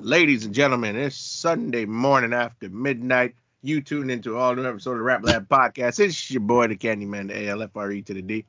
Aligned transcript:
Ladies 0.00 0.44
and 0.44 0.54
gentlemen, 0.54 0.94
it's 0.94 1.16
Sunday 1.16 1.84
morning 1.84 2.32
after 2.32 2.68
midnight. 2.68 3.34
You 3.62 3.80
tune 3.80 4.10
into 4.10 4.36
all 4.36 4.54
new 4.54 4.64
episode 4.64 4.92
of 4.92 4.98
the 4.98 5.02
Rap 5.02 5.24
Lab 5.24 5.48
podcast. 5.48 5.98
It's 5.98 6.30
your 6.30 6.40
boy, 6.40 6.68
the 6.68 6.76
Candyman, 6.76 7.26
the 7.26 7.34
ALFRE 7.34 8.06
to 8.06 8.14
the 8.14 8.22
D. 8.22 8.44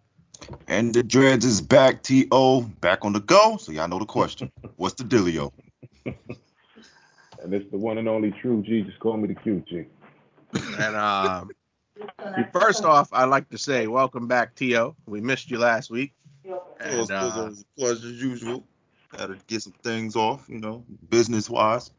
And 0.68 0.94
the 0.94 1.02
Dreads 1.02 1.46
is 1.46 1.60
back, 1.60 2.04
T.O. 2.04 2.62
Back 2.82 3.04
on 3.04 3.14
the 3.14 3.20
go. 3.20 3.58
So 3.58 3.72
y'all 3.72 3.88
know 3.88 3.98
the 3.98 4.06
question. 4.06 4.52
What's 4.76 4.94
the 4.94 5.04
dealio? 5.04 5.52
And 6.06 7.52
it's 7.52 7.70
the 7.72 7.80
one 7.80 7.98
and 7.98 8.08
only 8.08 8.30
True 8.30 8.62
G. 8.62 8.84
Just 8.84 9.00
call 9.00 9.18
me 9.18 9.28
the 9.28 9.36
QG. 9.36 9.88
And 10.80 10.96
um, 10.96 11.50
first 12.54 12.86
off, 12.86 13.10
I'd 13.12 13.26
like 13.26 13.50
to 13.50 13.58
say 13.58 13.88
welcome 13.88 14.28
back, 14.28 14.54
T.O. 14.54 14.96
We 15.08 15.20
missed 15.20 15.50
you 15.50 15.58
last 15.58 15.90
week. 15.90 16.14
And, 16.46 16.60
And, 16.80 16.94
it 16.94 17.00
was, 17.00 17.10
uh, 17.10 17.34
it 17.36 17.50
was 17.50 17.62
a 17.62 17.80
pleasure 17.80 18.08
as 18.08 18.22
usual. 18.22 18.64
Had 19.18 19.28
to 19.28 19.38
get 19.48 19.62
some 19.62 19.74
things 19.84 20.16
off, 20.16 20.46
you 20.48 20.60
know, 20.60 20.84
business 21.10 21.50
wise. 21.50 21.92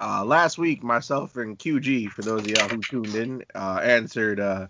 Uh, 0.00 0.24
last 0.24 0.58
week, 0.58 0.82
myself 0.82 1.36
and 1.36 1.58
QG, 1.58 2.10
for 2.10 2.22
those 2.22 2.40
of 2.42 2.48
y'all 2.48 2.68
who 2.68 2.80
tuned 2.80 3.14
in, 3.14 3.44
uh, 3.54 3.80
answered 3.82 4.40
uh, 4.40 4.66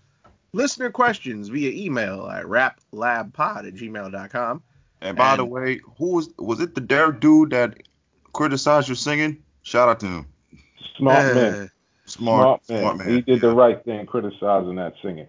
listener 0.53 0.91
questions 0.91 1.49
via 1.49 1.71
email 1.71 2.27
at 2.29 2.45
raplabpod 2.47 3.69
at 3.69 3.75
gmail.com. 3.75 4.63
And 5.03 5.17
by 5.17 5.37
the 5.37 5.45
way, 5.45 5.81
who 5.99 6.15
was 6.15 6.31
was 6.39 6.61
it 6.61 6.75
the 6.75 6.81
dare 6.81 7.13
dude 7.13 7.51
that 7.51 7.83
criticized 8.33 8.89
your 8.89 8.97
singing? 8.97 9.43
Shout 9.63 9.89
out 9.89 10.01
to 10.01 10.07
him. 10.07 10.27
Smart 10.97 11.31
Uh, 11.31 11.35
man. 11.35 11.71
Smart, 12.07 12.65
Smart 12.65 12.69
man. 12.69 12.81
smart 12.81 12.97
man. 12.99 13.09
He 13.09 13.21
did 13.21 13.41
the 13.41 13.55
right 13.55 13.83
thing 13.85 14.05
criticizing 14.07 14.75
that 14.77 14.95
singing. 15.01 15.27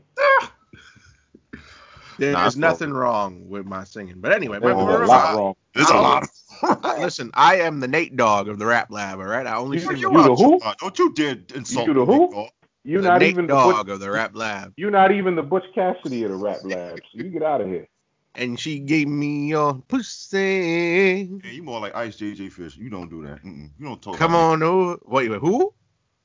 There's 2.21 2.33
Nah, 2.35 2.45
it's 2.45 2.55
nothing 2.55 2.93
wrong 2.93 3.49
with 3.49 3.65
my 3.65 3.83
singing. 3.83 4.15
But 4.21 4.31
anyway, 4.31 4.59
There's 4.59 4.75
but 4.75 4.79
a 4.83 5.05
lot 5.07 5.25
I- 5.25 5.35
wrong. 5.35 5.55
There's 5.73 5.89
a 5.89 5.93
lot 5.95 6.27
listen, 6.99 7.31
I 7.33 7.55
am 7.61 7.79
the 7.79 7.87
Nate 7.87 8.15
Dogg 8.15 8.47
of 8.47 8.59
the 8.59 8.65
Rap 8.67 8.91
Lab, 8.91 9.17
all 9.19 9.25
right? 9.25 9.47
I 9.47 9.55
only 9.55 9.79
You- 9.79 9.87
sing 9.87 9.97
you 9.97 10.11
the, 10.11 10.21
the 10.23 10.35
who? 10.35 10.59
Don't 10.79 10.99
you 10.99 11.11
dare 11.13 11.37
insult 11.55 11.87
You 11.87 11.93
the 11.95 12.05
me, 12.05 12.05
who? 12.05 12.31
dog. 12.31 12.49
You're 12.83 13.01
the 13.01 13.07
not 13.09 13.19
Nate 13.21 13.29
even 13.31 13.47
the 13.47 13.53
Dog 13.53 13.87
Butch, 13.87 13.93
of 13.93 13.99
the 13.99 14.11
Rap 14.11 14.35
Lab. 14.35 14.73
you're 14.77 14.91
not 14.91 15.11
even 15.11 15.35
the 15.35 15.41
Butch 15.41 15.65
Cassidy 15.73 16.23
of 16.25 16.29
the 16.31 16.35
rap 16.37 16.59
labs. 16.63 17.01
You 17.13 17.23
get 17.23 17.41
out 17.43 17.61
of 17.61 17.67
here. 17.67 17.87
And 18.35 18.59
she 18.59 18.79
gave 18.79 19.07
me 19.07 19.47
your 19.47 19.73
pussy. 19.87 21.27
Yeah, 21.43 21.51
you 21.51 21.63
more 21.63 21.79
like 21.79 21.95
Ice 21.95 22.17
JJ 22.17 22.51
Fish. 22.51 22.77
You 22.77 22.89
don't 22.89 23.09
do 23.09 23.23
that. 23.23 23.43
Mm-mm. 23.43 23.69
You 23.79 23.85
don't 23.85 24.01
talk. 24.01 24.15
Come 24.17 24.31
about 24.35 24.51
on 24.53 24.63
over. 24.63 24.97
Wait, 25.05 25.29
wait, 25.29 25.39
who? 25.39 25.73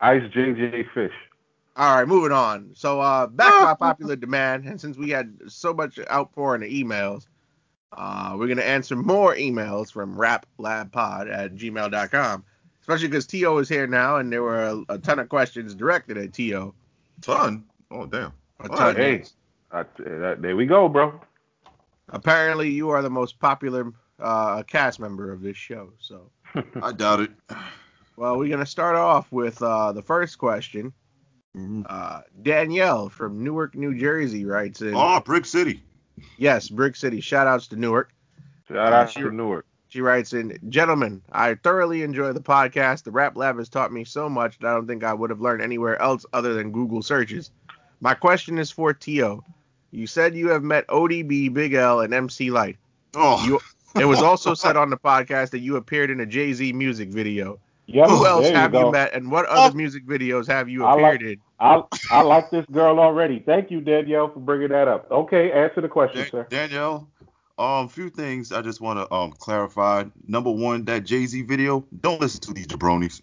Ice 0.01 0.23
JJ 0.35 0.85
Fish. 0.95 1.13
All 1.77 1.97
right, 1.97 2.09
moving 2.09 2.33
on. 2.33 2.71
So 2.75 3.01
uh, 3.01 3.27
back 3.27 3.53
by 3.63 3.75
popular 3.87 4.17
demand, 4.17 4.65
and 4.65 4.81
since 4.81 4.97
we 4.97 5.11
had 5.11 5.37
so 5.47 5.75
much 5.75 5.99
outpouring 6.11 6.63
of 6.63 6.71
emails, 6.71 7.27
uh, 7.93 8.35
we're 8.39 8.49
gonna 8.49 8.63
answer 8.63 8.97
more 8.97 9.35
emails 9.35 9.93
from 9.93 10.17
raplabpod 10.17 11.31
at 11.31 11.55
gmail.com. 11.55 12.45
Especially 12.81 13.09
because 13.09 13.27
T.O. 13.27 13.59
is 13.59 13.69
here 13.69 13.87
now, 13.87 14.17
and 14.17 14.33
there 14.33 14.43
were 14.43 14.65
a, 14.65 14.95
a 14.95 14.99
ton 14.99 15.19
of 15.19 15.29
questions 15.29 15.75
directed 15.75 16.17
at 16.17 16.33
T.O. 16.33 16.73
Ton. 17.21 17.65
Oh 17.91 18.07
damn. 18.07 18.33
A 18.61 18.69
ton. 18.69 18.79
right, 18.79 18.97
Hey, 18.97 19.25
I, 19.71 19.85
that, 19.99 20.41
there 20.41 20.57
we 20.57 20.67
go, 20.67 20.89
bro. 20.89 21.21
Apparently, 22.11 22.71
you 22.71 22.89
are 22.91 23.03
the 23.03 23.11
most 23.11 23.39
popular 23.39 23.93
uh, 24.19 24.63
cast 24.63 24.99
member 25.01 25.33
of 25.33 25.43
this 25.43 25.57
show. 25.57 25.93
So, 25.99 26.31
I 26.83 26.93
doubt 26.93 27.21
it. 27.21 27.31
well, 28.17 28.39
we're 28.39 28.49
gonna 28.49 28.65
start 28.65 28.97
off 28.97 29.31
with 29.31 29.61
uh, 29.61 29.93
the 29.93 30.03
first 30.03 30.39
question. 30.39 30.93
Mhm. 31.57 31.87
Uh, 31.89 32.21
Danielle 32.43 33.09
from 33.09 33.43
Newark, 33.43 33.75
New 33.75 33.97
Jersey 33.99 34.45
writes 34.45 34.83
in. 34.83 34.95
Oh, 34.95 35.21
Brick 35.21 35.47
City. 35.47 35.83
Yes, 36.37 36.69
Brick 36.69 36.97
City. 36.97 37.21
Shout 37.21 37.47
outs 37.47 37.67
to 37.69 37.77
Newark. 37.77 38.11
Shout 38.69 38.93
Uh, 38.93 39.07
she- 39.07 39.21
to 39.21 39.31
Newark. 39.31 39.67
She 39.89 40.01
writes 40.01 40.33
in, 40.33 40.59
Gentlemen, 40.69 41.23
I 41.33 41.55
thoroughly 41.55 42.03
enjoy 42.03 42.33
the 42.33 42.41
podcast. 42.41 43.05
The 43.05 43.11
Rap 43.13 43.37
Lab 43.37 43.57
has 43.59 43.69
taught 43.69 43.93
me 43.93 44.05
so 44.05 44.29
much 44.29 44.59
that 44.59 44.67
I 44.69 44.75
don't 44.75 44.87
think 44.87 45.05
I 45.05 45.15
would 45.15 45.31
have 45.31 45.41
learned 45.41 45.63
anywhere 45.63 46.01
else 46.03 46.27
other 46.33 46.53
than 46.55 46.73
Google 46.73 47.03
searches. 47.03 47.51
My 48.01 48.13
question 48.13 48.59
is 48.59 48.71
for 48.71 48.93
Tio. 48.93 49.43
You 49.93 50.07
said 50.07 50.35
you 50.35 50.49
have 50.51 50.63
met 50.65 50.87
ODB, 50.89 51.49
Big 51.49 51.73
L, 51.73 52.01
and 52.01 52.13
MC 52.13 52.51
Lyte. 52.51 52.77
Oh. 53.15 53.43
You- 53.47 53.61
It 53.99 54.05
was 54.05 54.21
also 54.21 54.53
said 54.53 54.77
on 54.77 54.91
the 54.91 54.99
podcast 54.99 55.51
that 55.53 55.61
you 55.61 55.77
appeared 55.77 56.11
in 56.11 56.21
a 56.21 56.27
Jay 56.27 56.53
Z 56.53 56.71
music 56.75 57.09
video. 57.09 57.59
Yep, 57.87 58.09
Who 58.11 58.27
else 58.27 58.43
there 58.43 58.51
you 58.53 58.57
have 58.59 58.75
you 58.75 58.93
met, 58.93 59.15
and 59.15 59.31
what 59.31 59.47
other 59.47 59.75
music 59.75 60.05
videos 60.07 60.47
have 60.49 60.69
you 60.69 60.85
I 60.85 60.93
appeared 60.93 61.23
like- 61.23 61.31
in? 61.31 61.41
I 61.59 61.83
I 62.11 62.23
like 62.23 62.51
this 62.51 62.67
girl 62.73 62.99
already. 63.01 63.41
Thank 63.41 63.71
you, 63.71 63.81
Danielle, 63.81 64.33
for 64.33 64.41
bringing 64.41 64.69
that 64.69 64.89
up. 64.89 65.11
Okay, 65.11 65.53
answer 65.53 65.81
the 65.81 65.89
question, 65.89 66.23
Dan- 66.23 66.31
sir. 66.31 66.47
Danielle, 66.51 67.09
um, 67.59 67.89
few 67.89 68.11
things 68.11 68.53
I 68.53 68.63
just 68.63 68.81
want 68.81 68.99
to 68.99 69.13
um 69.15 69.33
clarify. 69.33 70.05
Number 70.27 70.51
one, 70.51 70.85
that 70.85 71.05
Jay 71.05 71.27
Z 71.27 71.43
video. 71.43 71.87
Don't 72.01 72.21
listen 72.21 72.41
to 72.43 72.53
these 72.53 72.67
jabronis. 72.67 73.23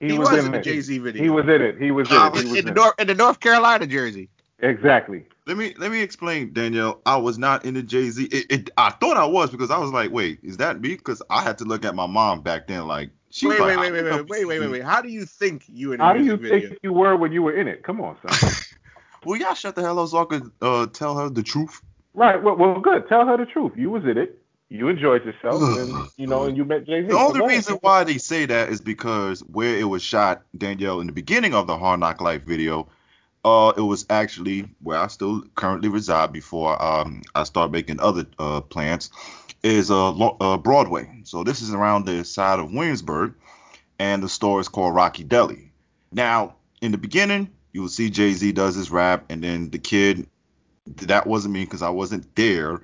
He, 0.00 0.12
was, 0.12 0.32
in 0.32 0.50
the. 0.50 0.58
Jay 0.58 0.80
Z 0.80 0.98
video. 0.98 1.22
He 1.22 1.30
was 1.30 1.44
in 1.44 1.62
it. 1.62 1.78
He 1.78 1.92
was 1.92 2.10
in 2.10 2.16
it. 2.16 2.34
He 2.34 2.44
was 2.50 2.58
in, 2.58 2.64
the 2.64 2.72
North, 2.72 2.94
in 2.98 3.06
the 3.06 3.14
North 3.14 3.38
Carolina 3.38 3.86
jersey. 3.86 4.28
Exactly. 4.58 5.24
Let 5.46 5.56
me 5.56 5.74
let 5.78 5.90
me 5.90 6.00
explain, 6.00 6.52
Danielle. 6.52 7.00
I 7.04 7.16
was 7.16 7.36
not 7.36 7.64
in 7.64 7.74
the 7.74 7.82
Jay 7.82 8.10
Z. 8.10 8.24
It, 8.26 8.46
it 8.50 8.70
I 8.76 8.90
thought 8.90 9.16
I 9.16 9.26
was 9.26 9.50
because 9.50 9.70
I 9.70 9.78
was 9.78 9.90
like, 9.90 10.10
wait, 10.12 10.38
is 10.42 10.56
that 10.58 10.80
me? 10.80 10.90
Because 10.90 11.20
I 11.30 11.42
had 11.42 11.58
to 11.58 11.64
look 11.64 11.84
at 11.84 11.96
my 11.96 12.06
mom 12.06 12.42
back 12.42 12.68
then. 12.68 12.86
Like 12.86 13.10
she 13.32 13.48
Wait, 13.48 13.60
wait, 13.60 13.76
wait, 13.78 13.78
I 13.78 13.90
wait, 13.92 13.92
wait, 13.92 14.04
wait, 14.28 14.46
wait, 14.46 14.60
wait, 14.60 14.68
Jay-Z. 14.68 14.68
wait. 14.68 14.82
How 14.84 15.02
do 15.02 15.08
you 15.08 15.26
think 15.26 15.64
you 15.68 15.92
in 15.92 16.00
a 16.02 16.04
How 16.04 16.12
do 16.14 16.24
you 16.24 16.38
video? 16.38 16.70
think 16.70 16.78
you 16.82 16.92
were 16.92 17.16
when 17.16 17.32
you 17.32 17.42
were 17.42 17.56
in 17.58 17.68
it? 17.68 17.82
Come 17.84 18.00
on, 18.00 18.16
son. 18.22 18.40
Well, 19.24 19.38
y'all 19.40 19.54
shut 19.54 19.74
the 19.76 19.82
hell 19.82 19.98
up 20.00 20.08
so 20.08 20.18
I 20.18 20.24
could 20.26 20.50
uh, 20.62 20.86
tell 20.86 21.16
her 21.18 21.28
the 21.30 21.42
truth. 21.42 21.80
right. 22.14 22.42
Well, 22.42 22.56
well, 22.56 22.80
good. 22.80 23.08
Tell 23.08 23.26
her 23.26 23.36
the 23.36 23.46
truth. 23.46 23.72
You 23.76 23.90
was 23.90 24.04
in 24.04 24.18
it. 24.18 24.38
You 24.68 24.88
enjoyed 24.88 25.24
yourself, 25.24 25.64
and 25.72 26.06
you 26.16 26.26
know, 26.26 26.44
and 26.46 26.56
you 26.56 26.64
met 26.64 26.86
Jay 26.86 27.02
Z. 27.02 27.08
The 27.08 27.18
only 27.18 27.40
reason 27.42 27.78
why 27.82 28.04
they 28.04 28.18
say 28.18 28.46
that 28.46 28.70
is 28.70 28.80
because 28.80 29.40
where 29.40 29.76
it 29.76 29.84
was 29.84 30.02
shot, 30.02 30.42
Danielle, 30.56 31.00
in 31.00 31.06
the 31.06 31.12
beginning 31.12 31.54
of 31.54 31.66
the 31.66 31.76
Hard 31.78 32.00
Knock 32.00 32.20
Life 32.20 32.42
video, 32.44 32.88
uh, 33.44 33.72
it 33.76 33.80
was 33.82 34.06
actually 34.10 34.68
where 34.82 34.98
I 34.98 35.08
still 35.08 35.42
currently 35.54 35.88
reside 35.88 36.32
before 36.32 36.80
um 36.82 37.22
I 37.34 37.44
start 37.44 37.70
making 37.70 38.00
other 38.00 38.26
uh 38.38 38.60
plans, 38.62 39.10
is 39.62 39.90
uh, 39.90 40.10
uh 40.10 40.56
Broadway. 40.58 41.22
So 41.24 41.44
this 41.44 41.62
is 41.62 41.72
around 41.72 42.06
the 42.06 42.24
side 42.24 42.58
of 42.58 42.72
Williamsburg, 42.72 43.34
and 43.98 44.22
the 44.22 44.28
store 44.28 44.60
is 44.60 44.68
called 44.68 44.94
Rocky 44.94 45.24
Deli. 45.24 45.72
Now, 46.12 46.56
in 46.80 46.92
the 46.92 46.98
beginning, 46.98 47.50
you 47.72 47.82
will 47.82 47.88
see 47.88 48.10
Jay 48.10 48.32
Z 48.32 48.52
does 48.52 48.74
his 48.74 48.90
rap, 48.90 49.24
and 49.30 49.42
then 49.42 49.70
the 49.70 49.78
kid. 49.78 50.28
That 50.86 51.28
wasn't 51.28 51.54
me 51.54 51.64
because 51.64 51.82
I 51.82 51.90
wasn't 51.90 52.34
there. 52.34 52.82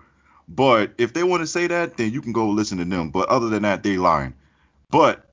But 0.49 0.93
if 0.99 1.13
they 1.13 1.25
want 1.25 1.43
to 1.43 1.47
say 1.47 1.67
that, 1.67 1.97
then 1.97 2.13
you 2.13 2.23
can 2.23 2.33
go 2.33 2.49
listen 2.49 2.79
to 2.79 2.85
them. 2.85 3.11
But 3.11 3.29
other 3.29 3.49
than 3.49 3.63
that, 3.65 3.83
they 3.83 3.99
lying. 3.99 4.35
But 4.89 5.29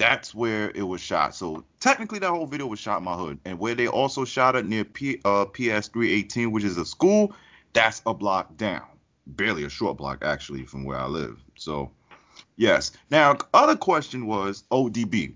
that's 0.00 0.34
where 0.34 0.70
it 0.70 0.82
was 0.82 1.00
shot. 1.02 1.34
So 1.34 1.64
technically, 1.78 2.20
that 2.20 2.30
whole 2.30 2.46
video 2.46 2.66
was 2.66 2.78
shot 2.78 2.98
in 2.98 3.04
my 3.04 3.14
hood, 3.14 3.38
and 3.44 3.58
where 3.58 3.74
they 3.74 3.86
also 3.86 4.24
shot 4.24 4.56
it 4.56 4.66
near 4.66 4.84
P, 4.84 5.20
uh, 5.26 5.44
PS 5.44 5.88
318, 5.88 6.50
which 6.52 6.64
is 6.64 6.78
a 6.78 6.86
school, 6.86 7.34
that's 7.74 8.00
a 8.06 8.14
block 8.14 8.56
down, 8.56 8.86
barely 9.26 9.64
a 9.64 9.68
short 9.68 9.96
block 9.96 10.24
actually 10.24 10.64
from 10.64 10.84
where 10.84 10.98
I 10.98 11.06
live. 11.06 11.42
So 11.56 11.90
yes. 12.56 12.92
Now, 13.10 13.36
other 13.54 13.76
question 13.76 14.26
was 14.26 14.64
ODB. 14.70 15.34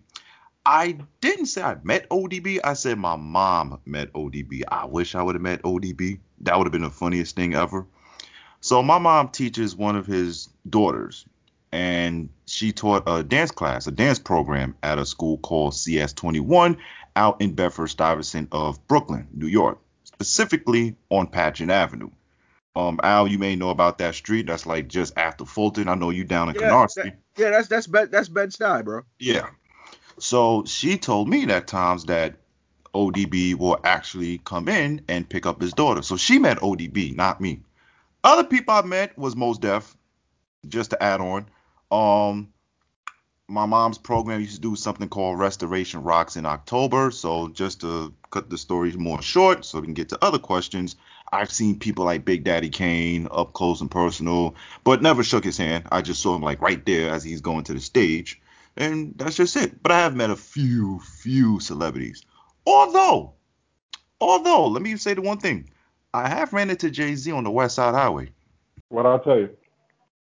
I 0.66 0.98
didn't 1.20 1.46
say 1.46 1.62
I 1.62 1.76
met 1.82 2.08
ODB. 2.08 2.60
I 2.64 2.72
said 2.72 2.98
my 2.98 3.16
mom 3.16 3.80
met 3.84 4.12
ODB. 4.14 4.62
I 4.68 4.86
wish 4.86 5.14
I 5.14 5.22
would 5.22 5.34
have 5.34 5.42
met 5.42 5.62
ODB. 5.62 6.20
That 6.40 6.56
would 6.56 6.66
have 6.66 6.72
been 6.72 6.82
the 6.82 6.90
funniest 6.90 7.36
thing 7.36 7.54
ever. 7.54 7.86
So 8.60 8.82
my 8.82 8.98
mom 8.98 9.28
teaches 9.28 9.76
one 9.76 9.94
of 9.94 10.06
his 10.06 10.48
daughters, 10.70 11.26
and 11.70 12.30
she 12.46 12.72
taught 12.72 13.02
a 13.06 13.22
dance 13.22 13.50
class, 13.50 13.86
a 13.86 13.90
dance 13.90 14.18
program 14.18 14.74
at 14.82 14.98
a 14.98 15.04
school 15.04 15.36
called 15.36 15.74
CS21 15.74 16.78
out 17.14 17.42
in 17.42 17.52
Bedford 17.52 17.88
Stuyvesant 17.88 18.48
of 18.52 18.86
Brooklyn, 18.88 19.28
New 19.34 19.48
York, 19.48 19.78
specifically 20.04 20.96
on 21.10 21.26
Patchen 21.26 21.68
Avenue. 21.68 22.08
Um, 22.76 22.98
Al, 23.02 23.28
you 23.28 23.38
may 23.38 23.54
know 23.54 23.70
about 23.70 23.98
that 23.98 24.14
street. 24.14 24.46
That's 24.46 24.66
like 24.66 24.88
just 24.88 25.16
after 25.16 25.44
Fulton. 25.44 25.88
I 25.88 25.94
know 25.94 26.10
you 26.10 26.24
down 26.24 26.48
in 26.48 26.56
Yeah, 26.56 26.70
Canarsie. 26.70 27.14
Yeah, 27.36 27.50
that's 27.50 27.68
that's 27.68 27.86
Bed 27.86 28.10
that's 28.10 28.28
Bed 28.28 28.50
Stuy, 28.50 28.84
bro. 28.84 29.02
Yeah. 29.18 29.48
So 30.18 30.64
she 30.64 30.98
told 30.98 31.28
me 31.28 31.44
that 31.46 31.66
times 31.66 32.04
that 32.06 32.36
ODB 32.94 33.54
will 33.56 33.78
actually 33.84 34.38
come 34.38 34.68
in 34.68 35.02
and 35.08 35.28
pick 35.28 35.46
up 35.46 35.60
his 35.60 35.72
daughter. 35.72 36.02
So 36.02 36.16
she 36.16 36.38
met 36.38 36.58
ODB, 36.58 37.16
not 37.16 37.40
me. 37.40 37.60
Other 38.22 38.44
people 38.44 38.74
I 38.74 38.82
met 38.82 39.18
was 39.18 39.36
Mos 39.36 39.58
Def, 39.58 39.96
just 40.68 40.90
to 40.90 41.02
add 41.02 41.20
on. 41.20 41.46
Um, 41.90 42.52
my 43.48 43.66
mom's 43.66 43.98
program 43.98 44.40
used 44.40 44.54
to 44.54 44.60
do 44.60 44.76
something 44.76 45.08
called 45.08 45.38
Restoration 45.38 46.02
Rocks 46.02 46.36
in 46.36 46.46
October. 46.46 47.10
So 47.10 47.48
just 47.48 47.80
to 47.82 48.14
cut 48.30 48.48
the 48.48 48.56
story 48.56 48.92
more 48.92 49.20
short, 49.20 49.64
so 49.64 49.80
we 49.80 49.86
can 49.86 49.94
get 49.94 50.08
to 50.10 50.24
other 50.24 50.38
questions. 50.38 50.96
I've 51.34 51.52
seen 51.52 51.78
people 51.78 52.04
like 52.04 52.24
Big 52.24 52.44
Daddy 52.44 52.68
Kane 52.70 53.28
up 53.30 53.52
close 53.52 53.80
and 53.80 53.90
personal, 53.90 54.54
but 54.84 55.02
never 55.02 55.22
shook 55.22 55.44
his 55.44 55.58
hand. 55.58 55.84
I 55.90 56.00
just 56.02 56.22
saw 56.22 56.34
him 56.36 56.42
like 56.42 56.60
right 56.62 56.84
there 56.86 57.10
as 57.10 57.24
he's 57.24 57.40
going 57.40 57.64
to 57.64 57.74
the 57.74 57.80
stage 57.80 58.40
and 58.76 59.14
that's 59.16 59.36
just 59.36 59.56
it. 59.56 59.82
But 59.82 59.92
I 59.92 59.98
have 59.98 60.16
met 60.16 60.30
a 60.30 60.36
few, 60.36 61.00
few 61.00 61.60
celebrities. 61.60 62.24
Although, 62.66 63.34
although, 64.20 64.66
let 64.68 64.82
me 64.82 64.96
say 64.96 65.14
the 65.14 65.22
one 65.22 65.38
thing: 65.38 65.70
I 66.12 66.28
have 66.28 66.52
ran 66.52 66.70
into 66.70 66.90
Jay 66.90 67.14
Z 67.14 67.30
on 67.32 67.44
the 67.44 67.50
West 67.50 67.76
Side 67.76 67.94
Highway. 67.94 68.30
What 68.88 69.06
I'll 69.06 69.18
tell 69.20 69.38
you. 69.38 69.50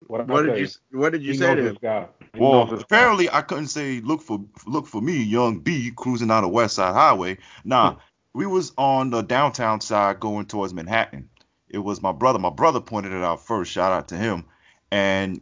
What, 0.07 0.27
What 0.29 0.43
did 0.43 0.59
you 0.59 0.99
What 0.99 1.13
did 1.13 1.23
you 1.23 1.33
he 1.33 1.39
say 1.39 1.47
knows 1.47 1.57
to 1.57 1.63
his 1.63 1.73
him? 1.73 1.79
guy. 1.83 2.07
Well, 2.39 2.65
knows 2.67 2.71
his 2.73 2.83
apparently 2.83 3.31
I 3.31 3.43
couldn't 3.43 3.69
say 3.69 4.01
look 4.01 4.23
for 4.23 4.45
look 4.67 4.87
for 4.87 5.01
me, 5.01 5.23
young 5.23 5.61
B, 5.61 5.93
cruising 5.95 6.29
down 6.29 6.43
the 6.43 6.49
West 6.49 6.77
Side 6.77 6.95
Highway. 6.95 7.39
Nah, 7.65 7.97
we 8.37 8.45
was 8.45 8.73
on 8.77 9.09
the 9.09 9.23
downtown 9.23 9.81
side 9.81 10.21
going 10.21 10.45
towards 10.45 10.75
Manhattan. 10.75 11.31
It 11.71 11.79
was 11.79 12.03
my 12.03 12.13
brother. 12.13 12.39
My 12.39 12.51
brother 12.51 12.81
pointed 12.81 13.13
it 13.13 13.25
out 13.25 13.47
first. 13.47 13.73
Shout 13.73 13.93
out 13.93 14.09
to 14.09 14.15
him. 14.15 14.45
And 14.91 15.41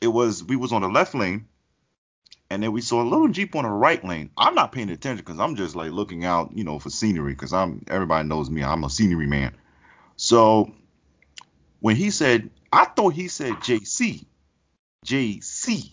it 0.00 0.06
was 0.06 0.44
we 0.44 0.54
was 0.54 0.72
on 0.72 0.82
the 0.82 0.88
left 0.88 1.16
lane, 1.16 1.48
and 2.48 2.62
then 2.62 2.70
we 2.70 2.80
saw 2.80 3.02
a 3.02 3.10
little 3.10 3.26
jeep 3.26 3.56
on 3.56 3.64
the 3.64 3.70
right 3.70 4.02
lane. 4.04 4.30
I'm 4.36 4.54
not 4.54 4.70
paying 4.70 4.88
attention 4.88 5.24
because 5.24 5.40
I'm 5.40 5.56
just 5.56 5.74
like 5.74 5.90
looking 5.90 6.24
out, 6.24 6.52
you 6.54 6.62
know, 6.62 6.78
for 6.78 6.90
scenery. 6.90 7.32
Because 7.32 7.52
I'm 7.52 7.84
everybody 7.88 8.28
knows 8.28 8.48
me. 8.48 8.62
I'm 8.62 8.84
a 8.84 8.90
scenery 8.90 9.26
man. 9.26 9.56
So 10.14 10.72
when 11.80 11.96
he 11.96 12.12
said, 12.12 12.50
I 12.72 12.84
thought 12.84 13.14
he 13.14 13.26
said 13.26 13.54
JC. 13.54 14.26
JC. 15.04 15.90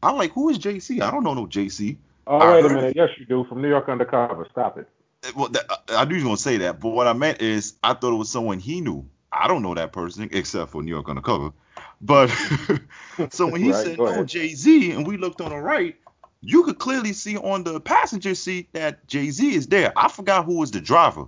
I'm 0.00 0.16
like, 0.16 0.30
who 0.30 0.48
is 0.48 0.60
JC? 0.60 1.02
I 1.02 1.10
don't 1.10 1.24
know 1.24 1.34
no 1.34 1.46
JC. 1.46 1.96
Oh, 2.24 2.38
I 2.38 2.52
wait 2.52 2.64
a 2.66 2.68
minute. 2.68 2.94
Yes, 2.94 3.08
you 3.18 3.26
do. 3.26 3.44
From 3.48 3.62
New 3.62 3.68
York 3.68 3.88
Undercover. 3.88 4.46
Stop 4.52 4.78
it. 4.78 4.88
Well, 5.34 5.48
that, 5.48 5.64
I 5.90 6.04
were 6.04 6.20
gonna 6.20 6.36
say 6.36 6.58
that, 6.58 6.80
but 6.80 6.90
what 6.90 7.06
I 7.06 7.12
meant 7.12 7.40
is 7.42 7.74
I 7.82 7.94
thought 7.94 8.12
it 8.12 8.16
was 8.16 8.30
someone 8.30 8.58
he 8.58 8.80
knew. 8.80 9.08
I 9.32 9.46
don't 9.48 9.62
know 9.62 9.74
that 9.74 9.92
person 9.92 10.28
except 10.32 10.70
for 10.70 10.82
New 10.82 10.90
York 10.90 11.08
Undercover. 11.08 11.50
But 12.00 12.28
so 13.30 13.46
when 13.46 13.62
he 13.62 13.72
Right, 13.72 13.84
said 13.84 13.98
no. 13.98 14.24
Jay 14.24 14.54
Z, 14.54 14.92
and 14.92 15.06
we 15.06 15.16
looked 15.16 15.40
on 15.40 15.50
the 15.50 15.56
right, 15.58 15.96
you 16.40 16.62
could 16.64 16.78
clearly 16.78 17.12
see 17.12 17.36
on 17.36 17.64
the 17.64 17.80
passenger 17.80 18.34
seat 18.34 18.68
that 18.72 19.06
Jay 19.06 19.30
Z 19.30 19.54
is 19.54 19.66
there. 19.66 19.92
I 19.96 20.08
forgot 20.08 20.44
who 20.44 20.58
was 20.58 20.70
the 20.70 20.80
driver, 20.80 21.26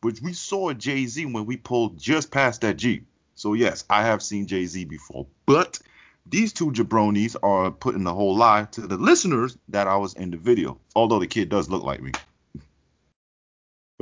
but 0.00 0.20
we 0.22 0.32
saw 0.32 0.72
Jay 0.72 1.06
Z 1.06 1.26
when 1.26 1.46
we 1.46 1.56
pulled 1.56 1.98
just 1.98 2.30
past 2.30 2.60
that 2.62 2.76
Jeep. 2.76 3.06
So 3.34 3.54
yes, 3.54 3.84
I 3.90 4.02
have 4.02 4.22
seen 4.22 4.46
Jay 4.46 4.66
Z 4.66 4.84
before, 4.84 5.26
but 5.46 5.78
these 6.26 6.52
two 6.52 6.70
jabronis 6.70 7.36
are 7.42 7.70
putting 7.70 8.04
the 8.04 8.14
whole 8.14 8.36
lie 8.36 8.64
to 8.72 8.82
the 8.82 8.96
listeners 8.96 9.56
that 9.68 9.88
I 9.88 9.96
was 9.96 10.14
in 10.14 10.30
the 10.30 10.36
video. 10.36 10.78
Although 10.94 11.18
the 11.18 11.26
kid 11.26 11.48
does 11.48 11.68
look 11.68 11.82
like 11.82 12.00
me. 12.02 12.12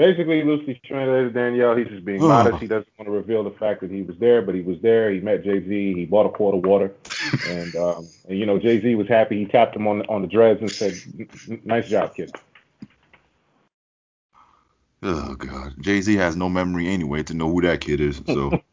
Basically, 0.00 0.42
loosely 0.42 0.80
translated, 0.82 1.34
Danielle, 1.34 1.76
he's 1.76 1.88
just 1.88 2.06
being 2.06 2.22
modest. 2.22 2.58
He 2.58 2.66
doesn't 2.66 2.88
want 2.98 3.06
to 3.06 3.12
reveal 3.12 3.44
the 3.44 3.50
fact 3.50 3.82
that 3.82 3.90
he 3.90 4.00
was 4.00 4.16
there, 4.16 4.40
but 4.40 4.54
he 4.54 4.62
was 4.62 4.80
there. 4.80 5.10
He 5.10 5.20
met 5.20 5.44
Jay 5.44 5.60
Z. 5.60 5.92
He 5.92 6.06
bought 6.06 6.24
a 6.24 6.30
quart 6.30 6.54
of 6.54 6.64
water, 6.64 6.94
and 7.50 7.76
um, 7.76 8.08
and 8.26 8.38
you 8.38 8.46
know 8.46 8.58
Jay 8.58 8.80
Z 8.80 8.94
was 8.94 9.08
happy. 9.08 9.38
He 9.38 9.44
tapped 9.44 9.76
him 9.76 9.86
on 9.86 9.98
the, 9.98 10.08
on 10.08 10.22
the 10.22 10.26
dreads 10.26 10.62
and 10.62 10.70
said, 10.70 10.94
"Nice 11.66 11.86
job, 11.90 12.14
kid." 12.14 12.34
Oh 15.02 15.34
God, 15.34 15.74
Jay 15.80 16.00
Z 16.00 16.16
has 16.16 16.34
no 16.34 16.48
memory 16.48 16.88
anyway 16.88 17.22
to 17.24 17.34
know 17.34 17.52
who 17.52 17.60
that 17.60 17.82
kid 17.82 18.00
is. 18.00 18.22
So 18.24 18.58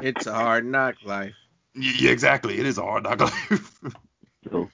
It's 0.00 0.26
a 0.26 0.32
hard 0.32 0.64
knock 0.64 0.94
life. 1.04 1.34
yeah, 1.74 2.10
exactly. 2.10 2.58
It 2.58 2.64
is 2.64 2.78
a 2.78 2.82
hard 2.82 3.02
knock 3.02 3.20
life. 3.20 3.80
True. 4.48 4.70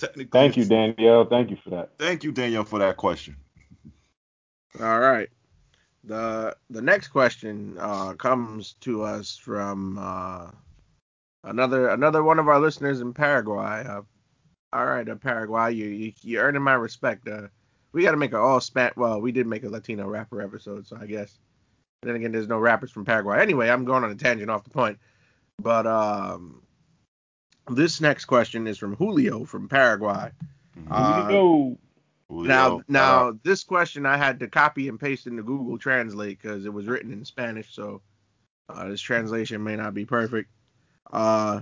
Thank 0.32 0.56
you, 0.56 0.64
Danielle. 0.64 1.26
Thank 1.26 1.50
you 1.50 1.58
for 1.62 1.68
that. 1.70 1.90
Thank 1.98 2.24
you, 2.24 2.32
Danielle, 2.32 2.64
for 2.64 2.78
that 2.78 2.96
question. 2.96 3.36
All 4.80 5.00
right. 5.00 5.28
The 6.04 6.56
the 6.70 6.82
next 6.82 7.08
question 7.08 7.76
uh, 7.78 8.14
comes 8.14 8.74
to 8.80 9.04
us 9.04 9.36
from 9.36 9.98
uh, 9.98 10.50
another 11.44 11.88
another 11.88 12.22
one 12.22 12.38
of 12.38 12.48
our 12.48 12.58
listeners 12.58 13.00
in 13.00 13.14
Paraguay. 13.14 13.84
Uh, 13.86 14.02
all 14.72 14.86
right, 14.86 15.08
uh, 15.08 15.14
Paraguay, 15.16 15.74
you, 15.74 15.86
you 15.86 16.12
you're 16.22 16.44
earning 16.44 16.62
my 16.62 16.74
respect. 16.74 17.28
Uh, 17.28 17.48
we 17.92 18.02
got 18.02 18.12
to 18.12 18.16
make 18.16 18.32
a 18.32 18.38
all 18.38 18.60
spat. 18.60 18.96
Well, 18.96 19.20
we 19.20 19.30
did 19.30 19.46
make 19.46 19.64
a 19.64 19.68
Latino 19.68 20.08
rapper 20.08 20.40
episode, 20.40 20.86
so 20.86 20.96
I 21.00 21.06
guess. 21.06 21.38
But 22.00 22.08
then 22.08 22.16
again, 22.16 22.32
there's 22.32 22.48
no 22.48 22.58
rappers 22.58 22.90
from 22.90 23.04
Paraguay. 23.04 23.40
Anyway, 23.40 23.68
I'm 23.68 23.84
going 23.84 24.02
on 24.02 24.10
a 24.10 24.14
tangent 24.14 24.50
off 24.50 24.64
the 24.64 24.70
point. 24.70 24.98
But 25.60 25.86
um, 25.86 26.62
this 27.70 28.00
next 28.00 28.24
question 28.24 28.66
is 28.66 28.78
from 28.78 28.96
Julio 28.96 29.44
from 29.44 29.68
Paraguay. 29.68 30.30
Uh, 30.90 31.28
Yo, 31.30 31.78
Julio, 32.32 32.48
now, 32.48 32.82
now 32.88 33.28
out. 33.28 33.42
this 33.44 33.62
question 33.62 34.06
I 34.06 34.16
had 34.16 34.40
to 34.40 34.48
copy 34.48 34.88
and 34.88 34.98
paste 34.98 35.26
into 35.26 35.42
Google 35.42 35.76
Translate 35.76 36.40
because 36.40 36.64
it 36.64 36.72
was 36.72 36.86
written 36.86 37.12
in 37.12 37.26
Spanish, 37.26 37.74
so 37.74 38.00
uh, 38.70 38.88
this 38.88 39.02
translation 39.02 39.62
may 39.62 39.76
not 39.76 39.92
be 39.92 40.06
perfect. 40.06 40.50
Uh, 41.12 41.60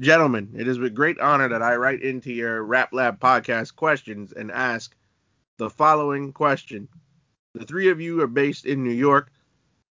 gentlemen, 0.00 0.50
it 0.56 0.68
is 0.68 0.78
with 0.78 0.94
great 0.94 1.18
honor 1.18 1.48
that 1.48 1.62
I 1.62 1.74
write 1.74 2.00
into 2.02 2.32
your 2.32 2.62
Rap 2.62 2.90
Lab 2.92 3.18
podcast 3.18 3.74
questions 3.74 4.32
and 4.32 4.52
ask 4.52 4.94
the 5.56 5.68
following 5.68 6.32
question. 6.32 6.86
The 7.54 7.66
three 7.66 7.88
of 7.88 8.00
you 8.00 8.20
are 8.22 8.28
based 8.28 8.66
in 8.66 8.84
New 8.84 8.92
York, 8.92 9.32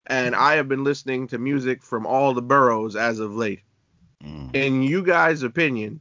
and 0.06 0.36
I 0.36 0.54
have 0.54 0.68
been 0.68 0.84
listening 0.84 1.26
to 1.28 1.38
music 1.38 1.82
from 1.82 2.06
all 2.06 2.34
the 2.34 2.42
boroughs 2.42 2.94
as 2.94 3.18
of 3.18 3.34
late. 3.34 3.62
Mm. 4.22 4.54
In 4.54 4.82
you 4.84 5.02
guys' 5.02 5.42
opinion, 5.42 6.00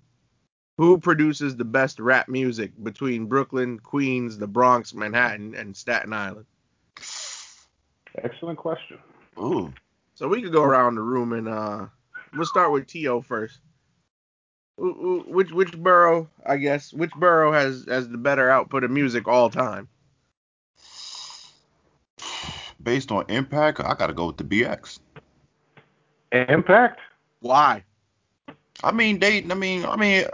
who 0.77 1.00
produces 1.00 1.56
the 1.56 1.65
best 1.65 2.00
rap 2.00 2.29
music 2.29 2.71
between 2.83 3.25
Brooklyn, 3.25 3.79
Queens, 3.79 4.38
the 4.38 4.47
Bronx, 4.47 4.94
Manhattan, 4.94 5.56
and 5.56 5.75
Staten 5.75 6.13
Island? 6.13 6.45
excellent 8.24 8.57
question. 8.57 8.97
Ooh. 9.39 9.74
So 10.15 10.27
we 10.27 10.41
could 10.41 10.51
go 10.51 10.63
around 10.63 10.95
the 10.95 11.01
room 11.01 11.33
and 11.33 11.47
uh, 11.47 11.85
we'll 12.33 12.45
start 12.45 12.71
with 12.71 12.88
To 12.88 13.21
first. 13.21 13.59
Wh- 14.79 14.97
wh- 14.97 15.27
Which 15.27 15.51
which 15.51 15.77
borough, 15.77 16.29
I 16.45 16.57
guess, 16.57 16.94
which 16.94 17.12
borough 17.12 17.51
has 17.51 17.85
has 17.88 18.09
the 18.09 18.18
better 18.18 18.50
output 18.50 18.83
of 18.83 18.91
music 18.91 19.27
all 19.27 19.50
time? 19.50 19.88
Based 22.81 23.12
on 23.12 23.25
impact, 23.30 23.80
I 23.80 23.94
gotta 23.95 24.13
go 24.13 24.27
with 24.27 24.38
the 24.38 24.44
BX. 24.44 25.00
Impact. 26.31 27.00
Why? 27.41 27.83
I 28.83 28.91
mean, 28.91 29.19
they. 29.19 29.44
I 29.44 29.53
mean, 29.53 29.85
I 29.85 29.95
mean, 29.95 30.25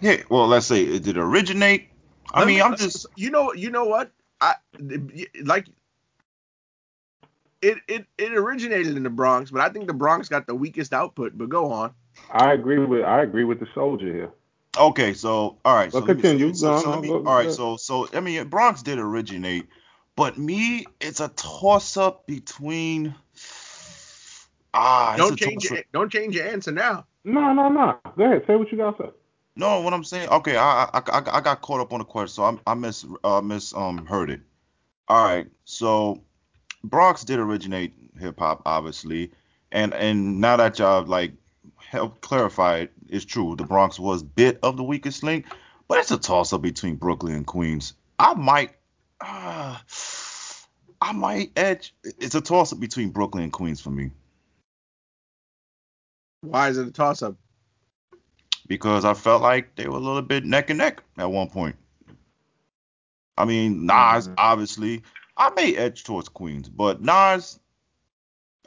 yeah. 0.00 0.16
Well, 0.28 0.46
let's 0.46 0.66
say 0.66 0.82
it 0.82 1.02
did 1.02 1.16
it 1.16 1.20
originate. 1.20 1.88
I 2.32 2.40
Let 2.40 2.46
mean, 2.46 2.56
me- 2.56 2.62
I'm 2.62 2.76
just. 2.76 3.06
you 3.16 3.30
know 3.30 3.52
you 3.52 3.70
know 3.70 3.84
what 3.84 4.10
I 4.40 4.54
like. 5.42 5.66
It, 7.62 7.78
it 7.88 8.06
it 8.16 8.32
originated 8.32 8.96
in 8.96 9.02
the 9.02 9.10
Bronx, 9.10 9.50
but 9.50 9.60
I 9.60 9.68
think 9.68 9.86
the 9.86 9.92
Bronx 9.92 10.28
got 10.28 10.46
the 10.46 10.54
weakest 10.54 10.92
output. 10.94 11.36
But 11.36 11.48
go 11.50 11.72
on. 11.72 11.92
I 12.32 12.52
agree 12.52 12.78
with 12.78 13.04
I 13.04 13.22
agree 13.22 13.44
with 13.44 13.60
the 13.60 13.66
soldier 13.74 14.06
here. 14.06 14.30
Okay, 14.78 15.12
so 15.14 15.58
all 15.64 15.74
right. 15.74 15.92
Well, 15.92 16.02
so 16.02 16.06
let 16.06 16.16
me- 16.16 16.22
continue. 16.22 16.54
So, 16.54 16.78
so 16.78 17.00
me, 17.00 17.10
all 17.10 17.20
right. 17.22 17.50
So 17.50 17.76
so 17.76 18.08
I 18.14 18.20
mean, 18.20 18.46
Bronx 18.48 18.82
did 18.82 18.98
originate, 18.98 19.66
but 20.16 20.38
me, 20.38 20.86
it's 21.00 21.20
a 21.20 21.28
toss 21.28 21.96
up 21.98 22.26
between. 22.26 23.14
Ah, 24.72 25.14
Don't 25.16 25.36
change 25.36 25.64
toss-up. 25.64 25.78
it. 25.78 25.86
Don't 25.92 26.12
change 26.12 26.36
your 26.36 26.46
answer 26.46 26.70
now. 26.70 27.04
No, 27.24 27.52
no, 27.52 27.68
no. 27.68 27.98
Go 28.16 28.24
ahead. 28.24 28.44
Say 28.46 28.54
what 28.54 28.70
you 28.70 28.78
got 28.78 28.96
to 28.98 29.02
say. 29.04 29.10
No, 29.60 29.82
what 29.82 29.92
I'm 29.94 30.04
saying. 30.04 30.30
Okay, 30.30 30.56
I 30.56 30.84
I, 30.84 31.02
I, 31.06 31.22
I 31.38 31.40
got 31.42 31.60
caught 31.60 31.80
up 31.80 31.92
on 31.92 31.98
the 31.98 32.06
question, 32.06 32.34
so 32.34 32.44
I 32.44 32.72
I 32.72 32.74
miss 32.74 33.04
uh 33.24 33.42
miss 33.42 33.74
um 33.74 34.06
heard 34.06 34.30
it. 34.30 34.40
All 35.08 35.24
right, 35.24 35.48
so 35.66 36.22
Bronx 36.82 37.24
did 37.24 37.38
originate 37.38 37.92
hip 38.18 38.38
hop, 38.38 38.62
obviously, 38.64 39.32
and 39.70 39.92
and 39.92 40.40
now 40.40 40.56
that 40.56 40.78
y'all 40.78 41.04
like 41.04 41.34
help 41.76 42.22
clarify 42.22 42.78
it, 42.78 42.92
it's 43.08 43.26
true. 43.26 43.54
The 43.56 43.64
Bronx 43.64 44.00
was 44.00 44.22
bit 44.22 44.58
of 44.62 44.78
the 44.78 44.84
weakest 44.84 45.22
link, 45.22 45.44
but 45.88 45.98
it's 45.98 46.10
a 46.10 46.18
toss 46.18 46.54
up 46.54 46.62
between 46.62 46.96
Brooklyn 46.96 47.34
and 47.34 47.46
Queens. 47.46 47.92
I 48.18 48.34
might, 48.34 48.72
uh, 49.20 49.78
I 51.02 51.12
might 51.12 51.52
edge. 51.56 51.94
It's 52.04 52.34
a 52.34 52.40
toss 52.40 52.72
up 52.72 52.80
between 52.80 53.10
Brooklyn 53.10 53.44
and 53.44 53.52
Queens 53.52 53.80
for 53.82 53.90
me 53.90 54.10
Why 56.42 56.70
is 56.70 56.78
it 56.78 56.88
a 56.88 56.92
toss 56.92 57.22
up? 57.22 57.36
Because 58.70 59.04
I 59.04 59.14
felt 59.14 59.42
like 59.42 59.74
they 59.74 59.88
were 59.88 59.96
a 59.96 60.00
little 60.00 60.22
bit 60.22 60.44
neck 60.44 60.70
and 60.70 60.78
neck 60.78 61.02
at 61.18 61.28
one 61.28 61.50
point. 61.50 61.74
I 63.36 63.44
mean, 63.44 63.84
Nas, 63.84 64.28
Mhm. 64.28 64.34
obviously, 64.38 65.02
I 65.36 65.50
may 65.56 65.74
edge 65.74 66.04
towards 66.04 66.28
Queens, 66.28 66.68
but 66.68 67.02
Nas, 67.02 67.58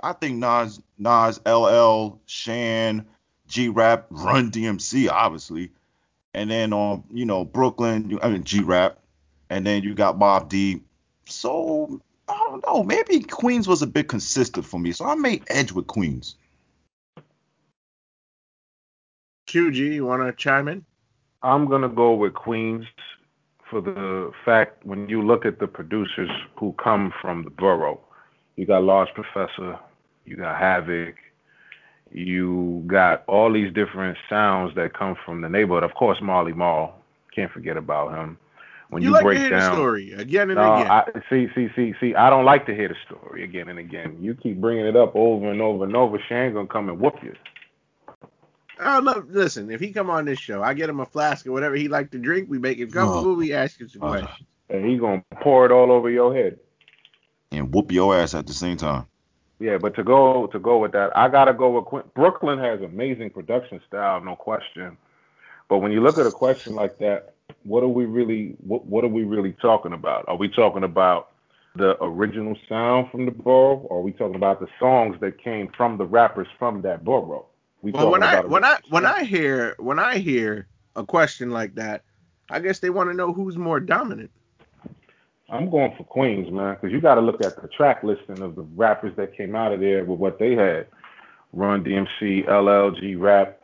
I 0.04 0.12
think 0.12 0.40
Nas, 0.40 0.82
Nas, 0.98 1.40
LL, 1.46 2.20
Shan, 2.26 3.06
G 3.48 3.70
Rap, 3.70 4.08
Run 4.10 4.52
DMC, 4.52 5.08
obviously, 5.08 5.72
and 6.34 6.52
then 6.52 6.74
on, 6.74 7.06
you 7.10 7.26
know, 7.26 7.46
Brooklyn, 7.46 8.20
I 8.22 8.28
mean 8.28 8.44
G 8.44 8.60
Rap, 8.60 9.00
and 9.50 9.66
then 9.66 9.84
you 9.84 9.94
got 9.94 10.20
Bob 10.20 10.50
D. 10.50 10.82
So 11.30 12.02
I 12.28 12.38
don't 12.50 12.66
know, 12.68 12.84
maybe 12.84 13.22
Queens 13.22 13.70
was 13.70 13.82
a 13.82 13.88
bit 13.88 14.10
consistent 14.10 14.66
for 14.66 14.82
me, 14.82 14.92
so 14.92 15.06
I 15.06 15.16
may 15.16 15.42
edge 15.48 15.72
with 15.72 15.88
Queens. 15.88 16.36
QG, 19.54 19.76
you 19.76 20.06
want 20.06 20.24
to 20.24 20.34
chime 20.34 20.68
in? 20.68 20.84
I'm 21.44 21.68
gonna 21.70 21.90
go 21.90 22.14
with 22.16 22.34
Queens 22.34 22.86
for 23.70 23.82
the 23.82 24.32
fact 24.46 24.84
when 24.86 25.08
you 25.10 25.22
look 25.22 25.46
at 25.46 25.60
the 25.60 25.68
producers 25.68 26.30
who 26.56 26.74
come 26.84 27.14
from 27.22 27.44
the 27.44 27.50
borough, 27.52 28.00
you 28.56 28.66
got 28.66 28.84
Large 28.84 29.10
Professor, 29.14 29.78
you 30.26 30.38
got 30.38 30.58
Havoc, 30.58 31.16
you 32.12 32.84
got 32.88 33.24
all 33.28 33.52
these 33.52 33.72
different 33.74 34.18
sounds 34.28 34.74
that 34.76 34.98
come 34.98 35.16
from 35.24 35.42
the 35.42 35.50
neighborhood. 35.50 35.84
Of 35.84 35.94
course, 35.94 36.18
Marley 36.22 36.54
Marl, 36.54 36.96
can't 37.36 37.52
forget 37.52 37.78
about 37.78 38.14
him. 38.16 38.38
When 38.90 39.04
you, 39.04 39.10
you, 39.10 39.14
like 39.14 39.24
break 39.24 39.38
to 39.38 39.42
hear 39.42 39.50
down, 39.52 39.72
the 39.72 39.76
story 39.76 40.14
again 40.14 40.50
and 40.50 40.56
no, 40.58 40.76
again. 40.76 40.92
I 40.92 41.04
see, 41.30 41.48
see, 41.54 41.68
see, 41.76 41.94
see. 42.00 42.16
I 42.16 42.30
don't 42.30 42.46
like 42.46 42.66
to 42.68 42.76
hear 42.76 42.88
the 42.88 42.96
story 43.06 43.44
again 43.44 43.70
and 43.70 43.78
again. 43.78 44.18
You 44.20 44.34
keep 44.36 44.62
bringing 44.62 44.86
it 44.86 44.96
up 44.96 45.16
over 45.16 45.52
and 45.52 45.62
over 45.62 45.84
and 45.84 45.96
over. 45.96 46.18
Shane's 46.30 46.54
gonna 46.54 46.68
come 46.68 46.90
and 46.90 47.00
whoop 47.00 47.16
you. 47.22 47.36
I 48.84 49.00
love. 49.00 49.30
Listen, 49.30 49.72
if 49.72 49.80
he 49.80 49.92
come 49.92 50.10
on 50.10 50.26
this 50.26 50.40
show, 50.40 50.62
I 50.62 50.74
get 50.74 50.90
him 50.90 51.00
a 51.00 51.06
flask 51.06 51.46
or 51.48 51.52
whatever 51.52 51.76
he 51.76 51.88
like 51.88 52.12
to 52.12 52.20
drink. 52.20 52.50
We 52.50 52.60
make 52.60 52.80
it 52.80 52.92
comfortable. 52.92 53.36
We 53.36 53.54
ask 53.54 53.80
him 53.80 53.90
some 53.90 54.04
Uh, 54.04 54.10
questions. 54.10 54.48
And 54.70 54.86
he 54.86 54.98
gonna 54.98 55.24
pour 55.42 55.66
it 55.66 55.72
all 55.72 55.92
over 55.92 56.10
your 56.10 56.34
head. 56.34 56.60
And 57.52 57.74
whoop 57.74 57.92
your 57.92 58.16
ass 58.16 58.34
at 58.34 58.48
the 58.48 58.54
same 58.54 58.78
time. 58.78 59.06
Yeah, 59.60 59.78
but 59.78 59.96
to 59.96 60.04
go 60.04 60.48
to 60.48 60.60
go 60.60 60.80
with 60.80 60.92
that, 60.94 61.16
I 61.16 61.30
gotta 61.30 61.54
go 61.54 61.70
with 61.72 61.86
Quin- 61.86 62.04
Brooklyn 62.16 62.60
has 62.60 62.82
amazing 62.82 63.30
production 63.30 63.80
style, 63.88 64.20
no 64.22 64.36
question. 64.36 64.98
But 65.70 65.80
when 65.80 65.92
you 65.92 66.02
look 66.02 66.18
at 66.18 66.26
a 66.26 66.32
question 66.32 66.76
like 66.76 66.98
that, 67.00 67.34
what 67.64 67.84
are 67.84 67.88
we 67.88 68.06
really 68.06 68.56
what 68.60 68.86
what 68.86 69.04
are 69.04 69.10
we 69.10 69.24
really 69.24 69.54
talking 69.54 69.94
about? 69.94 70.26
Are 70.28 70.36
we 70.36 70.50
talking 70.50 70.84
about 70.84 71.30
the 71.76 72.02
original 72.04 72.56
sound 72.68 73.10
from 73.12 73.26
the 73.26 73.32
borough, 73.32 73.78
or 73.90 74.00
are 74.00 74.02
we 74.02 74.12
talking 74.12 74.36
about 74.36 74.60
the 74.60 74.68
songs 74.80 75.18
that 75.22 75.38
came 75.42 75.70
from 75.70 75.98
the 75.98 76.06
rappers 76.06 76.48
from 76.60 76.82
that 76.82 77.04
borough? 77.04 77.46
We 77.84 77.92
Well, 77.92 78.10
when 78.10 78.24
I 78.24 78.40
when 78.40 78.64
I 78.64 78.80
when. 78.90 79.06
I 79.06 79.26
hear 79.26 79.76
when 79.78 80.00
I 80.00 80.18
hear 80.18 80.68
a 80.96 81.06
question 81.06 81.52
like 81.52 81.76
that, 81.76 82.04
I 82.50 82.60
guess 82.60 82.80
they 82.80 82.90
want 82.90 83.10
to 83.10 83.14
know 83.14 83.34
who's 83.34 83.58
more 83.58 83.82
dominant. 83.82 84.32
I'm 85.50 85.70
going 85.70 85.94
for 85.98 86.06
Queens, 86.06 86.50
man, 86.50 86.76
because 86.76 86.94
you 86.94 87.02
got 87.02 87.16
to 87.16 87.22
look 87.22 87.44
at 87.44 87.62
the 87.62 87.68
track 87.68 88.02
listing 88.02 88.42
of 88.42 88.56
the 88.56 88.62
rappers 88.62 89.14
that 89.18 89.36
came 89.36 89.54
out 89.54 89.74
of 89.74 89.82
there 89.82 90.06
with 90.06 90.18
what 90.18 90.40
they 90.40 90.56
had: 90.56 90.88
Run 91.52 91.84
DMC, 91.84 92.48
LLG, 92.48 93.20
Rap, 93.20 93.62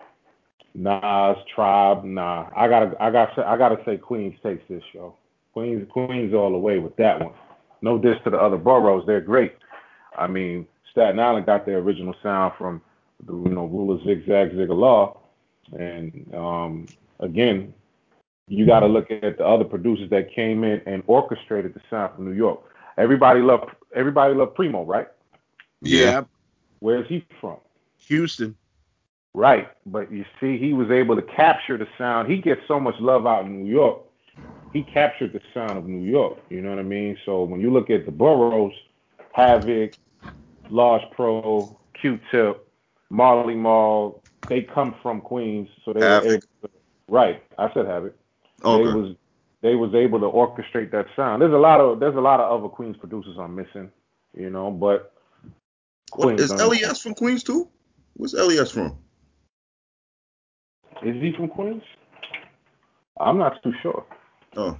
Nas, 0.75 1.37
Tribe. 1.55 2.03
Nah, 2.03 2.49
I 2.53 2.67
gotta, 2.67 3.01
I 3.01 3.11
gotta, 3.11 3.47
I 3.47 3.57
gotta 3.57 3.81
say 3.85 3.95
Queens 3.95 4.35
takes 4.43 4.63
this 4.69 4.83
show. 4.91 5.15
Queens, 5.53 5.87
Queens 5.89 6.33
all 6.33 6.51
the 6.51 6.57
way 6.57 6.77
with 6.79 6.95
that 6.97 7.21
one. 7.21 7.33
No 7.81 7.97
diss 7.97 8.17
to 8.25 8.29
the 8.29 8.37
other 8.37 8.57
boroughs, 8.57 9.05
they're 9.07 9.21
great. 9.21 9.55
I 10.17 10.27
mean, 10.27 10.67
Staten 10.91 11.19
Island 11.19 11.45
got 11.45 11.65
their 11.65 11.77
original 11.77 12.13
sound 12.21 12.53
from 12.57 12.81
the, 13.25 13.33
you 13.33 13.49
know, 13.49 13.65
Ruler 13.65 14.03
Zigzag 14.03 14.51
Zigalaw, 14.51 15.17
and 15.77 16.33
um, 16.33 16.85
again, 17.19 17.73
you 18.47 18.65
got 18.65 18.79
to 18.81 18.87
look 18.87 19.11
at 19.11 19.37
the 19.37 19.45
other 19.45 19.63
producers 19.63 20.09
that 20.09 20.33
came 20.33 20.63
in 20.63 20.81
and 20.85 21.03
orchestrated 21.07 21.73
the 21.73 21.81
sound 21.89 22.15
from 22.15 22.25
New 22.25 22.35
York. 22.35 22.61
Everybody 22.97 23.41
loved 23.41 23.71
everybody 23.95 24.33
loved 24.33 24.55
Primo, 24.55 24.83
right? 24.83 25.07
Yeah. 25.81 26.23
Where's 26.79 27.07
he 27.07 27.25
from? 27.39 27.57
Houston. 28.07 28.55
Right, 29.35 29.69
but 29.85 30.11
you 30.11 30.25
see, 30.41 30.57
he 30.57 30.73
was 30.73 30.89
able 30.89 31.15
to 31.15 31.21
capture 31.21 31.77
the 31.77 31.87
sound. 31.97 32.31
He 32.31 32.37
gets 32.37 32.61
so 32.67 32.79
much 32.79 32.95
love 32.99 33.27
out 33.27 33.45
in 33.45 33.63
New 33.63 33.71
York. 33.71 34.01
He 34.73 34.81
captured 34.81 35.33
the 35.33 35.41
sound 35.53 35.77
of 35.77 35.85
New 35.85 36.09
York. 36.09 36.39
You 36.49 36.61
know 36.61 36.71
what 36.71 36.79
I 36.79 36.83
mean? 36.83 37.15
So 37.25 37.43
when 37.43 37.61
you 37.61 37.71
look 37.71 37.91
at 37.91 38.05
the 38.05 38.11
boroughs, 38.11 38.73
Havoc, 39.33 39.93
Large 40.69 41.03
Pro, 41.11 41.77
Q-Tip, 41.93 42.67
Marley 43.09 43.55
Marl, 43.55 44.21
they 44.47 44.61
come 44.61 44.95
from 45.01 45.21
Queens, 45.21 45.67
so 45.83 45.93
they 45.93 46.01
Havoc. 46.01 46.25
were 46.27 46.33
able. 46.33 46.43
To, 46.63 46.69
right, 47.07 47.43
I 47.57 47.73
said 47.73 47.85
Havoc. 47.85 48.15
They 48.63 48.69
Okay. 48.69 48.93
was 48.93 49.15
they 49.61 49.75
was 49.75 49.93
able 49.93 50.19
to 50.21 50.25
orchestrate 50.27 50.91
that 50.91 51.07
sound. 51.15 51.41
There's 51.41 51.53
a 51.53 51.57
lot 51.57 51.81
of 51.81 51.99
there's 51.99 52.15
a 52.15 52.21
lot 52.21 52.39
of 52.39 52.59
other 52.59 52.69
Queens 52.69 52.95
producers 52.97 53.37
I'm 53.39 53.55
missing, 53.55 53.91
you 54.33 54.49
know, 54.49 54.71
but 54.71 55.13
What 56.15 56.25
Queens 56.27 56.41
is 56.41 56.49
done- 56.51 56.69
LES 56.69 57.01
from 57.01 57.13
Queens 57.15 57.43
too? 57.43 57.67
Where's 58.15 58.33
LES 58.33 58.71
from? 58.71 58.97
Is 61.03 61.15
he 61.21 61.31
from 61.33 61.47
Queens? 61.49 61.83
I'm 63.19 63.37
not 63.37 63.61
too 63.63 63.73
sure. 63.81 64.05
Oh. 64.55 64.77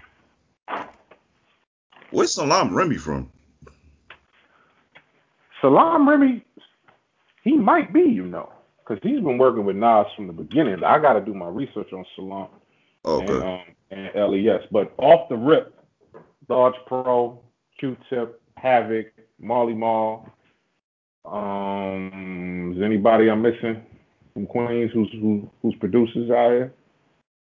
Where's 2.12 2.34
Salaam 2.34 2.74
Remi 2.76 2.98
from? 2.98 3.32
Salaam 5.62 6.08
Remi, 6.08 6.44
he 7.44 7.58
might 7.58 7.94
be, 7.94 8.02
you 8.02 8.26
know, 8.26 8.52
because 8.80 9.00
he's 9.04 9.22
been 9.22 9.38
working 9.38 9.66
with 9.66 9.76
Nas 9.76 10.08
from 10.16 10.28
the 10.28 10.34
beginning. 10.34 10.84
I 10.84 11.00
got 11.00 11.14
to 11.14 11.22
do 11.22 11.34
my 11.34 11.48
research 11.48 11.92
on 11.94 12.06
Salaam 12.16 12.50
and, 13.06 13.30
Okay. 13.30 13.46
um, 13.46 13.62
and 13.92 14.12
LES. 14.16 14.64
But 14.72 14.94
off 14.98 15.30
the 15.30 15.38
rip, 15.38 15.74
Large 16.48 16.76
Pro, 16.88 17.40
Q-Tip, 17.80 18.42
Havoc, 18.58 19.08
Marley 19.40 19.74
Marl. 19.74 20.28
Um, 21.26 22.74
is 22.76 22.82
anybody 22.82 23.30
I'm 23.30 23.42
missing 23.42 23.82
from 24.34 24.48
Queens 24.48 24.92
who's 24.94 25.12
who, 25.12 25.50
who's 25.62 25.76
producers 25.76 26.32
out 26.32 26.52
here? 26.52 26.74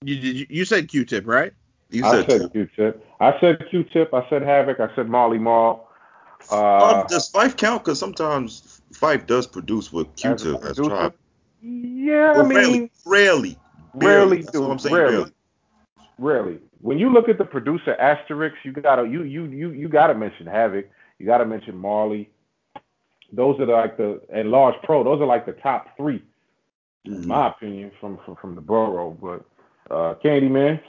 You, 0.04 0.16
you, 0.16 0.46
you 0.50 0.66
said 0.66 0.88
Q-Tip, 0.90 1.26
right? 1.26 1.54
You 1.90 2.06
I 2.06 2.12
said, 2.12 2.30
said. 2.42 2.52
Q-Tip. 2.52 3.06
I 3.20 3.40
said 3.40 3.64
Q-Tip. 3.70 4.14
I 4.14 4.28
said 4.30 4.42
Havoc. 4.42 4.80
I 4.80 4.94
said 4.96 5.08
Marley 5.10 5.38
Marl. 5.38 5.88
Uh, 6.52 7.02
um, 7.02 7.06
does 7.08 7.32
Phife 7.32 7.56
count? 7.56 7.84
Because 7.84 8.00
sometimes 8.00 8.81
Phife 8.94 9.26
does 9.26 9.48
produce 9.48 9.92
with 9.92 10.08
as 10.24 10.46
a 10.46 10.52
Q-Tip 10.52 10.64
as 10.64 10.78
producer? 10.78 10.90
tribe. 10.90 11.14
Yeah, 11.62 12.32
I 12.32 12.38
Well, 12.38 12.46
mean, 12.48 12.58
rarely, 12.58 12.90
rarely, 13.06 13.60
rarely. 13.94 14.38
That's 14.42 14.52
do. 14.52 14.62
what 14.62 14.72
I'm 14.72 14.80
saying. 14.80 14.96
rarely, 14.96 15.16
Barely. 15.18 15.32
rarely. 16.18 16.60
When 16.82 16.98
you 16.98 17.12
look 17.12 17.30
at 17.30 17.38
the 17.38 17.46
producer 17.46 17.94
asterisks, 17.96 18.58
you 18.64 18.72
gotta 18.72 19.08
you 19.08 19.24
you 19.24 19.46
you 19.46 19.72
you 19.72 19.88
gotta 19.88 20.16
mention 20.16 20.48
Havoc. 20.48 20.90
You 21.20 21.26
gotta 21.26 21.46
mention 21.46 21.78
Marley. 21.78 22.30
Those 23.32 23.60
are 23.60 23.66
like 23.68 23.98
the 23.98 24.22
and 24.34 24.50
Large 24.50 24.76
Pro. 24.84 25.04
Those 25.04 25.22
are 25.22 25.26
like 25.28 25.46
the 25.46 25.54
top 25.54 25.96
three, 25.96 26.24
in 27.06 27.22
Mhm. 27.22 27.26
my 27.28 27.48
opinion, 27.50 27.92
from 28.00 28.18
from 28.26 28.36
from 28.38 28.56
the 28.56 28.62
borough. 28.62 29.12
But 29.22 29.46
uh, 29.94 30.16
Candyman, 30.16 30.82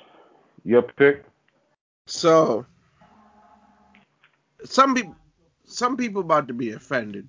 your 0.65 0.83
pick. 0.83 1.25
So 2.07 2.65
some 4.65 4.95
people 4.95 5.15
some 5.65 5.97
people 5.97 6.23
about 6.23 6.49
to 6.49 6.55
be 6.55 6.71
offended. 6.73 7.29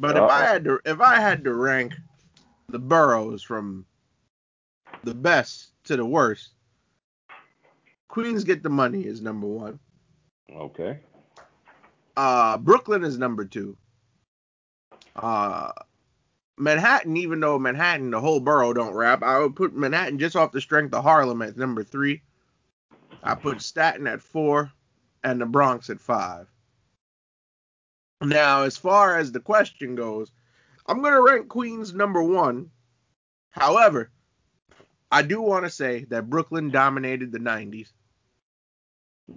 But 0.00 0.16
if 0.16 0.22
I 0.22 0.44
had 0.44 0.64
to 0.64 0.80
if 0.86 1.00
I 1.00 1.16
had 1.20 1.44
to 1.44 1.52
rank 1.52 1.92
the 2.70 2.78
boroughs 2.78 3.42
from 3.42 3.84
the 5.04 5.12
best 5.12 5.72
to 5.84 5.96
the 5.96 6.06
worst, 6.06 6.54
Queens 8.08 8.44
get 8.44 8.62
the 8.62 8.70
money 8.70 9.04
is 9.04 9.20
number 9.20 9.46
one. 9.46 9.78
Okay. 10.50 11.00
Uh 12.16 12.56
Brooklyn 12.56 13.04
is 13.04 13.18
number 13.18 13.44
two. 13.44 13.76
Uh 15.14 15.72
Manhattan, 16.56 17.18
even 17.18 17.40
though 17.40 17.58
Manhattan, 17.58 18.10
the 18.10 18.20
whole 18.20 18.40
borough 18.40 18.72
don't 18.72 18.94
rap, 18.94 19.22
I 19.22 19.38
would 19.38 19.54
put 19.54 19.74
Manhattan 19.76 20.18
just 20.18 20.36
off 20.36 20.52
the 20.52 20.62
strength 20.62 20.94
of 20.94 21.02
Harlem 21.02 21.42
at 21.42 21.58
number 21.58 21.84
three. 21.84 22.22
I 23.22 23.34
put 23.34 23.60
Staten 23.60 24.06
at 24.06 24.22
four 24.22 24.72
and 25.22 25.40
the 25.40 25.46
Bronx 25.46 25.90
at 25.90 26.00
five. 26.00 26.49
Now, 28.20 28.62
as 28.62 28.76
far 28.76 29.16
as 29.16 29.32
the 29.32 29.40
question 29.40 29.94
goes, 29.94 30.30
I'm 30.86 31.02
gonna 31.02 31.22
rank 31.22 31.48
Queens 31.48 31.94
number 31.94 32.22
one. 32.22 32.70
However, 33.50 34.10
I 35.10 35.22
do 35.22 35.40
want 35.40 35.64
to 35.64 35.70
say 35.70 36.04
that 36.10 36.30
Brooklyn 36.30 36.70
dominated 36.70 37.32
the 37.32 37.38
90s. 37.38 37.88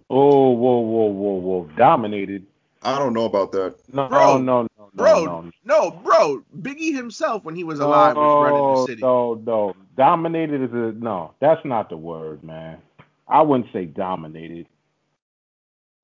Oh, 0.10 0.52
whoa, 0.52 0.80
whoa, 0.80 1.06
whoa, 1.08 1.34
whoa! 1.34 1.70
Dominated. 1.78 2.46
I 2.82 3.00
don't 3.00 3.13
know 3.13 3.25
about 3.25 3.52
that. 3.54 3.75
No, 3.94 4.08
Bro, 4.08 4.40
no, 4.40 4.62
no, 4.63 4.68
no, 4.78 4.90
Bro, 4.94 5.25
no, 5.25 5.52
no, 5.63 5.92
bro, 5.92 6.44
Biggie 6.60 6.94
himself 6.94 7.44
when 7.44 7.56
he 7.56 7.63
was 7.63 7.80
alive 7.80 8.16
was 8.16 8.44
running 8.44 8.74
the 8.74 8.88
city. 8.88 9.02
No, 9.02 9.36
no, 9.36 9.75
dominated 9.96 10.62
is 10.62 10.72
a 10.72 10.92
no. 10.92 11.34
That's 11.40 11.63
not 11.63 11.90
the 11.90 11.98
word, 11.98 12.44
man. 12.44 12.80
I 13.28 13.42
wouldn't 13.42 13.72
say 13.72 13.86
dominated. 13.86 14.68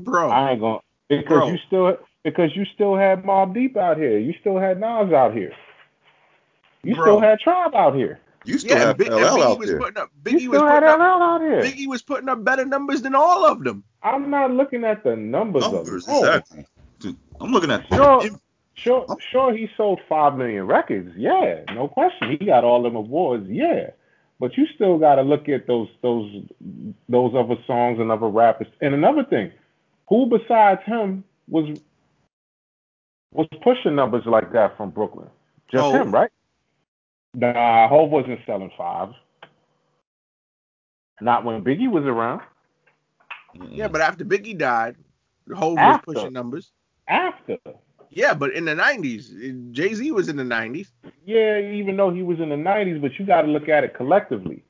Bro, 0.02 0.30
I 0.30 0.52
ain't 0.52 0.62
gonna 0.62 0.80
because 1.10 1.28
Bro. 1.28 1.48
you 1.50 1.58
still 1.68 1.98
because 2.30 2.56
you 2.56 2.66
still 2.74 2.96
had 2.96 3.24
Mobb 3.24 3.54
Deep 3.54 3.76
out 3.78 3.98
here. 3.98 4.18
You 4.18 4.34
still 4.42 4.58
had 4.60 4.80
Nas 4.80 5.12
out 5.14 5.34
here. 5.34 5.54
You 6.84 6.96
Bro. 6.96 7.04
still 7.06 7.20
had 7.22 7.40
Tribe 7.40 7.76
out 7.76 7.96
here. 7.96 8.20
You 8.46 8.58
still 8.58 8.78
yeah, 8.78 8.86
have 8.88 8.98
Bi- 8.98 9.06
LL 9.10 9.44
out 9.44 9.60
was 9.60 9.68
there. 9.70 9.82
up 9.82 10.10
You 10.26 10.32
Biggie 10.32 10.48
was 10.48 10.58
still 10.60 10.68
had 10.68 10.80
putting 10.84 11.00
LL 11.00 11.04
up 11.04 11.22
out 11.22 11.42
here. 11.42 11.62
Biggie 11.62 11.88
was 11.88 12.02
putting 12.02 12.30
up 12.30 12.44
better 12.44 12.66
numbers 12.66 13.02
than 13.02 13.14
all 13.16 13.46
of 13.46 13.64
them. 13.64 13.84
I'm 14.02 14.30
not 14.30 14.52
looking 14.52 14.86
at 14.86 15.04
the 15.04 15.16
numbers. 15.16 15.64
Numbers, 15.70 16.08
alone. 16.08 16.26
exactly. 16.26 16.66
Dude, 17.00 17.18
I'm 17.42 17.52
looking 17.52 17.70
at 17.72 17.86
Sure, 17.94 18.26
Im- 18.26 18.40
sure, 18.76 19.06
oh. 19.10 19.18
sure. 19.32 19.54
He 19.54 19.70
sold 19.76 20.00
five 20.08 20.38
million 20.38 20.68
records. 20.68 21.12
Yeah, 21.18 21.64
no 21.74 21.88
question. 21.90 22.38
He 22.40 22.46
got 22.46 22.64
all 22.64 22.82
them 22.82 22.96
awards. 22.96 23.50
Yeah, 23.50 23.90
but 24.40 24.56
you 24.58 24.68
still 24.74 24.98
got 24.98 25.16
to 25.16 25.22
look 25.22 25.50
at 25.50 25.68
those 25.68 25.90
those 26.02 26.32
those 27.10 27.34
other 27.36 27.58
songs 27.68 28.00
and 28.00 28.10
other 28.10 28.28
rappers. 28.28 28.68
And 28.80 28.94
another 28.94 29.26
thing, 29.26 29.52
who 30.08 30.28
besides 30.28 30.82
him 30.86 31.26
was 31.50 31.78
was 33.32 33.48
pushing 33.64 33.96
numbers 33.96 34.24
like 34.26 34.52
that 34.54 34.76
from 34.78 34.90
Brooklyn? 34.92 35.28
Just 35.72 35.84
Hov. 35.84 35.96
him, 35.96 36.12
right? 36.12 36.32
Nah, 37.36 37.88
Hov 37.88 38.10
wasn't 38.10 38.40
selling 38.46 38.72
fives. 38.78 39.14
Not 41.22 41.44
when 41.46 41.64
Biggie 41.64 41.92
was 41.92 42.06
around. 42.06 42.42
Yeah, 43.70 43.88
but 43.88 44.02
after 44.02 44.24
Biggie 44.26 44.58
died, 44.58 44.96
Hov 45.54 45.76
was 45.76 46.00
pushing 46.06 46.34
numbers. 46.34 46.72
After, 47.08 47.58
Yeah, 48.12 48.34
but 48.36 48.54
in 48.54 48.66
the 48.66 48.76
90s, 48.76 49.72
Jay 49.72 49.94
Z 49.94 50.12
was 50.12 50.30
in 50.30 50.38
the 50.38 50.44
90s. 50.44 50.88
yeah, 51.26 51.60
even 51.60 51.98
though 51.98 52.12
he 52.12 52.22
was 52.24 52.40
in 52.40 52.50
the 52.50 52.56
'90s, 52.56 53.02
but 53.02 53.12
you 53.20 53.26
got 53.26 53.42
to 53.42 53.48
look 53.48 53.68
at 53.68 53.84
it 53.84 53.96
collectively. 53.96 54.64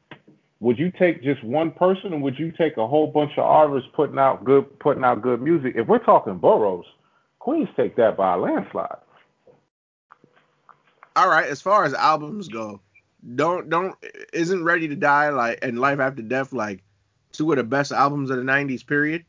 Would 0.61 0.77
you 0.79 0.91
take 0.91 1.23
just 1.23 1.41
one 1.43 1.71
person, 1.71 2.13
or 2.13 2.19
would 2.19 2.37
you 2.39 2.51
take 2.51 2.77
a 2.77 2.87
whole 2.87 3.07
bunch 3.07 3.31
of 3.37 3.45
artists 3.45 3.89
putting 3.93 4.17
out 4.19 4.43
good, 4.43 4.77
putting 4.79 5.03
out 5.03 5.21
good 5.21 5.41
music? 5.41 5.73
If 5.75 5.87
we're 5.87 6.03
talking 6.03 6.37
boroughs, 6.37 6.85
Queens 7.49 7.69
take 7.75 7.95
that 7.95 8.15
by 8.15 8.35
a 8.35 8.37
landslide. 8.37 8.97
All 11.15 11.27
right, 11.27 11.47
as 11.47 11.59
far 11.59 11.83
as 11.83 11.95
albums 11.95 12.47
go, 12.47 12.79
don't 13.35 13.69
don't 13.71 13.95
isn't 14.31 14.63
Ready 14.63 14.87
to 14.87 14.95
Die 14.95 15.29
like 15.29 15.57
and 15.63 15.79
Life 15.79 15.99
After 15.99 16.21
Death 16.21 16.53
like 16.53 16.83
two 17.31 17.51
of 17.51 17.57
the 17.57 17.63
best 17.63 17.91
albums 17.91 18.29
of 18.29 18.37
the 18.37 18.43
'90s 18.43 18.85
period. 18.85 19.25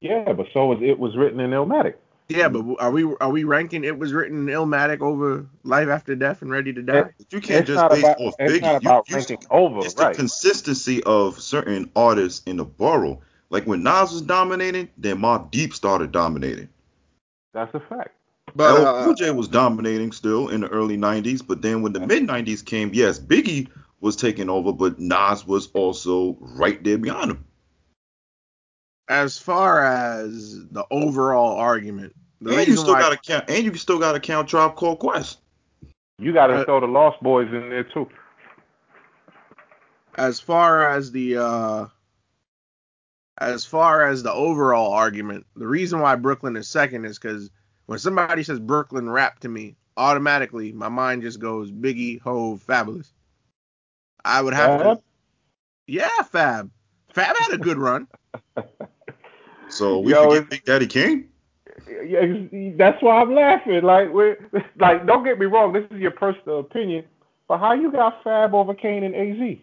Yeah, 0.00 0.32
but 0.32 0.46
so 0.52 0.66
was 0.66 0.80
it 0.82 0.98
was 0.98 1.16
written 1.16 1.38
in 1.38 1.52
Illmatic. 1.52 1.94
Yeah, 2.28 2.48
but 2.48 2.64
are 2.80 2.90
we 2.90 3.04
are 3.20 3.30
we 3.30 3.44
ranking 3.44 3.84
it 3.84 4.00
was 4.00 4.12
written 4.12 4.48
in 4.48 4.52
Illmatic 4.52 5.00
over 5.00 5.46
Life 5.62 5.86
After 5.86 6.16
Death 6.16 6.42
and 6.42 6.50
Ready 6.50 6.72
to 6.72 6.82
Die? 6.82 6.98
It- 6.98 7.14
you 7.30 7.40
can't 7.40 7.64
just 7.68 7.76
not 7.76 7.92
base 7.92 8.00
about, 8.00 8.18
off 8.18 8.34
it's 8.40 8.52
Biggie. 8.52 8.62
not 8.62 8.82
about 8.82 9.08
you- 9.08 9.14
ranking 9.14 9.38
over, 9.48 9.78
it's 9.78 9.94
the 9.94 10.10
consistency 10.10 11.04
of 11.04 11.40
certain 11.40 11.88
artists 11.94 12.42
in 12.46 12.56
the 12.56 12.64
borough. 12.64 13.20
Like 13.48 13.64
when 13.64 13.84
Nas 13.84 14.10
was 14.10 14.22
dominating, 14.22 14.88
then 14.98 15.18
Mobb 15.18 15.52
Deep 15.52 15.72
started 15.72 16.10
dominating. 16.10 16.68
That's 17.54 17.74
a 17.74 17.80
fact. 17.80 18.10
But 18.54 18.78
LL 18.80 18.86
uh, 18.86 19.04
Cool 19.04 19.14
J 19.14 19.30
was 19.30 19.48
dominating 19.48 20.12
still 20.12 20.48
in 20.48 20.60
the 20.60 20.68
early 20.68 20.98
90s, 20.98 21.44
but 21.46 21.62
then 21.62 21.80
when 21.80 21.92
the 21.94 22.00
mid 22.00 22.24
90s 22.24 22.62
came, 22.64 22.90
yes, 22.92 23.18
Biggie 23.18 23.68
was 24.00 24.16
taking 24.16 24.50
over, 24.50 24.72
but 24.72 24.98
Nas 24.98 25.46
was 25.46 25.68
also 25.72 26.36
right 26.40 26.82
there 26.84 26.98
behind 26.98 27.30
him. 27.30 27.44
as 29.08 29.38
far 29.38 29.84
as 29.84 30.68
the 30.70 30.84
overall 30.90 31.56
argument, 31.58 32.14
the 32.40 32.50
and 32.50 32.66
you 32.66 32.72
reason 32.72 32.76
still 32.84 32.94
got 32.94 33.10
to 33.10 33.16
count, 33.16 33.44
and 33.48 33.64
you 33.64 33.74
still 33.76 33.98
got 33.98 34.12
to 34.12 34.20
count 34.20 34.48
Tribe 34.48 34.76
Called 34.76 34.98
Quest. 34.98 35.38
You 36.18 36.32
got 36.32 36.48
to 36.48 36.54
Uh, 36.60 36.64
throw 36.64 36.80
the 36.80 36.86
Lost 36.86 37.20
Boys 37.22 37.48
in 37.48 37.70
there 37.70 37.84
too. 37.84 38.08
as 40.16 40.38
far 40.38 40.88
as 40.90 41.10
the 41.10 41.36
uh 41.38 41.86
as 43.38 43.64
far 43.64 44.06
as 44.06 44.22
the 44.22 44.32
overall 44.32 44.92
argument, 44.92 45.46
the 45.56 45.66
reason 45.66 46.00
why 46.00 46.14
Brooklyn 46.16 46.56
is 46.56 46.68
second 46.68 47.04
is 47.04 47.18
because 47.18 47.50
when 47.86 47.98
somebody 47.98 48.42
says 48.42 48.60
Brooklyn 48.60 49.10
rap 49.10 49.40
to 49.40 49.48
me, 49.48 49.76
automatically 49.96 50.72
my 50.72 50.88
mind 50.88 51.22
just 51.22 51.40
goes 51.40 51.70
Biggie, 51.70 52.20
Hove, 52.20 52.64
Fabolous. 52.66 53.10
I 54.24 54.40
would 54.40 54.54
have 54.54 54.80
Fab? 54.80 54.96
to, 54.98 55.02
yeah, 55.86 56.22
Fab. 56.30 56.70
Fab 57.12 57.36
had 57.36 57.52
a 57.54 57.58
good 57.58 57.78
run. 57.78 58.06
So 59.70 59.98
we 60.00 60.12
Yo, 60.12 60.24
forget 60.24 60.36
it's- 60.36 60.50
Big 60.50 60.64
Daddy 60.64 60.86
Kane. 60.86 61.28
Yeah, 62.06 62.72
that's 62.76 63.02
why 63.02 63.20
I'm 63.20 63.34
laughing. 63.34 63.82
Like, 63.82 64.12
we're, 64.12 64.36
like, 64.78 65.06
don't 65.06 65.24
get 65.24 65.38
me 65.38 65.46
wrong. 65.46 65.72
This 65.72 65.84
is 65.90 65.98
your 65.98 66.12
personal 66.12 66.60
opinion, 66.60 67.04
but 67.48 67.58
how 67.58 67.72
you 67.72 67.90
got 67.90 68.22
Fab 68.22 68.54
over 68.54 68.74
Kane 68.74 69.02
and 69.02 69.14
AZ? 69.14 69.58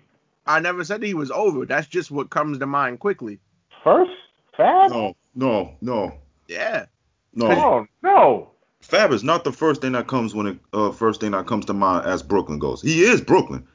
I 0.46 0.60
never 0.60 0.84
said 0.84 1.01
he 1.04 1.13
was 1.13 1.32
over. 1.32 1.66
That's 1.66 1.88
just 1.88 2.12
what 2.12 2.30
comes 2.30 2.58
to 2.58 2.66
mind 2.66 3.00
quickly. 3.00 3.40
First, 3.83 4.11
Fab? 4.55 4.91
No, 4.91 5.13
no, 5.35 5.75
no, 5.81 6.13
Yeah. 6.47 6.85
no. 7.33 7.47
Oh 7.51 7.85
no. 8.03 8.51
Fab 8.81 9.11
is 9.11 9.23
not 9.23 9.43
the 9.43 9.51
first 9.51 9.81
thing 9.81 9.91
that 9.93 10.07
comes 10.07 10.33
when 10.33 10.47
it 10.47 10.59
uh, 10.73 10.91
first 10.91 11.21
thing 11.21 11.31
that 11.31 11.45
comes 11.47 11.65
to 11.65 11.73
mind 11.73 12.05
as 12.05 12.23
Brooklyn 12.23 12.59
goes. 12.59 12.81
He 12.81 13.03
is 13.03 13.21
Brooklyn, 13.21 13.67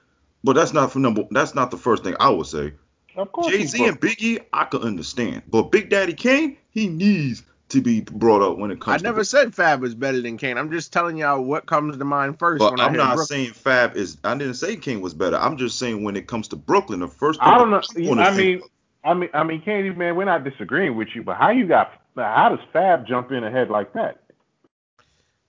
but 0.45 0.55
that's 0.55 0.73
not 0.73 0.93
for 0.93 0.99
number. 0.99 1.23
That's 1.31 1.55
not 1.55 1.71
the 1.71 1.77
first 1.77 2.05
thing 2.05 2.15
I 2.21 2.29
would 2.31 2.47
say. 2.47 2.73
Of 3.17 3.33
course. 3.33 3.49
Jay 3.49 3.65
Z 3.65 3.85
and 3.87 4.01
Biggie, 4.01 4.45
I 4.53 4.65
could 4.65 4.83
understand, 4.83 5.43
but 5.49 5.71
Big 5.73 5.89
Daddy 5.91 6.13
Kane, 6.13 6.57
he 6.71 6.89
needs 6.89 7.43
to 7.71 7.81
be 7.81 8.01
brought 8.01 8.43
up 8.43 8.59
when 8.59 8.71
it 8.71 8.81
comes. 8.81 9.01
I 9.03 9.05
never 9.05 9.21
to 9.21 9.25
said 9.25 9.55
Fab 9.55 9.83
is 9.85 9.95
better 9.95 10.21
than 10.21 10.37
Kane. 10.39 10.59
I'm 10.59 10.71
just 10.71 10.93
telling 10.93 11.17
y'all 11.17 11.43
what 11.43 11.67
comes 11.67 11.97
to 11.97 12.05
mind 12.05 12.39
first 12.39 12.61
But 12.61 12.73
when 12.73 12.81
I 12.81 12.85
I'm 12.85 12.91
hear 12.91 12.99
not 12.99 13.17
Brooklyn. 13.17 13.27
saying 13.27 13.53
Fab 13.55 13.97
is. 13.97 14.19
I 14.23 14.37
didn't 14.37 14.55
say 14.55 14.77
Kane 14.77 15.01
was 15.01 15.15
better. 15.15 15.37
I'm 15.37 15.57
just 15.57 15.79
saying 15.79 16.03
when 16.05 16.17
it 16.17 16.27
comes 16.27 16.49
to 16.49 16.57
Brooklyn, 16.57 17.01
the 17.01 17.09
first. 17.09 17.41
I 17.43 17.57
don't 17.57 17.71
know. 17.71 17.83
I'm 17.97 18.05
gonna 18.05 18.23
I 18.23 18.35
think 18.35 18.61
mean, 18.61 18.69
I 19.07 19.15
mean, 19.15 19.31
I 19.33 19.45
mean, 19.45 19.63
Candy 19.63 19.91
man, 19.91 20.17
we're 20.17 20.25
not 20.25 20.45
disagreeing 20.45 20.97
with 20.97 21.09
you, 21.15 21.23
but 21.23 21.37
how 21.37 21.51
you 21.51 21.67
got? 21.67 21.93
How 22.17 22.49
does 22.49 22.59
Fab 22.73 23.07
jump 23.07 23.31
in 23.31 23.45
ahead 23.45 23.71
like 23.71 23.93
that? 23.93 24.21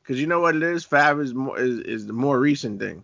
Because 0.01 0.21
you 0.21 0.27
know 0.27 0.39
what 0.39 0.55
it 0.55 0.63
is? 0.63 0.85
Fab 0.85 1.19
is 1.19 1.33
more 1.33 1.59
is, 1.59 1.79
is 1.79 2.05
the 2.07 2.13
more 2.13 2.39
recent 2.39 2.79
thing. 2.79 3.03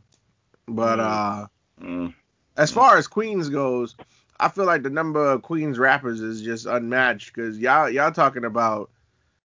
But 0.67 1.00
Mm. 1.00 1.03
uh 1.03 1.48
Mm. 1.81 2.13
as 2.55 2.72
far 2.72 2.98
as 2.98 3.07
Queens 3.07 3.50
goes, 3.50 3.95
I 4.39 4.48
feel 4.48 4.65
like 4.65 4.83
the 4.83 4.89
number 4.89 5.25
of 5.25 5.41
Queens 5.41 5.79
rappers 5.79 6.22
is 6.22 6.41
just 6.41 6.65
unmatched 6.67 7.33
because 7.33 7.57
y'all 7.57 7.89
y'all 7.89 8.11
talking 8.11 8.46
about 8.46 8.92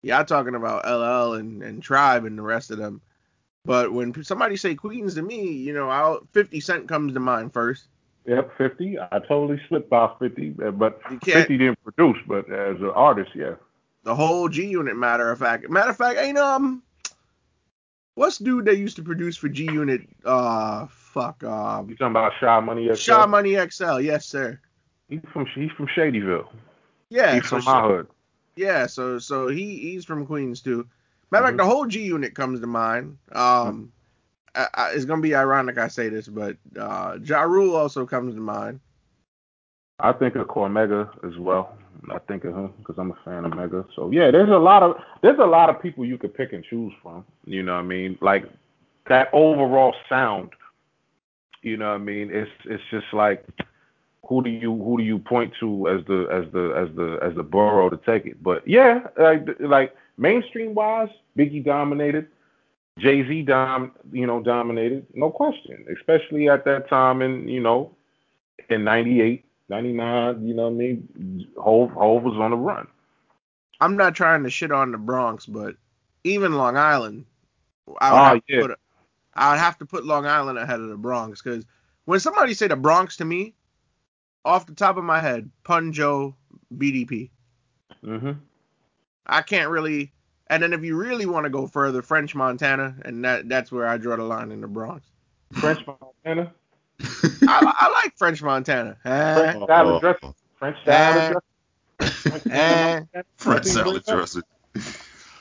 y'all 0.03 0.25
talking 0.25 0.55
about 0.55 0.85
LL 0.87 1.35
and, 1.35 1.63
and 1.63 1.83
Tribe 1.83 2.25
and 2.25 2.39
the 2.39 2.43
rest 2.43 2.71
of 2.71 2.79
them. 2.79 3.01
But 3.65 3.93
when 3.93 4.23
somebody 4.25 4.57
say 4.57 4.75
Queens 4.75 5.15
to 5.15 5.23
me, 5.23 5.53
you 5.53 5.73
know, 5.73 5.89
I'll, 5.89 6.27
50 6.33 6.61
Cent 6.61 6.89
comes 6.89 7.15
to 7.15 7.21
mind 7.21 7.53
first. 7.53 7.87
Yep, 8.27 8.57
50. 8.57 8.99
I 9.01 9.19
totally 9.27 9.61
slipped 9.69 9.91
by 9.91 10.11
50, 10.19 10.55
uh, 10.65 10.71
but 10.71 11.01
50 11.25 11.59
didn't 11.59 11.83
produce, 11.83 12.19
but 12.29 12.49
as 12.53 12.77
an 12.81 12.91
artist, 12.95 13.31
yeah. 13.35 13.55
the 14.05 14.15
whole 14.15 14.49
G 14.49 14.67
Unit. 14.67 14.97
Matter 14.97 15.31
of 15.31 15.39
fact, 15.41 15.69
matter 15.69 15.91
of 15.91 15.97
fact, 15.97 16.19
ain't 16.21 16.39
um, 16.39 16.83
what's 18.15 18.39
dude 18.39 18.67
that 18.67 18.77
used 18.77 18.97
to 18.97 19.03
produce 19.03 19.37
for 19.37 19.49
G 19.49 19.65
Unit? 19.65 20.03
Uh, 20.25 20.87
fuck, 20.89 21.43
um, 21.45 21.89
You 21.89 21.97
talking 21.97 22.13
about 22.13 22.33
Shy 22.41 22.61
Money? 22.61 22.87
XL? 22.89 22.95
Sha 22.95 23.27
Money 23.27 23.57
XL. 23.71 24.01
Yes, 24.01 24.27
sir. 24.27 24.61
He's 25.09 25.21
from 25.33 25.47
he's 25.55 25.71
from 25.73 25.89
Shadyville. 25.89 26.47
Yeah, 27.11 27.35
he's 27.35 27.43
so 27.49 27.61
from 27.61 27.65
my 27.65 27.83
hood. 27.83 28.07
Yeah, 28.57 28.87
so 28.87 29.19
so 29.19 29.49
he 29.49 29.79
he's 29.79 30.05
from 30.05 30.27
Queens 30.27 30.61
too. 30.63 30.87
Matter 31.31 31.45
of 31.45 31.49
fact, 31.49 31.55
Mhm. 31.55 31.59
the 31.59 31.67
whole 31.67 31.87
G 31.87 32.03
Unit 32.03 32.35
comes 32.35 32.61
to 32.61 32.67
mind. 32.67 33.19
Um, 33.33 33.93
I, 34.55 34.69
I, 34.75 34.91
it's 34.91 35.05
gonna 35.05 35.23
be 35.23 35.35
ironic 35.35 35.79
I 35.79 35.89
say 35.89 36.09
this, 36.09 36.29
but 36.29 36.57
uh, 36.79 37.19
Ja 37.23 37.43
Rule 37.43 37.75
also 37.75 38.07
comes 38.07 38.35
to 38.35 38.41
mind. 38.41 38.81
I 40.01 40.13
think 40.13 40.35
of 40.35 40.49
Cormega 40.49 41.09
as 41.25 41.39
well. 41.39 41.77
I 42.11 42.19
think 42.19 42.45
of 42.45 42.55
him 42.55 42.73
because 42.79 42.97
I'm 42.99 43.13
a 43.13 43.19
fan 43.25 43.45
of 43.45 43.55
Mega. 43.55 43.85
So 43.95 44.11
yeah, 44.11 44.31
there's 44.31 44.49
a 44.49 44.59
lot 44.59 44.83
of 44.83 44.97
there's 45.23 45.39
a 45.39 45.47
lot 45.47 45.71
of 45.71 45.81
people 45.81 46.05
you 46.05 46.19
could 46.19 46.35
pick 46.35 46.53
and 46.53 46.65
choose 46.65 46.93
from. 47.03 47.25
You 47.45 47.63
know 47.63 47.75
what 47.75 47.81
I 47.81 47.87
mean? 47.87 48.19
Like 48.21 48.45
that 49.09 49.29
overall 49.33 49.95
sound. 50.09 50.51
You 51.63 51.77
know 51.77 51.91
what 51.91 51.95
I 51.95 51.99
mean? 51.99 52.31
It's 52.33 52.51
it's 52.65 52.83
just 52.91 53.07
like 53.13 53.47
who 54.27 54.43
do 54.43 54.51
you 54.51 54.75
who 54.83 54.99
do 54.99 55.05
you 55.05 55.19
point 55.19 55.53
to 55.61 55.89
as 55.89 56.05
the 56.07 56.27
as 56.33 56.53
the 56.53 56.73
as 56.77 56.97
the 56.97 57.19
as 57.23 57.35
the 57.37 57.43
borough 57.43 57.89
to 57.89 57.97
take 57.99 58.27
it? 58.27 58.43
But 58.43 58.67
yeah, 58.67 59.07
like 59.19 59.47
like 59.61 59.95
mainstream 60.17 60.75
wise, 60.75 61.11
Biggie 61.39 61.65
dominated. 61.65 62.27
Jay 62.99 63.27
Z 63.27 63.43
dom 63.43 63.93
you 64.13 64.27
know 64.27 64.43
dominated, 64.43 65.07
no 65.15 65.31
question. 65.31 65.87
Especially 65.97 66.49
at 66.49 66.65
that 66.65 66.89
time 66.89 67.23
in 67.23 67.49
you 67.49 67.61
know 67.61 67.95
in 68.69 68.85
'98. 68.85 69.45
99, 69.69 70.47
you 70.47 70.53
know 70.53 70.65
what 70.65 70.69
I 70.69 70.73
mean? 70.73 71.49
Hove, 71.57 71.93
Hove 71.93 72.25
was 72.25 72.35
on 72.35 72.51
the 72.51 72.57
run. 72.57 72.87
I'm 73.81 73.97
not 73.97 74.15
trying 74.15 74.43
to 74.43 74.51
shit 74.51 74.71
on 74.71 74.93
the 74.93 74.99
Bronx, 74.99 75.47
but 75.47 75.77
even 76.25 76.53
Long 76.53 76.77
Island, 76.77 77.25
I 77.99 78.13
would, 78.13 78.19
Oh, 78.19 78.25
have, 78.25 78.43
yeah. 78.49 78.57
to 78.61 78.69
put, 78.69 78.79
I 79.35 79.51
would 79.53 79.61
have 79.61 79.79
to 79.79 79.87
put 79.87 80.05
Long 80.05 80.27
Island 80.27 80.59
ahead 80.59 80.81
of 80.81 80.89
the 80.89 80.97
Bronx 80.97 81.41
because 81.41 81.65
when 82.05 82.21
somebody 82.21 82.53
say 82.53 82.69
the 82.69 82.77
Bronx 82.77 83.17
to 83.17 83.25
me, 83.25 83.55
off 84.45 84.67
the 84.67 84.75
top 84.75 84.99
of 84.99 85.05
my 85.05 85.21
head, 85.21 85.51
Punjo, 85.65 86.35
BDP. 86.77 87.31
Mm-hmm. 88.05 88.33
I 89.27 89.43
can't 89.43 89.71
really. 89.71 90.13
And 90.53 90.63
then 90.63 90.75
if 90.75 90.85
you 90.85 90.97
really 90.97 91.25
want 91.25 91.45
to 91.45 91.51
go 91.51 91.67
further, 91.67 92.03
French 92.03 92.35
Montana, 92.35 92.95
and 93.07 93.25
that 93.25 93.49
that's 93.49 93.73
where 93.73 93.87
I 93.87 93.97
draw 93.97 94.17
the 94.17 94.23
line 94.23 94.53
in 94.53 94.61
the 94.61 94.67
Bronx. 94.69 95.07
French 95.53 95.81
Montana. 95.87 96.53
I, 97.01 97.73
I 97.79 97.91
like 98.05 98.19
French 98.19 98.43
Montana. 98.43 98.99
Eh, 99.07 99.53
French 99.55 99.67
salad 99.67 100.01
dressing. 100.03 100.35
French 100.59 100.77
salad 100.85 101.37
Eh. 101.99 102.09
dressing. 102.29 102.53
Eh. 102.53 103.01
French 103.39 103.65
salad 103.65 104.05
dressing. 104.05 104.43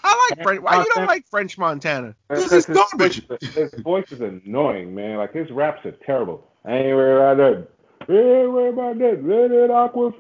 I 0.04 0.30
like 0.32 0.44
French. 0.44 0.62
Why 0.62 0.78
you 0.78 0.86
don't 0.96 1.08
like 1.08 1.28
French 1.28 1.58
Montana? 1.58 2.16
This 2.30 2.44
Because 2.46 2.54
is 2.54 2.66
his, 2.68 2.78
garbage. 2.78 3.28
voice, 3.28 3.54
his 3.54 3.74
voice 3.82 4.12
is 4.14 4.22
annoying, 4.22 4.96
man. 4.96 5.18
Like 5.18 5.34
his 5.34 5.52
raps 5.52 5.86
are 5.86 5.92
terrible. 5.92 6.48
I 6.64 6.72
ain't 6.78 6.96
worried 6.96 7.68
about 8.08 8.08
that. 8.08 8.42
Ain't 8.42 8.52
worried 8.52 8.74
about 8.74 8.98
that. 9.00 9.24
Let 9.26 9.52
it 9.52 9.72
aqua. 9.72 10.12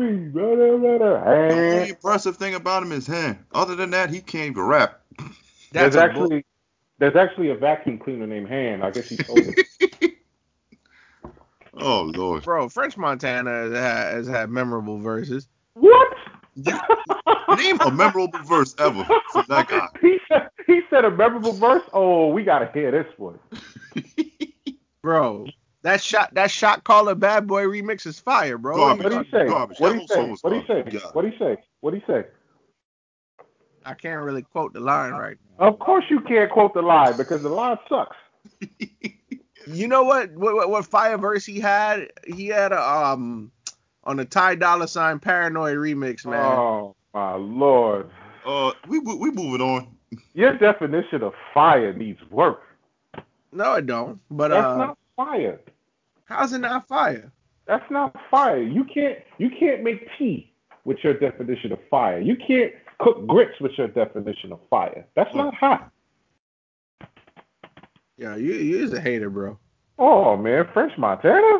The 1.47 1.55
Hey. 1.55 1.73
only 1.73 1.89
impressive 1.89 2.37
thing 2.37 2.55
about 2.55 2.83
him 2.83 2.91
is 2.91 3.07
hand. 3.07 3.39
Other 3.53 3.75
than 3.75 3.91
that, 3.91 4.09
he 4.09 4.21
can't 4.21 4.51
even 4.51 4.63
rap. 4.63 5.01
That's 5.73 5.93
There's 5.93 5.95
a 5.95 5.99
actually 5.99 6.45
there's 6.99 7.15
actually 7.15 7.49
a 7.49 7.55
vacuum 7.55 7.97
cleaner 7.97 8.27
named 8.27 8.47
Han. 8.49 8.81
I 8.83 8.91
guess 8.91 9.07
he 9.09 9.17
told 9.17 9.47
it. 9.49 9.57
Oh 11.73 12.01
lord. 12.01 12.43
bro. 12.43 12.67
French 12.69 12.97
Montana 12.97 13.49
has 13.49 13.71
had, 13.73 14.13
has 14.13 14.27
had 14.27 14.49
memorable 14.49 14.99
verses. 14.99 15.47
what? 15.75 16.07
Name 16.55 17.79
a 17.81 17.89
memorable 17.91 18.39
verse 18.43 18.75
ever 18.77 19.05
from 19.31 19.45
that 19.47 19.67
guy. 19.69 19.87
He 20.01 20.19
said 20.27 20.49
he 20.67 20.81
said 20.89 21.05
a 21.05 21.11
memorable 21.11 21.53
verse. 21.53 21.83
Oh, 21.93 22.27
we 22.27 22.43
gotta 22.43 22.69
hear 22.73 22.91
this 22.91 23.07
one. 23.17 23.39
Bro, 25.01 25.47
that 25.83 26.01
shot 26.01 26.33
that 26.33 26.51
shot 26.51 26.83
caller 26.83 27.15
bad 27.15 27.47
boy 27.47 27.63
remix 27.63 28.05
is 28.05 28.19
fire, 28.19 28.57
bro. 28.57 28.77
Garbage. 28.77 29.03
What 29.03 29.09
do 29.11 29.17
you 29.17 29.25
say? 29.31 29.47
Garbage. 29.47 29.79
What 29.79 29.89
That 29.89 29.93
do 29.93 30.01
you 30.01 30.07
whole 30.07 30.07
song 30.07 30.35
say? 30.35 30.41
What 30.41 30.49
do 30.49 30.55
you 30.55 30.91
say? 30.91 31.01
What 31.13 31.21
do 31.21 31.27
you 31.27 31.37
say? 31.37 31.63
What 31.81 31.91
do 31.91 31.97
you 31.97 32.03
say? 32.07 32.27
I 33.83 33.93
can't 33.95 34.21
really 34.21 34.43
quote 34.43 34.73
the 34.73 34.79
line 34.79 35.13
right. 35.13 35.37
now. 35.59 35.67
Of 35.67 35.79
course 35.79 36.05
you 36.09 36.19
can't 36.21 36.51
quote 36.51 36.73
the 36.75 36.81
line 36.83 37.17
because 37.17 37.41
the 37.41 37.49
line 37.49 37.77
sucks. 37.89 38.15
You 39.67 39.87
know 39.87 40.03
what? 40.03 40.31
What 40.31 40.55
what, 40.55 40.69
what 40.69 40.85
fire 40.85 41.17
verse 41.17 41.45
he 41.45 41.59
had? 41.59 42.09
He 42.25 42.47
had 42.47 42.71
a 42.71 42.81
um 42.81 43.51
on 44.03 44.17
the 44.17 44.25
Ty 44.25 44.55
Dollar 44.55 44.87
Sign 44.87 45.19
Paranoid 45.19 45.77
remix, 45.77 46.25
man. 46.25 46.39
Oh 46.39 46.95
my 47.13 47.35
lord. 47.35 48.09
Uh, 48.45 48.71
we 48.87 48.99
we 48.99 49.31
moving 49.31 49.61
on. 49.61 49.87
Your 50.33 50.57
definition 50.57 51.23
of 51.23 51.33
fire 51.53 51.93
needs 51.93 52.19
work. 52.31 52.63
No, 53.51 53.75
it 53.75 53.85
don't. 53.85 54.19
But 54.29 54.49
That's 54.49 54.65
uh, 54.65 54.77
not 54.77 54.97
fire. 55.25 55.59
How's 56.25 56.53
it 56.53 56.59
not 56.59 56.87
fire? 56.87 57.31
That's 57.67 57.89
not 57.91 58.15
fire. 58.29 58.61
You 58.61 58.83
can't 58.83 59.19
you 59.37 59.49
can't 59.59 59.83
make 59.83 60.07
tea 60.17 60.51
with 60.83 60.97
your 61.03 61.13
definition 61.13 61.71
of 61.71 61.79
fire. 61.89 62.19
You 62.19 62.35
can't 62.35 62.73
cook 62.99 63.27
grits 63.27 63.59
with 63.59 63.71
your 63.77 63.87
definition 63.87 64.51
of 64.51 64.59
fire. 64.69 65.05
That's 65.15 65.33
not 65.35 65.53
hot. 65.53 65.91
Yeah, 68.17 68.35
you 68.35 68.53
you 68.53 68.83
is 68.83 68.93
a 68.93 69.01
hater, 69.01 69.29
bro. 69.29 69.57
Oh 69.99 70.35
man, 70.37 70.67
French 70.73 70.93
Montana. 70.97 71.59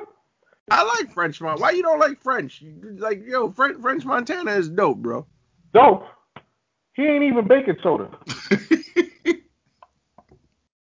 I 0.70 0.84
like 0.84 1.14
French 1.14 1.42
Montana. 1.42 1.62
Why 1.62 1.72
you 1.72 1.84
don't 1.84 2.00
like 2.00 2.22
French? 2.22 2.64
Like 2.82 3.24
yo, 3.26 3.52
French, 3.52 3.80
French 3.82 4.06
Montana 4.06 4.52
is 4.52 4.70
dope, 4.70 4.98
bro. 4.98 5.26
Dope. 5.74 6.06
He 6.94 7.04
ain't 7.04 7.24
even 7.24 7.48
baking 7.48 7.78
soda. 7.84 8.10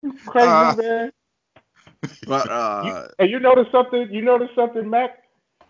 You 0.00 0.12
crazy 0.26 0.48
Uh, 0.48 0.74
man. 0.76 1.12
But 2.26 2.50
uh, 2.50 3.08
And 3.18 3.30
you 3.30 3.40
notice 3.40 3.66
something? 3.72 4.08
You 4.10 4.22
notice 4.22 4.48
something, 4.54 4.88
Mac? 4.88 5.22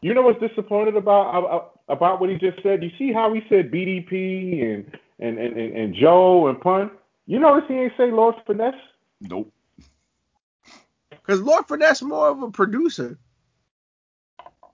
You 0.02 0.14
know 0.14 0.22
what's 0.22 0.40
disappointed 0.40 0.96
about 0.96 1.30
about- 1.38 1.72
about 1.88 2.20
what 2.20 2.30
he 2.30 2.36
just 2.36 2.62
said? 2.62 2.82
You 2.82 2.90
see 2.98 3.12
how 3.12 3.32
he 3.32 3.40
said 3.48 3.70
BDP 3.70 4.62
and 4.62 4.98
and 5.20 5.38
and, 5.38 5.56
and, 5.56 5.76
and 5.76 5.94
Joe 5.94 6.48
and 6.48 6.60
Pun? 6.60 6.90
You 7.26 7.38
notice 7.40 7.64
he 7.68 7.74
ain't 7.74 7.92
say 7.96 8.10
Lord 8.10 8.34
Finesse? 8.46 8.74
nope. 9.22 9.52
cause 11.24 11.40
Lord 11.40 11.66
Finesse 11.66 12.02
more 12.02 12.28
of 12.28 12.42
a 12.42 12.50
producer. 12.50 13.18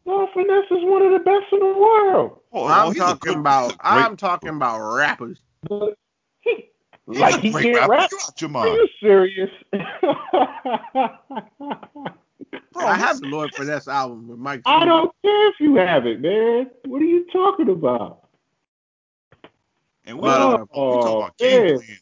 Lord 0.07 0.29
Finesse 0.35 0.71
is 0.71 0.83
one 0.85 1.03
of 1.03 1.13
the 1.13 1.21
best 1.21 1.47
in 1.53 1.61
the 1.61 1.67
world. 1.67 2.41
Oh, 2.53 2.67
I'm 2.67 2.93
talking 2.95 3.35
good- 3.35 3.41
he's 3.47 3.69
a 3.69 3.75
about. 3.75 3.79
great 3.79 3.79
I'm 3.81 4.17
talking 4.17 4.51
about 4.51 4.81
rappers. 4.97 5.41
But 5.69 5.97
he, 6.41 6.51
He's 6.53 6.65
like 7.07 7.41
he 7.41 7.53
can't 7.53 7.89
rap. 7.89 8.11
Are 8.55 8.69
you 8.69 8.89
serious? 9.01 9.51
Bro, 12.73 12.87
I 12.87 12.95
have 12.95 13.21
the 13.21 13.29
Lord 13.29 13.55
Finesse 13.55 13.89
album 13.89 14.29
with 14.29 14.39
Mike. 14.39 14.63
I 14.67 14.85
don't 14.85 15.15
care 15.23 15.49
if 15.49 15.61
you 15.61 15.77
have 15.77 16.07
it, 16.07 16.21
man. 16.21 16.71
What 16.87 17.01
are 17.03 17.07
you 17.07 17.27
talking 17.33 17.69
about? 17.69 18.27
And 20.05 20.19
we 20.19 20.23
But, 20.23 20.39
talking 20.39 20.55
about, 20.55 20.69
we 20.71 20.77
talking 20.77 21.09
oh, 21.09 21.19
about 21.19 21.39
game 21.39 21.79
man. 21.79 21.99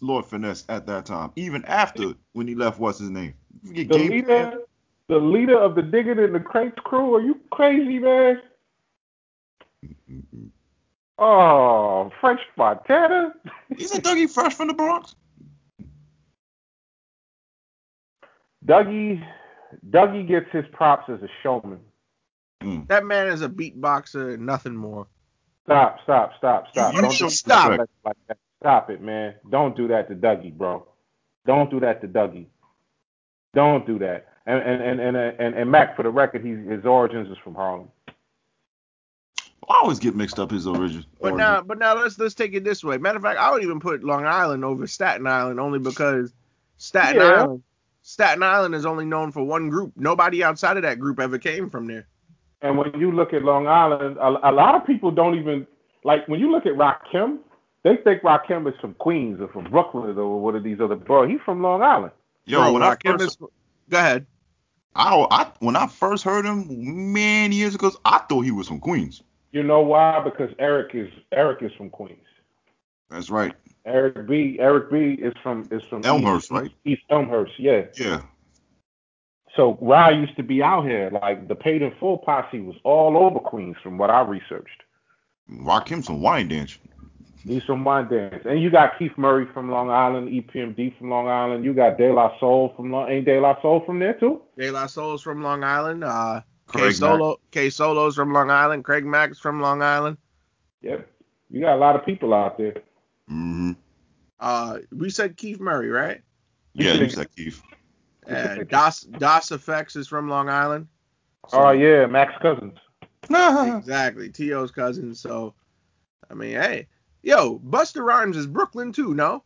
Lord 0.00 0.24
Finesse 0.26 0.64
at 0.68 0.86
that 0.86 1.06
time, 1.06 1.32
even 1.36 1.64
after 1.64 2.14
when 2.32 2.46
he 2.46 2.54
left. 2.54 2.78
What's 2.78 3.00
his 3.00 3.10
name? 3.10 3.34
The 3.64 3.84
game 3.84 4.10
leader, 4.10 4.58
the 5.08 5.18
leader 5.18 5.58
of 5.58 5.74
the 5.74 5.82
Digging 5.82 6.18
in 6.18 6.32
the 6.32 6.40
Crates 6.40 6.78
crew. 6.84 7.14
Are 7.16 7.20
you 7.20 7.40
crazy, 7.50 7.98
man? 7.98 8.40
Oh, 11.24 12.10
French 12.20 12.40
Montana. 12.56 13.32
Isn't 13.78 14.02
Dougie 14.02 14.28
Fresh 14.28 14.54
from 14.54 14.66
the 14.66 14.74
Bronx? 14.74 15.14
Dougie, 18.66 19.24
Dougie 19.88 20.26
gets 20.26 20.50
his 20.50 20.64
props 20.72 21.08
as 21.08 21.22
a 21.22 21.28
showman. 21.44 21.78
Mm. 22.60 22.88
That 22.88 23.04
man 23.04 23.28
is 23.28 23.40
a 23.40 23.48
beatboxer 23.48 24.36
nothing 24.36 24.74
more. 24.74 25.06
Stop, 25.64 25.98
stop, 26.02 26.32
stop, 26.38 26.66
stop. 26.72 26.92
You 26.92 27.02
Don't 27.02 27.12
should 27.12 27.28
do 27.28 27.30
stop. 27.30 27.78
like 27.78 27.88
like 28.04 28.16
that. 28.26 28.38
Stop 28.60 28.90
it, 28.90 29.00
man. 29.00 29.34
Don't 29.48 29.76
do 29.76 29.86
that 29.88 30.08
to 30.08 30.16
Dougie, 30.16 30.52
bro. 30.52 30.84
Don't 31.46 31.70
do 31.70 31.78
that 31.80 32.00
to 32.00 32.08
Dougie. 32.08 32.46
Don't 33.54 33.86
do 33.86 34.00
that. 34.00 34.26
And 34.46 34.60
and 34.60 34.82
and 34.82 35.00
and 35.00 35.16
and, 35.16 35.54
and 35.54 35.70
Mac, 35.70 35.94
for 35.94 36.02
the 36.02 36.10
record, 36.10 36.44
he's, 36.44 36.58
his 36.68 36.84
origins 36.84 37.30
is 37.30 37.38
from 37.44 37.54
Harlem. 37.54 37.90
I 39.68 39.78
always 39.82 39.98
get 39.98 40.14
mixed 40.16 40.38
up 40.38 40.50
his 40.50 40.66
origin. 40.66 41.04
But 41.20 41.32
origin. 41.32 41.38
now, 41.38 41.60
but 41.62 41.78
now 41.78 41.94
let's 41.94 42.18
let's 42.18 42.34
take 42.34 42.54
it 42.54 42.64
this 42.64 42.82
way. 42.82 42.98
Matter 42.98 43.16
of 43.18 43.22
fact, 43.22 43.38
I 43.38 43.50
would 43.50 43.62
even 43.62 43.80
put 43.80 44.02
Long 44.02 44.24
Island 44.26 44.64
over 44.64 44.86
Staten 44.86 45.26
Island 45.26 45.60
only 45.60 45.78
because 45.78 46.32
Staten 46.78 47.16
Yeah. 47.20 47.42
Island, 47.42 47.62
Staten 48.02 48.42
Island 48.42 48.74
is 48.74 48.84
only 48.84 49.04
known 49.04 49.30
for 49.30 49.44
one 49.44 49.68
group. 49.68 49.92
Nobody 49.96 50.42
outside 50.42 50.76
of 50.76 50.82
that 50.82 50.98
group 50.98 51.20
ever 51.20 51.38
came 51.38 51.70
from 51.70 51.86
there. 51.86 52.06
And 52.60 52.76
when 52.78 52.92
you 52.98 53.12
look 53.12 53.32
at 53.32 53.42
Long 53.42 53.66
Island, 53.66 54.16
a, 54.18 54.50
a 54.50 54.52
lot 54.52 54.74
of 54.74 54.86
people 54.86 55.10
don't 55.10 55.36
even 55.38 55.66
like 56.04 56.26
when 56.28 56.40
you 56.40 56.50
look 56.50 56.66
at 56.66 56.72
Rakim, 56.72 57.38
they 57.84 57.96
think 57.96 58.22
Rakim 58.22 58.68
is 58.72 58.78
from 58.80 58.94
Queens 58.94 59.40
or 59.40 59.48
from 59.48 59.64
Brooklyn 59.70 60.16
or 60.18 60.40
one 60.40 60.56
of 60.56 60.62
these 60.64 60.80
other 60.80 60.96
boroughs. 60.96 61.30
He's 61.30 61.40
from 61.44 61.62
Long 61.62 61.82
Island. 61.82 62.12
Yo, 62.44 62.58
Bro, 62.60 62.72
when 62.72 62.82
I 62.82 62.96
first, 63.04 63.22
is- 63.22 63.36
go 63.88 63.98
ahead. 63.98 64.26
I, 64.94 65.26
I 65.30 65.50
when 65.60 65.74
I 65.76 65.86
first 65.86 66.22
heard 66.24 66.44
him 66.44 66.66
many 67.12 67.56
years 67.56 67.74
ago, 67.74 67.92
I 68.04 68.18
thought 68.28 68.42
he 68.42 68.50
was 68.50 68.68
from 68.68 68.80
Queens. 68.80 69.22
You 69.52 69.62
know 69.62 69.80
why? 69.80 70.20
Because 70.24 70.50
Eric 70.58 70.94
is 70.94 71.10
Eric 71.30 71.62
is 71.62 71.72
from 71.76 71.90
Queens. 71.90 72.18
That's 73.10 73.30
right. 73.30 73.54
Eric 73.84 74.26
B. 74.26 74.56
Eric 74.58 74.90
B. 74.90 75.22
is 75.22 75.34
from 75.42 75.68
is 75.70 75.82
from 75.84 76.04
Elmhurst, 76.04 76.46
East, 76.46 76.50
right? 76.50 76.70
East 76.84 77.02
Elmhurst, 77.10 77.52
yeah. 77.58 77.82
Yeah. 77.96 78.22
So 79.54 79.76
Rye 79.82 80.10
used 80.12 80.36
to 80.36 80.42
be 80.42 80.62
out 80.62 80.84
here. 80.84 81.10
Like 81.12 81.48
the 81.48 81.54
paid 81.54 81.82
in 81.82 81.92
full 82.00 82.18
posse 82.18 82.60
was 82.60 82.76
all 82.84 83.18
over 83.18 83.38
Queens, 83.38 83.76
from 83.82 83.98
what 83.98 84.08
I 84.10 84.22
researched. 84.22 84.82
Rock 85.48 85.90
him 85.90 86.02
some 86.02 86.22
wine 86.22 86.48
dance. 86.48 86.78
Wyandanch. 87.44 87.66
some 87.66 87.84
Wyandanch. 87.84 88.46
And 88.46 88.62
you 88.62 88.70
got 88.70 88.98
Keith 88.98 89.18
Murray 89.18 89.46
from 89.52 89.70
Long 89.70 89.90
Island, 89.90 90.28
EPMD 90.28 90.96
from 90.96 91.10
Long 91.10 91.28
Island. 91.28 91.64
You 91.64 91.74
got 91.74 91.98
De 91.98 92.10
La 92.10 92.38
Soul 92.38 92.72
from 92.76 92.90
Long 92.90 93.10
Ain't 93.10 93.26
De 93.26 93.38
La 93.38 93.60
Soul 93.60 93.82
from 93.84 93.98
there 93.98 94.14
too? 94.14 94.40
De 94.56 94.70
La 94.70 94.86
Soul's 94.86 95.20
from 95.20 95.42
Long 95.42 95.62
Island. 95.64 96.04
Uh, 96.04 96.40
K 96.72 96.92
Solo, 96.92 97.40
K 97.50 97.70
Solo's 97.70 98.14
from 98.14 98.32
Long 98.32 98.50
Island. 98.50 98.84
Craig 98.84 99.04
Mack's 99.04 99.38
from 99.38 99.60
Long 99.60 99.82
Island. 99.82 100.16
Yep. 100.82 101.08
You 101.50 101.60
got 101.60 101.76
a 101.76 101.78
lot 101.78 101.96
of 101.96 102.04
people 102.04 102.34
out 102.34 102.58
there. 102.58 102.74
Mm-hmm. 103.30 103.72
Uh, 104.40 104.78
we 104.90 105.10
said 105.10 105.36
Keith 105.36 105.60
Murray, 105.60 105.88
right? 105.88 106.20
Yeah, 106.74 106.94
you 106.94 107.08
said 107.10 107.28
Keith. 107.36 107.62
Uh, 108.28 108.64
Das 108.68 109.00
Das 109.00 109.50
EFX 109.50 109.96
is 109.96 110.08
from 110.08 110.28
Long 110.28 110.48
Island. 110.48 110.88
Oh 111.52 111.70
yeah, 111.70 112.06
Max 112.06 112.32
Cousins. 112.40 112.78
Exactly. 113.30 114.28
T.O.'s 114.30 114.72
cousin. 114.72 115.14
So, 115.14 115.54
I 116.28 116.34
mean, 116.34 116.52
hey, 116.52 116.88
yo, 117.22 117.60
Busta 117.60 118.02
Rhymes 118.02 118.36
is 118.36 118.48
Brooklyn 118.48 118.92
too, 118.92 119.14
no? 119.14 119.44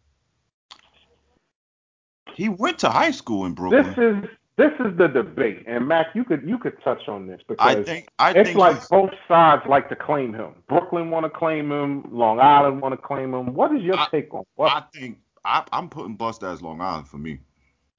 he 2.36 2.50
went 2.50 2.78
to 2.80 2.90
high 2.90 3.10
school 3.10 3.46
in 3.46 3.54
Brooklyn. 3.54 3.84
This 3.84 4.24
is 4.24 4.30
this 4.56 4.72
is 4.80 4.96
the 4.96 5.08
debate, 5.08 5.64
and 5.66 5.86
Mac, 5.86 6.08
you 6.14 6.24
could 6.24 6.42
you 6.48 6.58
could 6.58 6.82
touch 6.82 7.08
on 7.08 7.26
this 7.26 7.40
because 7.46 7.64
I 7.64 7.82
think 7.82 8.08
I 8.18 8.30
it's 8.30 8.48
think 8.48 8.58
like 8.58 8.88
both 8.88 9.10
sides 9.28 9.62
like 9.68 9.88
to 9.90 9.96
claim 9.96 10.32
him. 10.32 10.54
Brooklyn 10.68 11.10
want 11.10 11.24
to 11.24 11.30
claim 11.30 11.70
him. 11.70 12.04
Long 12.10 12.40
Island 12.40 12.80
want 12.80 12.92
to 12.92 12.96
claim 12.96 13.34
him. 13.34 13.52
What 13.54 13.74
is 13.74 13.82
your 13.82 13.98
I- 13.98 14.08
take 14.10 14.32
on 14.32 14.44
What? 14.54 14.72
I 14.72 14.82
think 14.98 15.18
I, 15.44 15.62
I'm 15.72 15.88
putting 15.88 16.16
Busta 16.16 16.52
as 16.52 16.62
Long 16.62 16.80
Island 16.80 17.08
for 17.08 17.18
me. 17.18 17.38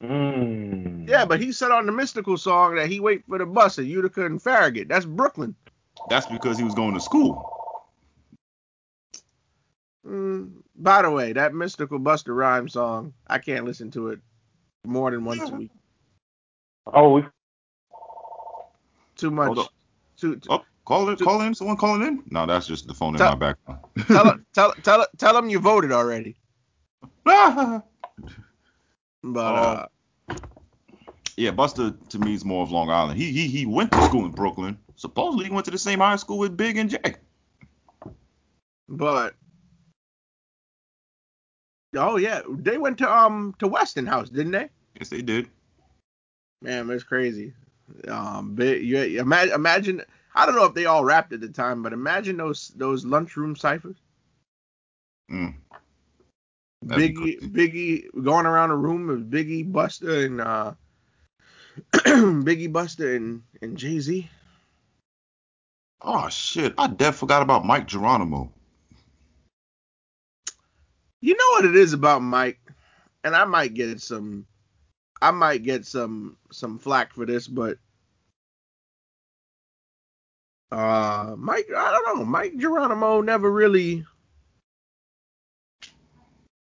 Mm. 0.03 1.07
Yeah, 1.07 1.25
but 1.25 1.39
he 1.39 1.51
said 1.51 1.71
on 1.71 1.85
the 1.85 1.91
Mystical 1.91 2.37
song 2.37 2.75
that 2.75 2.87
he 2.87 2.99
wait 2.99 3.23
for 3.27 3.37
the 3.37 3.45
bus 3.45 3.79
at 3.79 3.85
Utica 3.85 4.25
and 4.25 4.41
Farragut. 4.41 4.87
That's 4.87 5.05
Brooklyn. 5.05 5.55
That's 6.09 6.27
because 6.27 6.57
he 6.57 6.63
was 6.63 6.75
going 6.75 6.93
to 6.93 6.99
school. 6.99 7.53
Mm, 10.05 10.51
by 10.75 11.01
the 11.01 11.11
way, 11.11 11.33
that 11.33 11.53
Mystical 11.53 11.99
Busta 11.99 12.35
Rhyme 12.35 12.69
song, 12.69 13.13
I 13.27 13.39
can't 13.39 13.65
listen 13.65 13.91
to 13.91 14.09
it 14.09 14.19
more 14.85 15.11
than 15.11 15.25
once 15.25 15.49
a 15.49 15.55
week. 15.55 15.71
Oh, 16.93 17.13
we, 17.13 17.23
Too 19.15 19.31
much. 19.31 19.57
Too, 20.17 20.35
too- 20.37 20.49
Oh, 20.49 20.63
call 20.85 21.09
it, 21.09 21.19
call 21.19 21.41
in. 21.41 21.53
Someone 21.53 21.77
calling 21.77 22.01
in? 22.07 22.23
No, 22.29 22.45
that's 22.45 22.67
just 22.67 22.87
the 22.87 22.93
phone 22.93 23.15
in 23.15 23.19
my 23.19 23.35
background. 23.35 23.81
tell, 24.07 24.37
tell, 24.53 24.73
tell, 24.83 25.05
tell 25.17 25.37
him 25.37 25.49
you 25.49 25.59
voted 25.59 25.91
already. 25.91 26.35
But 29.23 29.53
Oh. 29.53 30.35
uh, 30.35 30.35
yeah, 31.35 31.51
Busta 31.51 31.95
to 32.09 32.19
me 32.19 32.33
is 32.33 32.45
more 32.45 32.63
of 32.63 32.71
Long 32.71 32.89
Island. 32.89 33.17
He 33.19 33.31
he 33.31 33.47
he 33.47 33.65
went 33.65 33.91
to 33.91 34.01
school 34.05 34.25
in 34.25 34.31
Brooklyn. 34.31 34.77
Supposedly 34.95 35.45
he 35.45 35.51
went 35.51 35.65
to 35.65 35.71
the 35.71 35.77
same 35.77 35.99
high 35.99 36.15
school 36.15 36.37
with 36.37 36.55
Big 36.55 36.77
and 36.77 36.89
Jay. 36.89 37.15
but 38.87 39.33
oh 41.95 42.17
yeah, 42.17 42.41
they 42.49 42.77
went 42.77 42.97
to 42.99 43.11
um 43.11 43.53
to 43.59 43.67
Westinghouse, 43.67 44.29
didn't 44.29 44.53
they? 44.53 44.69
Yes, 44.99 45.09
they 45.09 45.21
did. 45.21 45.49
Man, 46.61 46.87
that's 46.87 47.03
crazy. 47.03 47.53
Um, 48.07 48.55
big, 48.55 48.83
you, 48.83 49.21
imagine, 49.21 49.53
imagine. 49.53 50.01
I 50.35 50.45
don't 50.45 50.55
know 50.55 50.65
if 50.65 50.73
they 50.73 50.85
all 50.85 51.05
rapped 51.05 51.33
at 51.33 51.41
the 51.41 51.49
time, 51.49 51.81
but 51.81 51.93
imagine 51.93 52.37
those 52.37 52.69
those 52.75 53.05
lunchroom 53.05 53.55
ciphers. 53.55 53.97
Mm. 55.31 55.55
Biggie, 56.85 57.39
Biggie 57.51 58.23
going 58.23 58.45
around 58.45 58.69
the 58.69 58.75
room 58.75 59.07
with 59.07 59.29
Biggie, 59.29 59.69
Busta, 59.69 60.25
and 60.25 60.41
uh, 60.41 60.73
Biggie, 61.93 62.71
Busta, 62.71 63.15
and 63.15 63.43
and 63.61 63.77
Jay 63.77 63.99
Z. 63.99 64.29
Oh 66.01 66.29
shit, 66.29 66.73
I 66.77 66.87
dead 66.87 67.15
forgot 67.15 67.41
about 67.41 67.65
Mic 67.65 67.87
Geronimo. 67.87 68.51
You 71.21 71.35
know 71.35 71.49
what 71.51 71.65
it 71.65 71.75
is 71.75 71.93
about 71.93 72.21
Mike, 72.21 72.59
and 73.23 73.35
I 73.35 73.45
might 73.45 73.73
get 73.73 73.99
some, 73.99 74.45
I 75.21 75.31
might 75.31 75.63
get 75.63 75.85
some 75.85 76.37
some 76.51 76.79
flack 76.79 77.13
for 77.13 77.25
this, 77.25 77.47
but 77.47 77.77
uh, 80.71 81.35
Mike, 81.37 81.67
I 81.75 81.91
don't 81.91 82.19
know, 82.19 82.25
Mic 82.25 82.57
Geronimo 82.57 83.21
never 83.21 83.51
really. 83.51 84.05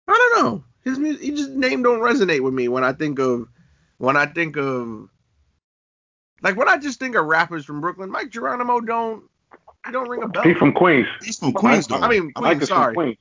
I 0.09 0.31
don't 0.33 0.45
know. 0.45 0.65
His 0.85 0.99
he 1.21 1.31
just 1.33 1.51
name 1.51 1.83
don't 1.83 2.01
resonate 2.01 2.43
with 2.43 2.55
me 2.55 2.69
when 2.69 2.85
I 2.85 2.93
think 2.93 3.19
of 3.19 3.49
when 3.99 4.17
I 4.17 4.27
think 4.27 4.57
of 4.57 5.09
Like 6.43 6.57
when 6.57 6.69
I 6.69 6.79
just 6.79 6.99
think 6.99 7.15
of 7.17 7.27
rappers 7.27 7.65
from 7.65 7.81
Brooklyn, 7.81 8.11
Mic 8.11 8.31
Geronimo 8.31 8.81
don't 8.81 9.25
he 9.87 9.93
don't 9.93 10.09
ring 10.09 10.23
a 10.23 10.29
bell. 10.29 10.43
He's 10.43 10.57
from 10.57 10.73
Queens. 10.73 11.07
He's 11.23 11.39
from 11.39 11.53
Queens. 11.53 11.87
I 11.91 12.09
mean, 12.09 12.33
Queens, 12.33 12.63
is 12.63 12.69
sorry. 12.69 12.95
from 12.95 13.05
Queens. 13.05 13.19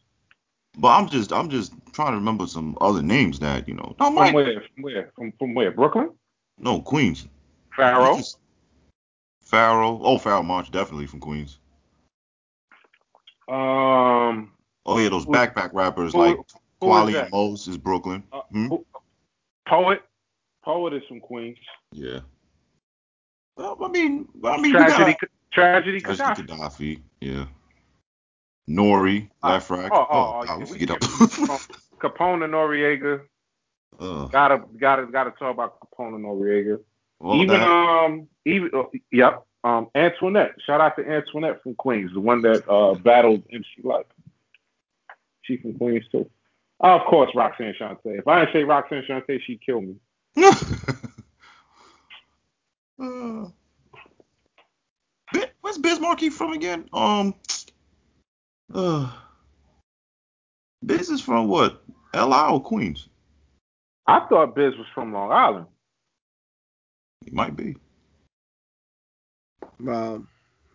But 0.78 0.90
I'm 0.90 1.10
just 1.10 1.32
I'm 1.34 1.50
just 1.50 1.74
trying 1.94 2.12
to 2.12 2.18
remember 2.18 2.48
some 2.48 2.78
other 2.82 3.02
names 3.02 3.40
that 3.40 3.68
you 3.68 3.74
know. 3.74 3.96
No, 4.00 4.06
From 4.14 4.34
where? 4.34 4.62
From 4.74 4.84
where? 4.84 5.12
From, 5.16 5.34
from 5.40 5.54
where? 5.54 5.72
Brooklyn? 5.72 6.12
No, 6.58 6.82
Queens. 6.82 7.28
Pharoahe? 7.78 8.18
Just- 8.18 8.38
Pharoahe. 9.46 10.00
Oh, 10.04 10.18
Pharoahe 10.18 10.46
Monch 10.46 10.70
definitely 10.72 11.08
from 11.08 11.20
Queens. 11.20 11.58
Um, 13.48 14.52
Oh 14.86 14.98
yeah, 15.00 15.10
those 15.10 15.26
Who- 15.26 15.32
backpack 15.32 15.72
rappers 15.74 16.14
who- 16.14 16.20
like 16.20 16.36
who 16.36 16.42
is 16.42 16.56
Kweli 16.82 17.22
and 17.22 17.32
Mos 17.32 17.68
is 17.68 17.78
Brooklyn. 17.78 18.24
Uh, 18.32 18.42
Hmm? 18.52 18.68
Poet? 19.68 20.02
Poet 20.64 20.94
is 20.94 21.04
from 21.08 21.20
Queens. 21.20 21.58
Yeah. 21.92 22.20
Well, 23.58 23.78
I 23.84 23.88
mean, 23.90 24.28
I 24.44 24.58
mean, 24.58 24.72
Tragedy, 24.72 25.18
Tragedy 25.52 26.00
Tragedy 26.00 26.02
Khadafi. 26.02 26.48
Khadafi. 26.48 27.02
Yeah. 27.22 27.46
Nori, 28.70 29.30
Uh, 29.44 29.50
left 29.50 29.70
rack. 29.70 29.92
oh, 29.92 29.98
oh, 29.98 30.06
Oh, 30.10 30.40
oh, 30.42 30.44
yeah, 30.46 30.58
we 30.58 30.66
forget 30.66 30.92
up. 30.92 31.00
Capone 32.00 32.44
and 32.46 32.54
Noriega. 32.54 33.22
uh, 34.00 34.28
Gotta, 34.28 34.64
gotta, 34.80 35.06
gotta 35.08 35.32
talk 35.32 35.54
about 35.54 35.80
Capone 35.80 36.16
and 36.16 36.24
Noriega. 36.26 36.80
well, 37.20 37.36
even 37.38 37.48
that- 37.60 37.68
um, 37.68 38.28
even 38.46 38.70
uh, 38.74 38.84
yep. 39.12 39.44
Um, 39.66 39.88
Antoinette. 39.94 40.54
Shout 40.66 40.80
out 40.80 40.96
to 40.98 41.06
Antoinette 41.06 41.62
from 41.62 41.76
Queens, 41.76 42.12
the 42.14 42.22
one 42.22 42.42
that 42.44 42.64
uh 42.70 42.94
battled 42.94 43.44
MC 43.52 43.66
Lyte. 43.84 44.06
She 45.42 45.58
from 45.58 45.74
Queens 45.78 46.06
too. 46.12 46.30
Uh, 46.82 46.96
of 46.96 47.06
course, 47.08 47.30
Roxanne 47.36 47.74
Shante. 47.78 47.98
If 48.06 48.26
I 48.26 48.40
didn't 48.40 48.54
say 48.54 48.64
Roxanne 48.64 49.04
Shante, 49.04 49.42
she'd 49.42 49.60
kill 49.66 49.82
me. 49.82 49.96
uh, 53.02 53.48
where's 55.62 55.78
Biz 55.78 56.00
Markie 56.00 56.30
from 56.30 56.54
again? 56.54 56.88
Um, 56.94 57.36
uh, 58.74 59.12
Biz 60.86 61.10
is 61.10 61.22
from 61.22 61.48
what? 61.48 61.84
L.I. 62.14 62.50
or 62.50 62.62
Queens? 62.62 63.08
I 64.08 64.22
thought 64.28 64.56
Biz 64.56 64.76
was 64.78 64.88
from 64.94 65.14
Long 65.14 65.32
Island. 65.32 65.66
He 67.26 67.32
might 67.32 67.56
be. 67.56 67.76
Um, 69.88 70.28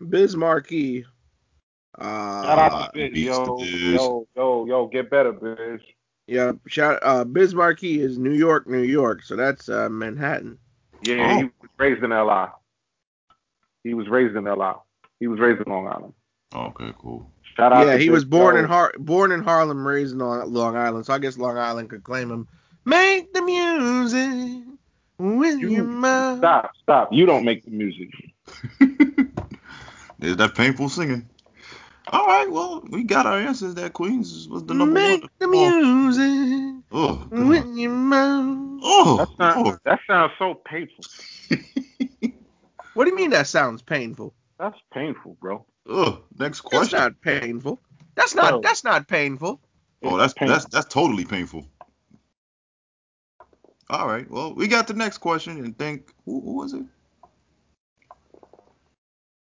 Biz 0.09 0.35
Markie. 0.35 1.05
Shout 1.99 2.59
out 2.59 2.73
Uh, 2.73 2.87
to 2.87 2.91
Biz, 2.93 3.13
the 3.13 3.19
yo, 3.21 3.57
Biz. 3.57 3.93
yo, 3.93 4.27
yo, 4.35 4.65
yo, 4.65 4.87
get 4.87 5.09
better, 5.09 5.31
Biz. 5.31 5.81
yeah, 6.27 6.51
shout. 6.67 6.99
Uh, 7.01 7.23
Biz 7.23 7.53
Markie 7.55 7.99
is 8.01 8.17
New 8.17 8.33
York, 8.33 8.67
New 8.67 8.81
York. 8.83 9.23
So 9.23 9.35
that's 9.35 9.69
uh, 9.69 9.89
Manhattan. 9.89 10.57
Yeah, 11.03 11.33
Oh. 11.33 11.37
he 11.37 11.43
was 11.45 11.69
raised 11.77 12.03
in 12.03 12.11
L.I. 12.11 12.49
He 13.83 13.93
was 13.93 14.07
raised 14.07 14.35
in 14.35 14.47
L.I. 14.47 14.75
He 15.19 15.27
was 15.27 15.39
raised 15.39 15.61
in 15.65 15.71
Long 15.71 15.87
Island. 15.87 16.13
Okay, 16.53 16.93
cool. 16.99 17.29
Shout 17.57 17.71
out. 17.73 17.85
Yeah, 17.87 17.93
to 17.93 17.99
he 17.99 18.09
was 18.09 18.25
born 18.25 18.55
yo. 18.55 18.63
in 18.63 18.67
Har- 18.67 18.93
born 18.97 19.31
in 19.31 19.41
Harlem, 19.43 19.87
raised 19.87 20.13
in 20.13 20.19
Long 20.19 20.51
Long 20.53 20.75
Island. 20.75 21.05
So 21.05 21.13
I 21.13 21.19
guess 21.19 21.37
Long 21.37 21.57
Island 21.57 21.89
could 21.89 22.03
claim 22.03 22.29
him. 22.29 22.47
Make 22.85 23.33
the 23.33 23.41
music 23.41 24.63
with 25.17 25.59
You- 25.59 25.69
your 25.69 25.83
mouth. 25.85 26.39
Stop, 26.39 26.71
stop. 26.83 27.09
You 27.13 27.25
don't 27.25 27.45
make 27.45 27.63
the 27.65 27.71
music. 27.71 28.09
There's 30.19 30.37
that 30.37 30.55
painful 30.55 30.89
singing. 30.89 31.27
All 32.09 32.25
right, 32.27 32.49
well, 32.49 32.83
we 32.89 33.03
got 33.03 33.25
our 33.25 33.39
answers. 33.39 33.73
That 33.75 33.93
Queens 33.93 34.47
was 34.47 34.63
the 34.65 34.73
number 34.75 34.93
Make 34.93 35.21
one. 35.21 35.29
the 35.39 35.47
Oh, 35.47 35.79
music 35.81 36.83
oh, 36.91 37.27
with 37.31 37.65
your 37.77 37.91
mouth. 37.91 38.79
oh, 38.83 39.17
That 39.17 39.27
sounds, 39.37 39.55
Lord. 39.65 39.75
Oh. 39.75 39.79
that 39.89 39.99
sounds 40.07 40.31
so 40.37 40.53
painful. 40.65 41.03
What 42.93 43.03
do 43.03 43.09
you 43.09 43.15
mean 43.17 43.31
that 43.31 43.47
sounds 43.47 43.81
painful? 43.81 44.33
That's 44.57 44.77
painful, 44.93 45.35
bro. 45.41 45.65
Ugh, 45.89 46.21
next 46.37 46.61
question. 46.61 46.79
That's 46.79 46.89
question. 46.89 46.99
not 46.99 47.41
painful. 47.41 47.79
That's 48.15 48.35
not. 48.35 48.51
No. 48.51 48.61
That's 48.61 48.83
not 48.83 49.07
painful. 49.07 49.59
oh, 50.03 50.17
that's 50.17 50.33
painful. 50.33 50.55
that's 50.55 50.65
that's 50.65 50.87
totally 50.87 51.25
painful. 51.25 51.65
All 53.89 54.07
right, 54.07 54.29
well, 54.31 54.53
we 54.55 54.67
got 54.67 54.87
the 54.87 54.95
next 54.95 55.19
question, 55.19 55.63
and 55.63 55.77
think 55.77 56.11
who, 56.25 56.41
who 56.41 56.53
was 56.53 56.73
it? 56.73 56.83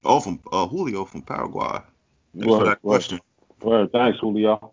Oh, 0.05 0.19
from 0.19 0.41
uh, 0.51 0.67
Julio 0.67 1.05
from 1.05 1.23
Paraguay. 1.23 1.79
Thanks 2.35 2.47
for 2.47 2.65
that 2.65 2.83
word, 2.83 2.95
question. 2.95 3.21
word. 3.61 3.93
Thanks, 3.93 4.19
Julio. 4.19 4.72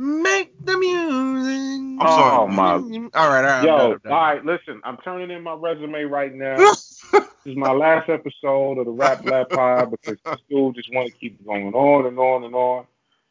Make 0.00 0.54
the 0.64 0.78
music. 0.78 1.98
I'm 2.00 2.06
sorry. 2.06 2.40
Oh, 2.40 2.46
my- 2.46 2.70
All 2.72 2.78
right, 2.80 3.10
all 3.14 3.28
right. 3.42 3.44
I'm 3.44 3.66
Yo, 3.66 3.76
done, 3.78 3.90
I'm 3.92 3.98
done. 3.98 4.12
right, 4.12 4.44
listen. 4.44 4.80
I'm 4.84 4.96
turning 4.98 5.32
in 5.36 5.42
my 5.42 5.54
resume 5.54 6.04
right 6.04 6.32
now. 6.32 6.56
this 6.56 7.02
is 7.44 7.56
my 7.56 7.72
last 7.72 8.08
episode 8.08 8.78
of 8.78 8.84
the 8.84 8.92
Rap 8.92 9.24
Lab 9.24 9.48
Pod 9.50 9.90
because 9.90 10.18
this 10.24 10.36
dude 10.48 10.76
just 10.76 10.88
want 10.94 11.10
to 11.12 11.18
keep 11.18 11.44
going 11.44 11.74
on 11.74 12.06
and 12.06 12.16
on 12.16 12.44
and 12.44 12.54
on. 12.54 12.86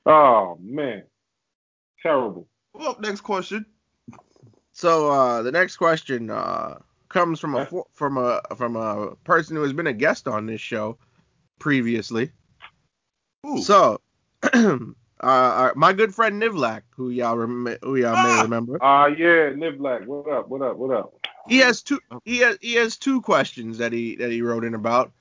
Oh 0.05 0.57
man, 0.61 1.03
terrible. 2.03 2.45
Well, 2.73 2.97
next 2.99 3.21
question. 3.21 3.65
So 4.73 5.09
uh, 5.09 5.43
the 5.43 5.53
next 5.53 5.77
question 5.77 6.29
uh, 6.29 6.79
comes 7.07 7.39
from 7.39 7.55
a 7.55 7.65
from 7.93 8.17
a 8.17 8.41
from 8.57 8.75
a 8.75 9.15
person 9.23 9.55
who 9.55 9.63
has 9.63 9.71
been 9.71 9.87
a 9.87 9.93
guest 9.93 10.27
on 10.27 10.45
this 10.47 10.59
show 10.59 10.97
previously. 11.59 12.29
Ooh. 13.45 13.61
So, 13.61 14.01
uh, 15.23 15.25
uh, 15.25 15.71
my 15.75 15.93
good 15.93 16.13
friend 16.13 16.41
Nivlak, 16.41 16.81
who 16.95 17.09
y'all 17.09 17.37
rem- 17.37 17.77
who 17.81 17.95
y'all 17.95 18.13
may 18.13 18.39
Ah! 18.39 18.41
remember, 18.43 18.83
Uh 18.83 19.07
yeah, 19.07 19.49
Niv 19.51 19.77
Black. 19.77 20.03
What 20.05 20.29
up? 20.29 20.47
What 20.49 20.61
up? 20.61 20.77
What 20.77 20.95
up? 20.95 21.13
he 21.47 21.59
has 21.59 21.81
two 21.81 21.99
he 22.25 22.39
has 22.39 22.57
he 22.61 22.73
has 22.73 22.97
two 22.97 23.21
questions 23.21 23.77
that 23.77 23.93
he 23.93 24.15
that 24.17 24.31
he 24.31 24.41
wrote 24.41 24.63
in 24.65 24.73
about. 24.73 25.11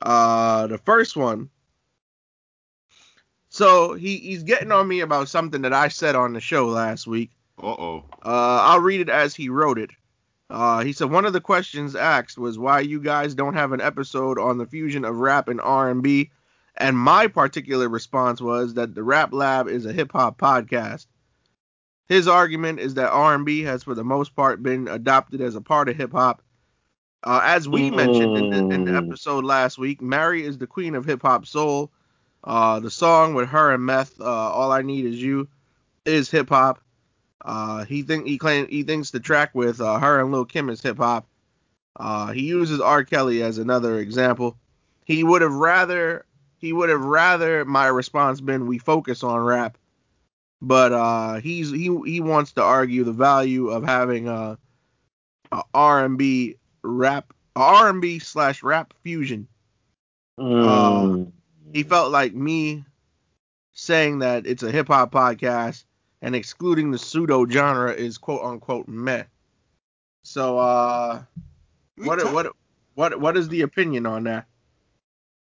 Uh, 0.00 0.66
the 0.66 0.78
first 0.78 1.16
one. 1.16 1.48
So 3.48 3.92
he, 3.94 4.16
he's 4.16 4.42
getting 4.42 4.72
on 4.72 4.88
me 4.88 5.00
about 5.00 5.28
something 5.28 5.60
that 5.62 5.72
I 5.74 5.88
said 5.88 6.14
on 6.16 6.32
the 6.32 6.40
show 6.40 6.66
last 6.66 7.06
week. 7.06 7.30
Uh-oh. 7.62 7.98
Uh, 8.24 8.60
I'll 8.62 8.80
read 8.80 9.00
it 9.02 9.10
as 9.10 9.34
he 9.34 9.48
wrote 9.50 9.78
it. 9.78 9.90
Uh, 10.48 10.82
he 10.82 10.92
said 10.92 11.10
one 11.10 11.24
of 11.26 11.32
the 11.34 11.40
questions 11.40 11.94
asked 11.94 12.38
was 12.38 12.58
why 12.58 12.80
you 12.80 12.98
guys 13.00 13.34
don't 13.34 13.54
have 13.54 13.72
an 13.72 13.80
episode 13.80 14.38
on 14.38 14.56
the 14.58 14.66
fusion 14.66 15.04
of 15.04 15.16
rap 15.16 15.48
and 15.48 15.60
R&B, 15.60 16.30
and 16.76 16.96
my 16.98 17.26
particular 17.26 17.88
response 17.88 18.40
was 18.40 18.74
that 18.74 18.94
the 18.94 19.02
Rap 19.02 19.32
Lab 19.32 19.68
is 19.68 19.86
a 19.86 19.92
hip 19.92 20.12
hop 20.12 20.38
podcast. 20.38 21.06
His 22.08 22.28
argument 22.28 22.80
is 22.80 22.94
that 22.94 23.10
R&B 23.10 23.62
has 23.62 23.82
for 23.82 23.94
the 23.94 24.04
most 24.04 24.34
part 24.34 24.62
been 24.62 24.88
adopted 24.88 25.40
as 25.40 25.54
a 25.54 25.60
part 25.60 25.88
of 25.88 25.96
hip 25.96 26.12
hop. 26.12 26.42
Uh, 27.22 27.40
as 27.44 27.68
we 27.68 27.90
mentioned 27.90 28.36
in 28.36 28.48
the, 28.50 28.64
in 28.70 28.84
the 28.84 28.90
Mm. 28.90 28.96
episode 28.96 29.44
last 29.44 29.78
week, 29.78 30.00
Mary 30.02 30.44
is 30.44 30.58
the 30.58 30.66
queen 30.66 30.94
of 30.94 31.04
hip 31.04 31.22
hop 31.22 31.46
soul. 31.46 31.90
Uh, 32.44 32.80
the 32.80 32.90
song 32.90 33.34
with 33.34 33.48
her 33.50 33.72
and 33.72 33.84
Meth, 33.84 34.20
uh, 34.20 34.24
"All 34.24 34.72
I 34.72 34.82
Need 34.82 35.04
Is 35.06 35.22
You," 35.22 35.48
is 36.04 36.30
hip 36.30 36.48
hop. 36.48 36.80
Uh, 37.44 37.84
he 37.84 38.02
think 38.02 38.26
he 38.26 38.38
claim 38.38 38.66
he 38.68 38.82
thinks 38.82 39.10
the 39.10 39.20
track 39.20 39.54
with 39.54 39.80
uh, 39.80 39.98
her 39.98 40.20
and 40.20 40.32
Lil 40.32 40.44
Kim 40.44 40.68
is 40.68 40.82
hip 40.82 40.98
hop. 40.98 41.26
Uh, 41.96 42.32
he 42.32 42.42
uses 42.42 42.80
R. 42.80 43.04
Kelly 43.04 43.42
as 43.42 43.58
another 43.58 43.98
example. 43.98 44.56
He 45.04 45.22
would 45.22 45.42
have 45.42 45.54
rather 45.54 46.24
he 46.62 46.72
would 46.72 46.88
have 46.88 47.04
rather 47.04 47.64
my 47.64 47.86
response 47.88 48.40
been 48.40 48.68
we 48.68 48.78
focus 48.78 49.22
on 49.24 49.40
rap, 49.40 49.76
but 50.62 50.92
uh, 50.92 51.34
he's 51.40 51.70
he 51.70 51.94
he 52.06 52.20
wants 52.20 52.52
to 52.52 52.62
argue 52.62 53.02
the 53.02 53.12
value 53.12 53.68
of 53.68 53.82
having 53.82 54.28
a, 54.28 54.56
a 55.50 55.62
R&B 55.74 56.56
rap 56.82 57.34
R&B 57.56 58.20
slash 58.20 58.62
rap 58.62 58.94
fusion. 59.02 59.48
Mm. 60.38 61.32
He 61.74 61.82
felt 61.82 62.12
like 62.12 62.32
me 62.32 62.84
saying 63.72 64.20
that 64.20 64.46
it's 64.46 64.62
a 64.62 64.70
hip 64.70 64.86
hop 64.86 65.10
podcast 65.10 65.84
and 66.22 66.36
excluding 66.36 66.92
the 66.92 66.98
pseudo 66.98 67.44
genre 67.46 67.92
is 67.92 68.18
quote 68.18 68.44
unquote 68.44 68.86
meh. 68.86 69.24
So 70.22 70.58
uh 70.58 71.22
what 71.96 72.32
what 72.32 72.46
what 72.94 73.20
what 73.20 73.36
is 73.36 73.48
the 73.48 73.62
opinion 73.62 74.06
on 74.06 74.24
that? 74.24 74.46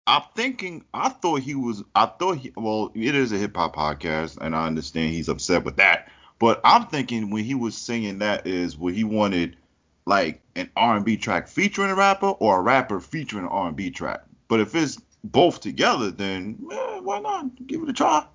I'm 0.08 0.24
thinking. 0.36 0.86
I 0.94 1.10
thought 1.10 1.42
he 1.42 1.56
was. 1.56 1.84
I 1.96 2.06
thought 2.06 2.38
he. 2.38 2.52
Well, 2.56 2.92
it 2.94 3.16
is 3.16 3.32
a 3.32 3.38
hip 3.38 3.56
hop 3.56 3.76
podcast, 3.76 4.38
and 4.40 4.56
I 4.56 4.68
understand 4.68 5.12
he's 5.14 5.30
upset 5.30 5.64
with 5.64 5.78
that. 5.78 6.12
But 6.38 6.62
I'm 6.64 6.88
thinking 6.88 7.32
when 7.32 7.44
he 7.44 7.56
was 7.56 7.78
saying 7.78 8.20
that 8.20 8.46
is 8.46 8.78
what 8.78 8.94
he 8.94 9.04
wanted, 9.04 9.58
like 10.06 10.42
an 10.56 10.70
R&B 10.76 11.18
track 11.18 11.48
featuring 11.48 11.90
a 11.90 11.96
rapper 11.96 12.28
or 12.28 12.60
a 12.60 12.62
rapper 12.62 13.00
featuring 13.00 13.46
an 13.46 13.50
R&B 13.50 13.92
track. 13.92 14.22
But 14.48 14.60
if 14.60 14.76
it's 14.76 15.00
both 15.24 15.62
together, 15.62 16.12
then 16.12 16.60
eh, 16.72 17.00
why 17.00 17.20
not 17.20 17.66
give 17.66 17.82
it 17.82 17.90
a 17.90 17.94
try? 17.94 18.26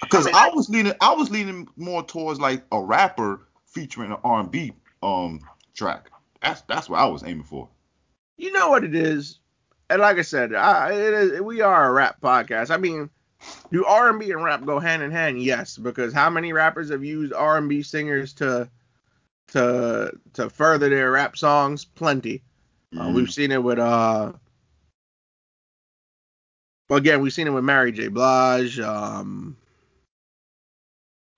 Because 0.00 0.26
I 0.26 0.30
mean, 0.30 0.34
I 0.36 0.48
was 0.50 0.68
leaning. 0.68 0.92
I 1.00 1.14
was 1.14 1.30
leaning 1.30 1.68
more 1.76 2.02
towards 2.02 2.40
like 2.40 2.64
a 2.72 2.82
rapper 2.82 3.46
featuring 3.66 4.10
an 4.10 4.18
R&B 4.24 4.72
um 5.02 5.40
track. 5.74 6.10
That's 6.42 6.62
that's 6.62 6.88
what 6.88 6.98
I 6.98 7.06
was 7.06 7.22
aiming 7.24 7.44
for. 7.44 7.68
You 8.36 8.52
know 8.52 8.68
what 8.68 8.84
it 8.84 8.94
is, 8.94 9.38
and 9.90 10.00
like 10.00 10.18
I 10.18 10.22
said, 10.22 10.54
I, 10.54 10.92
it 10.92 11.14
is, 11.14 11.40
we 11.40 11.60
are 11.60 11.88
a 11.88 11.92
rap 11.92 12.20
podcast. 12.20 12.70
I 12.70 12.76
mean, 12.76 13.10
do 13.70 13.84
R&B 13.84 14.30
and 14.32 14.42
rap 14.42 14.64
go 14.64 14.78
hand 14.78 15.02
in 15.02 15.10
hand? 15.10 15.42
Yes, 15.42 15.76
because 15.76 16.12
how 16.12 16.30
many 16.30 16.52
rappers 16.52 16.90
have 16.90 17.04
used 17.04 17.32
R&B 17.32 17.82
singers 17.82 18.32
to 18.34 18.68
to 19.48 20.10
to 20.34 20.50
further 20.50 20.88
their 20.88 21.12
rap 21.12 21.36
songs? 21.36 21.84
Plenty. 21.84 22.42
Uh, 22.96 23.02
Mhm. 23.02 23.14
we've 23.14 23.30
seen 23.32 23.52
it 23.52 23.62
with 23.62 23.78
uh. 23.78 24.32
Well, 26.88 26.98
again, 26.98 27.20
we've 27.20 27.32
seen 27.32 27.48
it 27.48 27.50
with 27.50 27.64
Mary 27.64 27.90
J. 27.92 28.08
Blige, 28.08 28.78
um, 28.78 29.56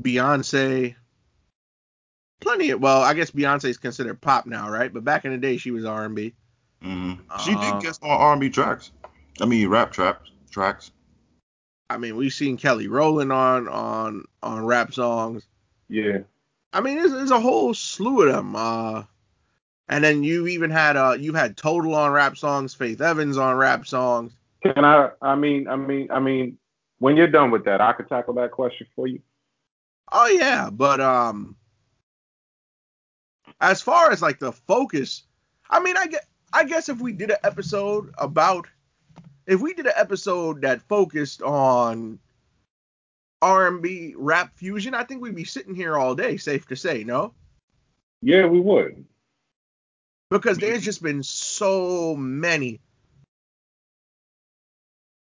Beyonce. 0.03 0.95
Plenty 2.41 2.71
of 2.71 2.81
well, 2.81 3.03
I 3.03 3.15
guess 3.15 3.31
Beyonce 3.31 3.65
is 3.71 3.79
considered 3.79 4.21
pop 4.21 4.47
now, 4.47 4.71
right? 4.71 4.93
But 4.93 5.05
back 5.05 5.25
in 5.25 5.33
the 5.33 5.39
day, 5.39 5.57
she 5.57 5.71
was 5.71 5.85
R&B. 5.85 6.29
Mhm. 6.31 6.35
She 6.83 7.55
Uh, 7.55 7.73
did 7.73 7.83
guest 7.83 8.03
on 8.03 8.11
R&B 8.11 8.51
tracks. 8.51 8.93
I 9.41 9.47
mean, 9.47 9.69
rap 9.69 9.93
tracks. 9.93 10.31
Tracks. 10.51 10.91
I 11.91 11.97
mean, 11.99 12.17
we've 12.17 12.33
seen 12.33 12.57
Kelly 12.57 12.89
Rowland 12.89 13.33
on 13.33 13.69
on 13.69 14.25
on 14.43 14.65
rap 14.67 14.93
songs. 14.93 15.47
Yeah. 15.89 16.19
I 16.73 16.81
mean, 16.81 16.97
there's, 16.97 17.13
there's 17.13 17.31
a 17.31 17.41
whole 17.41 17.73
slew 17.73 18.23
of 18.29 18.35
them. 18.35 18.55
Uh, 18.55 19.05
and 19.89 20.05
then 20.05 20.23
you 20.23 20.47
even 20.47 20.71
had 20.71 20.97
uh 20.97 21.17
you 21.19 21.33
had 21.33 21.57
Total 21.57 21.95
on 21.95 22.13
rap 22.13 22.37
songs, 22.37 22.75
Faith 22.75 23.01
Evans 23.01 23.39
on 23.39 23.57
rap 23.57 23.87
songs. 23.87 24.33
Can 24.63 24.85
I? 24.85 25.11
I 25.23 25.35
mean, 25.35 25.69
I 25.69 25.77
mean, 25.77 26.11
I 26.11 26.19
mean, 26.21 26.59
when 26.99 27.17
you're 27.17 27.27
done 27.29 27.51
with 27.51 27.65
that, 27.65 27.81
I 27.81 27.93
could 27.93 28.09
tackle 28.09 28.35
that 28.35 28.51
question 28.51 28.87
for 28.95 29.07
you. 29.07 29.21
Oh 30.13 30.27
yeah, 30.27 30.69
but 30.71 31.01
um, 31.01 31.57
as 33.61 33.81
far 33.81 34.11
as 34.11 34.21
like 34.21 34.39
the 34.39 34.53
focus, 34.53 35.25
I 35.71 35.81
mean, 35.81 35.97
I 35.97 36.07
get, 36.07 36.27
I 36.53 36.65
guess 36.65 36.89
if 36.89 37.01
we 37.01 37.13
did 37.13 37.31
an 37.31 37.39
episode 37.45 38.13
about, 38.19 38.67
if 39.47 39.61
we 39.61 39.75
did 39.75 39.87
an 39.87 39.93
episode 39.97 40.63
that 40.63 40.83
focused 40.83 41.43
on 41.43 42.19
R&B 43.43 44.15
rap 44.17 44.57
fusion, 44.57 44.95
I 44.95 45.05
think 45.05 45.23
we'd 45.23 45.35
be 45.35 45.45
sitting 45.45 45.75
here 45.75 45.97
all 45.97 46.15
day. 46.15 46.37
Safe 46.37 46.67
to 46.69 46.77
say, 46.77 47.05
no? 47.05 47.35
Yeah, 48.23 48.47
we 48.47 48.61
would. 48.61 49.05
Because 50.31 50.59
there's 50.59 50.85
just 50.85 51.03
been 51.03 51.23
so 51.23 52.17
many. 52.17 52.81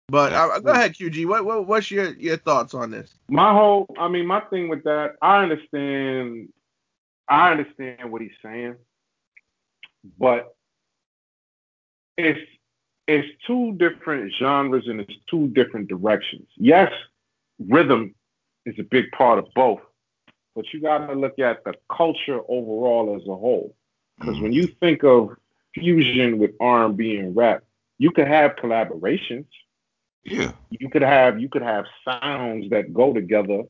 But 0.08 0.32
uh, 0.32 0.58
go 0.60 0.72
ahead, 0.72 0.94
QG. 0.94 1.26
What, 1.26 1.44
what 1.44 1.66
what's 1.66 1.90
your 1.90 2.14
your 2.14 2.38
thoughts 2.38 2.72
on 2.72 2.90
this? 2.90 3.14
My 3.28 3.52
whole, 3.52 3.86
I 3.98 4.08
mean, 4.08 4.26
my 4.26 4.40
thing 4.40 4.68
with 4.68 4.84
that, 4.84 5.16
I 5.20 5.42
understand, 5.42 6.48
I 7.28 7.50
understand 7.50 8.10
what 8.10 8.22
he's 8.22 8.32
saying, 8.42 8.76
but 10.18 10.56
it's 12.18 12.40
it's 13.06 13.26
two 13.46 13.72
different 13.78 14.34
genres 14.38 14.86
and 14.86 15.00
it's 15.00 15.14
two 15.30 15.48
different 15.48 15.88
directions. 15.88 16.46
Yes, 16.58 16.92
rhythm 17.58 18.14
is 18.66 18.74
a 18.78 18.82
big 18.82 19.10
part 19.12 19.38
of 19.38 19.46
both, 19.54 19.80
but 20.54 20.66
you 20.74 20.82
got 20.82 21.06
to 21.06 21.14
look 21.14 21.38
at 21.38 21.64
the 21.64 21.72
culture 21.90 22.40
overall 22.48 23.16
as 23.16 23.22
a 23.22 23.34
whole. 23.34 23.74
Because 24.18 24.34
mm-hmm. 24.34 24.42
when 24.42 24.52
you 24.52 24.66
think 24.80 25.04
of 25.04 25.30
fusion 25.74 26.38
with 26.38 26.50
R&B 26.60 27.16
and 27.16 27.34
rap, 27.34 27.62
you 27.98 28.10
could 28.10 28.26
have 28.26 28.56
collaborations 28.56 29.46
Yeah. 30.24 30.52
you 30.70 30.90
could 30.90 31.02
have 31.02 31.40
you 31.40 31.48
could 31.48 31.62
have 31.62 31.86
sounds 32.04 32.68
that 32.70 32.92
go 32.92 33.14
together, 33.14 33.62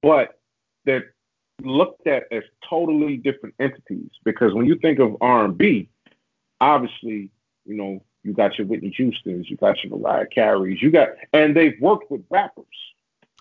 but 0.00 0.38
they're 0.84 1.14
looked 1.62 2.06
at 2.06 2.24
as 2.30 2.42
totally 2.68 3.16
different 3.16 3.54
entities. 3.58 4.10
Because 4.24 4.54
when 4.54 4.66
you 4.66 4.76
think 4.76 4.98
of 4.98 5.16
R 5.20 5.46
and 5.46 5.58
B, 5.58 5.88
obviously, 6.60 7.30
you 7.66 7.74
know, 7.74 8.02
you 8.22 8.32
got 8.32 8.58
your 8.58 8.66
Whitney 8.66 8.90
Houston's, 8.96 9.48
you 9.50 9.56
got 9.56 9.82
your 9.82 9.96
Mariah 9.96 10.26
Carey's, 10.26 10.82
you 10.82 10.90
got 10.90 11.10
and 11.32 11.56
they've 11.56 11.78
worked 11.80 12.10
with 12.10 12.22
rappers. 12.30 12.64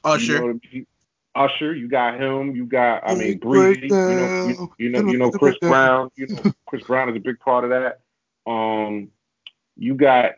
Usher. 0.04 0.34
You 0.34 0.40
know 0.40 0.46
what 0.46 0.56
I 0.56 0.74
mean? 0.76 0.88
Usher, 1.36 1.76
you 1.76 1.90
got 1.90 2.20
him, 2.20 2.56
you 2.56 2.66
got 2.66 3.04
I 3.06 3.16
mean 3.16 3.38
Break 3.40 3.80
Breezy, 3.80 3.88
you 3.88 3.90
know, 3.90 4.48
you, 4.48 4.74
you 4.78 4.90
know, 4.90 5.12
you 5.12 5.18
know 5.18 5.32
Chris 5.32 5.58
Brown, 5.60 6.10
you 6.16 6.28
know 6.28 6.54
Chris 6.66 6.84
Brown 6.84 7.10
is 7.10 7.16
a 7.16 7.20
big 7.20 7.40
part 7.40 7.64
of 7.64 7.72
that. 7.72 8.02
Um, 8.50 9.10
you 9.76 9.96
got 9.96 10.34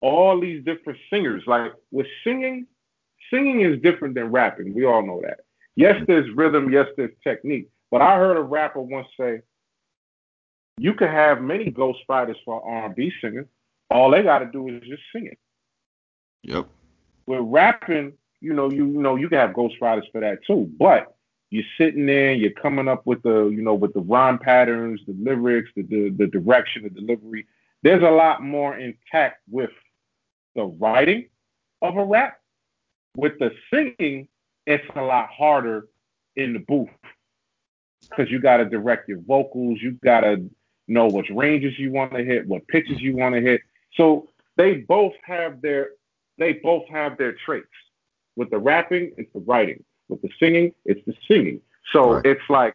all 0.00 0.40
these 0.40 0.64
different 0.64 0.98
singers. 1.10 1.42
Like 1.46 1.72
with 1.90 2.06
singing, 2.24 2.66
singing 3.30 3.60
is 3.60 3.80
different 3.82 4.14
than 4.14 4.30
rapping. 4.30 4.74
We 4.74 4.84
all 4.84 5.04
know 5.04 5.20
that. 5.22 5.40
Yes, 5.74 6.02
there's 6.06 6.30
rhythm. 6.34 6.72
Yes, 6.72 6.86
there's 6.96 7.12
technique. 7.22 7.68
But 7.90 8.02
I 8.02 8.16
heard 8.16 8.36
a 8.36 8.42
rapper 8.42 8.80
once 8.80 9.08
say, 9.18 9.42
"You 10.78 10.94
can 10.94 11.08
have 11.08 11.40
many 11.40 11.70
ghostwriters 11.70 12.36
for 12.44 12.64
R&B 12.64 13.12
singers. 13.20 13.46
All 13.90 14.10
they 14.10 14.22
got 14.22 14.40
to 14.40 14.46
do 14.46 14.68
is 14.68 14.82
just 14.82 15.02
sing 15.12 15.26
it." 15.26 15.38
Yep. 16.42 16.68
With 17.26 17.40
rapping, 17.42 18.12
you 18.40 18.52
know, 18.52 18.70
you, 18.70 18.86
you 18.86 19.02
know, 19.02 19.16
you 19.16 19.28
can 19.28 19.38
have 19.38 19.50
ghostwriters 19.50 20.10
for 20.12 20.20
that 20.20 20.38
too. 20.46 20.70
But 20.78 21.16
you're 21.50 21.64
sitting 21.78 22.06
there, 22.06 22.32
you're 22.32 22.50
coming 22.50 22.88
up 22.88 23.06
with 23.06 23.22
the, 23.22 23.48
you 23.48 23.62
know, 23.62 23.74
with 23.74 23.94
the 23.94 24.00
rhyme 24.00 24.38
patterns, 24.38 25.00
the 25.06 25.14
lyrics, 25.18 25.70
the 25.76 25.82
the, 25.82 26.14
the 26.16 26.26
direction, 26.26 26.82
the 26.82 26.90
delivery. 26.90 27.46
There's 27.82 28.02
a 28.02 28.10
lot 28.10 28.42
more 28.42 28.76
intact 28.76 29.42
with 29.50 29.70
the 30.54 30.64
writing 30.64 31.28
of 31.82 31.96
a 31.96 32.04
rap. 32.04 32.40
With 33.16 33.38
the 33.38 33.52
singing, 33.72 34.28
it's 34.66 34.84
a 34.94 35.02
lot 35.02 35.28
harder 35.30 35.86
in 36.34 36.52
the 36.52 36.58
booth 36.58 36.88
because 38.10 38.30
you 38.30 38.40
got 38.40 38.58
to 38.58 38.64
direct 38.64 39.08
your 39.08 39.20
vocals. 39.20 39.78
You 39.80 39.92
got 40.04 40.20
to 40.20 40.50
know 40.88 41.08
which 41.08 41.30
ranges 41.30 41.78
you 41.78 41.92
want 41.92 42.12
to 42.12 42.24
hit, 42.24 42.46
what 42.46 42.66
pitches 42.68 43.00
you 43.00 43.16
want 43.16 43.34
to 43.34 43.40
hit. 43.40 43.60
So 43.94 44.28
they 44.56 44.74
both 44.74 45.14
have 45.24 45.60
their 45.62 45.90
they 46.38 46.54
both 46.54 46.86
have 46.88 47.16
their 47.16 47.32
traits. 47.32 47.68
With 48.36 48.50
the 48.50 48.58
rapping, 48.58 49.12
it's 49.16 49.32
the 49.32 49.40
writing. 49.40 49.82
With 50.08 50.20
the 50.22 50.28
singing, 50.38 50.72
it's 50.84 51.00
the 51.06 51.14
singing. 51.26 51.60
So 51.92 52.14
Right. 52.14 52.26
it's 52.26 52.48
like 52.50 52.74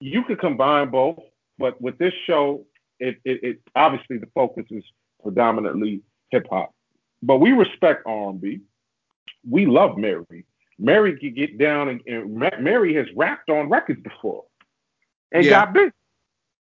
you 0.00 0.22
could 0.24 0.38
combine 0.38 0.90
both, 0.90 1.18
but 1.58 1.80
with 1.80 1.96
this 1.98 2.12
show, 2.26 2.66
it, 3.00 3.18
it, 3.24 3.42
it 3.42 3.60
obviously 3.74 4.18
the 4.18 4.28
focus 4.34 4.66
is 4.70 4.84
predominantly 5.22 6.02
hip 6.30 6.46
hop. 6.50 6.74
But 7.22 7.38
we 7.38 7.52
respect 7.52 8.02
R&B. 8.06 8.60
We 9.48 9.66
love 9.66 9.96
Mary. 9.96 10.44
Mary 10.78 11.18
could 11.18 11.34
get 11.34 11.56
down 11.58 11.88
and, 11.88 12.02
and 12.06 12.34
Mary 12.60 12.94
has 12.94 13.06
rapped 13.16 13.48
on 13.48 13.70
records 13.70 14.02
before 14.02 14.44
and 15.32 15.44
Yeah. 15.44 15.50
got 15.64 15.72
big. 15.72 15.92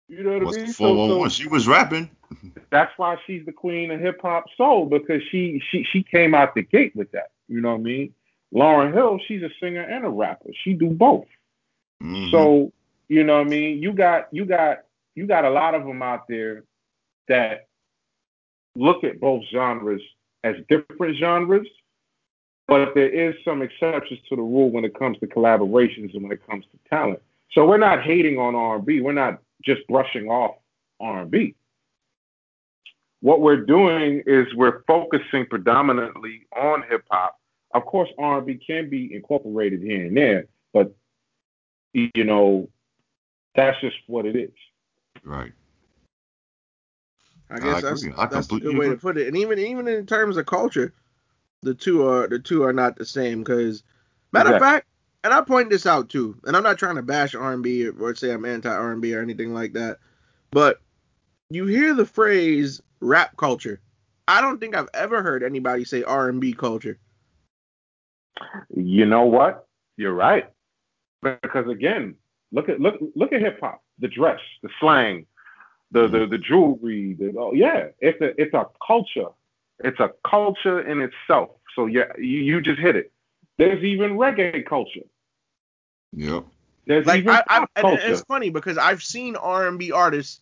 You 0.10 0.24
know 0.24 0.34
what 0.34 0.44
What's 0.46 0.58
I 0.58 0.62
mean? 0.64 0.74
411? 0.74 1.30
She 1.30 1.48
was 1.48 1.68
rapping. 1.68 2.10
that's 2.72 2.92
why 2.98 3.18
she's 3.26 3.46
the 3.46 3.52
queen 3.52 3.92
of 3.92 4.00
hip 4.00 4.20
hop 4.22 4.46
soul 4.58 4.86
because 4.88 5.22
she 5.32 5.62
she 5.72 5.84
she 5.92 6.04
came 6.04 6.34
out 6.34 6.56
the 6.56 6.64
gate 6.64 6.96
with 6.96 7.12
that. 7.12 7.30
You 7.48 7.62
know 7.62 7.72
what 7.72 7.80
I 7.82 7.84
mean? 7.84 8.14
Lauryn 8.54 8.94
Hill, 8.94 9.20
she's 9.28 9.44
a 9.44 9.50
singer 9.62 9.82
and 9.82 10.06
a 10.06 10.10
rapper. 10.10 10.50
She 10.64 10.74
do 10.74 10.90
both. 10.90 11.28
Mhm. 12.02 12.32
So 12.32 12.72
you 13.08 13.24
know 13.24 13.38
what 13.38 13.48
I 13.48 13.50
mean? 13.50 13.82
You 13.82 13.94
got 13.94 14.28
you 14.32 14.46
got 14.46 14.80
you 15.16 15.28
got 15.28 15.46
a 15.46 15.50
lot 15.50 15.76
of 15.76 15.86
them 15.86 16.02
out 16.02 16.28
there 16.28 16.64
that 17.28 17.68
look 18.76 19.04
at 19.04 19.20
both 19.20 19.44
genres 19.52 20.02
as 20.44 20.56
different 20.70 21.18
genres, 21.18 21.68
but 22.68 22.94
there 22.96 23.10
is 23.10 23.36
some 23.46 23.62
exceptions 23.62 24.20
to 24.30 24.36
the 24.36 24.42
rule 24.42 24.72
when 24.72 24.86
it 24.86 24.98
comes 24.98 25.20
to 25.20 25.28
collaborations 25.28 26.14
and 26.14 26.24
when 26.24 26.32
it 26.32 26.46
comes 26.48 26.66
to 26.72 26.90
talent. 26.90 27.20
So 27.52 27.68
we're 27.68 27.78
not 27.78 28.02
hating 28.04 28.38
on 28.38 28.56
R&B. 28.56 29.02
We're 29.02 29.12
not 29.12 29.42
just 29.64 29.86
brushing 29.88 30.28
off 30.28 30.56
R&B. 31.00 31.56
What 33.22 33.42
we're 33.42 33.66
doing 33.66 34.24
is 34.26 34.48
we're 34.56 34.84
focusing 34.84 35.46
predominantly 35.46 36.48
on 36.56 36.84
hip 36.90 37.04
hop. 37.12 37.38
Of 37.74 37.86
course, 37.86 38.10
R&B 38.18 38.62
can 38.66 38.90
be 38.90 39.14
incorporated 39.14 39.82
here 39.82 40.06
and 40.06 40.16
there, 40.16 40.46
but 40.74 40.96
you 41.94 42.24
know, 42.24 42.70
that's 43.56 43.80
just 43.82 43.98
what 44.08 44.26
it 44.26 44.36
is. 44.36 44.52
Right. 45.24 45.52
I 47.50 47.56
I 47.56 47.60
guess 47.60 47.82
that's 47.82 48.04
agree. 48.04 48.16
I 48.18 48.26
that's 48.28 48.52
a 48.52 48.60
good 48.60 48.78
way 48.78 48.90
to 48.90 48.96
put 48.96 49.18
it. 49.18 49.28
And 49.28 49.38
even 49.38 49.60
even 49.60 49.88
in 49.88 50.06
terms 50.06 50.38
of 50.38 50.46
culture, 50.46 50.94
the 51.62 51.74
two 51.74 52.08
are 52.08 52.28
the 52.28 52.40
two 52.40 52.64
are 52.64 52.74
not 52.74 52.96
the 52.96 53.06
same. 53.06 53.40
Because 53.40 53.84
matter 54.32 54.54
of 54.54 54.62
fact, 54.62 54.88
and 55.24 55.34
I 55.34 55.42
point 55.42 55.70
this 55.70 55.86
out 55.86 56.10
too, 56.10 56.38
and 56.46 56.56
I'm 56.56 56.64
not 56.64 56.78
trying 56.78 56.96
to 56.96 57.02
bash 57.02 57.36
R&B 57.36 57.88
or, 57.88 58.16
say 58.16 58.32
I'm 58.32 58.46
anti 58.46 58.70
R&B 58.70 59.14
or 59.14 59.22
anything 59.22 59.54
like 59.54 59.74
that, 59.74 59.98
but 60.52 60.80
you 61.50 61.66
hear 61.66 61.94
the 61.94 62.06
phrase 62.06 62.82
rap 63.02 63.36
culture. 63.38 63.82
I 64.28 64.42
don't 64.42 64.60
think 64.60 64.76
I've 64.76 64.90
ever 64.94 65.24
heard 65.24 65.44
anybody 65.44 65.84
say 65.84 66.04
R&B 66.04 66.54
culture. 66.54 66.98
You 68.76 69.06
know 69.06 69.24
what? 69.24 69.68
You're 69.98 70.14
right. 70.14 70.50
Because 71.22 71.68
again, 71.68 72.16
look 72.52 72.70
at 72.70 72.80
look 72.80 72.96
look 73.16 73.34
at 73.34 73.42
hip 73.42 73.60
hop, 73.60 73.82
the 74.00 74.08
dress, 74.08 74.40
the 74.64 74.70
slang, 74.80 75.26
the 75.92 76.08
the, 76.08 76.28
the 76.28 76.38
jewelry, 76.38 77.16
the 77.20 77.34
oh, 77.38 77.54
yeah, 77.54 77.88
it's 78.00 78.22
a 78.22 78.40
it's 78.42 78.54
a 78.54 78.68
culture. 78.86 79.28
It's 79.84 80.00
a 80.00 80.12
culture 80.30 80.82
in 80.82 81.02
itself. 81.02 81.50
So 81.76 81.88
yeah, 81.88 82.12
you, 82.18 82.40
you 82.40 82.62
just 82.62 82.80
hit 82.80 82.96
it. 82.96 83.12
There's 83.60 83.84
even 83.84 84.12
reggae 84.18 84.66
culture. 84.66 85.02
Yep. 86.14 86.46
There's 86.88 87.06
Like 87.06 87.20
even 87.20 87.36
I, 87.36 87.44
I 87.48 87.60
pop 87.60 87.70
culture. 87.76 88.02
it's 88.08 88.22
funny 88.22 88.50
because 88.50 88.78
I've 88.78 89.04
seen 89.04 89.36
R&B 89.36 89.92
artists 89.92 90.42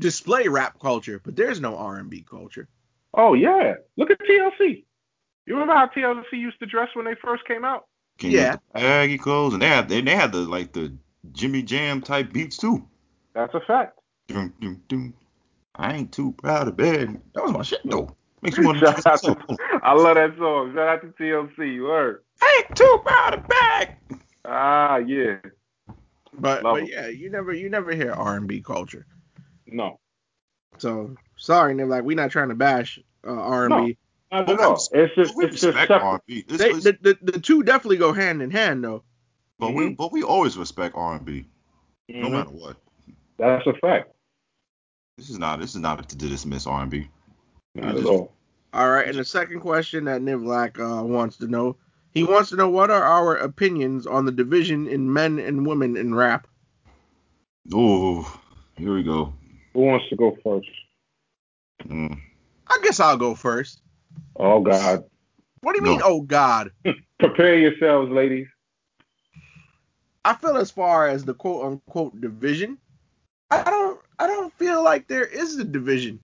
display 0.00 0.48
rap 0.48 0.78
culture, 0.80 1.20
but 1.24 1.36
there's 1.36 1.60
no 1.60 1.76
R&B 1.76 2.26
culture. 2.28 2.68
Oh 3.14 3.34
yeah, 3.34 3.74
look 3.96 4.10
at 4.10 4.18
TLC. 4.20 4.84
You 5.46 5.54
remember 5.54 5.74
how 5.74 5.86
TLC 5.86 6.32
used 6.32 6.58
to 6.58 6.66
dress 6.66 6.88
when 6.94 7.06
they 7.06 7.14
first 7.24 7.46
came 7.46 7.64
out? 7.64 7.86
Can 8.18 8.32
Yeah. 8.32 8.38
you 8.38 8.50
get 8.50 8.60
the 8.74 8.80
baggy 8.80 9.18
clothes? 9.18 9.54
And 9.54 9.62
they 9.62 9.68
had 9.68 9.88
they, 9.88 10.00
they 10.00 10.14
had 10.14 10.32
the 10.32 10.40
like 10.40 10.72
the 10.72 10.92
Jimmy 11.32 11.62
Jam 11.62 12.02
type 12.02 12.32
beats 12.32 12.56
too. 12.58 12.84
That's 13.32 13.54
a 13.54 13.60
fact. 13.60 13.98
Dum, 14.26 14.52
dum, 14.60 14.82
dum, 14.88 15.14
I 15.76 15.94
ain't 15.94 16.12
too 16.12 16.32
proud 16.32 16.68
of 16.68 16.76
bed. 16.76 17.20
That 17.34 17.44
was 17.44 17.52
my 17.52 17.62
shit 17.62 17.80
though. 17.84 18.14
Makes 18.42 18.58
me 18.58 18.66
want 18.66 18.78
Shout 18.80 19.06
out 19.06 19.22
to. 19.22 19.34
to, 19.34 19.58
I 19.82 19.94
love 19.94 20.14
that 20.16 20.36
song. 20.38 20.72
Shout 20.74 20.88
out 20.88 21.00
to 21.02 21.08
TLC. 21.22 21.74
You 21.74 21.86
heard? 21.86 22.22
I 22.40 22.64
ain't 22.68 22.76
too 22.76 23.00
proud 23.04 23.34
of 23.34 23.48
bed. 23.48 23.96
Ah, 24.44 24.96
yeah. 24.98 25.36
But 26.40 26.62
Love 26.62 26.74
but 26.74 26.82
'em. 26.82 26.88
yeah, 26.88 27.08
you 27.08 27.30
never 27.30 27.52
you 27.52 27.68
never 27.68 27.92
hear 27.92 28.12
R 28.12 28.36
and 28.36 28.46
B 28.46 28.60
culture. 28.60 29.06
No, 29.66 29.98
So 30.78 31.16
sorry, 31.36 31.74
Nick. 31.74 31.88
Like 31.88 32.04
we're 32.04 32.16
not 32.16 32.30
trying 32.30 32.48
to 32.50 32.54
bash 32.54 32.98
uh, 33.26 33.30
R 33.32 33.66
and 33.66 33.86
B. 33.86 33.98
not 34.30 34.48
at 34.48 34.60
all. 34.60 34.80
It's 34.92 35.14
just 35.16 35.36
we 35.36 35.46
it's 35.46 35.54
just 35.60 35.64
respect 35.66 35.88
separate. 35.88 36.06
R&B. 36.06 36.38
It's- 36.38 36.58
They 36.58 36.66
it's- 36.70 36.84
the, 36.84 36.98
the 37.02 37.32
the 37.32 37.40
two 37.40 37.62
definitely 37.64 37.96
go 37.96 38.12
hand 38.12 38.40
in 38.40 38.50
hand 38.50 38.84
though. 38.84 39.02
but 39.58 39.74
we 39.74 39.88
Mhm. 39.90 39.96
but 39.96 40.12
we 40.12 40.22
always 40.22 40.56
respect 40.56 40.94
R&B, 40.96 41.44
no 42.08 42.28
Mhm. 42.28 42.32
matter 42.32 42.50
what. 42.50 42.76
That's 43.38 43.66
a 43.66 43.74
fact. 43.74 44.12
This 45.16 45.28
is 45.30 45.38
not 45.38 45.58
this 45.60 45.74
is 45.74 45.80
not 45.80 46.08
to 46.08 46.16
dismiss 46.16 46.66
R&B. 46.66 47.08
Not 47.74 47.96
at 47.96 48.04
all. 48.04 48.34
All 48.72 48.90
right, 48.90 49.08
and 49.08 49.18
the 49.18 49.24
second 49.24 49.60
question 49.60 50.04
that 50.04 50.20
Nivlak 50.20 50.78
uh, 50.78 51.02
wants 51.02 51.36
to 51.38 51.46
know, 51.46 51.76
he 52.12 52.22
wants 52.24 52.50
to 52.50 52.56
know 52.56 52.68
what 52.68 52.90
are 52.90 53.02
our 53.02 53.36
opinions 53.36 54.06
on 54.06 54.24
the 54.24 54.32
division 54.32 54.86
in 54.88 55.10
men 55.12 55.38
and 55.38 55.66
women 55.66 55.96
in 55.96 56.14
rap. 56.14 56.46
Oh, 57.72 58.40
here 58.76 58.94
we 58.94 59.02
go. 59.02 59.32
Who 59.74 59.80
wants 59.80 60.08
to 60.10 60.16
go 60.16 60.36
first? 60.44 60.68
Mm. 61.84 62.18
I 62.68 62.78
guess 62.82 63.00
I'll 63.00 63.16
go 63.16 63.34
first. 63.34 63.80
Oh 64.36 64.60
God. 64.60 65.04
What 65.60 65.72
do 65.74 65.78
you 65.80 65.84
No. 65.84 65.90
mean? 65.92 66.00
Oh 66.04 66.20
God. 66.20 66.70
Prepare 67.18 67.56
yourselves, 67.58 68.10
ladies. 68.10 68.46
I 70.24 70.34
feel 70.34 70.56
as 70.56 70.70
far 70.70 71.08
as 71.08 71.24
the 71.24 71.34
quote 71.34 71.64
unquote 71.64 72.20
division, 72.20 72.78
I 73.50 73.62
don't 73.64 74.00
I 74.18 74.26
don't 74.26 74.52
feel 74.54 74.82
like 74.82 75.08
there 75.08 75.24
is 75.24 75.56
a 75.58 75.64
division. 75.64 76.20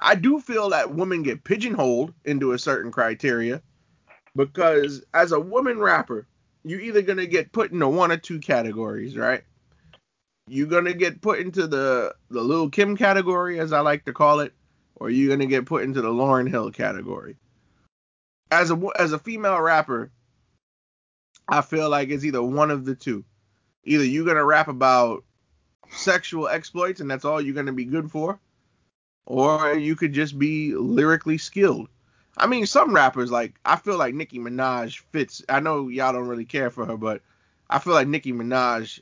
I 0.00 0.14
do 0.14 0.40
feel 0.40 0.70
that 0.70 0.94
women 0.94 1.22
get 1.22 1.44
pigeonholed 1.44 2.12
into 2.24 2.52
a 2.52 2.58
certain 2.58 2.90
criteria 2.90 3.62
because 4.34 5.04
as 5.14 5.32
a 5.32 5.40
woman 5.40 5.78
rapper, 5.78 6.26
you're 6.64 6.80
either 6.80 7.02
gonna 7.02 7.26
get 7.26 7.52
put 7.52 7.72
into 7.72 7.88
one 7.88 8.10
or 8.10 8.16
two 8.16 8.40
categories, 8.40 9.16
right? 9.16 9.44
You're 10.48 10.66
gonna 10.66 10.94
get 10.94 11.20
put 11.20 11.38
into 11.38 11.66
the 11.66 12.14
the 12.30 12.42
Lil 12.42 12.70
Kim 12.70 12.96
category, 12.96 13.60
as 13.60 13.72
I 13.72 13.80
like 13.80 14.04
to 14.06 14.12
call 14.12 14.40
it, 14.40 14.52
or 14.96 15.10
you're 15.10 15.30
gonna 15.30 15.46
get 15.46 15.66
put 15.66 15.84
into 15.84 16.00
the 16.00 16.08
Lauryn 16.08 16.48
Hill 16.48 16.70
category. 16.70 17.36
As 18.50 18.70
a 18.70 18.80
as 18.98 19.12
a 19.12 19.18
female 19.18 19.60
rapper, 19.60 20.10
I 21.48 21.60
feel 21.60 21.88
like 21.88 22.08
it's 22.08 22.24
either 22.24 22.42
one 22.42 22.70
of 22.70 22.84
the 22.84 22.94
two. 22.94 23.24
Either 23.84 24.04
you're 24.04 24.26
gonna 24.26 24.44
rap 24.44 24.68
about 24.68 25.24
sexual 25.90 26.48
exploits 26.48 27.00
and 27.00 27.10
that's 27.10 27.24
all 27.24 27.40
you're 27.40 27.54
gonna 27.54 27.72
be 27.72 27.84
good 27.84 28.10
for, 28.10 28.40
or 29.26 29.74
you 29.74 29.96
could 29.96 30.12
just 30.12 30.38
be 30.38 30.74
lyrically 30.74 31.38
skilled. 31.38 31.88
I 32.36 32.46
mean, 32.46 32.66
some 32.66 32.94
rappers 32.94 33.30
like 33.30 33.54
I 33.64 33.76
feel 33.76 33.96
like 33.96 34.14
Nicki 34.14 34.38
Minaj 34.38 35.00
fits. 35.12 35.42
I 35.48 35.60
know 35.60 35.88
y'all 35.88 36.12
don't 36.12 36.26
really 36.28 36.44
care 36.44 36.70
for 36.70 36.84
her, 36.86 36.96
but 36.96 37.22
I 37.70 37.78
feel 37.78 37.92
like 37.94 38.08
Nicki 38.08 38.32
Minaj. 38.32 39.00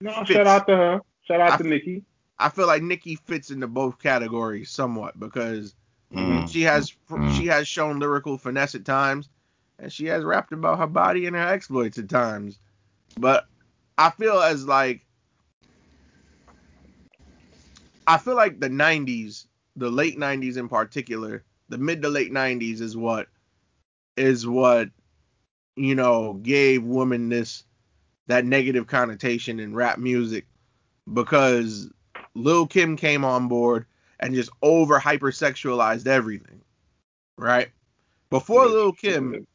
No, 0.00 0.12
Fits. 0.18 0.30
shout 0.30 0.46
out 0.46 0.66
to 0.68 0.76
her. 0.76 1.00
Shout 1.26 1.40
out 1.40 1.52
I- 1.52 1.56
to 1.58 1.64
Nicki. 1.64 2.04
I 2.38 2.50
feel 2.50 2.68
like 2.68 2.82
Nicki 2.82 3.16
fits 3.16 3.50
into 3.50 3.66
both 3.66 3.98
categories 3.98 4.70
somewhat 4.70 5.18
because 5.18 5.74
Mm. 6.14 6.48
she 6.48 6.62
has 6.62 6.94
Mm. 7.10 7.36
she 7.36 7.46
has 7.46 7.66
shown 7.68 7.98
lyrical 7.98 8.38
finesse 8.38 8.74
at 8.74 8.84
times, 8.84 9.28
and 9.78 9.92
she 9.92 10.06
has 10.06 10.24
rapped 10.24 10.52
about 10.52 10.78
her 10.78 10.86
body 10.86 11.26
and 11.26 11.34
her 11.36 11.48
exploits 11.48 11.98
at 11.98 12.08
times. 12.08 12.58
But 13.18 13.46
I 13.98 14.10
feel 14.10 14.38
as 14.40 14.66
like 14.66 15.04
I 18.08 18.16
feel 18.16 18.36
like 18.36 18.58
the 18.58 18.70
'90s, 18.70 19.46
the 19.76 19.90
late 19.90 20.18
'90s 20.18 20.56
in 20.56 20.68
particular, 20.68 21.44
the 21.68 21.78
mid 21.78 22.02
to 22.02 22.08
late 22.08 22.32
'90s 22.32 22.80
is 22.80 22.96
what 22.96 23.28
is 24.16 24.46
what 24.46 24.88
you 25.76 25.94
know 25.94 26.34
gave 26.42 26.82
women 26.82 27.28
this 27.28 27.64
that 28.26 28.46
negative 28.46 28.86
connotation 28.86 29.60
in 29.60 29.74
rap 29.74 29.98
music 29.98 30.46
because 31.12 31.90
Lil 32.34 32.66
Kim 32.66 32.96
came 32.96 33.24
on 33.24 33.46
board 33.46 33.86
and 34.20 34.34
just 34.34 34.50
over 34.62 34.98
hypersexualized 34.98 36.06
everything, 36.06 36.62
right? 37.36 37.68
Before 38.30 38.66
Lil 38.66 38.92
Kim, 38.92 39.46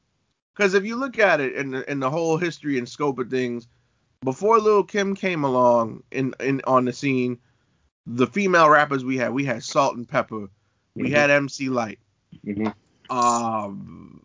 because 0.56 0.76
if 0.76 0.86
you 0.86 0.96
look 0.96 1.18
at 1.18 1.40
it 1.40 1.56
in 1.56 1.72
the, 1.72 1.92
in 1.92 2.00
the 2.00 2.10
whole 2.10 2.38
history 2.38 2.78
and 2.78 2.88
scope 2.88 3.20
of 3.20 3.30
things, 3.30 3.68
before 4.24 4.60
Lil 4.60 4.84
Kim 4.84 5.16
came 5.16 5.44
along 5.44 6.04
in, 6.12 6.34
in 6.40 6.62
on 6.66 6.86
the 6.86 6.94
scene, 6.94 7.40
the 8.06 8.28
female 8.28 8.70
rappers 8.70 9.06
we 9.06 9.18
had, 9.18 9.34
we 9.34 9.46
had 9.46 9.64
Salt-N-Pepa, 9.64 10.50
we 10.96 11.10
Mhm. 11.10 11.12
had 11.12 11.30
MC 11.30 11.70
Lyte. 11.70 12.00
Mhm. 12.46 12.74
Um, 13.10 14.22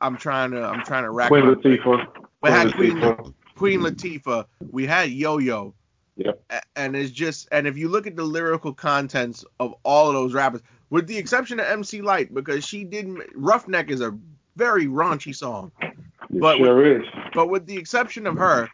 I'm 0.00 0.16
trying 0.16 0.50
to 0.52 0.62
I'm 0.62 0.84
trying 0.84 1.04
to 1.04 1.10
rack 1.10 1.28
Queen 1.28 1.46
my 1.46 1.54
Latifah. 1.54 2.06
We 2.42 2.50
had 2.50 2.74
Queen 2.74 2.96
Latifah. 2.96 3.34
Queen 3.56 3.80
Latifah, 3.80 4.44
we 4.70 4.86
had 4.86 5.10
Yo 5.10 5.38
Yo. 5.38 5.74
Yep. 6.16 6.44
And 6.76 6.94
it's 6.94 7.10
just 7.10 7.48
and 7.52 7.66
if 7.66 7.76
you 7.76 7.88
look 7.88 8.06
at 8.06 8.16
the 8.16 8.24
lyrical 8.24 8.72
contents 8.72 9.44
of 9.60 9.74
all 9.84 10.08
of 10.08 10.14
those 10.14 10.34
rappers, 10.34 10.60
with 10.90 11.06
the 11.06 11.16
exception 11.16 11.58
of 11.58 11.66
MC 11.66 12.02
Lyte, 12.02 12.34
because 12.34 12.64
she 12.64 12.84
didn't 12.84 13.22
Roughneck 13.34 13.90
is 13.90 14.00
a 14.00 14.16
very 14.56 14.86
raunchy 14.86 15.34
song. 15.34 15.72
It 15.80 16.40
But 16.40 16.58
sure 16.58 17.00
is. 17.00 17.06
But 17.34 17.48
with 17.48 17.66
the 17.66 17.76
exception 17.76 18.26
of 18.26 18.36
her, 18.36 18.68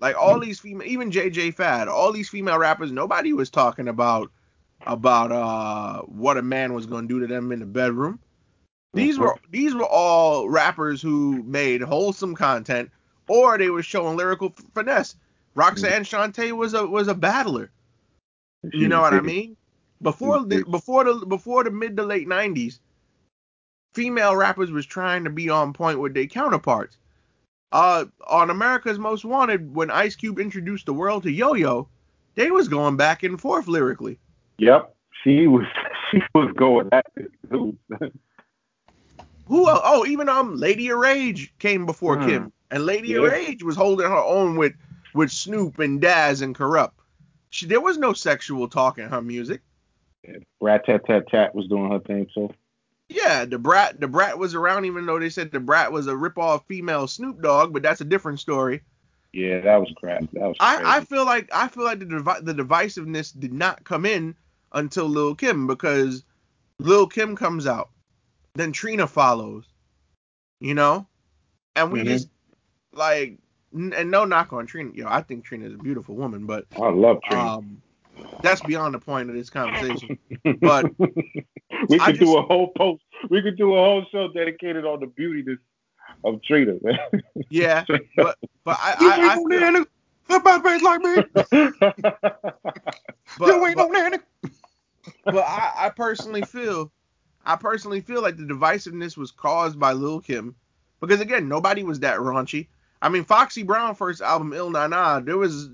like 0.00 0.16
all 0.16 0.38
these 0.40 0.60
female 0.60 0.86
even 0.86 1.10
JJ 1.10 1.54
Fad, 1.54 1.88
all 1.88 2.12
these 2.12 2.28
female 2.28 2.58
rappers, 2.58 2.92
nobody 2.92 3.32
was 3.32 3.50
talking 3.50 3.88
about 3.88 4.30
about 4.86 5.32
uh 5.32 6.02
what 6.02 6.36
a 6.36 6.42
man 6.42 6.74
was 6.74 6.86
gonna 6.86 7.08
do 7.08 7.20
to 7.20 7.26
them 7.26 7.52
in 7.52 7.60
the 7.60 7.66
bedroom. 7.66 8.18
These 8.94 9.18
were 9.18 9.34
these 9.50 9.74
were 9.74 9.86
all 9.86 10.48
rappers 10.48 11.02
who 11.02 11.42
made 11.42 11.82
wholesome 11.82 12.34
content, 12.34 12.90
or 13.28 13.58
they 13.58 13.70
were 13.70 13.82
showing 13.82 14.16
lyrical 14.16 14.54
f- 14.56 14.64
finesse. 14.74 15.16
Roxanne 15.54 16.04
Shante 16.04 16.52
was 16.52 16.74
a 16.74 16.86
was 16.86 17.08
a 17.08 17.14
battler. 17.14 17.70
You 18.62 18.88
know 18.88 19.00
what 19.00 19.14
I 19.14 19.20
mean? 19.20 19.56
Before 20.02 20.44
the 20.44 20.62
before 20.64 21.04
the 21.04 21.26
before 21.26 21.64
the 21.64 21.70
mid 21.70 21.96
to 21.96 22.04
late 22.04 22.28
'90s, 22.28 22.80
female 23.94 24.36
rappers 24.36 24.70
was 24.70 24.86
trying 24.86 25.24
to 25.24 25.30
be 25.30 25.48
on 25.48 25.72
point 25.72 26.00
with 26.00 26.14
their 26.14 26.26
counterparts. 26.26 26.98
Uh, 27.76 28.06
on 28.28 28.48
America's 28.48 28.98
Most 28.98 29.22
Wanted, 29.26 29.74
when 29.74 29.90
Ice 29.90 30.16
Cube 30.16 30.38
introduced 30.38 30.86
the 30.86 30.94
world 30.94 31.24
to 31.24 31.30
Yo 31.30 31.52
Yo, 31.52 31.88
they 32.34 32.50
was 32.50 32.68
going 32.68 32.96
back 32.96 33.22
and 33.22 33.38
forth 33.38 33.68
lyrically. 33.68 34.18
Yep. 34.56 34.96
She 35.22 35.46
was 35.46 35.66
she 36.10 36.22
was 36.34 36.50
going 36.56 36.88
at 36.92 37.04
it 37.16 37.30
too. 37.50 37.76
Who? 39.48 39.68
el- 39.68 39.82
Oh, 39.84 40.06
even 40.06 40.30
um, 40.30 40.56
Lady 40.56 40.88
of 40.88 40.96
Rage 40.98 41.52
came 41.58 41.84
before 41.84 42.16
Hmm. 42.16 42.26
Kim, 42.26 42.52
and 42.70 42.86
Lady 42.86 43.12
of 43.12 43.24
Rage 43.24 43.62
was 43.62 43.76
holding 43.76 44.06
her 44.08 44.24
own 44.24 44.56
with 44.56 44.72
with 45.12 45.30
Snoop 45.30 45.78
and 45.78 46.00
Daz 46.00 46.40
and 46.40 46.54
Kurupt. 46.56 46.92
She, 47.50 47.66
there 47.66 47.82
was 47.82 47.98
no 47.98 48.14
sexual 48.14 48.68
talk 48.68 48.96
in 48.98 49.10
her 49.10 49.20
music. 49.20 49.60
Rat 50.62 50.86
tat 50.86 51.02
tat 51.06 51.28
tat 51.28 51.54
was 51.54 51.68
doing 51.68 51.90
her 51.90 52.00
thing 52.00 52.26
too. 52.34 52.48
Yeah, 53.08 53.44
Da 53.44 53.56
Brat 53.56 54.00
Da 54.00 54.06
Brat 54.08 54.38
was 54.38 54.54
around, 54.54 54.84
even 54.84 55.06
though 55.06 55.18
they 55.18 55.30
said 55.30 55.50
Da 55.52 55.58
Brat 55.60 55.92
was 55.92 56.06
a 56.06 56.16
rip-off 56.16 56.64
female 56.66 57.06
Snoop 57.06 57.40
Dogg, 57.40 57.72
but 57.72 57.82
that's 57.82 58.00
a 58.00 58.04
different 58.04 58.40
story. 58.40 58.82
Yeah, 59.32 59.60
that 59.60 59.76
was 59.76 59.92
crap. 59.96 60.22
That 60.32 60.48
was 60.48 60.56
I, 60.60 60.96
I 60.98 61.04
feel 61.04 61.24
like 61.24 61.48
I 61.54 61.68
feel 61.68 61.84
like 61.84 61.98
the 62.00 62.06
devi- 62.06 62.40
the 62.42 62.54
divisiveness 62.54 63.38
did 63.38 63.52
not 63.52 63.84
come 63.84 64.06
in 64.06 64.34
until 64.72 65.06
Lil 65.06 65.34
Kim 65.34 65.66
because 65.66 66.24
Lil 66.80 67.06
Kim 67.06 67.36
comes 67.36 67.66
out, 67.66 67.90
then 68.54 68.72
Trina 68.72 69.06
follows, 69.06 69.64
you 70.60 70.74
know, 70.74 71.06
and 71.76 71.92
we 71.92 72.00
Mhm. 72.00 72.06
just 72.06 72.28
like 72.92 73.38
n- 73.74 73.92
and 73.94 74.10
no 74.10 74.24
knock 74.24 74.52
on 74.52 74.66
Trina, 74.66 74.90
yo, 74.94 75.06
I 75.06 75.22
think 75.22 75.44
Trina 75.44 75.66
is 75.66 75.74
a 75.74 75.78
beautiful 75.78 76.16
woman, 76.16 76.46
but 76.46 76.64
I 76.76 76.88
love 76.88 77.22
Trina. 77.22 77.56
um, 77.58 77.82
that's 78.42 78.60
beyond 78.62 78.94
the 78.94 78.98
point 78.98 79.28
of 79.30 79.36
this 79.36 79.50
conversation. 79.50 80.18
but- 80.60 80.90
we 81.88 82.00
I 82.00 82.12
could 82.12 82.20
do 82.20 82.38
a 82.38 82.42
whole 82.42 82.68
post. 82.76 83.02
We 83.28 83.42
could 83.42 83.56
do 83.56 83.74
a 83.74 83.78
whole 83.78 84.04
show 84.10 84.28
dedicated 84.32 84.84
on 84.84 85.00
the 85.00 85.06
beauty 85.06 85.44
of 86.24 86.42
Trina, 86.42 86.74
man. 86.82 86.98
Yeah, 87.50 87.84
but 88.16 88.38
but 88.64 88.78
I 88.80 88.96
You 89.00 89.10
I, 89.10 89.14
I 89.14 89.34
ain't 89.34 89.50
no 89.50 89.58
feel, 89.58 89.72
nanny. 89.72 89.84
Somebody 90.28 90.62
face 90.62 90.82
like 90.82 91.00
me. 91.00 91.16
but, 93.38 93.46
you 93.48 93.66
ain't 93.66 93.76
but- 93.76 93.86
no 93.86 93.88
nanny. 93.88 94.18
but 95.24 95.44
I, 95.44 95.72
I 95.76 95.90
personally 95.90 96.42
feel, 96.42 96.90
I 97.44 97.56
personally 97.56 98.00
feel 98.00 98.22
like 98.22 98.36
the 98.36 98.44
divisiveness 98.44 99.16
was 99.16 99.30
caused 99.30 99.78
by 99.78 99.92
Lil 99.92 100.20
Kim, 100.20 100.54
because 101.00 101.20
again, 101.20 101.48
nobody 101.48 101.82
was 101.82 102.00
that 102.00 102.18
raunchy. 102.18 102.68
I 103.02 103.08
mean, 103.08 103.24
Foxy 103.24 103.62
Brown 103.62 103.94
first 103.94 104.20
album, 104.22 104.52
Ill 104.52 104.70
Na 104.70 104.86
Na, 104.86 105.20
there 105.20 105.36
was 105.36 105.66
a 105.66 105.68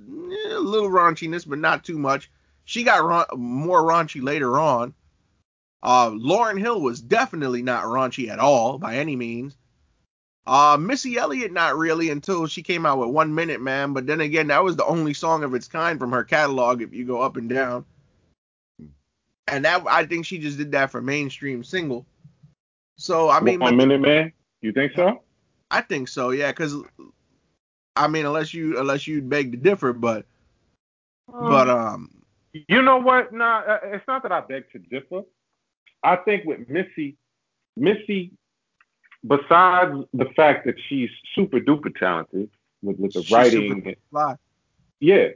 little 0.72 0.90
raunchiness, 0.90 1.48
but 1.48 1.58
not 1.58 1.84
too 1.84 1.98
much. 1.98 2.30
She 2.64 2.82
got 2.82 3.04
ra- 3.04 3.36
more 3.36 3.82
raunchy 3.82 4.22
later 4.22 4.58
on. 4.58 4.94
Uh, 5.82 6.10
Lauryn 6.10 6.58
Hill 6.58 6.80
was 6.80 7.00
definitely 7.00 7.62
not 7.62 7.84
raunchy 7.84 8.28
at 8.28 8.38
all 8.38 8.78
by 8.78 8.96
any 8.96 9.16
means. 9.16 9.56
Uh, 10.46 10.76
Missy 10.80 11.16
Elliott, 11.16 11.52
not 11.52 11.76
really 11.76 12.10
until 12.10 12.46
she 12.48 12.62
came 12.62 12.84
out 12.84 12.98
with 12.98 13.10
One 13.10 13.34
Minute 13.34 13.60
Man, 13.60 13.92
but 13.92 14.06
then 14.06 14.20
again, 14.20 14.48
that 14.48 14.64
was 14.64 14.74
the 14.76 14.84
only 14.84 15.14
song 15.14 15.44
of 15.44 15.54
its 15.54 15.68
kind 15.68 15.98
from 16.00 16.10
her 16.12 16.24
catalog 16.24 16.82
if 16.82 16.92
you 16.92 17.04
go 17.04 17.20
up 17.20 17.36
and 17.36 17.48
down. 17.48 17.84
and 19.48 19.64
that 19.64 19.84
I 19.88 20.06
think 20.06 20.26
she 20.26 20.38
just 20.38 20.58
did 20.58 20.72
that 20.72 20.90
for 20.90 21.00
mainstream 21.02 21.62
single. 21.64 22.06
So 22.96 23.28
I 23.28 23.40
mean, 23.40 23.60
One 23.60 23.76
but- 23.76 23.86
minute, 23.86 24.00
man. 24.00 24.32
You 24.60 24.72
think 24.72 24.92
so? 24.94 25.22
I 25.70 25.80
think 25.80 26.06
so, 26.08 26.30
yeah, 26.30 26.52
because 26.52 26.76
I 27.96 28.06
mean, 28.08 28.24
unless 28.26 28.52
you 28.54 28.78
unless 28.78 29.06
you 29.06 29.20
beg 29.22 29.52
to 29.52 29.58
differ, 29.58 29.92
but 29.92 30.26
but 31.28 31.68
um, 31.68 32.10
You 32.68 32.82
know 32.82 32.98
what? 32.98 33.32
Nah, 33.32 33.60
uh, 33.60 33.78
it's 33.84 34.06
not 34.06 34.22
that 34.22 34.32
I 34.32 34.40
beg 34.40 34.70
to 34.72 34.78
differ. 34.78 35.22
I 36.02 36.16
think 36.16 36.44
with 36.44 36.68
Missy, 36.68 37.16
Missy, 37.76 38.32
besides 39.26 40.04
the 40.12 40.26
fact 40.36 40.66
that 40.66 40.74
she's 40.88 41.10
super 41.34 41.60
duper 41.60 41.96
talented 41.96 42.50
with, 42.82 42.98
with 42.98 43.12
the 43.12 43.22
She's 43.22 43.30
writing, 43.32 43.82
super 43.84 43.94
fly. 44.10 44.36
yeah, 45.00 45.28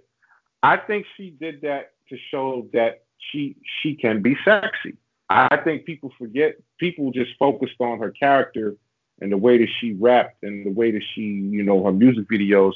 I 0.62 0.76
think 0.76 1.06
she 1.16 1.30
did 1.30 1.62
that 1.62 1.92
to 2.08 2.16
show 2.30 2.68
that 2.72 3.04
she 3.18 3.56
she 3.80 3.94
can 3.94 4.22
be 4.22 4.36
sexy. 4.44 4.96
I 5.28 5.56
think 5.56 5.84
people 5.84 6.12
forget. 6.18 6.56
People 6.78 7.10
just 7.12 7.30
focused 7.38 7.80
on 7.80 7.98
her 7.98 8.10
character 8.10 8.76
and 9.20 9.32
the 9.32 9.36
way 9.36 9.58
that 9.58 9.68
she 9.80 9.92
rapped 9.94 10.42
and 10.42 10.66
the 10.66 10.70
way 10.70 10.90
that 10.90 11.02
she, 11.14 11.22
you 11.22 11.62
know, 11.62 11.82
her 11.84 11.92
music 11.92 12.28
videos. 12.28 12.74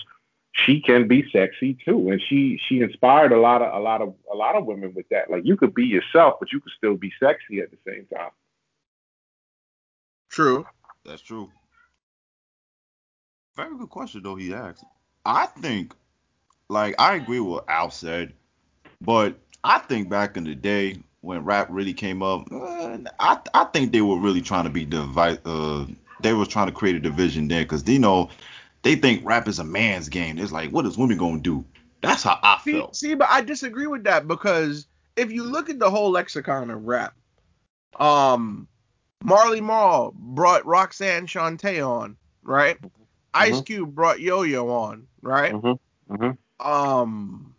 She 0.53 0.81
can 0.81 1.07
be 1.07 1.31
sexy 1.31 1.79
too, 1.85 2.11
and 2.11 2.21
she 2.21 2.61
she 2.67 2.81
inspired 2.81 3.33
a 3.33 3.39
lot 3.39 3.63
of 3.63 3.73
a 3.73 3.79
lot 3.79 4.03
of 4.03 4.15
a 4.33 4.37
lot 4.37 4.57
of 4.57 4.67
women 4.67 4.93
with 4.95 5.09
that. 5.11 5.31
Like 5.31 5.45
you 5.45 5.57
could 5.57 5.75
be 5.75 5.87
yourself, 5.87 6.35
but 6.41 6.53
you 6.53 6.61
could 6.61 6.73
still 6.77 6.97
be 6.97 7.13
sexy 7.21 7.61
at 7.61 7.71
the 7.71 7.79
same 7.87 8.07
time. 8.07 8.31
True. 10.29 10.67
That's 11.05 11.23
true. 11.23 11.51
Very 13.57 13.77
good 13.77 13.91
question 13.91 14.23
though 14.23 14.37
he 14.37 14.53
asked. 14.53 14.85
I 15.25 15.47
think, 15.47 15.95
like, 16.69 16.95
I 16.99 17.17
agree 17.17 17.41
with 17.41 17.53
what 17.53 17.69
Al 17.69 17.91
said, 17.91 18.33
but 19.01 19.39
I 19.65 19.79
think 19.79 20.09
back 20.09 20.37
in 20.37 20.45
the 20.45 20.55
day 20.55 20.99
when 21.21 21.45
rap 21.45 21.69
really 21.71 21.93
came 21.93 22.23
up, 22.23 22.51
uh, 22.51 22.99
I 23.19 23.39
I 23.55 23.65
think 23.65 23.93
they 23.93 24.01
were 24.01 24.19
really 24.19 24.41
trying 24.41 24.65
to 24.65 24.71
be 24.71 24.85
divide. 24.85 25.41
Uh, 25.45 25.87
they 26.23 26.33
was 26.33 26.49
trying 26.49 26.67
to 26.67 26.73
create 26.73 26.97
a 26.97 27.01
division 27.01 27.49
there 27.49 27.63
because 27.63 27.87
you 27.89 27.99
know 27.99 28.31
they 28.83 28.95
think 28.97 29.23
rap 29.25 29.49
is 29.49 29.59
a 29.59 29.65
man's 29.65 30.09
game. 30.09 30.39
It's 30.39 30.53
like, 30.53 30.71
what 30.71 30.87
is 30.87 30.97
women 30.99 31.19
gonna 31.19 31.41
do? 31.41 31.65
That's 32.03 32.23
how 32.23 32.39
I 32.43 32.59
See, 32.65 32.73
felt. 32.73 32.97
see, 32.97 33.15
but 33.15 33.29
I 33.31 33.43
disagree 33.43 33.87
with 33.87 34.05
that 34.05 34.27
because 34.27 34.87
if 35.17 35.31
you 35.31 35.45
look 35.45 35.69
at 35.69 35.79
the 35.79 35.91
whole 35.91 36.11
lexicon 36.11 36.71
of 36.71 36.85
rap, 36.87 37.15
um, 37.99 38.67
Marley 39.23 39.61
Marl 39.61 40.13
brought 40.17 40.65
Roxanne 40.65 41.27
Shante 41.27 41.87
on, 41.87 42.17
right? 42.43 42.79
Ice 43.35 43.61
Cube 43.61 43.95
brought 43.95 44.21
Yo 44.21 44.43
Yo 44.43 44.69
on, 44.71 45.07
right? 45.23 45.53
Mm-hmm. 45.53 46.15
Mm-hmm. 46.15 46.67
Um, 46.67 47.55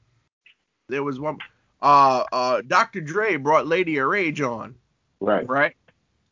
there 0.90 1.04
was 1.04 1.20
one. 1.20 1.38
Uh, 1.82 2.24
uh, 2.32 2.62
Dr. 2.68 3.02
Dre 3.02 3.38
brought 3.38 3.68
Lady 3.68 3.98
of 3.98 4.08
Rage 4.08 4.42
on, 4.42 4.76
Right. 5.20 5.48
right? 5.48 5.76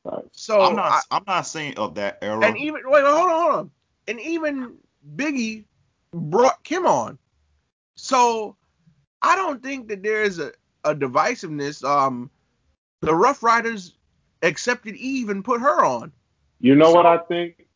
Right. 0.03 0.25
So 0.31 0.61
I'm 0.61 0.75
not. 0.75 0.91
I- 0.91 1.01
I, 1.11 1.17
am 1.17 1.23
not 1.27 1.41
saying 1.41 1.77
of 1.77 1.95
that 1.95 2.17
era. 2.21 2.45
and 2.45 2.57
even 2.57 2.81
wait, 2.85 3.03
hold 3.03 3.15
on, 3.17 3.29
hold 3.29 3.55
on. 3.55 3.71
And 4.09 4.19
even 4.19 4.73
Biggie 5.15 5.65
brought 6.11 6.63
Kim 6.63 6.85
on. 6.87 7.19
So 7.95 8.55
I 9.21 9.35
don't 9.35 9.61
think 9.61 9.87
that 9.89 10.01
there 10.01 10.23
is 10.23 10.39
a, 10.39 10.51
a 10.83 10.95
divisiveness. 10.95 11.83
Um, 11.83 12.31
the 13.01 13.13
Ruff 13.13 13.43
Ryders 13.43 13.93
accepted 14.41 14.95
Eve 14.95 15.29
and 15.29 15.45
put 15.45 15.61
her 15.61 15.85
on. 15.85 16.11
You 16.59 16.73
know 16.75 16.91
what 16.91 17.05
I 17.05 17.19
think? 17.19 17.67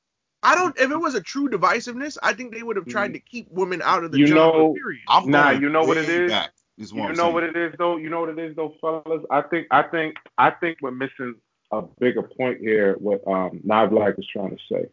I 0.41 0.55
don't. 0.55 0.77
If 0.79 0.89
it 0.91 0.97
was 0.97 1.13
a 1.15 1.21
true 1.21 1.47
divisiveness, 1.49 2.17
I 2.23 2.34
think 2.34 2.53
they 2.53 2.63
would 2.63 2.75
have 2.77 2.88
tried 2.88 3.13
to 3.13 3.19
keep 3.19 3.49
women 3.51 3.81
out 3.84 4.03
of 4.03 4.11
the 4.11 4.17
You 4.17 4.27
genre. 4.27 4.43
know- 4.53 4.73
period. 4.73 5.01
I'm 5.07 5.29
Nah, 5.29 5.51
you 5.51 5.69
know 5.69 5.84
what 5.84 5.97
it 5.97 6.07
way 6.07 6.25
is? 6.25 6.31
Back, 6.31 6.51
is 6.79 6.93
what 6.93 7.03
You 7.03 7.09
I'm 7.09 7.15
know 7.15 7.23
saying. 7.23 7.34
what 7.36 7.43
it 7.43 7.55
is 7.55 7.73
though. 7.77 7.97
You 7.97 8.09
know 8.09 8.21
what 8.21 8.29
it 8.29 8.39
is 8.39 8.55
though, 8.55 8.73
fellas. 8.81 9.23
I 9.29 9.41
think 9.43 9.67
I 9.69 9.84
think 9.84 10.15
I 10.39 10.49
think 10.49 10.79
we're 10.81 10.91
missing 10.91 11.36
a 11.71 11.84
bigger 11.99 12.23
point 12.23 12.59
here. 12.59 12.95
What 12.99 13.21
um 13.27 13.61
Nivlak 13.65 14.17
is 14.19 14.27
trying 14.34 14.49
to 14.49 14.57
say. 14.69 14.88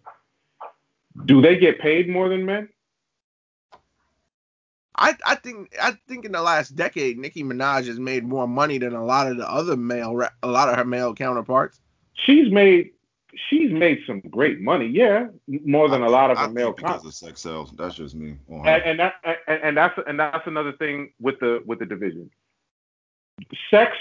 Do 1.27 1.41
they 1.41 1.57
get 1.57 1.81
paid 1.81 2.09
more 2.09 2.29
than 2.29 2.45
men? 2.45 2.69
I, 4.97 5.17
I 5.25 5.35
think 5.37 5.75
I 5.81 5.97
think 6.09 6.25
in 6.25 6.33
the 6.33 6.43
last 6.43 6.77
decade, 6.77 7.19
Nicki 7.19 7.43
Minaj 7.43 7.87
has 7.87 7.99
made 7.99 8.25
more 8.25 8.47
money 8.47 8.77
than 8.77 8.95
a 8.95 9.05
lot 9.05 9.29
of 9.29 9.39
the 9.39 9.51
other 9.51 9.77
male, 9.77 10.21
a 10.43 10.47
lot 10.47 10.69
of 10.69 10.77
her 10.77 10.85
male 10.85 11.15
counterparts. 11.15 11.81
She's 12.13 12.53
made 12.53 12.91
she's 13.49 13.71
made 13.71 14.01
some 14.07 14.21
great 14.21 14.61
money. 14.61 14.87
Yeah, 14.87 15.29
more 15.47 15.89
than 15.89 16.03
I 16.03 16.07
a 16.07 16.11
lot 16.11 16.31
of 16.31 16.39
I 16.39 16.43
her 16.43 16.51
male 16.51 16.73
because 16.73 17.05
of 17.05 17.15
sex 17.15 17.41
sales. 17.41 17.73
That's 17.77 17.95
just 17.95 18.15
me. 18.15 18.37
and, 18.51 18.69
and 18.69 19.01
that 19.01 19.15
and, 19.47 19.63
and 19.63 19.77
that's 19.77 19.99
and 20.07 20.21
that's 20.21 20.47
another 20.47 20.73
thing 20.73 21.13
with 21.21 21.39
the 21.41 21.63
with 21.67 21.79
the 21.79 21.87
division. 21.87 22.31
Sex 23.71 23.97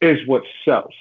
is 0.00 0.24
what 0.26 0.42
sells. 0.64 0.94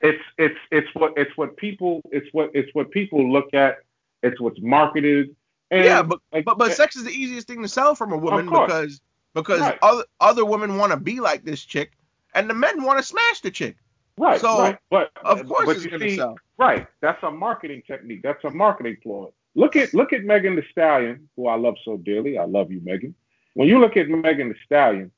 It's 0.00 0.22
it's 0.36 0.58
it's 0.70 0.88
what 0.94 1.14
it's 1.16 1.34
what 1.36 1.56
people 1.56 2.02
it's 2.12 2.28
what 2.32 2.50
it's 2.54 2.72
what 2.74 2.90
people 2.90 3.32
look 3.32 3.54
at. 3.54 3.78
It's 4.22 4.40
what's 4.40 4.60
marketed. 4.60 5.34
And 5.70 5.84
yeah, 5.84 6.02
but 6.02 6.20
like, 6.32 6.44
but 6.44 6.58
but 6.58 6.72
sex 6.72 6.96
is 6.96 7.04
the 7.04 7.10
easiest 7.10 7.46
thing 7.46 7.62
to 7.62 7.68
sell 7.68 7.94
from 7.94 8.12
a 8.12 8.16
woman 8.16 8.46
because 8.46 9.00
because 9.34 9.60
Right. 9.60 9.78
other 9.82 10.04
other 10.20 10.44
women 10.44 10.78
want 10.78 10.92
to 10.92 10.98
be 10.98 11.20
like 11.20 11.44
this 11.44 11.64
chick, 11.64 11.92
and 12.34 12.48
the 12.48 12.54
men 12.54 12.82
want 12.82 12.98
to 12.98 13.04
smash 13.04 13.40
the 13.40 13.50
chick. 13.50 13.76
right, 14.16 14.40
so, 14.40 14.58
right, 14.58 14.78
but 14.90 15.10
Of 15.24 15.46
course, 15.46 15.66
but 15.66 15.76
it's 15.76 15.86
gonna 15.86 16.10
sell. 16.16 16.36
Right, 16.56 16.86
that's 17.00 17.22
a 17.22 17.30
marketing 17.30 17.82
technique. 17.86 18.22
That's 18.22 18.42
a 18.44 18.50
marketing 18.50 18.96
ploy. 19.02 19.28
Look 19.54 19.76
at 19.76 19.92
look 19.92 20.12
at 20.12 20.24
Megan 20.24 20.56
Thee 20.56 20.64
Stallion, 20.70 21.28
who 21.36 21.46
I 21.46 21.56
love 21.56 21.76
so 21.84 21.98
dearly. 21.98 22.38
I 22.38 22.44
love 22.44 22.72
you, 22.72 22.80
Megan. 22.82 23.14
When 23.54 23.68
you 23.68 23.78
look 23.78 23.96
at 23.96 24.08
Megan 24.08 24.48
Thee 24.50 24.58
Stallion, 24.64 25.12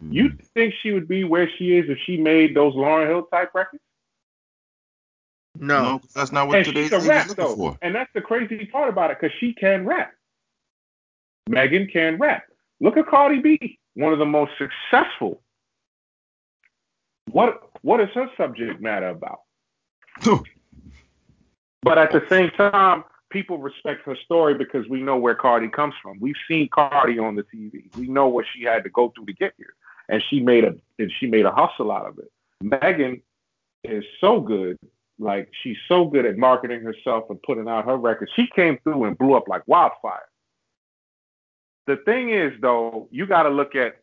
you 0.00 0.30
Mhm. 0.30 0.46
think 0.54 0.74
she 0.82 0.92
would 0.92 1.06
be 1.06 1.24
where 1.24 1.48
she 1.48 1.76
is 1.76 1.88
if 1.90 1.98
she 1.98 2.16
made 2.16 2.54
those 2.54 2.74
Lauryn 2.74 3.06
Hill 3.08 3.24
type 3.24 3.50
records? 3.54 3.82
No, 5.58 5.82
No, 5.82 5.98
'cause 5.98 6.12
that's 6.14 6.32
not 6.32 6.48
what 6.48 6.56
and 6.58 6.66
she 6.66 6.72
today's 6.72 6.90
can 6.90 6.98
ladies 7.00 7.08
rap 7.10 7.28
looking 7.28 7.44
though, 7.44 7.56
for. 7.56 7.78
and 7.82 7.94
that's 7.94 8.12
the 8.14 8.20
crazy 8.20 8.66
part 8.66 8.88
about 8.88 9.10
it 9.10 9.18
because 9.20 9.36
she 9.38 9.52
can 9.52 9.84
rap. 9.86 10.12
Megan 11.48 11.86
can 11.88 12.16
rap. 12.18 12.44
Look 12.80 12.96
at 12.96 13.06
Cardi 13.06 13.40
B, 13.40 13.78
one 13.94 14.12
of 14.12 14.18
the 14.18 14.26
most 14.26 14.52
successful. 14.58 15.42
What 17.30 17.62
what 17.82 18.00
is 18.00 18.08
her 18.14 18.30
subject 18.36 18.80
matter 18.80 19.08
about? 19.08 19.40
But 21.82 21.98
at 21.98 22.12
the 22.12 22.24
same 22.28 22.50
time, 22.50 23.04
people 23.30 23.58
respect 23.58 24.04
her 24.06 24.16
story 24.24 24.54
because 24.54 24.86
we 24.88 25.02
know 25.02 25.16
where 25.16 25.34
Cardi 25.34 25.68
comes 25.68 25.94
from. 26.02 26.18
We've 26.20 26.36
seen 26.46 26.68
Cardi 26.68 27.18
on 27.18 27.34
the 27.34 27.42
TV. 27.42 27.84
We 27.96 28.06
know 28.08 28.28
what 28.28 28.46
she 28.52 28.62
had 28.62 28.84
to 28.84 28.90
go 28.90 29.08
through 29.10 29.26
to 29.26 29.32
get 29.32 29.54
here, 29.56 29.74
and 30.08 30.22
she 30.28 30.40
made 30.40 30.64
a 30.64 30.74
and 30.98 31.10
she 31.18 31.26
made 31.26 31.44
a 31.44 31.50
hustle 31.52 31.90
out 31.90 32.06
of 32.06 32.18
it. 32.18 32.30
Megan 32.62 33.20
is 33.84 34.04
so 34.20 34.40
good. 34.40 34.78
Like 35.22 35.48
she's 35.62 35.76
so 35.88 36.04
good 36.06 36.26
at 36.26 36.36
marketing 36.36 36.82
herself 36.82 37.24
and 37.30 37.40
putting 37.42 37.68
out 37.68 37.86
her 37.86 37.96
records. 37.96 38.32
She 38.34 38.48
came 38.54 38.78
through 38.82 39.04
and 39.04 39.16
blew 39.16 39.34
up 39.34 39.48
like 39.48 39.66
wildfire. 39.66 40.28
The 41.86 41.96
thing 42.04 42.30
is, 42.30 42.52
though, 42.60 43.08
you 43.10 43.26
got 43.26 43.44
to 43.44 43.50
look 43.50 43.74
at 43.74 43.96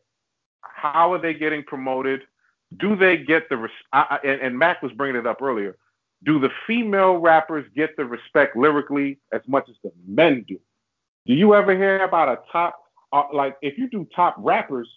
how 0.61 1.13
are 1.13 1.21
they 1.21 1.33
getting 1.33 1.63
promoted? 1.63 2.21
Do 2.77 2.95
they 2.95 3.17
get 3.17 3.49
the 3.49 3.57
res- 3.57 3.71
I, 3.93 4.05
I, 4.09 4.27
and, 4.27 4.41
and 4.41 4.59
Mac 4.59 4.81
was 4.81 4.91
bringing 4.93 5.15
it 5.15 5.27
up 5.27 5.41
earlier 5.41 5.77
do 6.23 6.39
the 6.39 6.49
female 6.67 7.17
rappers 7.17 7.65
get 7.75 7.95
the 7.95 8.05
respect 8.05 8.55
lyrically 8.55 9.19
as 9.31 9.41
much 9.47 9.69
as 9.69 9.75
the 9.83 9.91
men 10.05 10.45
do? 10.47 10.59
Do 11.25 11.33
you 11.33 11.55
ever 11.55 11.75
hear 11.75 12.03
about 12.03 12.29
a 12.29 12.39
top, 12.51 12.75
uh, 13.13 13.23
like 13.33 13.57
if 13.61 13.77
you 13.77 13.89
do 13.89 14.07
top 14.15 14.35
rappers, 14.37 14.89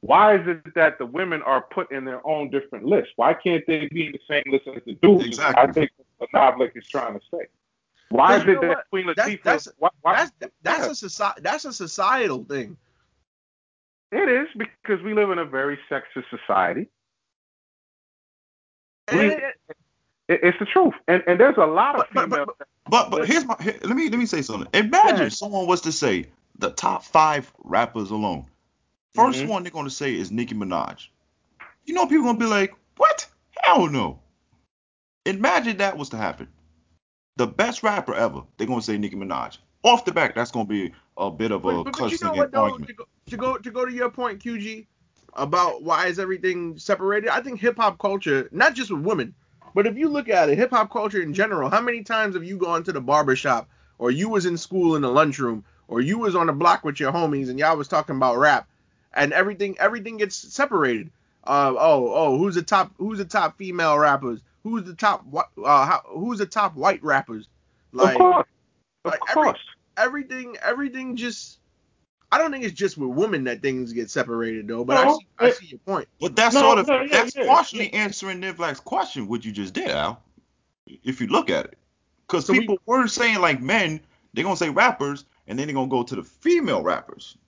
why 0.00 0.36
is 0.36 0.46
it 0.46 0.74
that 0.74 0.98
the 0.98 1.06
women 1.06 1.42
are 1.42 1.62
put 1.62 1.90
in 1.90 2.04
their 2.04 2.24
own 2.26 2.50
different 2.50 2.84
list? 2.84 3.08
Why 3.16 3.34
can't 3.34 3.64
they 3.66 3.88
be 3.88 4.06
in 4.06 4.12
the 4.12 4.20
same 4.28 4.44
list 4.52 4.66
as 4.68 4.82
the 4.86 4.94
dudes? 4.94 5.26
Exactly. 5.26 5.62
I 5.68 5.72
think 5.72 5.90
what 6.18 6.30
Nivlak 6.32 6.76
is 6.76 6.86
trying 6.86 7.14
to 7.18 7.20
say. 7.32 7.46
Why 8.10 8.36
is 8.36 8.42
it 8.42 8.60
that 8.60 8.68
what? 8.68 8.84
Queen 8.90 9.06
That's- 9.08 9.28
Latifah? 9.28 9.42
that's- 9.42 9.68
why, 9.78 9.88
why- 10.02 10.14
that's 10.38 10.52
that's 10.62 10.86
a 10.88 10.94
society 10.94 11.40
that's 11.42 11.64
a 11.64 11.72
societal 11.72 12.44
thing. 12.44 12.76
it 14.12 14.28
is 14.28 14.48
because 14.56 15.02
we 15.02 15.12
live 15.14 15.30
in 15.30 15.38
a 15.38 15.44
very 15.44 15.78
sexist 15.90 16.24
society. 16.30 16.88
We- 19.12 19.18
it- 19.18 19.42
it- 19.42 19.76
It, 20.28 20.40
it's 20.42 20.58
the 20.58 20.66
truth, 20.66 20.92
and 21.08 21.22
and 21.26 21.40
there's 21.40 21.56
a 21.56 21.64
lot 21.64 21.94
of 21.98 22.04
But- 22.12 22.28
but- 22.28 22.36
female. 22.36 22.46
but- 22.58 22.68
But 22.90 23.10
but 23.10 23.26
here's 23.28 23.44
my 23.46 23.56
here, 23.60 23.78
let 23.82 23.96
me 23.96 24.08
let 24.10 24.18
me 24.18 24.26
say 24.26 24.42
something. 24.42 24.68
Imagine 24.74 25.14
ahead. 25.14 25.32
someone 25.32 25.66
was 25.66 25.80
to 25.82 25.92
say 25.92 26.26
the 26.58 26.70
top 26.70 27.02
five 27.04 27.50
rappers 27.64 28.10
alone. 28.10 28.44
1st 29.14 29.44
Mhm. 29.44 29.48
one 29.48 29.62
they're 29.62 29.72
gonna 29.72 29.90
say 29.90 30.14
is 30.14 30.30
Nicki 30.30 30.54
Minaj. 30.54 31.08
You 31.86 31.94
know 31.94 32.06
people 32.06 32.24
gonna 32.26 32.38
be 32.38 32.46
like, 32.46 32.74
what? 32.96 33.26
Hell 33.62 33.86
no. 33.88 34.20
Imagine 35.26 35.76
that 35.78 35.96
was 35.96 36.08
to 36.10 36.16
happen. 36.16 36.48
The 37.36 37.46
best 37.46 37.82
rapper 37.82 38.14
ever, 38.14 38.42
they're 38.56 38.66
gonna 38.66 38.82
say 38.82 38.98
Nicki 38.98 39.16
Minaj. 39.16 39.58
Off 39.84 40.04
the 40.04 40.12
back, 40.12 40.34
that's 40.34 40.50
gonna 40.50 40.64
be 40.66 40.92
a 41.16 41.30
bit 41.30 41.52
of 41.52 41.64
a 41.64 41.68
But, 41.68 41.84
but, 41.84 41.84
but 41.84 42.10
you 42.10 42.18
cussing 42.18 42.28
know 42.28 42.34
what 42.34 42.52
though? 42.52 42.64
argument. 42.64 42.88
To 42.88 42.94
go, 42.94 43.04
to 43.26 43.36
go 43.36 43.56
to 43.58 43.70
go 43.70 43.84
to 43.86 43.92
your 43.92 44.10
point, 44.10 44.42
QG, 44.42 44.86
about 45.34 45.82
why 45.82 46.06
is 46.06 46.18
everything 46.18 46.76
separated? 46.78 47.28
I 47.30 47.40
think 47.40 47.60
hip 47.60 47.76
hop 47.76 47.98
culture, 47.98 48.48
not 48.52 48.74
just 48.74 48.90
with 48.90 49.02
women, 49.02 49.34
but 49.74 49.86
if 49.86 49.96
you 49.96 50.08
look 50.08 50.28
at 50.28 50.48
it, 50.48 50.58
hip 50.58 50.70
hop 50.70 50.90
culture 50.90 51.22
in 51.22 51.32
general, 51.32 51.70
how 51.70 51.80
many 51.80 52.02
times 52.02 52.34
have 52.34 52.44
you 52.44 52.56
gone 52.56 52.82
to 52.84 52.92
the 52.92 53.00
barber 53.00 53.36
shop, 53.36 53.68
or 53.98 54.10
you 54.10 54.28
was 54.28 54.46
in 54.46 54.56
school 54.56 54.96
in 54.96 55.02
the 55.02 55.08
lunchroom, 55.10 55.64
or 55.86 56.00
you 56.00 56.18
was 56.18 56.34
on 56.34 56.46
the 56.48 56.52
block 56.52 56.84
with 56.84 56.98
your 56.98 57.12
homies 57.12 57.48
and 57.48 57.58
y'all 57.58 57.76
was 57.76 57.88
talking 57.88 58.16
about 58.16 58.36
rap, 58.36 58.68
and 59.18 59.32
everything 59.32 59.76
everything 59.78 60.16
gets 60.16 60.36
separated. 60.36 61.10
uh, 61.44 61.74
oh, 61.78 62.12
oh, 62.14 62.38
who's 62.38 62.54
the 62.54 62.62
top? 62.62 62.92
Who's 62.98 63.18
the 63.18 63.24
top 63.24 63.58
female 63.58 63.98
rappers? 63.98 64.40
Who's 64.64 64.84
the 64.84 64.94
top? 64.94 65.24
Uh, 65.34 65.42
how, 65.86 66.02
who's 66.08 66.38
the 66.38 66.46
top 66.46 66.74
white 66.76 67.02
rappers? 67.02 67.46
Like, 67.92 68.14
of 68.14 68.18
course. 68.20 68.46
Of 69.04 69.10
like 69.12 69.20
every- 69.30 69.42
course. 69.44 69.60
everything, 69.96 70.56
everything 70.62 71.16
just. 71.16 71.58
I 72.30 72.36
don't 72.36 72.52
think 72.52 72.64
it's 72.64 72.74
just 72.74 72.98
with 72.98 73.08
women 73.16 73.44
that 73.44 73.62
things 73.62 73.94
get 73.94 74.10
separated 74.10 74.68
though, 74.68 74.84
but 74.84 74.98
I 74.98 75.04
No, 75.06 75.18
see, 75.18 75.26
I 75.38 75.50
see 75.50 75.66
your 75.66 75.78
point. 75.78 76.08
But 76.20 76.36
that's 76.36 76.54
No, 76.54 76.60
sort 76.60 76.78
of 76.80 76.86
no, 76.88 77.00
yeah, 77.00 77.08
that's 77.10 77.34
yeah, 77.34 77.46
partially 77.46 77.90
answering 77.94 78.42
Nivlak's 78.42 78.80
question, 78.80 79.26
what 79.28 79.46
you 79.46 79.52
just 79.52 79.72
did, 79.72 79.88
Al. 79.88 80.20
If 80.86 81.22
you 81.22 81.26
look 81.28 81.48
at 81.48 81.64
it, 81.64 81.78
because 82.26 82.44
So 82.44 82.52
we- 82.52 82.60
people 82.60 82.76
were 82.84 83.06
saying 83.08 83.38
like 83.40 83.62
men, 83.62 84.00
they're 84.34 84.44
gonna 84.44 84.56
say 84.58 84.68
rappers, 84.68 85.24
and 85.46 85.58
then 85.58 85.66
they're 85.68 85.74
gonna 85.74 85.88
go 85.88 86.02
to 86.02 86.16
the 86.16 86.22
female 86.22 86.82
rappers. 86.82 87.38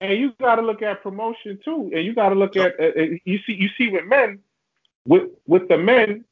And 0.00 0.18
you 0.18 0.32
got 0.40 0.56
to 0.56 0.62
look 0.62 0.82
at 0.82 1.02
promotion 1.02 1.58
too, 1.64 1.90
and 1.94 2.04
you 2.04 2.14
got 2.14 2.28
to 2.28 2.34
look 2.34 2.54
at 2.56 2.78
uh, 2.78 3.00
you 3.24 3.38
see 3.46 3.54
you 3.54 3.68
see 3.78 3.88
with 3.88 4.04
men, 4.04 4.40
with 5.06 5.30
with 5.46 5.68
the 5.68 5.78
men, 5.78 6.24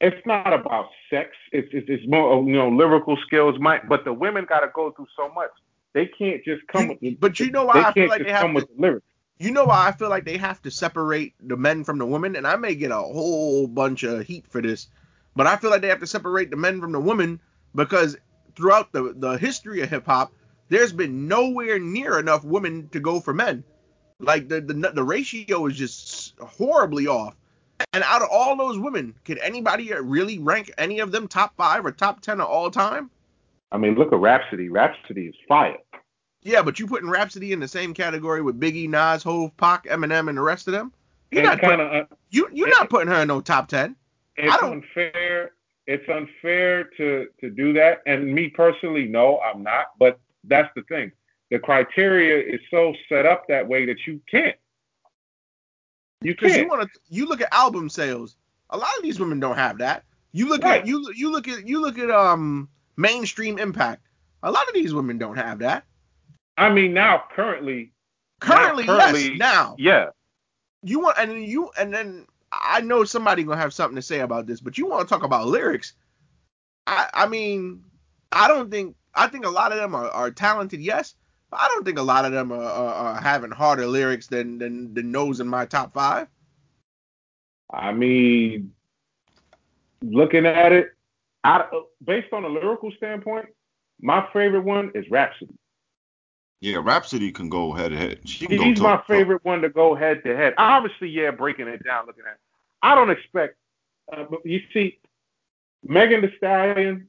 it's 0.00 0.24
not 0.24 0.52
about 0.52 0.86
sex. 1.10 1.30
It's 1.50 1.68
it's, 1.72 1.88
it's 1.88 2.06
more 2.06 2.44
you 2.44 2.54
know 2.54 2.68
lyrical 2.68 3.16
skills. 3.26 3.58
Might, 3.58 3.88
but 3.88 4.04
the 4.04 4.12
women 4.12 4.44
got 4.48 4.60
to 4.60 4.70
go 4.72 4.92
through 4.92 5.08
so 5.16 5.32
much. 5.34 5.50
They 5.94 6.06
can't 6.06 6.44
just 6.44 6.64
come 6.68 6.82
You- 6.82 6.88
with. 6.90 7.00
The, 7.00 7.10
but 7.16 7.40
you 7.40 7.50
know 7.50 7.64
why 7.64 7.82
I 7.82 7.92
feel 7.92 8.08
like 8.08 8.22
they 8.22 8.30
have 8.30 8.42
come 8.42 8.50
to- 8.50 8.54
with 8.56 8.68
the 8.76 8.80
lyrics. 8.80 9.06
You 9.40 9.52
know 9.52 9.64
why 9.66 9.86
I 9.88 9.92
feel 9.92 10.08
like 10.08 10.24
they 10.24 10.36
have 10.36 10.60
to 10.62 10.70
separate 10.70 11.32
the 11.40 11.56
men 11.56 11.84
from 11.84 11.98
the 11.98 12.06
women, 12.06 12.34
and 12.34 12.44
I 12.46 12.56
may 12.56 12.74
get 12.74 12.90
a 12.90 12.96
whole 12.96 13.68
bunch 13.68 14.02
of 14.02 14.26
heat 14.26 14.44
for 14.48 14.60
this, 14.60 14.88
but 15.36 15.46
I 15.46 15.56
feel 15.56 15.70
like 15.70 15.80
they 15.80 15.88
have 15.88 16.00
to 16.00 16.08
separate 16.08 16.50
the 16.50 16.56
men 16.56 16.80
from 16.80 16.90
the 16.90 16.98
women 17.00 17.40
because 17.74 18.16
throughout 18.56 18.92
the 18.92 19.12
the 19.16 19.38
history 19.38 19.80
of 19.80 19.90
hip 19.90 20.06
hop, 20.06 20.32
there's 20.68 20.92
been 20.92 21.28
nowhere 21.28 21.78
near 21.78 22.18
enough 22.18 22.44
women 22.44 22.88
to 22.90 23.00
go 23.00 23.20
for 23.20 23.34
men. 23.34 23.64
Like 24.20 24.48
the 24.48 24.60
the 24.60 24.74
the 24.74 25.04
ratio 25.04 25.66
is 25.66 25.76
just 25.76 26.38
horribly 26.38 27.06
off. 27.06 27.36
And 27.92 28.02
out 28.02 28.22
of 28.22 28.28
all 28.32 28.56
those 28.56 28.78
women, 28.78 29.14
can 29.24 29.38
anybody 29.38 29.92
really 29.92 30.38
rank 30.40 30.72
any 30.78 30.98
of 30.98 31.12
them 31.12 31.28
top 31.28 31.56
five 31.56 31.86
or 31.86 31.92
top 31.92 32.20
ten 32.20 32.40
of 32.40 32.48
all 32.48 32.70
time? 32.70 33.10
I 33.70 33.78
mean, 33.78 33.94
look 33.94 34.12
at 34.12 34.18
Rapsody. 34.18 34.68
Rapsody 34.68 35.26
is 35.26 35.34
fire. 35.46 35.76
Yeah, 36.42 36.62
but 36.62 36.78
you 36.78 36.86
putting 36.86 37.08
Rapsody 37.08 37.52
in 37.52 37.60
the 37.60 37.68
same 37.68 37.94
category 37.94 38.42
with 38.42 38.58
Biggie, 38.58 38.88
Nas, 38.88 39.22
Hove, 39.22 39.56
Pac, 39.56 39.84
Eminem, 39.84 40.28
and 40.28 40.38
the 40.38 40.42
rest 40.42 40.66
of 40.66 40.72
them? 40.72 40.92
You're 41.30 41.42
It's 41.42 41.48
not 41.48 41.60
putting, 41.60 41.78
kind 41.78 41.96
of 41.96 42.02
uh, 42.10 42.14
you 42.30 42.48
you're 42.52 42.70
not 42.70 42.90
putting 42.90 43.08
her 43.08 43.22
in 43.22 43.28
no 43.28 43.40
top 43.40 43.68
ten. 43.68 43.94
it's 44.36 44.62
unfair. 44.62 45.52
It's 45.86 46.08
unfair 46.08 46.84
to 46.96 47.28
to 47.40 47.50
do 47.50 47.72
that. 47.74 48.02
And 48.06 48.32
me 48.32 48.48
personally, 48.48 49.04
no, 49.04 49.38
I'm 49.40 49.62
not. 49.62 49.86
But 49.98 50.18
that's 50.44 50.70
the 50.74 50.82
thing. 50.82 51.12
The 51.50 51.58
criteria 51.58 52.54
is 52.54 52.60
so 52.70 52.94
set 53.08 53.26
up 53.26 53.48
that 53.48 53.66
way 53.66 53.86
that 53.86 54.06
you 54.06 54.20
can't. 54.30 54.56
You 56.20 56.34
can't. 56.34 56.68
want 56.68 56.82
to, 56.82 57.00
you 57.08 57.26
look 57.26 57.40
at 57.40 57.52
album 57.52 57.88
sales. 57.88 58.36
A 58.70 58.76
lot 58.76 58.90
of 58.96 59.02
these 59.02 59.20
women 59.20 59.40
don't 59.40 59.56
have 59.56 59.78
that. 59.78 60.04
You 60.32 60.48
look 60.48 60.62
Right. 60.62 60.82
at 60.82 60.86
you 60.86 61.10
you 61.14 61.30
look 61.30 61.48
at 61.48 61.66
you 61.66 61.80
look 61.80 61.98
at 61.98 62.10
um 62.10 62.68
mainstream 62.96 63.58
impact. 63.58 64.02
A 64.42 64.50
lot 64.50 64.68
of 64.68 64.74
these 64.74 64.92
women 64.92 65.16
don't 65.18 65.36
have 65.36 65.60
that. 65.60 65.84
I 66.56 66.68
mean, 66.70 66.92
now 66.92 67.24
currently, 67.34 67.92
Currently, 68.40 68.84
currently, 68.84 69.28
yes. 69.30 69.38
Now 69.38 69.74
yeah. 69.78 70.10
you 70.82 71.00
want 71.00 71.16
and 71.18 71.44
you 71.44 71.70
and 71.78 71.94
then 71.94 72.26
I 72.52 72.80
know 72.82 73.04
somebody 73.04 73.42
gonna 73.44 73.60
have 73.60 73.72
something 73.72 73.96
to 73.96 74.02
say 74.02 74.20
about 74.20 74.46
this, 74.46 74.60
but 74.60 74.76
you 74.76 74.86
want 74.86 75.08
to 75.08 75.12
talk 75.12 75.24
about 75.24 75.46
lyrics. 75.46 75.94
I 76.86 77.08
I 77.14 77.26
mean, 77.26 77.84
I 78.32 78.48
don't 78.48 78.70
think 78.70 78.96
I 79.14 79.26
think 79.28 79.44
a 79.44 79.50
lot 79.50 79.72
of 79.72 79.78
them 79.78 79.94
are, 79.94 80.08
are 80.10 80.30
talented, 80.30 80.80
yes. 80.80 81.14
But 81.50 81.60
I 81.60 81.68
don't 81.68 81.84
think 81.84 81.98
a 81.98 82.02
lot 82.02 82.24
of 82.24 82.32
them 82.32 82.52
are, 82.52 82.62
are, 82.62 82.94
are 82.94 83.20
having 83.20 83.50
harder 83.50 83.86
lyrics 83.86 84.26
than 84.26 84.58
than 84.58 84.92
than 84.94 85.12
those 85.12 85.40
in 85.40 85.48
my 85.48 85.64
top 85.64 85.94
five. 85.94 86.28
I 87.70 87.92
mean, 87.92 88.72
looking 90.02 90.46
at 90.46 90.72
it, 90.72 90.90
I, 91.44 91.64
based 92.04 92.32
on 92.32 92.44
a 92.44 92.48
lyrical 92.48 92.92
standpoint, 92.96 93.46
my 94.00 94.26
favorite 94.32 94.64
one 94.64 94.92
is 94.94 95.04
Rapsody. 95.10 95.54
Yeah, 96.60 96.80
Rapsody 96.82 97.30
can 97.30 97.48
go 97.48 97.72
head 97.72 97.90
to 97.90 97.96
head. 97.96 98.28
She 98.28 98.46
He's 98.46 98.80
my 98.80 99.00
favorite 99.06 99.44
one 99.44 99.62
to 99.62 99.68
go 99.68 99.94
head 99.94 100.22
to 100.24 100.36
head. 100.36 100.54
Obviously, 100.58 101.08
yeah, 101.08 101.30
breaking 101.30 101.68
it 101.68 101.84
down, 101.84 102.06
looking 102.06 102.24
at 102.26 102.32
it. 102.32 102.40
I 102.82 102.94
don't 102.94 103.10
expect, 103.10 103.56
uh, 104.12 104.24
but 104.28 104.44
you 104.44 104.60
see, 104.72 104.98
Megan 105.84 106.22
Thee 106.22 106.34
Stallion, 106.36 107.06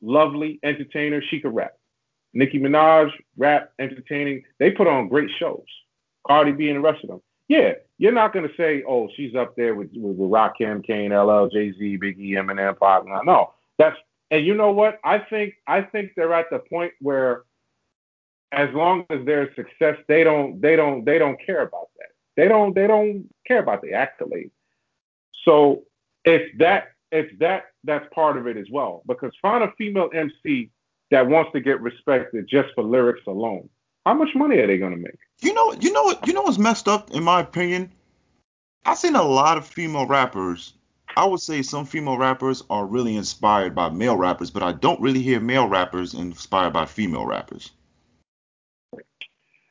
lovely 0.00 0.58
entertainer, 0.62 1.22
she 1.22 1.40
could 1.40 1.54
rap. 1.54 1.74
Nicki 2.32 2.58
Minaj, 2.58 3.10
rap, 3.36 3.72
entertaining. 3.78 4.42
They 4.58 4.70
put 4.70 4.86
on 4.86 5.08
great 5.08 5.30
shows. 5.38 5.64
Cardi 6.26 6.52
B 6.52 6.68
and 6.68 6.76
the 6.76 6.80
rest 6.80 7.04
of 7.04 7.10
them. 7.10 7.22
Yeah, 7.48 7.72
you're 7.98 8.12
not 8.12 8.32
gonna 8.32 8.48
say, 8.56 8.82
oh, 8.88 9.08
she's 9.16 9.34
up 9.34 9.54
there 9.56 9.74
with 9.74 9.90
with, 9.94 10.16
with 10.16 10.30
Rakim, 10.30 10.84
Kane, 10.84 11.12
LL, 11.12 11.48
Jay 11.48 11.72
Z, 11.72 11.98
Biggie, 11.98 12.30
Eminem, 12.30 12.78
Pac. 12.78 13.06
No, 13.06 13.20
no, 13.20 13.52
that's 13.78 13.96
and 14.30 14.44
you 14.44 14.54
know 14.54 14.72
what? 14.72 14.98
I 15.04 15.18
think 15.18 15.54
I 15.66 15.82
think 15.82 16.12
they're 16.16 16.32
at 16.32 16.50
the 16.50 16.58
point 16.58 16.92
where, 17.00 17.42
as 18.52 18.72
long 18.74 19.04
as 19.10 19.20
there's 19.26 19.54
success, 19.54 19.96
they 20.08 20.24
don't 20.24 20.60
they 20.60 20.76
don't 20.76 21.04
they 21.04 21.18
don't 21.18 21.38
care 21.44 21.62
about 21.62 21.88
that. 21.98 22.08
They 22.36 22.48
don't 22.48 22.74
they 22.74 22.86
don't 22.86 23.28
care 23.46 23.60
about 23.60 23.82
the 23.82 23.88
accolades. 23.92 24.50
So 25.44 25.82
if 26.24 26.56
that 26.58 26.93
it's 27.12 27.32
that 27.40 27.64
that's 27.84 28.06
part 28.14 28.36
of 28.36 28.46
it 28.46 28.56
as 28.56 28.66
well. 28.70 29.02
Because 29.06 29.32
find 29.40 29.64
a 29.64 29.72
female 29.78 30.10
MC 30.14 30.70
that 31.10 31.26
wants 31.26 31.52
to 31.52 31.60
get 31.60 31.80
respected 31.80 32.46
just 32.48 32.68
for 32.74 32.82
lyrics 32.82 33.26
alone. 33.26 33.68
How 34.04 34.14
much 34.14 34.30
money 34.34 34.58
are 34.58 34.66
they 34.66 34.78
gonna 34.78 34.96
make? 34.96 35.18
You 35.40 35.54
know, 35.54 35.72
you 35.74 35.92
know 35.92 36.02
what, 36.02 36.26
you 36.26 36.32
know 36.32 36.42
what's 36.42 36.58
messed 36.58 36.88
up 36.88 37.10
in 37.12 37.22
my 37.22 37.40
opinion. 37.40 37.92
I've 38.84 38.98
seen 38.98 39.16
a 39.16 39.22
lot 39.22 39.56
of 39.56 39.66
female 39.66 40.06
rappers. 40.06 40.74
I 41.16 41.24
would 41.24 41.40
say 41.40 41.62
some 41.62 41.86
female 41.86 42.18
rappers 42.18 42.62
are 42.70 42.86
really 42.86 43.16
inspired 43.16 43.74
by 43.74 43.88
male 43.88 44.16
rappers, 44.16 44.50
but 44.50 44.62
I 44.62 44.72
don't 44.72 45.00
really 45.00 45.22
hear 45.22 45.40
male 45.40 45.68
rappers 45.68 46.12
inspired 46.12 46.72
by 46.72 46.86
female 46.86 47.24
rappers. 47.24 47.70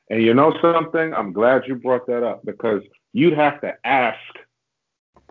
And 0.10 0.22
you 0.22 0.34
know 0.34 0.56
something? 0.62 1.14
I'm 1.14 1.34
glad 1.34 1.64
you 1.68 1.76
brought 1.76 2.08
that 2.08 2.24
up 2.24 2.46
because 2.46 2.82
you'd 3.14 3.34
have 3.34 3.62
to 3.62 3.74
ask, 3.84 4.20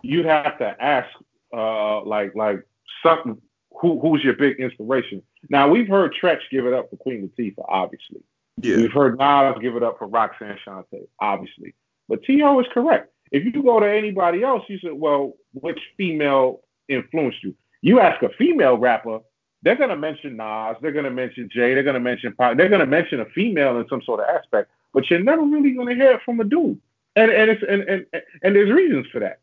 you'd 0.02 0.26
have 0.26 0.58
to 0.58 0.76
ask, 0.80 1.08
uh, 1.52 2.04
like 2.04 2.34
like 2.34 2.66
something. 3.02 3.40
Who 3.80 3.98
who's 4.00 4.22
your 4.22 4.34
big 4.34 4.60
inspiration? 4.60 5.22
Now 5.48 5.68
we've 5.68 5.88
heard 5.88 6.14
Treach 6.20 6.40
give 6.50 6.66
it 6.66 6.72
up 6.72 6.90
for 6.90 6.96
Queen 6.96 7.28
Latifah, 7.28 7.64
obviously. 7.68 8.22
Yeah. 8.60 8.76
We've 8.76 8.92
heard 8.92 9.18
Nas 9.18 9.56
give 9.60 9.76
it 9.76 9.82
up 9.82 9.98
for 9.98 10.06
Roxanne 10.06 10.58
Shante, 10.66 11.06
obviously. 11.20 11.74
But 12.08 12.22
T.O. 12.24 12.60
is 12.60 12.66
correct. 12.72 13.12
If 13.30 13.44
you 13.44 13.62
go 13.62 13.80
to 13.80 13.90
anybody 13.90 14.44
else, 14.44 14.62
you 14.68 14.78
say, 14.78 14.90
well, 14.92 15.32
which 15.54 15.80
female 15.96 16.60
influenced 16.88 17.42
you? 17.42 17.54
You 17.80 17.98
ask 17.98 18.22
a 18.22 18.28
female 18.28 18.76
rapper, 18.76 19.20
they're 19.62 19.76
going 19.76 19.90
to 19.90 19.96
mention 19.96 20.36
Nas, 20.36 20.76
they're 20.82 20.92
going 20.92 21.06
to 21.06 21.10
mention 21.10 21.48
Jay, 21.50 21.72
they're 21.74 21.82
going 21.82 21.94
to 21.94 22.00
mention 22.00 22.34
Pop, 22.34 22.56
they're 22.56 22.68
going 22.68 22.80
to 22.80 22.86
mention 22.86 23.20
a 23.20 23.24
female 23.26 23.78
in 23.78 23.88
some 23.88 24.02
sort 24.02 24.20
of 24.20 24.26
aspect, 24.28 24.70
but 24.92 25.08
you're 25.08 25.20
never 25.20 25.42
really 25.42 25.72
going 25.72 25.88
to 25.88 25.94
hear 25.94 26.12
it 26.12 26.20
from 26.24 26.40
a 26.40 26.44
dude. 26.44 26.80
And 27.14 27.30
and 27.30 27.50
it's 27.50 27.62
and, 27.68 27.82
and 27.82 28.06
and 28.42 28.56
there's 28.56 28.70
reasons 28.70 29.06
for 29.12 29.20
that. 29.20 29.40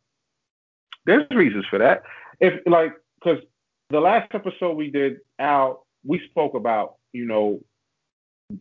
There's 1.05 1.25
reasons 1.31 1.65
for 1.69 1.79
that. 1.79 2.03
If 2.39 2.61
like 2.65 2.93
because 3.21 3.43
the 3.89 3.99
last 3.99 4.33
episode 4.33 4.75
we 4.75 4.91
did, 4.91 5.17
out, 5.39 5.81
we 6.03 6.21
spoke 6.29 6.53
about 6.53 6.95
you 7.13 7.25
know 7.25 7.61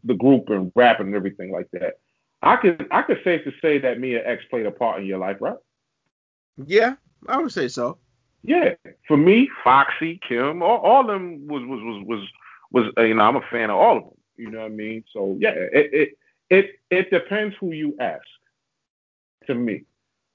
the 0.05 0.15
group 0.15 0.49
and 0.49 0.73
rapping 0.75 1.09
and 1.09 1.17
everything 1.17 1.53
like 1.53 1.69
that. 1.73 1.99
I 2.43 2.57
could 2.57 2.87
I 2.91 3.03
could 3.03 3.19
safe 3.25 3.45
to 3.45 3.53
say 3.61 3.79
that 3.79 4.01
Mia 4.01 4.27
X 4.27 4.45
played 4.51 4.67
a 4.67 4.71
part 4.71 5.01
in 5.01 5.07
your 5.07 5.19
life, 5.19 5.39
right? 5.41 5.57
Yeah, 6.67 6.95
I 7.27 7.39
would 7.39 7.53
say 7.53 7.69
so. 7.69 7.99
Yeah. 8.43 8.75
For 9.07 9.17
me, 9.17 9.51
Foxy, 9.65 10.21
Kim, 10.27 10.63
all, 10.63 10.79
all 10.79 11.01
of 11.01 11.07
them 11.09 11.47
was 11.47 11.63
was 11.63 11.81
was 11.83 12.05
was 12.07 12.29
was 12.71 12.93
uh, 12.97 13.03
you 13.03 13.15
know 13.15 13.23
I'm 13.23 13.37
a 13.37 13.43
fan 13.51 13.71
of 13.71 13.77
all 13.77 13.97
of 13.97 14.05
them. 14.05 14.13
You 14.37 14.51
know 14.51 14.61
what 14.61 14.67
I 14.67 14.75
mean? 14.75 15.05
So 15.13 15.37
yeah, 15.41 15.51
it 15.51 15.91
it 15.93 16.19
it 16.51 16.71
it 16.91 17.11
depends 17.11 17.57
who 17.61 17.73
you 17.73 17.97
ask. 18.01 18.25
To 19.47 19.55
me, 19.55 19.85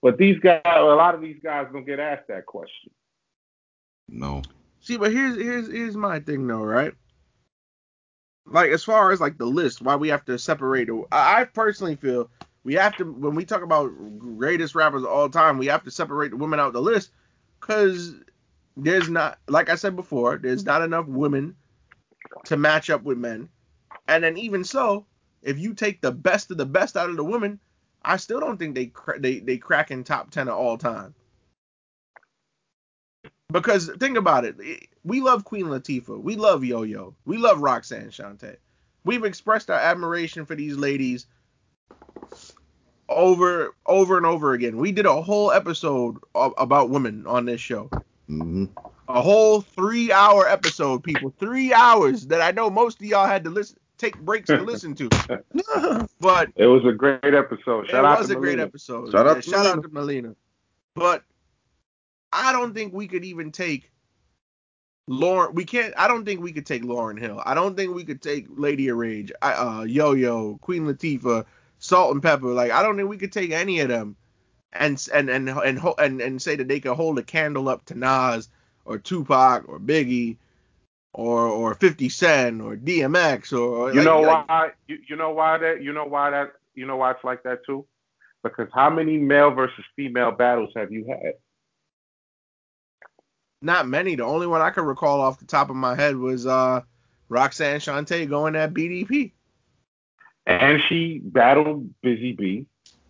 but 0.04 0.18
these 0.18 0.38
guys, 0.40 0.62
a 0.66 0.82
lot 0.82 1.16
of 1.16 1.22
these 1.22 1.40
guys 1.42 1.68
don't 1.72 1.86
get 1.86 1.98
asked 1.98 2.28
that 2.28 2.46
question. 2.46 2.92
No. 4.10 4.42
See, 4.82 4.98
but 4.98 5.14
here's 5.14 5.38
here's 5.38 5.72
here's 5.72 5.96
my 5.96 6.20
thing 6.20 6.46
though, 6.46 6.62
right? 6.62 6.94
Like 8.46 8.70
as 8.72 8.84
far 8.84 9.14
as 9.14 9.22
like 9.22 9.38
the 9.38 9.46
list, 9.46 9.82
why 9.82 9.96
we 9.96 10.10
have 10.10 10.26
to 10.26 10.38
separate. 10.38 10.90
I 11.14 11.42
I 11.42 11.44
personally 11.46 11.96
feel 11.96 12.30
we 12.66 12.74
have 12.74 12.98
to 12.98 13.06
when 13.06 13.34
we 13.34 13.46
talk 13.46 13.64
about 13.64 13.94
greatest 14.20 14.76
rappers 14.76 15.04
of 15.04 15.10
all 15.10 15.30
time, 15.30 15.58
we 15.58 15.68
have 15.68 15.86
to 15.86 15.92
separate 15.92 16.32
the 16.32 16.38
women 16.38 16.60
out 16.60 16.74
the 16.74 16.82
list 16.82 17.12
because 17.62 18.16
there's 18.76 19.08
not, 19.08 19.40
like 19.48 19.70
I 19.70 19.76
said 19.76 19.96
before, 19.96 20.38
there's 20.38 20.66
not 20.66 20.82
enough 20.82 21.08
women 21.08 21.56
to 22.46 22.58
match 22.58 22.90
up 22.90 23.04
with 23.04 23.18
men, 23.18 23.48
and 24.10 24.26
then 24.26 24.38
even 24.38 24.66
so, 24.66 25.06
if 25.44 25.58
you 25.58 25.74
take 25.74 26.02
the 26.02 26.12
best 26.12 26.52
of 26.52 26.58
the 26.58 26.66
best 26.66 26.98
out 26.98 27.10
of 27.10 27.16
the 27.16 27.24
women, 27.24 27.58
I 28.06 28.18
still 28.18 28.40
don't 28.40 28.58
think 28.58 28.76
they 28.76 28.88
cra- 28.88 29.20
they 29.20 29.40
they 29.40 29.58
crack 29.58 29.92
in 29.92 30.04
top 30.04 30.32
ten 30.32 30.48
of 30.48 30.56
all 30.58 30.78
time. 30.78 31.14
Because 33.52 33.92
think 34.00 34.18
about 34.18 34.46
it, 34.46 34.58
we 35.04 35.22
love 35.22 35.46
Queen 35.46 35.66
Latifah, 35.66 36.22
we 36.22 36.36
love 36.36 36.64
Yo 36.64 36.82
Yo, 36.84 37.16
we 37.26 37.38
love 37.38 37.62
Roxanne 37.62 38.10
Shante. 38.10 38.58
We've 39.06 39.26
expressed 39.26 39.70
our 39.70 39.80
admiration 39.80 40.46
for 40.46 40.56
these 40.56 40.76
ladies 40.76 41.28
over 43.10 43.76
over 43.86 44.18
and 44.18 44.26
over 44.26 44.54
again. 44.54 44.78
We 44.78 44.92
did 44.92 45.06
a 45.06 45.22
whole 45.22 45.52
episode 45.52 46.18
of, 46.36 46.54
about 46.58 46.90
women 46.90 47.28
on 47.28 47.46
this 47.46 47.62
show. 47.62 47.90
hmm 48.28 48.66
A 49.08 49.22
whole 49.22 49.62
three 49.62 50.12
hour 50.12 50.48
episode, 50.48 51.04
people. 51.04 51.34
Three 51.40 51.74
hours 51.74 52.28
that 52.28 52.42
I 52.42 52.52
know 52.52 52.70
most 52.70 53.00
of 53.02 53.06
y'all 53.06 53.28
had 53.28 53.44
to 53.44 53.50
listen 53.50 53.78
take 54.04 54.18
breaks 54.20 54.48
to 54.48 54.62
listen 54.62 54.96
to. 54.96 55.10
But 56.20 56.50
It 56.56 56.68
was 56.68 56.86
a 56.86 56.92
great 56.92 57.24
episode. 57.24 57.88
Shout 57.90 58.00
it 58.00 58.06
out 58.06 58.20
was 58.20 58.28
to 58.30 58.38
a 58.38 58.40
great 58.40 58.60
episode. 58.60 59.12
Shout 59.12 59.28
out 59.28 59.36
to 59.36 59.42
shout 59.42 59.60
Melina. 59.66 59.70
out 59.78 59.84
to 59.84 59.90
Melina. 59.90 60.36
But 60.96 61.24
I 62.32 62.52
don't 62.52 62.74
think 62.74 62.94
we 62.94 63.08
could 63.08 63.26
even 63.26 63.52
take 63.52 63.92
Lauryn. 65.10 65.54
We 65.54 65.66
can't. 65.66 65.94
I 65.98 66.08
don't 66.08 66.24
think 66.26 66.42
we 66.42 66.52
could 66.54 66.66
take 66.66 66.84
Lauryn 66.84 67.20
Hill. 67.20 67.42
I 67.46 67.54
don't 67.54 67.76
think 67.76 67.94
we 67.94 68.04
could 68.06 68.22
take 68.22 68.48
Lady 68.50 68.88
of 68.88 68.98
Rage, 68.98 69.32
I- 69.42 69.54
uh, 69.54 69.84
Yo 69.84 70.14
Yo, 70.14 70.58
Queen 70.62 70.84
Latifah, 70.86 71.46
Salt-N-Pepa. 71.80 72.54
Like 72.56 72.72
I 72.72 72.82
don't 72.84 72.96
think 72.96 73.10
we 73.10 73.18
could 73.18 73.32
take 73.34 73.52
any 73.52 73.80
of 73.82 73.90
them 73.90 74.16
and 74.72 75.06
and 75.14 75.30
and 75.30 75.50
and 75.50 75.78
ho- 75.80 75.96
and, 76.00 76.22
and 76.22 76.42
say 76.42 76.56
that 76.56 76.68
they 76.68 76.80
could 76.80 76.96
hold 76.96 77.20
a 77.20 77.24
candle 77.24 77.68
up 77.70 77.84
to 77.86 77.96
Nas 77.96 78.50
or 78.86 78.98
Tupac 78.98 79.68
or 79.68 79.80
Biggie. 79.80 80.38
Or, 81.16 81.46
or 81.48 81.76
50 81.76 82.10
Cent 82.10 82.62
or 82.62 82.76
DMX 82.76 83.54
or 83.54 83.90
You 83.92 83.98
like- 83.98 84.06
know 84.06 84.22
like- 84.22 84.50
why? 84.50 84.72
You, 84.88 84.98
you 85.08 85.16
know 85.16 85.30
why 85.32 85.58
that? 85.60 85.84
You 85.84 85.94
know 85.94 86.06
why 86.06 86.32
that? 86.32 86.54
You 86.74 86.88
know 86.88 86.98
why 86.98 87.12
it's 87.12 87.24
like 87.24 87.44
that 87.44 87.64
too? 87.66 87.86
Because 88.42 88.68
how 88.74 88.90
many 88.90 89.18
male 89.18 89.52
versus 89.52 89.86
female 89.96 90.32
battles 90.32 90.72
have 90.76 90.92
you 90.92 91.06
had? 91.08 91.34
Not 93.62 93.88
many. 93.88 94.16
The 94.16 94.24
only 94.26 94.48
one 94.48 94.62
I 94.62 94.72
can 94.72 94.86
recall 94.86 95.22
off 95.22 95.40
the 95.40 95.46
top 95.46 95.70
of 95.70 95.76
my 95.76 95.96
head 95.96 96.18
was 96.18 96.46
uh 96.46 96.82
Roxanne 97.30 97.80
Shante 97.80 98.28
going 98.28 98.56
at 98.56 98.74
BDP. 98.74 99.32
And 100.46 100.82
she 100.90 101.20
battled 101.24 101.90
Busy 102.02 102.34
Bee, 102.34 102.66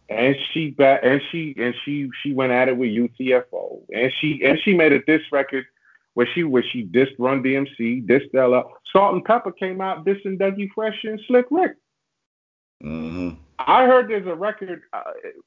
and 0.10 0.36
she 0.51 0.70
bat 0.70 1.04
and 1.04 1.22
she 1.32 1.56
and 1.58 1.74
she 1.84 2.10
she 2.22 2.34
went 2.34 2.51
at 2.51 2.68
it 2.70 2.78
with 2.78 2.89
UTFO, 2.89 3.82
and 3.91 4.12
she 4.20 4.41
and 4.43 4.60
she 4.60 4.74
made 4.76 4.91
a 4.91 5.01
diss 5.04 5.22
record 5.32 5.66
where 6.14 6.28
she 6.34 6.43
where 6.43 6.64
she 6.64 6.86
dissed 6.86 7.16
Run 7.20 7.41
DMC, 7.43 8.05
dissed 8.05 8.34
Ella. 8.36 8.64
Salt-N-Pepa 8.91 9.57
came 9.57 9.82
out 9.82 10.05
dissing 10.05 10.38
Dougie 10.38 10.70
Fresh 10.74 11.03
and 11.03 11.20
Slick 11.28 11.45
Rick. 11.51 11.76
hmm 12.82 13.32
I 13.59 13.86
heard 13.86 14.09
there's 14.09 14.28
a 14.28 14.36
record. 14.36 14.82
Uh, 14.91 15.03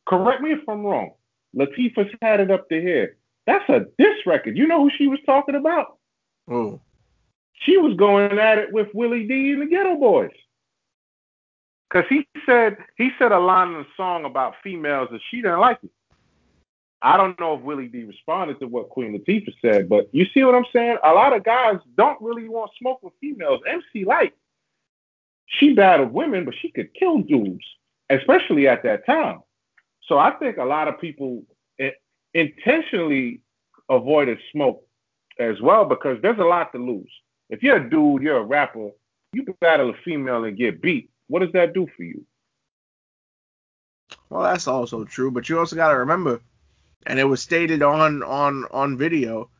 correct 0.06 0.40
me 0.40 0.52
if 0.52 0.66
I'm 0.68 0.84
wrong. 0.84 1.10
Latifah's 1.54 2.10
had 2.22 2.40
it 2.40 2.50
up 2.50 2.68
to 2.70 2.80
here. 2.80 3.16
That's 3.46 3.68
a 3.68 3.86
diss 3.98 4.16
record. 4.26 4.56
You 4.56 4.66
know 4.66 4.82
who 4.82 4.90
she 4.96 5.06
was 5.06 5.18
talking 5.26 5.54
about? 5.54 5.98
Oh, 6.50 6.80
She 7.60 7.76
was 7.76 7.94
going 7.96 8.38
at 8.38 8.58
it 8.58 8.72
with 8.72 8.88
Willie 8.94 9.26
D 9.26 9.52
and 9.52 9.62
the 9.62 9.66
Geto 9.66 9.98
Boys. 9.98 10.30
Cause 11.92 12.04
he 12.08 12.26
said 12.44 12.76
he 12.96 13.10
said 13.18 13.30
a 13.32 13.38
line 13.38 13.68
in 13.68 13.74
the 13.78 13.86
song 13.96 14.24
about 14.24 14.54
females 14.62 15.08
and 15.12 15.20
she 15.30 15.36
didn't 15.36 15.60
like 15.60 15.78
it. 15.84 15.90
I 17.02 17.16
don't 17.16 17.38
know 17.38 17.54
if 17.54 17.60
Willie 17.62 17.88
D 17.88 18.04
responded 18.04 18.58
to 18.60 18.66
what 18.66 18.88
Queen 18.88 19.16
Latifah 19.16 19.54
said, 19.60 19.88
but 19.88 20.08
you 20.12 20.26
see 20.32 20.42
what 20.44 20.54
I'm 20.54 20.64
saying? 20.72 20.96
A 21.04 21.12
lot 21.12 21.36
of 21.36 21.44
guys 21.44 21.76
don't 21.96 22.20
really 22.20 22.48
want 22.48 22.70
smoke 22.78 23.02
with 23.02 23.12
females. 23.20 23.60
MC 23.66 24.04
Lyte, 24.04 24.34
she 25.46 25.74
battled 25.74 26.12
women, 26.12 26.44
but 26.44 26.54
she 26.60 26.70
could 26.70 26.92
kill 26.94 27.18
dudes, 27.18 27.64
especially 28.10 28.66
at 28.66 28.82
that 28.84 29.04
time. 29.06 29.40
So 30.08 30.18
I 30.18 30.30
think 30.32 30.56
a 30.56 30.64
lot 30.64 30.88
of 30.88 31.00
people 31.00 31.44
intentionally 32.34 33.40
avoided 33.88 34.38
smoke 34.52 34.82
as 35.38 35.60
well 35.60 35.84
because 35.84 36.18
there's 36.22 36.38
a 36.38 36.44
lot 36.44 36.72
to 36.72 36.78
lose. 36.78 37.10
If 37.50 37.62
you're 37.62 37.76
a 37.76 37.90
dude, 37.90 38.22
you're 38.22 38.38
a 38.38 38.44
rapper, 38.44 38.90
you 39.32 39.44
battle 39.60 39.90
a 39.90 39.94
female 40.04 40.44
and 40.44 40.56
get 40.56 40.82
beat. 40.82 41.10
What 41.28 41.40
does 41.40 41.52
that 41.52 41.74
do 41.74 41.86
for 41.96 42.02
you? 42.02 42.24
well, 44.28 44.42
that's 44.42 44.66
also 44.66 45.04
true. 45.04 45.30
But 45.30 45.48
you 45.48 45.58
also 45.58 45.76
got 45.76 45.90
to 45.90 45.98
remember, 45.98 46.40
and 47.06 47.18
it 47.18 47.24
was 47.24 47.42
stated 47.42 47.82
on 47.82 48.22
on 48.22 48.64
on 48.70 48.96
video. 48.98 49.50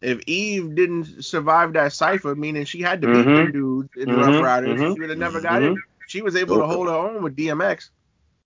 If 0.00 0.20
Eve 0.26 0.74
didn't 0.76 1.24
survive 1.24 1.72
that 1.72 1.92
cipher, 1.92 2.34
meaning 2.36 2.64
she 2.64 2.80
had 2.80 3.02
to 3.02 3.08
beat 3.08 3.26
Mhm. 3.26 3.34
them 3.36 3.52
dudes 3.52 3.88
in 3.96 4.08
Mhm, 4.08 4.16
Ruff 4.16 4.40
Ryders, 4.40 4.80
mhm, 4.80 4.94
she 4.94 5.00
would 5.00 5.10
have 5.10 5.18
never 5.18 5.40
got 5.40 5.62
it. 5.62 5.72
She 6.06 6.22
was 6.22 6.36
able 6.36 6.58
to 6.58 6.66
hold 6.66 6.86
her 6.88 6.94
own 6.94 7.22
with 7.22 7.36
DMX. 7.36 7.90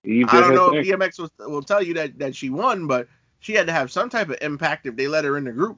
Eve 0.03 0.27
I 0.27 0.41
don't 0.41 0.49
her 0.49 0.55
know 0.55 0.69
thing. 0.71 0.79
if 0.79 0.85
DMX 0.87 1.19
will, 1.19 1.51
will 1.51 1.61
tell 1.61 1.81
you 1.83 1.93
that 1.95 2.19
that 2.19 2.35
she 2.35 2.49
won, 2.49 2.87
but 2.87 3.07
she 3.39 3.53
had 3.53 3.67
to 3.67 3.73
have 3.73 3.91
some 3.91 4.09
type 4.09 4.29
of 4.29 4.37
impact 4.41 4.85
if 4.87 4.95
they 4.95 5.07
let 5.07 5.25
her 5.25 5.37
in 5.37 5.43
the 5.43 5.51
group. 5.51 5.77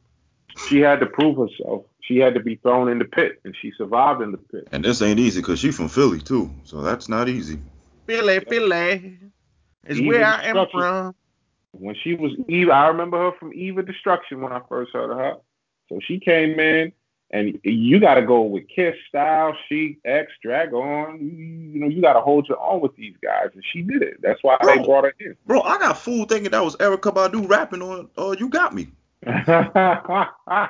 She 0.68 0.80
had 0.80 1.00
to 1.02 1.06
prove 1.06 1.38
herself. 1.38 1.86
She 2.02 2.18
had 2.18 2.36
to 2.36 2.40
be 2.40 2.56
thrown 2.56 2.90
in 2.90 3.00
the 3.00 3.06
pit, 3.06 3.42
and 3.44 3.56
she 3.62 3.72
survived 3.78 4.22
in 4.22 4.32
the 4.32 4.38
pit. 4.38 4.68
And 4.72 4.84
this 4.86 5.02
ain't 5.02 5.20
easy 5.20 5.42
because 5.42 5.60
she 5.60 5.72
from 5.72 5.90
Philly 5.90 6.20
too, 6.22 6.50
so 6.64 6.82
that's 6.82 7.10
not 7.10 7.28
easy. 7.28 7.60
Philly, 8.08 8.40
Philly 8.40 9.18
is 9.88 10.00
Eve 10.00 10.08
where 10.08 10.22
is 10.22 10.28
I 10.28 10.44
am 10.46 10.68
from. 10.72 11.16
When 11.80 11.96
she 12.04 12.16
was 12.16 12.32
Eve, 12.48 12.70
I 12.70 12.88
remember 12.88 13.18
her 13.18 13.32
from 13.38 13.54
Eve 13.54 13.78
of 13.78 13.86
Destruction 13.86 14.42
when 14.42 14.52
I 14.52 14.62
first 14.70 14.94
heard 14.94 15.12
of 15.12 15.18
her. 15.18 15.36
So 15.90 16.00
she 16.06 16.20
came 16.20 16.60
in, 16.60 16.92
and 17.32 17.60
you 17.64 18.00
got 18.00 18.16
to 18.16 18.22
go 18.22 18.42
with 18.42 18.64
Kiss, 18.74 18.96
Style, 19.10 19.56
Sheek, 19.68 20.00
X, 20.06 20.32
Drag-On. 20.42 21.20
You, 21.20 21.80
know, 21.80 21.88
you 21.88 22.02
got 22.02 22.14
to 22.14 22.22
hold 22.22 22.48
your 22.48 22.60
own 22.60 22.82
with 22.82 22.96
these 22.96 23.16
guys, 23.22 23.50
and 23.54 23.64
she 23.72 23.82
did 23.82 24.02
it. 24.02 24.22
That's 24.22 24.42
why 24.42 24.58
they 24.62 24.76
Bro. 24.76 24.86
brought 24.86 25.04
her 25.06 25.14
in. 25.20 25.36
Bro, 25.46 25.62
I 25.62 25.78
got 25.78 25.98
fool 25.98 26.26
thinking 26.26 26.52
that 26.52 26.64
was 26.64 26.76
Erykah 26.78 27.14
Badu 27.14 27.48
rapping 27.50 27.82
on 27.82 28.10
uh 28.18 28.36
You 28.40 28.50
Got 28.50 28.74
Me. 28.74 28.88
I 29.28 30.70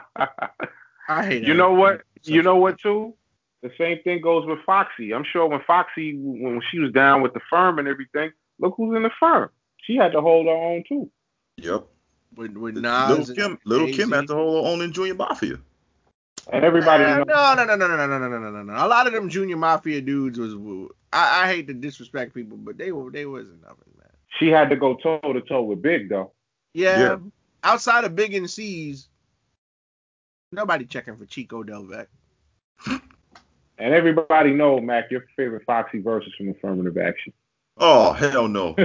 hate 1.26 1.44
you 1.44 1.54
know 1.54 1.74
what? 1.74 2.02
You 2.24 2.42
know 2.42 2.56
what 2.56 2.80
too? 2.80 3.14
The 3.62 3.72
same 3.78 4.02
thing 4.04 4.22
goes 4.22 4.46
with 4.46 4.60
Foxy. 4.66 5.14
I'm 5.14 5.26
sure 5.32 5.48
when 5.48 5.62
Foxy, 5.66 6.16
when 6.16 6.62
she 6.72 6.80
was 6.80 6.92
down 6.92 7.22
with 7.22 7.34
the 7.34 7.42
firm 7.50 7.80
and 7.80 7.88
everything, 7.88 8.32
look 8.60 8.76
who's 8.78 8.96
in 8.96 9.04
the 9.04 9.12
firm. 9.20 9.50
She 9.86 9.96
had 9.96 10.12
to 10.14 10.22
hold 10.22 10.48
her 10.48 10.52
own 10.54 10.84
too. 10.88 11.10
Yep. 11.58 11.86
with 12.36 12.52
with 12.58 12.76
Little 12.76 13.18
Nas. 13.18 13.32
Kim, 13.36 13.58
Little 13.66 13.88
Kim 13.88 14.12
had 14.12 14.28
to 14.28 14.34
hold 14.34 14.66
her 14.66 14.72
own 14.72 14.82
in 14.82 14.92
Junior 14.92 15.16
Mafia. 15.16 15.58
And 16.52 16.64
everybody 16.64 17.04
Eh, 17.04 17.18
knows. 17.18 17.26
no, 17.28 17.54
no, 17.56 17.64
no, 17.66 17.76
no, 17.76 17.88
no, 17.88 17.96
no, 17.96 18.08
no, 18.08 18.18
no, 18.20 18.28
no, 18.28 18.40
no, 18.40 18.52
no, 18.52 18.64
no. 18.64 18.74
A 18.74 18.88
lot 18.88 19.08
of 19.08 19.14
them 19.14 19.30
junior 19.30 19.58
mafia 19.58 20.00
dudes 20.02 20.38
was. 20.38 20.54
I, 21.12 21.44
I 21.44 21.48
hate 21.48 21.66
to 21.68 21.74
disrespect 21.74 22.34
people, 22.36 22.58
but 22.58 22.78
they 22.78 22.92
were 22.92 23.10
they 23.10 23.26
wasn't 23.26 23.62
nothing, 23.64 23.92
man. 23.98 24.10
She 24.40 24.50
had 24.50 24.70
to 24.70 24.76
go 24.76 24.96
toe 24.96 25.20
to 25.22 25.42
toe 25.42 25.64
with 25.64 25.82
Big 25.82 26.10
though. 26.10 26.34
Yeah, 26.74 27.00
Yeah. 27.00 27.18
outside 27.64 28.04
of 28.04 28.16
Big 28.16 28.34
and 28.36 28.50
Cease, 28.50 29.08
nobody 30.52 30.86
checking 30.86 31.16
for 31.18 31.26
Chico 31.26 31.64
Delvec. 31.64 32.08
And 33.78 33.94
everybody 33.94 34.52
know, 34.54 34.80
Mac, 34.80 35.10
your 35.12 35.26
favorite 35.36 35.64
Foxy 35.66 36.00
verse 36.00 36.26
is 36.28 36.34
from 36.36 36.50
Affirmative 36.50 36.98
Action. 36.98 37.34
Oh 37.78 38.14
hell 38.14 38.48
no. 38.48 38.76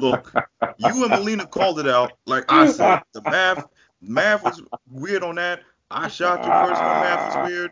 Look, 0.00 0.32
you 0.78 1.04
and 1.04 1.10
Melina 1.10 1.46
called 1.46 1.80
it 1.80 1.88
out. 1.88 2.12
Like 2.26 2.44
I 2.48 2.70
said, 2.70 3.02
the 3.12 3.22
math 3.22 3.66
math 4.00 4.42
was 4.44 4.62
weird 4.90 5.22
on 5.22 5.36
that. 5.36 5.60
I 5.90 6.08
shot 6.08 6.40
you 6.40 6.50
first, 6.50 6.80
her 6.80 7.00
math 7.00 7.36
was 7.36 7.50
weird. 7.50 7.70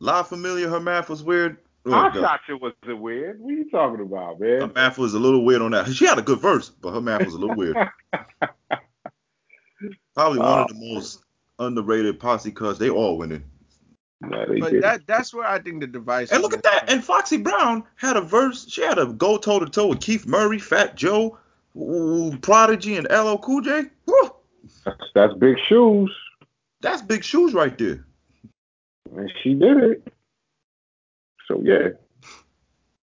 La 0.00 0.22
Familia, 0.22 0.68
her 0.68 0.80
math 0.80 1.08
was 1.08 1.22
weird. 1.22 1.58
Oh, 1.86 1.92
I 1.92 2.10
God. 2.12 2.20
shot 2.20 2.40
you 2.48 2.58
was 2.58 2.72
it 2.86 2.98
weird? 2.98 3.40
What 3.40 3.52
are 3.52 3.56
you 3.56 3.70
talking 3.70 4.04
about, 4.04 4.40
man? 4.40 4.60
Her 4.60 4.72
math 4.74 4.98
was 4.98 5.14
a 5.14 5.18
little 5.18 5.44
weird 5.44 5.62
on 5.62 5.70
that. 5.70 5.88
She 5.92 6.06
had 6.06 6.18
a 6.18 6.22
good 6.22 6.40
verse, 6.40 6.68
but 6.68 6.92
her 6.92 7.00
math 7.00 7.24
was 7.24 7.34
a 7.34 7.38
little 7.38 7.56
weird. 7.56 7.76
Probably 10.14 10.38
one 10.38 10.48
of 10.48 10.64
uh, 10.64 10.66
the 10.68 10.74
most 10.74 11.24
underrated 11.58 12.20
posse 12.20 12.50
cuts. 12.50 12.78
They 12.78 12.90
all 12.90 13.16
winning. 13.16 13.44
No, 14.22 14.44
But 14.46 14.70
didn't. 14.72 14.80
that 14.82 15.06
that's 15.06 15.32
where 15.32 15.46
I 15.46 15.58
think 15.60 15.80
the 15.80 15.86
device. 15.86 16.30
And 16.30 16.42
look 16.42 16.52
at 16.52 16.62
that. 16.64 16.90
And 16.90 17.02
Foxy 17.02 17.38
Brown 17.38 17.84
had 17.96 18.16
a 18.16 18.20
verse. 18.20 18.68
She 18.68 18.82
had 18.82 18.98
a 18.98 19.06
go 19.06 19.38
toe 19.38 19.58
to 19.60 19.66
toe 19.66 19.86
with 19.88 20.00
Keith 20.00 20.26
Murray, 20.26 20.58
Fat 20.58 20.94
Joe, 20.94 21.38
ooh, 21.76 22.36
Prodigy, 22.42 22.96
and 22.96 23.06
LL 23.10 23.36
Cool 23.38 23.62
J. 23.62 23.84
Woo, 24.06 24.30
That's, 24.84 24.98
that's 25.14 25.34
big 25.34 25.56
shoes, 25.68 26.14
that's 26.82 27.00
big 27.00 27.24
shoes 27.24 27.54
right 27.54 27.76
there. 27.78 28.04
and 29.16 29.32
she 29.42 29.54
did 29.54 29.76
it. 29.78 30.12
So 31.48 31.60
yeah. 31.64 31.88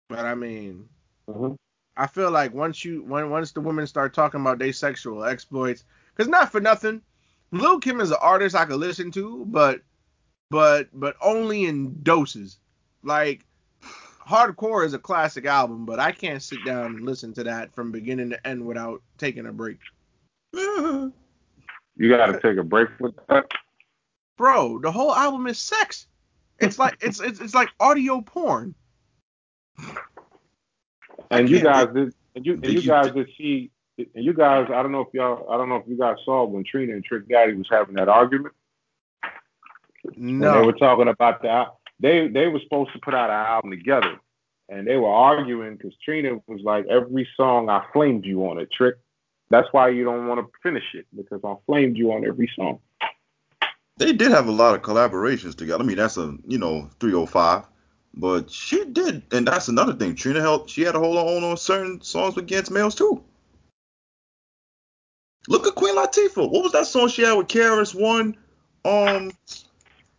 But 0.09 0.21
I 0.21 0.35
mean, 0.35 0.89
Mhm. 1.29 1.57
I 1.97 2.07
feel 2.07 2.31
like 2.31 2.55
once 2.55 2.85
you 2.85 3.03
when 3.03 3.31
once 3.31 3.53
the 3.53 3.61
women 3.61 3.87
start 3.87 4.15
talking 4.15 4.41
about 4.41 4.59
their 4.59 4.73
sexual 4.73 5.25
exploits, 5.25 5.85
because 6.15 6.29
not 6.29 6.51
for 6.53 6.61
nothing, 6.61 7.03
Lil 7.51 7.81
Kim 7.81 8.01
is 8.01 8.11
an 8.13 8.17
artist 8.21 8.55
I 8.55 8.65
could 8.65 8.79
listen 8.81 9.11
to, 9.13 9.45
but 9.49 9.83
but 10.51 10.89
but 10.93 11.17
only 11.23 11.65
in 11.67 12.03
doses. 12.03 12.59
Like 13.03 13.45
Hardcore 14.29 14.85
is 14.85 14.95
a 14.95 14.99
classic 14.99 15.47
album, 15.47 15.87
but 15.87 15.99
I 15.99 16.13
can't 16.13 16.43
sit 16.43 16.65
down 16.65 16.87
and 16.97 17.07
listen 17.07 17.33
to 17.35 17.45
that 17.45 17.75
from 17.75 17.91
beginning 17.91 18.31
to 18.31 18.47
end 18.47 18.65
without 18.67 19.03
taking 19.19 19.47
a 19.47 19.53
break. 19.53 19.79
You 20.53 21.13
got 22.09 22.27
to 22.27 22.41
take 22.41 22.59
a 22.59 22.65
break 22.65 22.89
with 22.99 23.15
that. 23.29 23.47
Bro, 24.37 24.81
the 24.81 24.93
whole 24.93 25.15
album 25.15 25.47
is 25.47 25.59
sex. 25.59 26.07
It's 26.59 26.79
like 26.79 26.97
it's 27.01 27.21
it's, 27.21 27.41
it's 27.41 27.55
like 27.55 27.69
audio 27.79 28.21
porn. 28.21 28.75
And 31.31 31.49
you 31.49 31.61
guys 31.61 31.89
did, 31.95 32.15
and 32.35 32.47
you 32.47 32.55
and 32.55 32.65
you 32.65 32.81
you- 32.81 32.83
guys 32.83 33.13
did 33.13 33.29
see, 33.37 33.71
and 33.99 34.25
you 34.25 34.33
guys, 34.33 34.67
I 34.69 34.83
don't 34.83 34.93
know 34.93 35.03
if 35.03 35.09
y'all, 35.13 35.51
I 35.51 35.57
don't 35.57 35.69
know 35.69 35.77
if 35.77 35.87
you 35.87 35.97
guys 35.97 36.17
saw 36.25 36.45
when 36.45 36.65
Trina 36.65 36.93
and 36.95 37.05
Trick 37.05 37.29
Daddy 37.29 37.55
was 37.55 37.69
having 37.71 37.95
that 37.97 38.09
argument. 38.09 38.55
When 40.03 40.41
they 40.41 40.63
were 40.63 40.73
talking 40.73 41.09
about 41.09 41.43
that, 41.43 41.75
they 41.99 42.29
they 42.29 42.49
were 42.49 42.61
supposed 42.61 42.93
to 42.93 42.99
put 43.01 43.15
out 43.15 43.31
an 43.31 43.37
album 43.37 43.71
together, 43.71 44.19
and 44.69 44.87
they 44.87 44.97
were 44.97 45.13
arguing 45.13 45.77
because 45.77 45.95
Trina 46.05 46.39
was 46.47 46.63
like, 46.63 46.87
every 46.87 47.29
song 47.37 47.69
I 47.69 47.85
flamed 47.93 48.25
you 48.25 48.49
on 48.49 48.59
it, 48.59 48.71
trick. 48.73 48.97
That's 49.51 49.69
why 49.73 49.89
you 49.89 50.05
don't 50.05 50.29
want 50.29 50.41
to 50.41 50.51
finish 50.63 50.95
it 50.95 51.07
because 51.15 51.41
I 51.45 51.55
flamed 51.67 51.97
you 51.97 52.13
on 52.13 52.25
every 52.25 52.51
song. 52.55 52.79
They 53.99 54.13
did 54.13 54.31
have 54.31 54.47
a 54.47 54.53
lot 54.53 54.75
of 54.75 54.83
collaborations 54.83 55.57
together. 55.57 55.83
I 55.83 55.87
mean, 55.87 55.97
that's 55.97 56.17
a 56.17 56.37
you 56.47 56.57
know 56.57 56.89
305, 57.01 57.65
but 58.15 58.51
she 58.51 58.85
did, 58.87 59.23
and 59.33 59.47
that's 59.47 59.69
another 59.69 59.93
thing. 59.93 60.15
Trina 60.15 60.41
helped. 60.41 60.71
she 60.71 60.83
had 60.83 60.95
a 60.95 60.99
hold 60.99 61.19
on 61.19 61.45
on 61.45 61.57
certain 61.57 62.01
songs 62.01 62.37
with 62.37 62.45
Against 62.45 62.71
Males 62.71 62.95
too. 62.95 63.23
Look 65.49 65.67
at 65.67 65.75
Queen 65.75 65.97
Latifah. 65.97 66.51
What 66.51 66.63
was 66.63 66.73
that 66.73 66.87
song 66.87 67.09
she 67.09 67.23
had 67.23 67.35
with 67.35 67.49
KRS 67.49 67.95
One? 67.95 68.37
Um, 68.85 69.33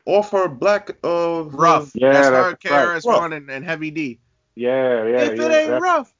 off 0.06 0.32
her 0.32 0.48
black 0.48 0.92
uh 1.04 1.44
rough. 1.46 1.92
Yeah, 1.94 2.12
that's, 2.14 2.30
that's 2.30 2.64
her, 2.64 2.72
right. 2.74 3.02
KRS 3.02 3.06
One 3.06 3.34
and, 3.34 3.50
and 3.50 3.64
Heavy 3.66 3.92
D. 3.92 4.20
Yeah, 4.56 5.06
yeah, 5.06 5.22
if 5.22 5.38
yeah. 5.40 5.46
it 5.46 5.52
ain't 5.54 5.70
that- 5.70 5.82
rough, 5.82 6.14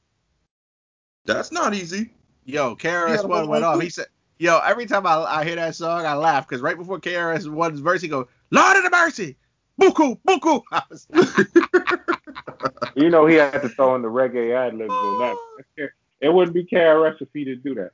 That's 1.26 1.52
not 1.52 1.74
easy. 1.74 2.10
yo, 2.44 2.70
Yeah, 2.70 2.74
KRS 2.74 3.22
the 3.22 3.28
One 3.28 3.40
one 3.40 3.48
went 3.48 3.64
off. 3.64 3.76
there. 3.76 3.84
He 3.84 3.90
said, 3.90 4.06
yo, 4.38 4.58
every 4.60 4.86
time 4.86 5.06
I, 5.06 5.16
I 5.22 5.44
hear 5.44 5.56
that 5.56 5.74
song, 5.76 6.06
I 6.06 6.14
laugh 6.14 6.48
because 6.48 6.62
right 6.62 6.76
before 6.76 6.98
KRS 6.98 7.50
One's 7.50 7.80
verse, 7.80 8.00
he 8.02 8.08
goes, 8.08 8.26
Lord 8.50 8.76
of 8.76 8.84
the 8.84 8.90
mercy, 8.90 9.36
buku, 9.80 10.18
buku. 10.26 10.62
You 12.94 13.08
know 13.08 13.26
he 13.26 13.36
had 13.36 13.62
to 13.62 13.68
throw 13.70 13.94
in 13.94 14.02
the 14.02 14.08
reggae 14.08 14.54
ad 14.54 14.74
libs 14.74 14.90
on 14.92 15.18
that. 15.18 15.90
It 16.20 16.28
wouldn't 16.32 16.54
be 16.54 16.64
KRS 16.64 17.20
if 17.22 17.28
he 17.32 17.44
didn't 17.44 17.64
do 17.64 17.74
that. 17.76 17.92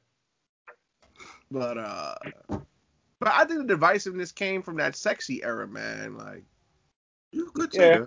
But 1.51 1.79
uh, 1.79 2.15
but 3.21 3.29
I 3.29 3.45
think 3.45 3.67
the 3.67 3.75
divisiveness 3.75 4.35
came 4.35 4.63
from 4.63 4.77
that 4.77 4.97
sexy 4.97 5.43
era, 5.43 5.67
man. 5.67 6.17
Like, 6.17 6.45
You 7.33 7.51
could 7.53 7.73
say 7.73 7.99
Yeah. 7.99 8.05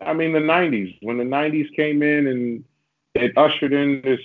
I 0.00 0.12
mean, 0.12 0.32
the 0.32 0.40
'90s 0.40 0.98
when 1.02 1.16
the 1.18 1.24
'90s 1.24 1.74
came 1.74 2.02
in 2.02 2.26
and 2.26 2.64
it 3.14 3.36
ushered 3.36 3.72
in 3.72 4.02
this. 4.02 4.20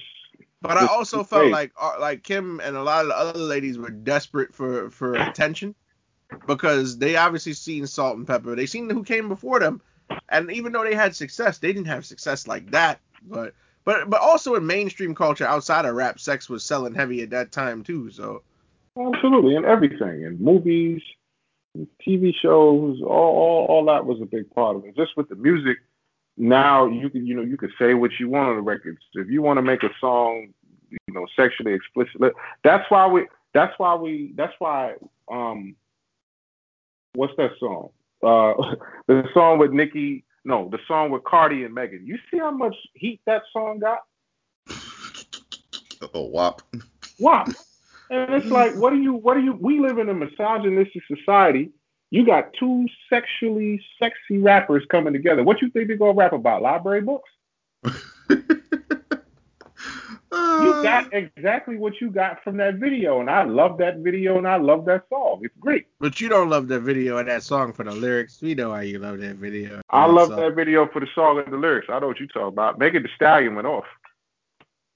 but 0.61 0.77
I 0.77 0.85
also 0.85 1.23
felt 1.23 1.43
phase. 1.43 1.51
like 1.51 1.71
uh, 1.79 1.95
like 1.99 2.23
Kim 2.23 2.59
and 2.59 2.75
a 2.75 2.83
lot 2.83 3.05
of 3.05 3.07
the 3.07 3.15
other 3.15 3.39
ladies 3.39 3.77
were 3.77 3.89
desperate 3.89 4.53
for 4.53 4.89
for 4.89 5.15
attention 5.15 5.73
because 6.45 6.97
they 6.97 7.15
obviously 7.15 7.53
seen 7.53 7.87
Salt-N-Pepa. 7.87 8.55
They 8.55 8.65
seen 8.65 8.89
who 8.89 9.03
came 9.03 9.29
before 9.29 9.59
them, 9.59 9.81
and 10.29 10.51
even 10.51 10.71
though 10.71 10.83
they 10.83 10.95
had 10.95 11.15
success, 11.15 11.57
they 11.57 11.73
didn't 11.73 11.87
have 11.87 12.05
success 12.05 12.47
like 12.47 12.69
that. 12.71 12.99
But 13.23 13.53
but 13.85 14.09
but 14.09 14.21
also 14.21 14.55
in 14.55 14.67
mainstream 14.67 15.15
culture 15.15 15.45
outside 15.45 15.85
of 15.85 15.95
rap, 15.95 16.19
sex 16.19 16.49
was 16.49 16.63
selling 16.63 16.93
heavy 16.93 17.21
at 17.21 17.29
that 17.31 17.51
time 17.51 17.83
too. 17.83 18.11
So 18.11 18.43
Absolutely, 18.97 19.55
and 19.55 19.65
everything, 19.65 20.25
and 20.25 20.39
movies, 20.39 21.01
and 21.73 21.87
TV 22.05 22.33
shows, 22.35 23.01
all, 23.01 23.07
all 23.09 23.65
all 23.69 23.85
that 23.85 24.05
was 24.05 24.21
a 24.21 24.25
big 24.25 24.49
part 24.53 24.75
of 24.75 24.85
it. 24.85 24.95
Just 24.95 25.15
with 25.15 25.29
the 25.29 25.35
music, 25.35 25.77
now 26.37 26.87
you 26.87 27.09
can 27.09 27.25
you 27.25 27.33
know 27.35 27.41
you 27.41 27.57
could 27.57 27.71
say 27.79 27.93
what 27.93 28.11
you 28.19 28.29
want 28.29 28.49
on 28.49 28.55
the 28.57 28.61
records. 28.61 28.99
If 29.13 29.29
you 29.29 29.41
want 29.41 29.57
to 29.57 29.61
make 29.61 29.83
a 29.83 29.91
song, 29.99 30.53
you 30.89 30.97
know, 31.13 31.25
sexually 31.35 31.73
explicit, 31.73 32.33
that's 32.63 32.89
why 32.89 33.07
we 33.07 33.27
that's 33.53 33.77
why 33.77 33.95
we 33.95 34.33
that's 34.35 34.53
why 34.59 34.95
um 35.31 35.75
what's 37.13 37.35
that 37.37 37.51
song? 37.59 37.89
Uh 38.21 38.75
the 39.07 39.23
song 39.33 39.57
with 39.57 39.71
Nicki 39.71 40.25
no, 40.43 40.69
the 40.69 40.79
song 40.87 41.11
with 41.11 41.23
Cardi 41.23 41.63
and 41.63 41.73
Megan. 41.73 42.05
You 42.05 42.17
see 42.29 42.39
how 42.39 42.51
much 42.51 42.75
heat 42.93 43.21
that 43.25 43.43
song 43.53 43.79
got? 43.79 43.99
Oh, 46.15 46.23
wop. 46.25 46.63
Why? 47.19 47.45
And 48.11 48.33
it's 48.33 48.47
like, 48.47 48.75
what 48.75 48.89
do 48.91 48.97
you, 49.01 49.13
what 49.13 49.35
do 49.35 49.41
you, 49.41 49.53
we 49.53 49.79
live 49.79 49.97
in 49.97 50.09
a 50.09 50.13
misogynistic 50.13 51.01
society. 51.07 51.71
You 52.09 52.25
got 52.25 52.51
two 52.59 52.85
sexually 53.09 53.81
sexy 53.97 54.37
rappers 54.37 54.83
coming 54.91 55.13
together. 55.13 55.43
What 55.43 55.61
you 55.61 55.69
think 55.69 55.87
they're 55.87 55.95
going 55.97 56.13
to 56.15 56.19
rap 56.19 56.33
about? 56.33 56.61
Library 56.61 57.01
books? 57.01 57.29
You 60.33 60.81
got 60.83 61.13
exactly 61.13 61.75
what 61.75 61.99
you 61.99 62.09
got 62.09 62.41
from 62.43 62.55
that 62.57 62.75
video. 62.75 63.19
And 63.19 63.29
I 63.29 63.43
love 63.43 63.77
that 63.79 63.97
video 63.97 64.37
and 64.37 64.47
I 64.47 64.55
love 64.55 64.85
that 64.85 65.03
song. 65.09 65.41
It's 65.43 65.53
great. 65.59 65.87
but 65.99 66.21
you 66.21 66.29
don't 66.29 66.49
love 66.49 66.67
the 66.69 66.79
video 66.79 67.17
and 67.17 67.27
that 67.27 67.43
song 67.43 67.73
for 67.73 67.83
the 67.83 67.91
lyrics. 67.91 68.41
We 68.41 68.55
know 68.55 68.69
why 68.69 68.83
you 68.83 68.99
love 68.99 69.19
that 69.19 69.35
video. 69.37 69.81
I 69.89 70.05
love 70.05 70.29
So- 70.29 70.35
that 70.37 70.55
video 70.55 70.87
for 70.87 70.99
the 71.01 71.07
song 71.13 71.41
and 71.43 71.51
the 71.51 71.57
lyrics. 71.57 71.87
I 71.89 71.99
know 71.99 72.07
what 72.07 72.19
you're 72.19 72.27
talking 72.29 72.47
about. 72.47 72.79
Megan 72.79 73.03
Thee 73.03 73.09
Stallion 73.15 73.55
went 73.55 73.67
off. 73.67 73.83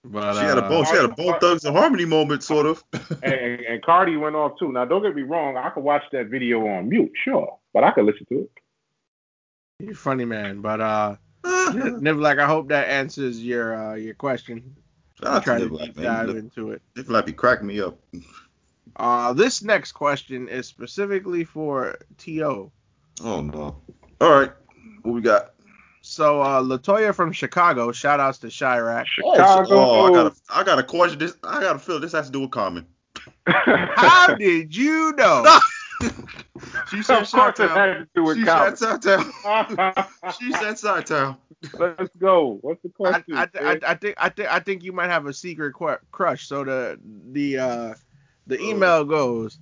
But, 0.07 0.33
she 0.35 0.45
had 0.45 0.57
a 0.57 0.65
uh, 0.65 0.69
bone, 0.69 0.85
she 0.85 0.95
had 0.95 1.05
a 1.05 1.09
bone 1.09 1.39
thugs 1.39 1.65
and 1.65 1.75
harmony 1.75 2.05
moment, 2.05 2.43
sort 2.43 2.65
of. 2.65 2.83
And, 3.23 3.61
and 3.61 3.81
Cardi 3.83 4.17
went 4.17 4.35
off 4.35 4.59
too. 4.59 4.71
Now, 4.71 4.85
don't 4.85 5.01
get 5.01 5.15
me 5.15 5.23
wrong. 5.23 5.57
I 5.57 5.69
could 5.69 5.83
watch 5.83 6.03
that 6.11 6.27
video 6.27 6.67
on 6.67 6.89
mute, 6.89 7.11
sure. 7.23 7.57
But 7.73 7.83
I 7.83 7.91
could 7.91 8.05
listen 8.05 8.25
to 8.29 8.41
it. 8.41 8.51
You're 9.79 9.95
funny 9.95 10.25
man, 10.25 10.61
but 10.61 10.79
uh, 10.79 11.15
Nivlak, 11.43 12.39
I 12.39 12.45
hope 12.45 12.69
that 12.69 12.87
answers 12.87 13.43
your 13.43 13.75
uh 13.75 13.95
your 13.95 14.13
question. 14.13 14.75
Shout 15.19 15.33
out 15.33 15.43
Try 15.43 15.59
to 15.59 15.69
to 15.69 15.75
Nivlak, 15.75 15.95
man. 15.95 16.05
dive 16.05 16.27
Nip- 16.27 16.37
into 16.37 16.71
it. 16.71 16.81
Nivlak 16.95 17.25
be 17.25 17.33
cracking 17.33 17.67
me 17.67 17.81
up. 17.81 17.97
Uh, 18.95 19.33
this 19.33 19.61
next 19.63 19.91
question 19.91 20.47
is 20.47 20.67
specifically 20.67 21.43
for 21.43 21.97
To. 22.19 22.71
Oh 23.21 23.41
no. 23.41 23.81
All 24.21 24.39
right, 24.39 24.51
what 25.01 25.13
we 25.13 25.21
got? 25.21 25.54
So 26.07 26.39
uh, 26.39 26.61
Latoya 26.61 27.15
from 27.15 27.31
Chicago, 27.31 27.91
shout 27.91 28.19
outs 28.19 28.37
to 28.39 28.47
Chiraq. 28.47 29.05
Chicago. 29.07 29.67
Oh, 29.71 30.05
I 30.05 30.11
got 30.11 30.27
a, 30.27 30.35
I 30.53 30.63
got 30.63 30.77
a 30.77 30.83
question. 30.83 31.17
This, 31.17 31.35
I 31.43 31.59
got 31.59 31.75
a 31.77 31.79
feel 31.79 31.99
this 31.99 32.11
has 32.11 32.27
to 32.27 32.31
do 32.31 32.41
with 32.41 32.51
Common. 32.51 32.85
How 33.47 34.35
did 34.35 34.75
you 34.75 35.13
know? 35.13 35.59
She 36.89 37.01
said 37.01 37.23
of 37.23 37.31
Chi-Town. 37.31 37.69
had 37.69 37.85
to 37.93 38.07
do 38.13 38.23
with 38.23 38.37
She 38.37 38.43
Calvin. 38.43 38.75
said 38.77 39.01
Chi-Town. 39.01 40.05
She 40.39 40.51
said 40.51 40.77
Chi-Town. 40.79 41.37
Let's 41.79 42.09
go. 42.19 42.59
What's 42.61 42.81
the 42.83 42.89
question? 42.89 43.35
I, 43.35 43.47
I, 43.55 43.61
man? 43.63 43.79
I 43.87 43.93
think 43.95 44.15
I 44.19 44.29
think 44.29 44.51
I 44.53 44.59
think 44.59 44.83
you 44.83 44.91
might 44.93 45.09
have 45.09 45.25
a 45.25 45.33
secret 45.33 45.73
qu- 45.73 45.97
crush. 46.11 46.47
So 46.47 46.63
the 46.63 46.99
the 47.31 47.57
uh, 47.57 47.93
the 48.45 48.61
email 48.61 49.03
goes, 49.05 49.57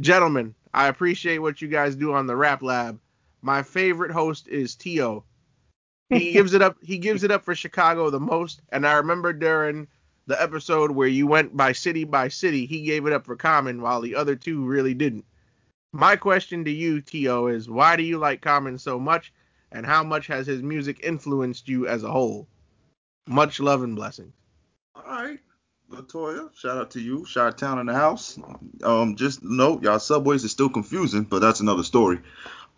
gentlemen, 0.00 0.54
I 0.74 0.88
appreciate 0.88 1.38
what 1.38 1.62
you 1.62 1.68
guys 1.68 1.96
do 1.96 2.12
on 2.12 2.26
the 2.26 2.36
Rap 2.36 2.62
Lab. 2.62 3.00
My 3.40 3.62
favorite 3.62 4.10
host 4.10 4.48
is 4.48 4.74
To. 4.76 5.22
He 6.08 6.32
gives 6.32 6.54
it 6.54 6.62
up. 6.62 6.76
He 6.82 6.98
gives 6.98 7.24
it 7.24 7.30
up 7.30 7.44
for 7.44 7.54
Chicago 7.54 8.10
the 8.10 8.20
most. 8.20 8.60
And 8.70 8.86
I 8.86 8.94
remember 8.94 9.32
during 9.32 9.88
the 10.26 10.40
episode 10.40 10.90
where 10.90 11.08
you 11.08 11.26
went 11.26 11.56
by 11.56 11.72
city 11.72 12.04
by 12.04 12.28
city, 12.28 12.66
he 12.66 12.82
gave 12.82 13.06
it 13.06 13.12
up 13.12 13.24
for 13.24 13.36
Common, 13.36 13.80
while 13.80 14.00
the 14.00 14.14
other 14.14 14.36
two 14.36 14.64
really 14.64 14.94
didn't. 14.94 15.24
My 15.92 16.16
question 16.16 16.64
to 16.64 16.70
you, 16.70 17.00
To, 17.00 17.48
is 17.48 17.70
why 17.70 17.96
do 17.96 18.02
you 18.02 18.18
like 18.18 18.42
Common 18.42 18.78
so 18.78 18.98
much, 18.98 19.32
and 19.72 19.86
how 19.86 20.02
much 20.02 20.26
has 20.26 20.46
his 20.46 20.62
music 20.62 21.00
influenced 21.02 21.68
you 21.68 21.86
as 21.86 22.02
a 22.02 22.10
whole? 22.10 22.48
Much 23.26 23.60
love 23.60 23.82
and 23.82 23.96
blessings. 23.96 24.34
All 24.94 25.02
right. 25.02 25.38
Latoya, 25.90 26.54
shout 26.56 26.78
out 26.78 26.90
to 26.90 27.00
you. 27.00 27.24
Shot 27.24 27.56
Town 27.56 27.78
in 27.78 27.86
the 27.86 27.94
house. 27.94 28.38
Um, 28.82 29.14
just 29.14 29.42
note, 29.44 29.82
y'all 29.82 30.00
subways 30.00 30.42
is 30.42 30.50
still 30.50 30.68
confusing, 30.68 31.22
but 31.22 31.38
that's 31.38 31.60
another 31.60 31.84
story. 31.84 32.20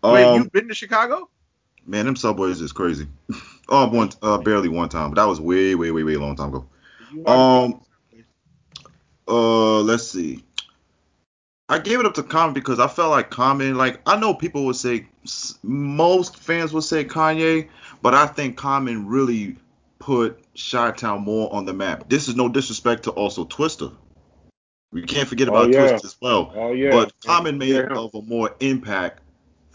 Um, 0.03 0.13
Wait, 0.13 0.35
you've 0.35 0.51
been 0.51 0.67
to 0.67 0.75
Chicago? 0.75 1.29
Man, 1.85 2.05
them 2.05 2.15
subways 2.15 2.61
is 2.61 2.71
crazy. 2.71 3.07
oh, 3.69 3.87
one, 3.89 4.09
uh, 4.21 4.37
barely 4.37 4.69
one 4.69 4.89
time, 4.89 5.09
but 5.11 5.15
that 5.15 5.27
was 5.27 5.39
way, 5.41 5.75
way, 5.75 5.91
way, 5.91 6.03
way 6.03 6.15
long 6.17 6.35
time 6.35 6.49
ago. 6.49 6.65
Um, 7.25 7.81
uh, 9.27 9.79
let's 9.81 10.07
see. 10.07 10.43
I 11.67 11.77
gave 11.77 11.99
it 11.99 12.05
up 12.05 12.15
to 12.15 12.23
Common 12.23 12.53
because 12.53 12.79
I 12.79 12.87
felt 12.87 13.11
like 13.11 13.29
Common, 13.29 13.75
like 13.75 14.01
I 14.07 14.17
know 14.19 14.33
people 14.33 14.65
would 14.65 14.75
say 14.75 15.07
most 15.61 16.37
fans 16.37 16.73
would 16.73 16.83
say 16.83 17.03
Kanye, 17.05 17.69
but 18.01 18.15
I 18.15 18.25
think 18.25 18.57
Common 18.57 19.07
really 19.07 19.55
put 19.99 20.39
Chi-Town 20.55 21.21
more 21.21 21.53
on 21.53 21.65
the 21.65 21.73
map. 21.73 22.09
This 22.09 22.27
is 22.27 22.35
no 22.35 22.49
disrespect 22.49 23.03
to 23.03 23.11
also 23.11 23.45
Twista. 23.45 23.93
We 24.91 25.03
can't 25.03 25.27
forget 25.27 25.47
Oh, 25.47 25.51
about 25.51 25.69
yeah. 25.69 25.91
Twista 25.93 26.05
as 26.05 26.15
well. 26.19 26.51
oh 26.55 26.71
yeah. 26.71 26.89
But 26.89 27.13
Common 27.23 27.59
made 27.59 27.75
Yeah. 27.75 27.93
of 27.95 28.15
a 28.15 28.21
more 28.23 28.55
impact 28.59 29.21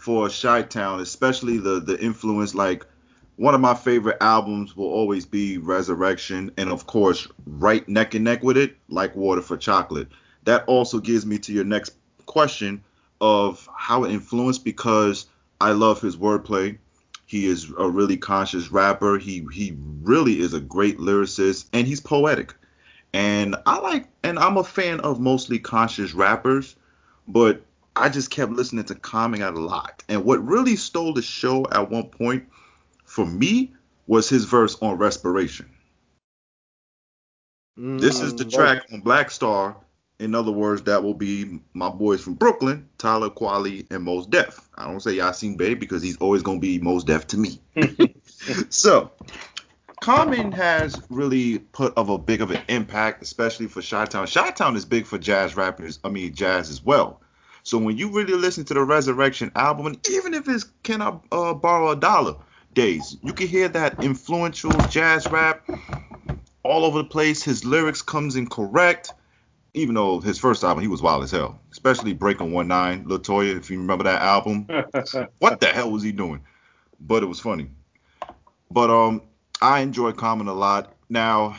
for 0.05 0.29
Chi-Town, 0.29 0.99
especially 0.99 1.57
the 1.57 1.79
the 1.79 1.99
influence. 1.99 2.53
Like 2.53 2.85
one 3.37 3.55
of 3.55 3.61
my 3.61 3.73
favorite 3.73 4.17
albums 4.21 4.77
will 4.77 4.85
always 4.85 5.25
be 5.25 5.57
Resurrection, 5.57 6.51
and 6.57 6.69
of 6.69 6.85
course, 6.85 7.27
right 7.47 7.89
neck 7.89 8.13
and 8.13 8.23
neck 8.23 8.43
with 8.43 8.55
it, 8.55 8.77
like 8.87 9.15
Water 9.15 9.41
for 9.41 9.57
Chocolate. 9.57 10.07
That 10.43 10.63
also 10.67 10.99
gives 10.99 11.25
me 11.25 11.39
to 11.39 11.51
your 11.51 11.63
next 11.63 11.95
question 12.27 12.83
of 13.19 13.67
how 13.75 14.03
it 14.03 14.11
influenced 14.11 14.63
because 14.63 15.25
I 15.59 15.71
love 15.71 16.01
his 16.01 16.17
wordplay. 16.17 16.77
He 17.25 17.47
is 17.47 17.71
a 17.75 17.89
really 17.89 18.17
conscious 18.17 18.71
rapper. 18.71 19.17
He 19.17 19.43
he 19.51 19.75
really 20.03 20.39
is 20.39 20.53
a 20.53 20.61
great 20.61 20.99
lyricist, 20.99 21.65
and 21.73 21.87
he's 21.87 21.99
poetic. 21.99 22.53
And 23.11 23.55
I 23.65 23.79
like, 23.79 24.07
and 24.21 24.37
I'm 24.37 24.57
a 24.57 24.63
fan 24.63 24.99
of 24.99 25.19
mostly 25.19 25.57
conscious 25.57 26.13
rappers, 26.13 26.75
but 27.27 27.65
I 27.95 28.09
just 28.09 28.29
kept 28.29 28.51
listening 28.51 28.85
to 28.85 28.95
Common 28.95 29.41
a 29.41 29.51
lot. 29.51 30.03
And 30.09 30.25
what 30.25 30.45
really 30.45 30.75
stole 30.75 31.13
the 31.13 31.21
show 31.21 31.65
at 31.71 31.89
one 31.89 32.09
point 32.09 32.45
for 33.05 33.25
me 33.25 33.73
was 34.07 34.27
his 34.27 34.45
verse 34.45 34.77
on 34.81 34.97
Respiration. 34.97 35.69
This 37.77 38.21
is 38.21 38.35
the 38.35 38.45
Mm, 38.45 38.51
track 38.51 38.83
on 38.91 39.01
Black 39.01 39.31
Star. 39.31 39.77
In 40.19 40.33
other 40.33 40.51
words, 40.51 40.83
that 40.83 41.03
will 41.03 41.13
be 41.13 41.59
my 41.73 41.89
boys 41.89 42.21
from 42.21 42.35
Brooklyn, 42.35 42.87
Talib 42.97 43.35
Kweli 43.35 43.85
and 43.91 44.03
Mos 44.03 44.25
Def. 44.25 44.69
I 44.75 44.85
don't 44.85 45.01
say 45.01 45.17
Yasin 45.17 45.57
Bey 45.57 45.73
because 45.73 46.01
he's 46.01 46.17
always 46.17 46.41
gonna 46.41 46.59
be 46.59 46.79
Mos 46.79 47.03
Def 47.03 47.27
to 47.27 47.37
me. 47.37 47.59
so, 48.69 49.11
Common 50.01 50.51
has 50.53 51.01
really 51.09 51.59
put 51.59 51.93
of 51.97 52.09
a 52.09 52.17
big 52.17 52.41
of 52.41 52.51
an 52.51 52.61
impact, 52.69 53.23
especially 53.23 53.67
for 53.67 53.81
Chi-Town. 53.81 54.27
Chi-Town 54.27 54.75
is 54.75 54.85
big 54.85 55.05
for 55.05 55.17
jazz 55.17 55.57
rappers, 55.57 55.99
I 56.03 56.09
mean 56.09 56.33
jazz 56.33 56.69
as 56.69 56.83
well. 56.83 57.21
So 57.65 57.79
when 57.79 57.97
you 57.97 58.11
really 58.11 58.35
listen 58.35 58.63
to 58.65 58.75
the 58.75 58.83
Resurrection 58.83 59.51
album, 59.55 59.87
and 59.87 60.07
even 60.09 60.35
if 60.35 60.47
it's 60.47 60.65
Can 60.83 61.01
I 61.01 61.19
uh, 61.31 61.55
Borrow 61.55 61.89
a 61.89 61.95
Dollar 61.95 62.35
days, 62.73 63.17
you 63.23 63.33
can 63.33 63.47
hear 63.47 63.67
that 63.69 64.03
influential 64.03 64.79
jazz 64.91 65.31
rap 65.31 65.67
all 66.61 66.85
over 66.85 66.99
the 66.99 67.09
place. 67.09 67.41
His 67.41 67.65
lyrics 67.65 68.03
comes 68.03 68.35
in 68.35 68.45
correct, 68.45 69.13
even 69.73 69.95
though 69.95 70.19
his 70.19 70.37
first 70.37 70.63
album 70.63 70.83
he 70.83 70.87
was 70.87 71.01
wild 71.01 71.23
as 71.23 71.31
hell, 71.31 71.59
especially 71.71 72.13
Breaking 72.13 72.53
One 72.53 72.67
Nine, 72.67 73.05
Latoya, 73.05 73.57
if 73.57 73.71
you 73.71 73.79
remember 73.79 74.03
that 74.03 74.21
album. 74.21 74.67
what 75.39 75.59
the 75.59 75.67
hell 75.67 75.89
was 75.89 76.03
he 76.03 76.11
doing? 76.11 76.41
But 76.99 77.23
it 77.23 77.25
was 77.25 77.39
funny. 77.39 77.71
But 78.69 78.91
um, 78.91 79.23
I 79.59 79.79
enjoy 79.79 80.11
Common 80.11 80.47
a 80.47 80.53
lot. 80.53 80.93
Now, 81.09 81.57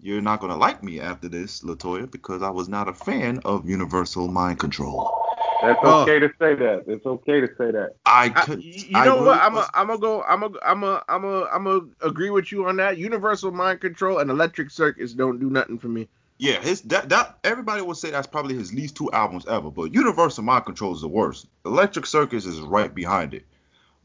you're 0.00 0.20
not 0.20 0.40
gonna 0.40 0.56
like 0.56 0.82
me 0.82 1.00
after 1.00 1.28
this, 1.28 1.62
Latoya, 1.62 2.10
because 2.10 2.42
I 2.42 2.50
was 2.50 2.68
not 2.68 2.88
a 2.88 2.92
fan 2.92 3.40
of 3.44 3.68
Universal 3.68 4.28
Mind 4.28 4.58
Control. 4.58 5.10
That's 5.62 5.78
Oh. 5.82 6.02
okay 6.02 6.20
to 6.20 6.28
say 6.38 6.54
that. 6.54 6.84
It's 6.86 7.04
okay 7.04 7.40
to 7.40 7.48
say 7.58 7.72
that. 7.72 7.96
I 8.06 8.26
I, 8.34 8.44
could. 8.44 8.62
you 8.62 8.72
you 8.72 8.96
I 8.96 9.04
know 9.06 9.14
really 9.16 9.26
what? 9.26 9.40
I'm 9.42 9.52
a, 9.54 9.56
was- 9.56 9.70
I'm 9.74 9.86
gonna 9.88 9.98
go. 9.98 10.22
I'm 10.22 10.42
a, 10.44 10.50
I'm 10.64 10.82
a, 10.84 11.02
I'm 11.08 11.24
a, 11.24 11.44
I'm 11.52 11.66
a 11.66 11.80
agree 12.06 12.30
with 12.30 12.52
you 12.52 12.66
on 12.68 12.76
that. 12.76 12.96
Universal 12.98 13.50
Mind 13.50 13.80
Control 13.80 14.18
and 14.18 14.30
Electric 14.30 14.70
Circus 14.70 15.12
don't 15.14 15.40
do 15.40 15.50
nothing 15.50 15.78
for 15.78 15.88
me. 15.88 16.08
Yeah, 16.40 16.60
his 16.60 16.82
that, 16.82 17.08
that 17.08 17.38
everybody 17.42 17.82
would 17.82 17.96
say 17.96 18.10
that's 18.12 18.28
probably 18.28 18.54
his 18.54 18.72
least 18.72 18.94
two 18.96 19.10
albums 19.10 19.44
ever, 19.46 19.72
but 19.72 19.92
Universal 19.92 20.44
Mind 20.44 20.64
Control 20.64 20.94
is 20.94 21.00
the 21.00 21.08
worst. 21.08 21.48
Electric 21.66 22.06
Circus 22.06 22.46
is 22.46 22.60
right 22.60 22.94
behind 22.94 23.34
it. 23.34 23.44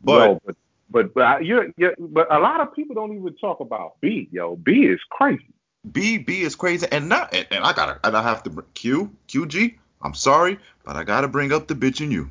But 0.04 0.26
yo, 0.30 0.42
but 0.44 0.56
but 0.90 1.14
but 1.14 1.24
I- 1.24 1.40
you're, 1.42 1.68
you're, 1.78 1.94
but 2.00 2.34
a 2.34 2.40
lot 2.40 2.62
of 2.62 2.74
people 2.74 2.96
don't 2.96 3.16
even 3.16 3.36
talk 3.36 3.60
about 3.60 4.02
B. 4.02 4.28
Yo, 4.32 4.56
B 4.56 4.86
is 4.86 5.00
crazy. 5.12 5.46
B 5.92 6.18
B 6.18 6.42
is 6.42 6.56
crazy, 6.56 6.88
and 6.92 7.10
not 7.10 7.34
and, 7.34 7.46
and 7.52 7.64
I 7.64 7.74
gotta 7.74 8.00
and 8.04 8.16
I 8.16 8.24
have 8.24 8.44
to 8.44 8.64
Q 8.74 9.16
QG. 9.28 9.76
I'm 10.02 10.14
sorry, 10.14 10.60
but 10.86 10.96
I 10.96 11.04
gotta 11.04 11.28
bring 11.28 11.52
up 11.52 11.68
the 11.68 11.76
bitch 11.76 12.02
in 12.02 12.12
you. 12.12 12.30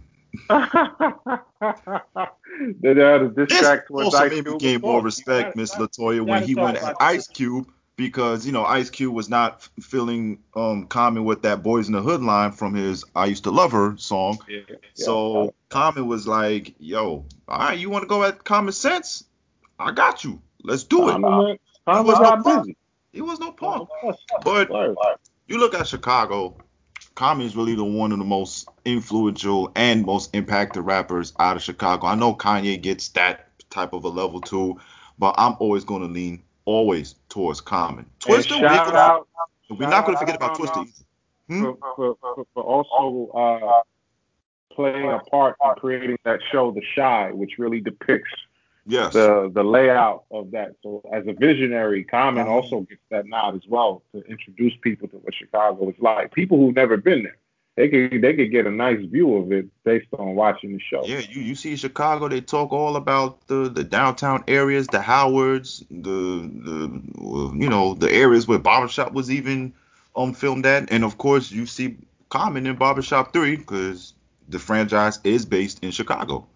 Then 2.81 3.01
uh, 3.01 3.19
the 3.19 3.47
diss 3.49 3.61
This 3.61 3.81
also 3.91 4.19
Ice 4.19 4.31
made 4.31 4.47
me 4.47 4.59
gain 4.59 4.81
more 4.81 5.03
respect, 5.03 5.57
Miss 5.57 5.75
Latoya, 5.75 6.27
when 6.27 6.43
he 6.43 6.55
went 6.55 6.77
at 6.79 6.97
Ice 7.01 7.27
Cube 7.27 7.67
because 7.97 8.47
you 8.47 8.53
know 8.53 8.65
Ice 8.65 8.91
Cube 8.91 9.15
was 9.15 9.29
not 9.29 9.69
feeling 9.81 10.39
um 10.57 10.87
Common 10.87 11.25
with 11.25 11.43
that 11.43 11.63
Boys 11.63 11.87
in 11.89 11.93
the 11.93 12.03
Hood 12.03 12.23
line 12.23 12.53
from 12.53 12.75
his 12.75 13.05
I 13.15 13.27
Used 13.27 13.45
to 13.45 13.51
Love 13.51 13.73
Her 13.73 13.97
song. 13.97 14.39
Yeah, 14.49 14.61
yeah. 14.69 14.77
So 14.95 15.55
Common 15.69 16.07
was 16.07 16.27
like, 16.27 16.75
"Yo, 16.79 17.27
all 17.49 17.59
right, 17.59 17.79
you 17.79 17.91
want 17.91 18.03
to 18.03 18.09
go 18.09 18.25
at 18.25 18.45
Common 18.45 18.73
Sense? 18.73 19.25
I 19.79 19.93
got 19.93 20.25
you. 20.25 20.41
Let's 20.63 20.85
do 20.85 21.09
it." 21.09 21.13
Common 21.13 21.59
was 22.07 22.19
got 22.19 22.45
no 22.45 22.61
busy. 22.61 22.77
He 23.13 23.21
was 23.21 23.39
no 23.39 23.53
punk. 23.53 23.89
But 24.43 24.71
you 25.47 25.59
look 25.59 25.75
at 25.75 25.87
Chicago, 25.87 26.57
Common 27.15 27.47
is 27.47 27.55
really 27.55 27.75
the 27.75 27.85
one 27.85 28.13
of 28.13 28.19
the 28.19 28.25
most 28.25 28.69
influential 28.85 29.71
and 29.77 30.05
most 30.05 30.35
impacted 30.35 30.85
rappers 30.85 31.35
out 31.39 31.57
of 31.57 31.63
Chicago. 31.63 32.07
I 32.07 32.15
know 32.15 32.35
Kanye 32.35 32.81
gets 32.81 33.09
that 33.11 33.49
type 33.71 33.93
of 33.93 34.05
a 34.05 34.09
level 34.09 34.41
too, 34.41 34.81
but 35.19 35.35
I'm 35.37 35.57
always 35.59 35.85
going 35.85 36.03
to 36.03 36.09
lean 36.09 36.43
always 36.65 37.17
towards 37.29 37.61
Common. 37.61 38.07
Twista, 38.21 38.61
we're, 38.61 38.69
out 38.69 39.29
we're 39.69 39.89
not 39.89 40.07
going 40.07 40.17
to 40.17 40.19
forget 40.19 40.37
about 40.37 40.57
Twista. 40.57 40.87
Hmm? 41.49 41.63
for, 41.63 41.77
for, 41.97 42.17
for, 42.21 42.47
for 42.55 42.63
also 42.63 43.33
uh, 43.33 43.83
playing 44.75 45.11
a 45.11 45.19
part 45.19 45.57
in 45.63 45.71
creating 45.77 46.19
that 46.25 46.41
show, 46.51 46.71
The 46.71 46.83
Chi, 46.95 47.33
which 47.33 47.53
really 47.59 47.81
depicts 47.81 48.31
Yes. 48.87 49.13
the 49.13 49.51
the 49.55 49.63
layout 49.63 50.25
of 50.31 50.51
that. 50.53 50.75
So 50.83 51.03
as 51.13 51.27
a 51.27 51.33
visionary, 51.33 52.05
Common 52.05 52.43
Uh-huh. 52.47 52.57
also 52.57 52.81
gets 52.81 53.01
that 53.11 53.27
nod 53.27 53.55
as 53.55 53.67
well 53.69 54.03
to 54.13 54.23
introduce 54.23 54.75
people 54.81 55.09
to 55.09 55.17
what 55.19 55.35
Chicago 55.35 55.89
is 55.89 55.97
like. 56.01 56.33
People 56.33 56.59
who've 56.59 56.75
never 56.75 56.97
been 56.97 57.23
there, 57.23 57.37
they 57.77 57.89
could 57.89 58.21
they 58.21 58.35
could 58.35 58.51
get 58.51 58.67
a 58.67 58.71
nice 58.71 59.01
view 59.05 59.37
of 59.37 59.53
it 59.53 59.67
based 59.85 60.09
on 60.19 60.35
watching 60.35 60.73
the 60.73 60.81
show. 60.81 61.05
Yeah, 61.07 61.21
you, 61.31 61.43
you 61.43 61.55
see 61.55 61.77
Chicago, 61.77 62.29
they 62.29 62.41
talk 62.41 62.73
all 62.73 62.97
about 62.97 63.47
the, 63.47 63.69
the 63.69 63.85
downtown 63.85 64.43
areas, 64.49 64.89
the 64.89 65.01
Howards, 65.01 65.85
the 65.91 66.51
the 66.69 67.53
you 67.57 67.69
know 67.69 67.95
the 67.95 68.11
areas 68.13 68.49
where 68.49 68.59
Barbershop 68.59 69.13
was 69.13 69.31
even 69.31 69.73
um 70.17 70.35
filmed 70.35 70.67
at, 70.67 70.91
and 70.93 71.05
of 71.05 71.19
course 71.19 71.51
you 71.53 71.67
see 71.67 71.97
Common 72.31 72.67
in 72.67 72.77
Barbershop 72.77 73.33
Three 73.33 73.57
because 73.57 74.15
the 74.49 74.59
franchise 74.59 75.21
is 75.23 75.45
based 75.47 75.85
in 75.85 75.93
Chicago. 75.93 76.47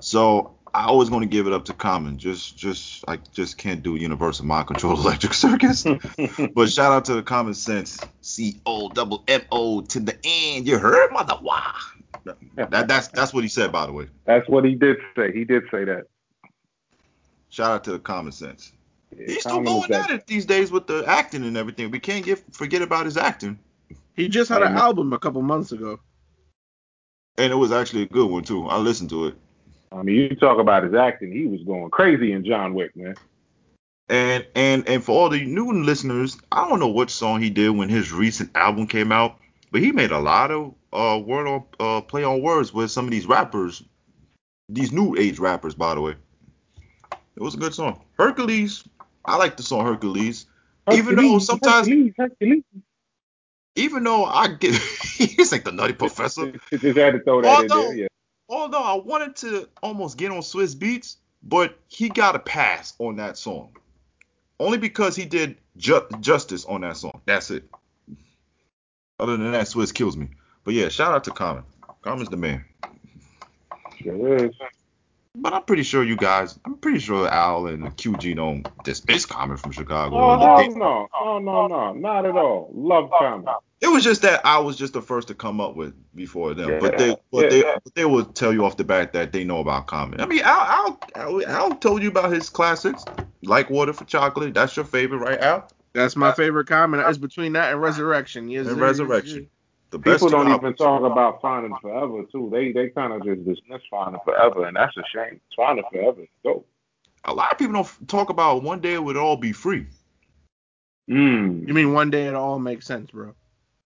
So 0.00 0.54
I 0.74 0.86
always 0.86 1.10
going 1.10 1.20
to 1.20 1.26
give 1.26 1.46
it 1.46 1.52
up 1.52 1.66
to 1.66 1.74
Common. 1.74 2.18
Just 2.18 2.56
just 2.56 3.04
I 3.06 3.16
just 3.32 3.58
can't 3.58 3.82
do 3.82 3.96
Universal 3.96 4.46
Mind 4.46 4.66
Control 4.66 4.94
Electric 5.00 5.34
Circus. 5.34 5.84
but 6.54 6.70
shout 6.70 6.92
out 6.92 7.04
to 7.06 7.14
the 7.14 7.22
Common 7.22 7.54
Sense 7.54 7.98
C 8.22 8.60
O 8.64 8.88
double 8.88 9.22
M 9.28 9.42
O 9.50 9.82
to 9.82 10.00
the 10.00 10.16
end. 10.24 10.66
You 10.66 10.78
heard, 10.78 11.12
mother? 11.12 11.34
Wah. 11.42 11.72
That, 12.56 12.88
that's 12.88 13.08
that's 13.08 13.34
what 13.34 13.42
he 13.42 13.48
said, 13.48 13.72
by 13.72 13.86
the 13.86 13.92
way. 13.92 14.06
That's 14.26 14.48
what 14.48 14.64
he 14.64 14.74
did 14.74 14.96
say. 15.16 15.32
He 15.32 15.44
did 15.44 15.64
say 15.70 15.84
that. 15.84 16.04
Shout 17.50 17.70
out 17.72 17.84
to 17.84 17.92
the 17.92 17.98
common 17.98 18.32
sense. 18.32 18.72
Yeah, 19.14 19.26
He's 19.26 19.40
still 19.40 19.52
Common 19.56 19.64
going 19.64 19.90
that- 19.90 20.10
at 20.10 20.16
it 20.20 20.26
these 20.26 20.46
days 20.46 20.70
with 20.70 20.86
the 20.86 21.04
acting 21.06 21.44
and 21.44 21.56
everything. 21.56 21.90
We 21.90 21.98
can't 22.00 22.24
get 22.24 22.42
forget 22.54 22.80
about 22.80 23.04
his 23.04 23.16
acting. 23.18 23.58
He 24.14 24.28
just 24.28 24.48
had 24.50 24.62
an 24.62 24.76
album 24.76 25.12
a 25.12 25.18
couple 25.18 25.42
months 25.42 25.72
ago. 25.72 25.98
And 27.38 27.50
it 27.52 27.56
was 27.56 27.72
actually 27.72 28.02
a 28.02 28.06
good 28.06 28.30
one 28.30 28.44
too. 28.44 28.66
I 28.68 28.76
listened 28.78 29.10
to 29.10 29.26
it. 29.26 29.34
I 29.94 30.02
mean, 30.02 30.14
you 30.16 30.36
talk 30.36 30.58
about 30.58 30.84
his 30.84 30.94
acting. 30.94 31.32
He 31.32 31.46
was 31.46 31.62
going 31.62 31.90
crazy 31.90 32.32
in 32.32 32.44
John 32.44 32.74
Wick, 32.74 32.96
man. 32.96 33.14
And 34.08 34.46
and 34.54 34.88
and 34.88 35.02
for 35.02 35.12
all 35.12 35.28
the 35.28 35.44
new 35.44 35.72
listeners, 35.72 36.36
I 36.50 36.68
don't 36.68 36.80
know 36.80 36.88
what 36.88 37.10
song 37.10 37.40
he 37.40 37.50
did 37.50 37.70
when 37.70 37.88
his 37.88 38.12
recent 38.12 38.50
album 38.54 38.86
came 38.86 39.12
out, 39.12 39.38
but 39.70 39.80
he 39.80 39.92
made 39.92 40.10
a 40.10 40.18
lot 40.18 40.50
of 40.50 40.74
uh 40.92 41.18
word 41.24 41.46
on 41.46 41.64
uh 41.80 42.00
play 42.02 42.24
on 42.24 42.42
words 42.42 42.74
with 42.74 42.90
some 42.90 43.04
of 43.06 43.10
these 43.10 43.26
rappers, 43.26 43.82
these 44.68 44.92
new 44.92 45.16
age 45.16 45.38
rappers, 45.38 45.74
by 45.74 45.94
the 45.94 46.00
way. 46.00 46.14
It 47.36 47.42
was 47.42 47.54
a 47.54 47.58
good 47.58 47.74
song. 47.74 48.02
Hercules, 48.18 48.84
I 49.24 49.36
like 49.36 49.56
the 49.56 49.62
song 49.62 49.84
Hercules. 49.86 50.46
Even 50.92 51.16
though 51.16 51.38
sometimes- 51.38 51.86
Hercules, 51.86 52.12
Hercules. 52.18 52.62
Even 53.76 54.04
though 54.04 54.24
I 54.26 54.48
get 54.48 54.74
he's 55.16 55.50
like 55.52 55.64
the 55.64 55.72
nutty 55.72 55.94
professor. 55.94 56.52
Just 56.70 56.98
had 56.98 57.14
to 57.14 57.20
throw 57.20 57.40
that 57.40 57.62
in 57.62 57.68
there. 57.68 57.94
Yeah. 57.94 58.06
Although 58.52 58.82
I 58.82 58.92
wanted 58.96 59.34
to 59.36 59.66
almost 59.82 60.18
get 60.18 60.30
on 60.30 60.40
Swizz 60.40 60.76
Beatz, 60.76 61.16
but 61.42 61.78
he 61.88 62.10
got 62.10 62.36
a 62.36 62.38
pass 62.38 62.92
on 62.98 63.16
that 63.16 63.38
song. 63.38 63.74
Only 64.60 64.76
because 64.76 65.16
he 65.16 65.24
did 65.24 65.56
ju- 65.78 66.06
justice 66.20 66.66
on 66.66 66.82
that 66.82 66.98
song. 66.98 67.22
That's 67.24 67.50
it. 67.50 67.64
Other 69.18 69.38
than 69.38 69.52
that, 69.52 69.68
Swiss 69.68 69.90
kills 69.90 70.18
me. 70.18 70.28
But 70.64 70.74
yeah, 70.74 70.90
shout 70.90 71.14
out 71.14 71.24
to 71.24 71.30
Common. 71.30 71.64
Common's 72.02 72.28
the 72.28 72.36
man. 72.36 72.62
But 75.34 75.54
I'm 75.54 75.62
pretty 75.62 75.82
sure 75.82 76.04
you 76.04 76.16
guys, 76.16 76.58
I'm 76.66 76.76
pretty 76.76 76.98
sure 76.98 77.26
Al 77.26 77.66
and 77.66 77.84
QG 77.96 78.36
don't 78.36 78.66
dismiss 78.84 79.24
Common 79.24 79.56
from 79.56 79.72
Chicago. 79.72 80.16
Oh, 80.18 80.58
They- 80.58 80.68
no, 80.68 81.08
no, 81.10 81.38
no, 81.38 81.66
no, 81.66 81.66
no, 81.68 81.92
not 81.94 82.26
at 82.26 82.36
all. 82.36 82.70
Love 82.74 83.10
Common. 83.18 83.46
It 83.80 83.88
was 83.88 84.04
just 84.04 84.22
that 84.22 84.42
I 84.44 84.58
was 84.58 84.76
just 84.76 84.92
the 84.92 85.00
first 85.00 85.28
to 85.28 85.34
come 85.34 85.60
up 85.60 85.74
with 85.74 85.94
before 86.14 86.52
them. 86.54 86.78
But 86.80 86.98
they, 86.98 87.08
Yeah, 87.08 87.14
but 87.32 87.50
they, 87.50 87.60
yeah. 87.62 87.78
but 87.82 87.94
they 87.94 88.04
will 88.04 88.26
tell 88.26 88.52
you 88.52 88.64
off 88.64 88.76
the 88.76 88.84
bat 88.84 89.14
that 89.14 89.32
they 89.32 89.42
know 89.42 89.58
about 89.60 89.86
Common. 89.86 90.20
I 90.20 90.26
mean, 90.26 90.42
Al, 90.44 90.60
Al, 90.60 91.00
Al, 91.16 91.46
Al 91.46 91.70
told 91.76 92.02
you 92.02 92.08
about 92.10 92.30
his 92.30 92.48
classics, 92.50 93.02
like 93.42 93.70
Water 93.70 93.94
for 93.94 94.04
Chocolate. 94.04 94.52
That's 94.54 94.76
your 94.76 94.84
favorite, 94.84 95.18
right, 95.18 95.40
Al? 95.40 95.66
That's 95.94 96.14
my 96.14 96.28
uh, 96.28 96.34
favorite 96.34 96.68
comment. 96.68 97.02
It's 97.06 97.18
between 97.18 97.54
that 97.54 97.72
and 97.72 97.80
Resurrection. 97.80 98.48
Yes, 98.50 98.66
And 98.66 98.76
sir. 98.76 98.82
Resurrection. 98.82 99.48
The 99.92 99.98
best 99.98 100.20
People 100.24 100.30
don't 100.30 100.46
even 100.48 100.52
albums. 100.52 100.78
talk 100.78 101.02
about 101.02 101.40
Finding 101.40 101.76
Forever 101.80 102.24
too. 102.32 102.48
They 102.50 102.72
they 102.72 102.88
kind 102.88 103.12
of 103.12 103.22
just 103.24 103.44
dismiss 103.44 103.82
Finding 103.90 104.20
Forever, 104.24 104.64
and 104.66 104.74
that's 104.76 104.96
a 104.96 105.02
shame. 105.14 105.40
Finding 105.54 105.84
Forever 105.92 106.22
is 106.22 106.28
dope. 106.42 106.66
A 107.26 107.32
lot 107.32 107.52
of 107.52 107.58
people 107.58 107.74
don't 107.74 107.84
f- 107.84 107.98
talk 108.08 108.30
about 108.30 108.62
one 108.64 108.80
day 108.80 108.94
it 108.94 109.04
would 109.04 109.16
all 109.18 109.36
be 109.36 109.52
free. 109.52 109.86
Mm. 111.10 111.68
You 111.68 111.74
mean 111.74 111.92
one 111.92 112.10
day 112.10 112.26
it 112.26 112.34
all 112.34 112.58
makes 112.58 112.86
sense, 112.86 113.10
bro? 113.10 113.34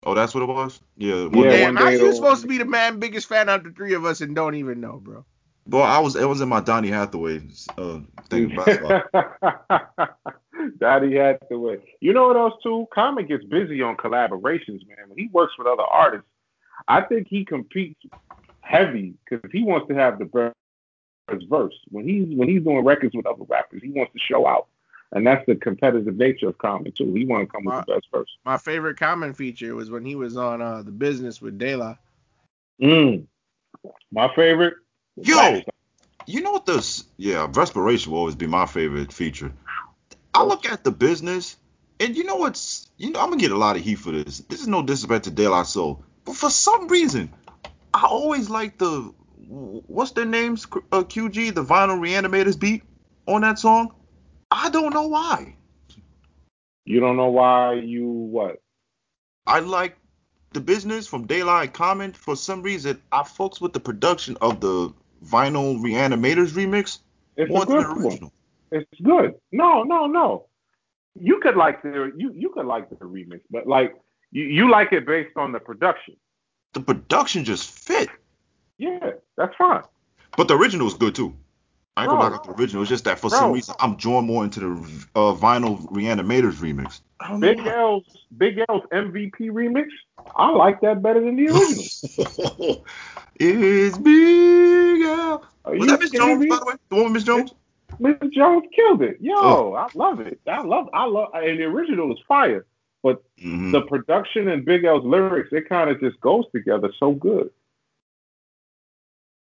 Oh, 0.04 0.14
that's 0.14 0.32
what 0.34 0.42
it 0.42 0.48
was. 0.48 0.80
Yeah. 0.96 1.24
One 1.26 1.44
Yeah, 1.44 1.50
day. 1.50 1.58
Damn, 1.64 1.76
how 1.76 1.88
you 1.88 1.96
it'll- 1.98 2.12
supposed 2.12 2.42
to 2.42 2.48
be 2.48 2.58
the 2.58 2.64
man 2.64 2.98
biggest 3.00 3.26
fan 3.28 3.48
out 3.48 3.58
of 3.60 3.64
the 3.64 3.70
three 3.72 3.94
of 3.94 4.04
us 4.04 4.20
and 4.20 4.34
don't 4.34 4.54
even 4.54 4.80
know, 4.80 5.00
bro? 5.02 5.24
Boy, 5.66 5.80
I 5.82 5.98
was. 5.98 6.14
It 6.14 6.28
was 6.28 6.40
in 6.40 6.48
my 6.48 6.60
Donny 6.60 6.88
Hathaway 6.88 7.42
uh, 7.76 7.98
thing. 8.30 8.56
basketball. 10.70 11.00
Daddy 11.00 11.16
had 11.16 11.38
to 11.48 11.58
wait. 11.58 11.82
You 12.00 12.12
know 12.12 12.28
what 12.28 12.36
else 12.36 12.54
too? 12.62 12.86
Common 12.92 13.26
gets 13.26 13.44
busy 13.44 13.82
on 13.82 13.96
collaborations, 13.96 14.86
man. 14.86 15.08
When 15.08 15.18
he 15.18 15.28
works 15.32 15.54
with 15.58 15.66
other 15.66 15.82
artists, 15.82 16.28
I 16.88 17.00
think 17.02 17.28
he 17.28 17.44
competes 17.44 18.00
heavy 18.60 19.14
because 19.28 19.50
he 19.52 19.62
wants 19.62 19.88
to 19.88 19.94
have 19.94 20.18
the 20.18 20.24
best 20.24 20.54
verse. 21.48 21.74
When 21.90 22.06
he's 22.06 22.36
when 22.36 22.48
he's 22.48 22.62
doing 22.62 22.84
records 22.84 23.14
with 23.14 23.26
other 23.26 23.44
rappers, 23.48 23.82
he 23.82 23.90
wants 23.90 24.12
to 24.12 24.18
show 24.18 24.46
out, 24.46 24.66
and 25.12 25.26
that's 25.26 25.44
the 25.46 25.56
competitive 25.56 26.16
nature 26.16 26.48
of 26.48 26.58
Common 26.58 26.92
too. 26.92 27.12
He 27.14 27.24
want 27.24 27.48
to 27.48 27.52
come 27.52 27.64
with 27.64 27.86
the 27.86 27.94
best 27.94 28.06
verse. 28.12 28.28
My 28.44 28.58
favorite 28.58 28.98
Common 28.98 29.34
feature 29.34 29.74
was 29.74 29.90
when 29.90 30.04
he 30.04 30.14
was 30.14 30.36
on 30.36 30.60
uh, 30.60 30.82
the 30.82 30.90
business 30.90 31.40
with 31.40 31.58
De 31.58 31.76
La. 31.76 31.96
Mm. 32.80 33.26
My 34.12 34.28
favorite. 34.34 34.74
Yo! 35.16 35.34
Black 35.34 35.66
You 36.26 36.42
know 36.42 36.52
what 36.52 36.66
this? 36.66 37.04
Yeah, 37.16 37.48
respiration 37.52 38.12
will 38.12 38.18
always 38.18 38.34
be 38.34 38.46
my 38.46 38.66
favorite 38.66 39.12
feature. 39.12 39.52
I 40.36 40.42
look 40.42 40.66
at 40.66 40.84
the 40.84 40.90
business, 40.90 41.56
and 41.98 42.14
you 42.14 42.24
know 42.24 42.36
what's? 42.36 42.90
You 42.98 43.10
know, 43.10 43.20
I'm 43.20 43.30
gonna 43.30 43.40
get 43.40 43.52
a 43.52 43.56
lot 43.56 43.76
of 43.76 43.82
heat 43.82 43.94
for 43.94 44.10
this. 44.10 44.40
This 44.40 44.60
is 44.60 44.68
no 44.68 44.82
disrespect 44.82 45.24
to 45.24 45.30
De 45.30 45.48
La 45.48 45.62
Soul, 45.62 46.04
but 46.26 46.36
for 46.36 46.50
some 46.50 46.88
reason, 46.88 47.32
I 47.94 48.04
always 48.04 48.50
like 48.50 48.76
the 48.76 49.14
what's 49.48 50.10
their 50.10 50.26
names? 50.26 50.66
Uh, 50.92 51.04
QG, 51.04 51.54
the 51.54 51.64
Vinyl 51.64 51.98
Reanimators 51.98 52.60
beat 52.60 52.82
on 53.26 53.40
that 53.40 53.58
song. 53.58 53.94
I 54.50 54.68
don't 54.68 54.92
know 54.92 55.08
why. 55.08 55.56
You 56.84 57.00
don't 57.00 57.16
know 57.16 57.30
why 57.30 57.74
you 57.74 58.06
what? 58.06 58.60
I 59.46 59.60
like 59.60 59.96
the 60.52 60.60
business 60.60 61.06
from 61.06 61.26
Daylight 61.26 61.72
Common. 61.72 62.12
For 62.12 62.36
some 62.36 62.62
reason, 62.62 63.00
I 63.10 63.22
fucks 63.22 63.58
with 63.58 63.72
the 63.72 63.80
production 63.80 64.36
of 64.42 64.60
the 64.60 64.92
Vinyl 65.24 65.78
Reanimators 65.78 66.50
remix 66.50 66.98
It's 67.38 67.50
more 67.50 67.64
than 67.64 67.78
the 67.78 68.06
one. 68.06 68.30
Original. 68.72 68.88
It's 68.92 69.00
good. 69.02 69.34
No, 69.52 69.82
no, 69.82 70.06
no. 70.06 70.46
You 71.18 71.40
could 71.40 71.56
like 71.56 71.82
the 71.82 72.12
you 72.16 72.32
you 72.34 72.50
could 72.50 72.66
like 72.66 72.90
the 72.90 72.96
remix, 72.96 73.40
but 73.50 73.66
like 73.66 73.94
you, 74.32 74.44
you 74.44 74.70
like 74.70 74.92
it 74.92 75.06
based 75.06 75.36
on 75.36 75.52
the 75.52 75.60
production. 75.60 76.16
The 76.74 76.80
production 76.80 77.44
just 77.44 77.70
fit, 77.70 78.10
Yeah, 78.76 79.12
that's 79.36 79.54
fine. 79.56 79.82
but 80.36 80.46
the 80.48 80.56
original 80.56 80.86
is 80.86 80.94
good 80.94 81.14
too. 81.14 81.34
I 81.96 82.02
ain't 82.02 82.10
gonna 82.10 82.20
Bro. 82.20 82.28
knock 82.28 82.40
out 82.40 82.44
the 82.56 82.60
original. 82.62 82.82
It's 82.82 82.90
just 82.90 83.04
that 83.04 83.18
for 83.18 83.30
Bro. 83.30 83.38
some 83.38 83.52
reason 83.52 83.74
I'm 83.80 83.96
drawn 83.96 84.26
more 84.26 84.44
into 84.44 84.60
the 84.60 85.06
uh, 85.14 85.32
Vinyl 85.34 85.80
Reanimators 85.90 86.56
remix. 86.56 87.00
I 87.20 87.28
don't 87.30 87.40
know 87.40 87.54
Big. 87.54 87.66
L's 87.66 88.04
Big 88.36 88.58
L's 88.68 88.82
MVP 88.92 89.40
remix. 89.50 89.86
I 90.36 90.50
like 90.50 90.82
that 90.82 91.00
better 91.02 91.20
than 91.24 91.36
the 91.36 91.48
original. 91.48 92.84
it's 93.36 93.96
Big 93.96 95.02
Al. 95.06 95.44
Are 95.64 95.72
Was 95.72 95.80
you 95.80 95.86
that 95.86 96.00
Miss 96.00 96.10
Jones, 96.10 96.40
me? 96.40 96.46
by 96.48 96.58
the 96.58 96.66
way? 96.66 96.74
The 96.90 96.94
one 96.96 97.04
with 97.04 97.12
Miss 97.14 97.24
Jones? 97.24 97.54
Miss 97.98 98.16
Jones 98.32 98.64
killed 98.74 99.02
it. 99.02 99.18
Yo, 99.20 99.34
Oh. 99.36 99.74
I 99.74 99.88
love 99.94 100.20
it. 100.20 100.40
I 100.46 100.60
love 100.62 100.88
I 100.92 101.04
love 101.04 101.30
and 101.34 101.58
the 101.58 101.64
original 101.64 102.12
is 102.12 102.18
fire. 102.26 102.66
But 103.02 103.22
Mhm. 103.38 103.72
the 103.72 103.82
production 103.82 104.48
and 104.48 104.64
Big 104.64 104.84
L's 104.84 105.04
lyrics, 105.04 105.52
it 105.52 105.68
kind 105.68 105.88
of 105.90 106.00
just 106.00 106.20
goes 106.20 106.44
together 106.52 106.92
so 106.98 107.12
good. 107.12 107.50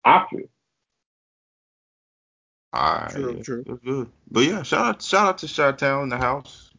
I 0.04 0.26
feel. 0.30 0.48
All 2.72 2.94
right, 2.94 3.10
True, 3.10 3.42
true. 3.42 3.64
That's 3.66 3.80
good. 3.84 4.10
But 4.30 4.40
yeah, 4.44 4.62
shout 4.62 4.86
out, 4.86 5.02
shout 5.02 5.26
out 5.28 5.38
to 5.38 5.48
Shot 5.48 5.78
Town 5.78 6.04
in 6.04 6.08
the 6.08 6.16
house. 6.16 6.70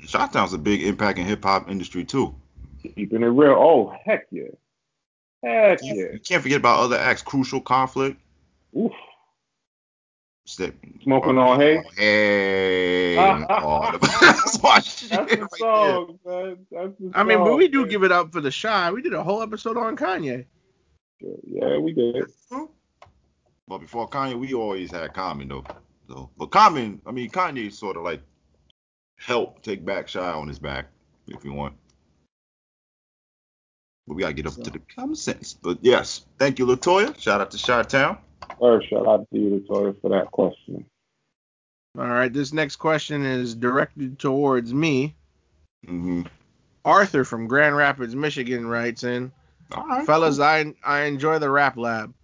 Shot 0.00 0.32
Town's 0.32 0.52
a 0.52 0.58
big 0.58 0.82
impact 0.82 1.18
in 1.18 1.24
hip 1.26 1.42
hop 1.42 1.70
industry 1.70 2.04
too. 2.04 2.34
Keeping 2.94 3.22
it 3.22 3.26
real. 3.26 3.52
Oh, 3.58 3.94
heck 4.04 4.26
yeah. 4.30 4.44
Heck 5.42 5.82
You, 5.82 5.94
yeah. 5.94 6.12
you 6.12 6.20
can't 6.20 6.42
forget 6.42 6.58
about 6.58 6.80
other 6.80 6.96
acts. 6.96 7.22
Crucial 7.22 7.60
Conflict. 7.60 8.20
Oof. 8.76 8.92
Step, 10.48 10.74
Smoking 11.02 11.36
on 11.36 11.60
hay. 11.60 11.82
Hey. 11.94 13.14
that's 13.50 14.62
my 14.62 14.80
shit. 14.80 15.10
That's 15.10 15.34
the 15.34 15.40
right 15.42 15.58
song, 15.58 16.18
man. 16.24 16.66
That's 16.72 16.98
the 16.98 17.10
I 17.12 17.22
mean, 17.22 17.44
but 17.44 17.54
we 17.54 17.68
do 17.68 17.80
man. 17.82 17.90
give 17.90 18.02
it 18.02 18.10
up 18.10 18.32
for 18.32 18.40
the 18.40 18.50
Chi. 18.50 18.90
We 18.90 19.02
did 19.02 19.12
a 19.12 19.22
whole 19.22 19.42
episode 19.42 19.76
on 19.76 19.94
Kanye. 19.94 20.46
Yeah, 21.20 21.76
we 21.76 21.92
did. 21.92 22.14
there. 22.14 22.66
But 23.68 23.78
before 23.78 24.08
Kanye, 24.08 24.40
we 24.40 24.54
always 24.54 24.90
had 24.90 25.12
Common 25.12 25.48
though. 25.48 25.64
So, 26.08 26.30
but 26.38 26.46
Common, 26.46 27.02
I 27.04 27.10
mean, 27.10 27.28
Kanye 27.28 27.70
sort 27.70 27.98
of 27.98 28.04
like 28.04 28.22
helped 29.18 29.62
take 29.62 29.84
back 29.84 30.10
Chi 30.10 30.18
on 30.18 30.48
his 30.48 30.58
back, 30.58 30.86
if 31.26 31.44
you 31.44 31.52
want. 31.52 31.74
But 34.06 34.14
we 34.14 34.22
gotta 34.22 34.32
get 34.32 34.46
up 34.46 34.54
to 34.54 34.70
the 34.70 34.80
common 34.96 35.14
sense. 35.14 35.52
But 35.52 35.76
yes, 35.82 36.24
thank 36.38 36.58
you, 36.58 36.64
Latoya. 36.64 37.20
Shout 37.20 37.42
out 37.42 37.50
to 37.50 37.58
Shy 37.58 37.82
Town. 37.82 38.16
First, 38.60 38.88
shout 38.90 39.06
out 39.06 39.26
to 39.32 39.38
you, 39.38 39.64
Latoya, 39.68 40.00
for 40.00 40.10
that 40.10 40.30
question. 40.30 40.84
All 41.98 42.06
right, 42.08 42.32
this 42.32 42.52
next 42.52 42.76
question 42.76 43.24
is 43.24 43.54
directed 43.54 44.18
towards 44.18 44.72
me. 44.72 45.14
Mm-hmm. 45.86 46.22
Arthur 46.84 47.24
from 47.24 47.46
Grand 47.46 47.76
Rapids, 47.76 48.14
Michigan 48.14 48.66
writes 48.66 49.04
in, 49.04 49.32
All 49.72 49.86
right, 49.86 50.06
Fellas, 50.06 50.38
I 50.40 50.74
I 50.84 51.02
enjoy 51.02 51.38
the 51.38 51.50
Rap 51.50 51.76
Lab. 51.76 52.14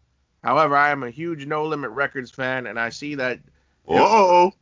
However, 0.43 0.77
I 0.77 0.91
am 0.91 1.03
a 1.03 1.11
huge 1.11 1.47
No 1.47 1.65
Limit 1.65 1.91
Records 1.91 2.31
fan, 2.31 2.67
and 2.67 2.79
I 2.79 2.91
see 2.91 3.15
that. 3.17 3.39
Uh 3.89 3.95
oh. 3.99 4.53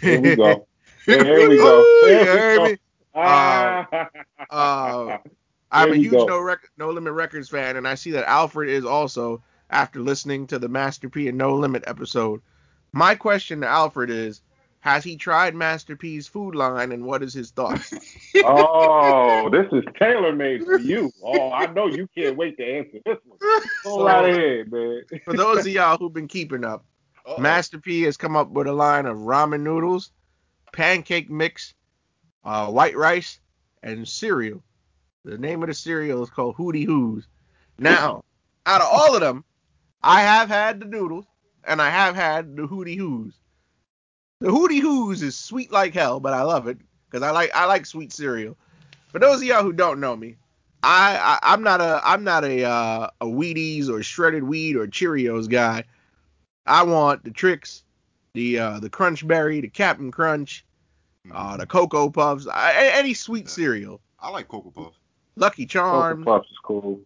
Here 0.00 0.20
we 0.20 0.36
go. 0.36 0.66
Here 1.06 1.48
we 1.48 1.56
go. 1.56 1.80
Ooh, 1.80 2.00
Here 2.06 2.12
you 2.12 2.20
we 2.20 2.26
heard 2.26 2.56
go. 2.58 2.64
me? 2.64 2.76
Ah. 3.14 3.86
Uh, 4.50 5.18
I'm 5.70 5.88
Here 5.88 5.94
a 5.94 5.98
we 5.98 6.02
huge 6.04 6.12
go. 6.12 6.24
No 6.26 6.40
Rec- 6.40 6.70
No 6.76 6.90
Limit 6.90 7.12
Records 7.12 7.48
fan, 7.48 7.76
and 7.76 7.86
I 7.88 7.94
see 7.94 8.10
that 8.12 8.28
Alfred 8.28 8.68
is 8.68 8.84
also 8.84 9.42
after 9.70 10.00
listening 10.00 10.46
to 10.48 10.58
the 10.58 10.68
Master 10.68 11.08
P 11.08 11.28
and 11.28 11.38
No 11.38 11.54
Limit 11.56 11.84
episode. 11.86 12.40
My 12.92 13.14
question 13.14 13.60
to 13.60 13.66
Alfred 13.68 14.10
is, 14.10 14.40
has 14.80 15.02
he 15.04 15.16
tried 15.16 15.54
Master 15.54 15.96
P's 15.96 16.28
food 16.28 16.54
line, 16.54 16.92
and 16.92 17.04
what 17.04 17.22
is 17.22 17.34
his 17.34 17.50
thoughts? 17.50 17.92
oh, 18.44 19.50
this 19.50 19.66
is 19.72 19.84
tailor 19.98 20.34
made 20.34 20.64
for 20.64 20.78
you. 20.78 21.12
Oh, 21.22 21.50
I 21.52 21.66
know 21.66 21.86
you 21.88 22.08
can't 22.16 22.36
wait 22.36 22.56
to 22.58 22.64
answer 22.64 22.98
this 23.04 23.18
one. 23.26 23.38
Go 23.84 23.98
So- 23.98 24.06
right 24.06 24.30
ahead, 24.34 24.72
man. 24.72 25.02
For 25.24 25.34
those 25.34 25.66
of 25.66 25.72
y'all 25.72 25.98
who've 25.98 26.12
been 26.12 26.28
keeping 26.28 26.64
up, 26.64 26.84
Uh-oh. 27.26 27.40
Master 27.40 27.78
P 27.78 28.02
has 28.02 28.16
come 28.16 28.36
up 28.36 28.50
with 28.50 28.66
a 28.68 28.72
line 28.72 29.04
of 29.06 29.18
ramen 29.18 29.60
noodles, 29.60 30.12
pancake 30.72 31.28
mix, 31.28 31.74
uh, 32.44 32.68
white 32.68 32.96
rice, 32.96 33.40
and 33.82 34.08
cereal. 34.08 34.62
The 35.24 35.36
name 35.36 35.62
of 35.62 35.68
the 35.68 35.74
cereal 35.74 36.22
is 36.22 36.30
called 36.30 36.56
Hootie 36.56 36.86
Hoos. 36.86 37.26
Now, 37.78 38.24
out 38.64 38.80
of 38.80 38.88
all 38.90 39.14
of 39.14 39.20
them, 39.20 39.44
I 40.02 40.20
have 40.22 40.48
had 40.48 40.80
the 40.80 40.86
noodles 40.86 41.26
and 41.64 41.82
I 41.82 41.90
have 41.90 42.14
had 42.14 42.56
the 42.56 42.62
Hootie 42.62 42.96
Hoos. 42.96 43.34
The 44.40 44.48
Hootie 44.48 44.80
Hoos 44.80 45.22
is 45.22 45.36
sweet 45.36 45.72
like 45.72 45.94
hell, 45.94 46.20
but 46.20 46.32
I 46.32 46.42
love 46.42 46.68
it 46.68 46.78
because 47.10 47.22
I 47.26 47.30
like 47.32 47.50
I 47.54 47.64
like 47.64 47.86
sweet 47.86 48.12
cereal. 48.12 48.56
For 49.08 49.18
those 49.18 49.36
of 49.38 49.44
y'all 49.44 49.62
who 49.62 49.72
don't 49.72 50.00
know 50.00 50.14
me, 50.14 50.36
I, 50.82 51.38
I 51.42 51.52
I'm 51.52 51.62
not 51.62 51.80
a 51.80 52.00
I'm 52.04 52.22
not 52.22 52.44
a 52.44 52.64
uh, 52.64 53.10
a 53.20 53.26
Wheaties 53.26 53.88
or 53.88 54.02
shredded 54.02 54.44
wheat 54.44 54.76
or 54.76 54.86
Cheerios 54.86 55.48
guy. 55.48 55.84
I 56.66 56.82
want 56.84 57.24
the 57.24 57.30
Trix, 57.30 57.82
the 58.34 58.58
uh, 58.58 58.78
the 58.80 58.90
Crunch 58.90 59.26
Berry, 59.26 59.60
the 59.60 59.68
Captain 59.68 60.12
Crunch, 60.12 60.64
uh, 61.32 61.56
the 61.56 61.66
Cocoa 61.66 62.10
Puffs, 62.10 62.46
I, 62.46 62.72
a- 62.72 62.96
any 62.96 63.14
sweet 63.14 63.48
cereal. 63.48 64.00
I 64.20 64.30
like 64.30 64.46
Cocoa 64.48 64.70
Puffs. 64.70 64.98
Lucky 65.34 65.66
Charms. 65.66 66.24
Cocoa 66.24 66.38
Puffs 66.38 66.50
is 66.50 66.58
cool. 66.62 67.00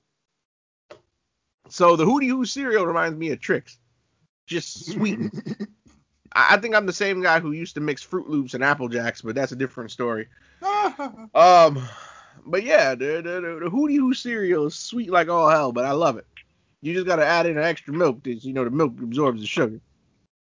So 1.72 1.96
the 1.96 2.04
Hootie 2.04 2.28
Hoo 2.28 2.44
cereal 2.44 2.84
reminds 2.84 3.16
me 3.16 3.30
of 3.30 3.40
Trix. 3.40 3.78
Just 4.46 4.92
sweet. 4.92 5.18
I 6.34 6.58
think 6.58 6.74
I'm 6.74 6.84
the 6.84 6.92
same 6.92 7.22
guy 7.22 7.40
who 7.40 7.52
used 7.52 7.76
to 7.76 7.80
mix 7.80 8.04
Froot 8.04 8.28
Loops 8.28 8.52
and 8.52 8.62
Apple 8.62 8.90
Jacks, 8.90 9.22
but 9.22 9.34
that's 9.34 9.52
a 9.52 9.56
different 9.56 9.90
story. 9.90 10.28
Um, 11.34 11.88
but 12.44 12.62
yeah, 12.62 12.94
the 12.94 13.22
the, 13.22 13.40
the, 13.40 13.60
the 13.64 13.70
Hootie 13.70 13.96
Hoo 13.96 14.12
cereal 14.12 14.66
is 14.66 14.74
sweet 14.74 15.10
like 15.10 15.28
all 15.28 15.48
hell, 15.48 15.72
but 15.72 15.86
I 15.86 15.92
love 15.92 16.18
it. 16.18 16.26
You 16.82 16.92
just 16.92 17.06
gotta 17.06 17.24
add 17.24 17.46
in 17.46 17.56
an 17.56 17.64
extra 17.64 17.94
milk, 17.94 18.22
because 18.22 18.44
you 18.44 18.52
know 18.52 18.64
the 18.64 18.70
milk 18.70 18.92
absorbs 19.02 19.40
the 19.40 19.46
sugar. 19.46 19.80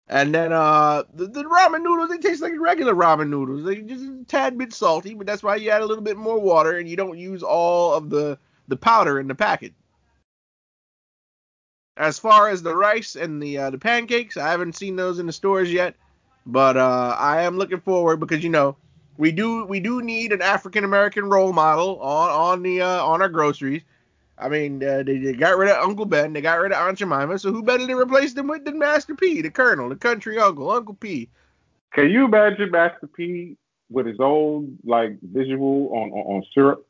And 0.09 0.35
then 0.35 0.53
uh, 0.53 1.05
the, 1.15 1.27
the 1.27 1.45
ramen 1.45 1.83
noodles 1.83 2.11
they 2.11 2.19
taste 2.19 2.43
like 2.43 2.53
regular 2.59 2.95
ramen 2.95 3.29
noodles. 3.29 3.65
They 3.65 3.77
just 3.77 4.05
a 4.05 4.25
tad 4.27 4.59
bit 4.59 4.73
salty, 4.73 5.15
but 5.15 5.27
that's 5.29 5.45
why 5.45 5.57
you 5.57 5.71
add 5.71 5.83
a 5.83 5.87
little 5.87 6.05
bit 6.05 6.17
more 6.17 6.41
water 6.41 6.79
and 6.79 6.89
you 6.89 6.97
don't 6.97 7.19
use 7.19 7.45
all 7.45 7.95
of 7.95 8.11
the 8.11 8.37
the 8.67 8.77
powder 8.77 9.21
in 9.21 9.29
the 9.29 9.35
packet. 9.35 9.73
As 11.97 12.19
far 12.19 12.49
as 12.49 12.63
the 12.63 12.75
rice 12.75 13.17
and 13.17 13.43
the 13.43 13.59
uh, 13.59 13.71
the 13.71 13.79
pancakes, 13.79 14.37
I 14.37 14.51
haven't 14.51 14.77
seen 14.77 14.97
those 14.97 15.19
in 15.19 15.27
the 15.27 15.33
stores 15.33 15.73
yet, 15.73 15.95
but 16.47 16.77
uh, 16.77 17.17
I 17.19 17.43
am 17.43 17.59
looking 17.59 17.81
forward 17.81 18.19
because 18.19 18.43
you 18.43 18.51
know 18.51 18.77
we 19.19 19.33
do 19.33 19.65
we 19.67 19.81
do 19.81 20.01
need 20.01 20.33
an 20.33 20.41
African 20.41 20.85
American 20.85 21.29
role 21.29 21.53
model 21.53 22.01
on 22.01 22.31
on 22.31 22.63
the 22.63 22.81
uh, 22.81 23.05
on 23.05 23.21
our 23.21 23.29
groceries. 23.29 23.83
I 24.39 24.49
mean, 24.49 24.83
uh, 24.83 25.03
they, 25.03 25.19
they 25.19 25.35
got 25.35 25.59
rid 25.59 25.69
of 25.69 25.87
Uncle 25.87 26.07
Ben, 26.07 26.33
they 26.33 26.41
got 26.41 26.59
rid 26.61 26.73
of 26.73 26.79
Aunt 26.79 26.97
Jemima, 26.97 27.39
so 27.39 27.53
who 27.53 27.63
better 27.63 27.87
to 27.87 27.95
replace 27.95 28.33
them 28.33 28.47
with 28.47 28.65
than 28.65 28.79
Master 28.79 29.15
P, 29.15 29.43
the 29.43 29.51
Colonel, 29.51 29.91
the 29.91 29.97
country 29.97 30.39
uncle, 30.39 30.71
Uncle 30.71 30.95
P. 30.95 31.29
Can 31.93 32.09
you 32.09 32.25
imagine 32.25 32.71
Master 32.71 33.07
P 33.07 33.59
with 33.91 34.07
his 34.07 34.19
own 34.21 34.79
like 34.85 35.19
visual 35.21 35.91
on 35.93 36.11
on, 36.13 36.37
on 36.37 36.45
syrup, 36.55 36.87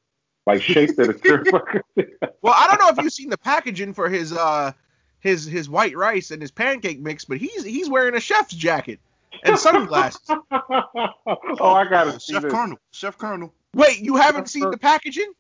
like 0.47 0.63
shaped 0.63 0.99
at 0.99 1.09
a 1.11 1.19
syrup? 1.19 1.49
Well, 2.43 2.55
I 2.57 2.69
don't 2.69 2.81
know 2.81 2.89
if 2.89 3.05
you've 3.05 3.13
seen 3.13 3.29
the 3.29 3.37
packaging 3.37 3.93
for 3.93 4.09
his 4.09 4.33
uh 4.33 4.73
his 5.21 5.45
his 5.45 5.69
white 5.69 5.97
rice 5.97 6.31
and 6.31 6.41
his 6.43 6.51
pancake 6.51 7.01
mix, 7.01 7.25
but 7.25 7.39
he's 7.39 7.65
he's 7.65 7.89
wearing 7.89 8.15
a 8.15 8.21
chef's 8.21 8.55
jacket 8.55 9.01
and 9.45 9.59
sunglasses. 9.59 10.21
oh, 10.51 11.75
I 11.75 11.87
gotta 11.89 12.19
see 12.19 12.33
Chef 12.35 12.43
this. 12.43 12.53
Colonel. 12.53 12.79
Chef 12.91 13.17
Colonel. 13.19 13.53
Wait, 13.75 14.01
you 14.01 14.17
haven't 14.17 14.49
seen 14.49 14.71
the 14.71 14.79
packaging? 14.79 15.33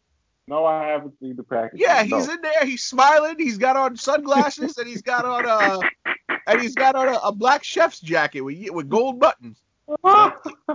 No, 0.46 0.64
I 0.66 0.86
haven't 0.88 1.18
seen 1.20 1.36
the 1.36 1.42
package. 1.42 1.80
Yeah, 1.80 2.02
he's 2.02 2.26
no. 2.26 2.32
in 2.34 2.40
there. 2.42 2.64
He's 2.64 2.82
smiling. 2.82 3.36
He's 3.38 3.58
got 3.58 3.76
on 3.76 3.96
sunglasses 3.96 4.78
and 4.78 4.88
he's 4.88 5.02
got 5.02 5.24
on 5.24 5.46
uh 5.46 5.80
and 6.46 6.60
he's 6.60 6.74
got 6.74 6.94
on 6.96 7.08
a, 7.08 7.18
a 7.24 7.32
black 7.32 7.62
chef's 7.64 8.00
jacket 8.00 8.40
with 8.40 8.58
with 8.70 8.88
gold 8.88 9.18
buttons. 9.20 9.60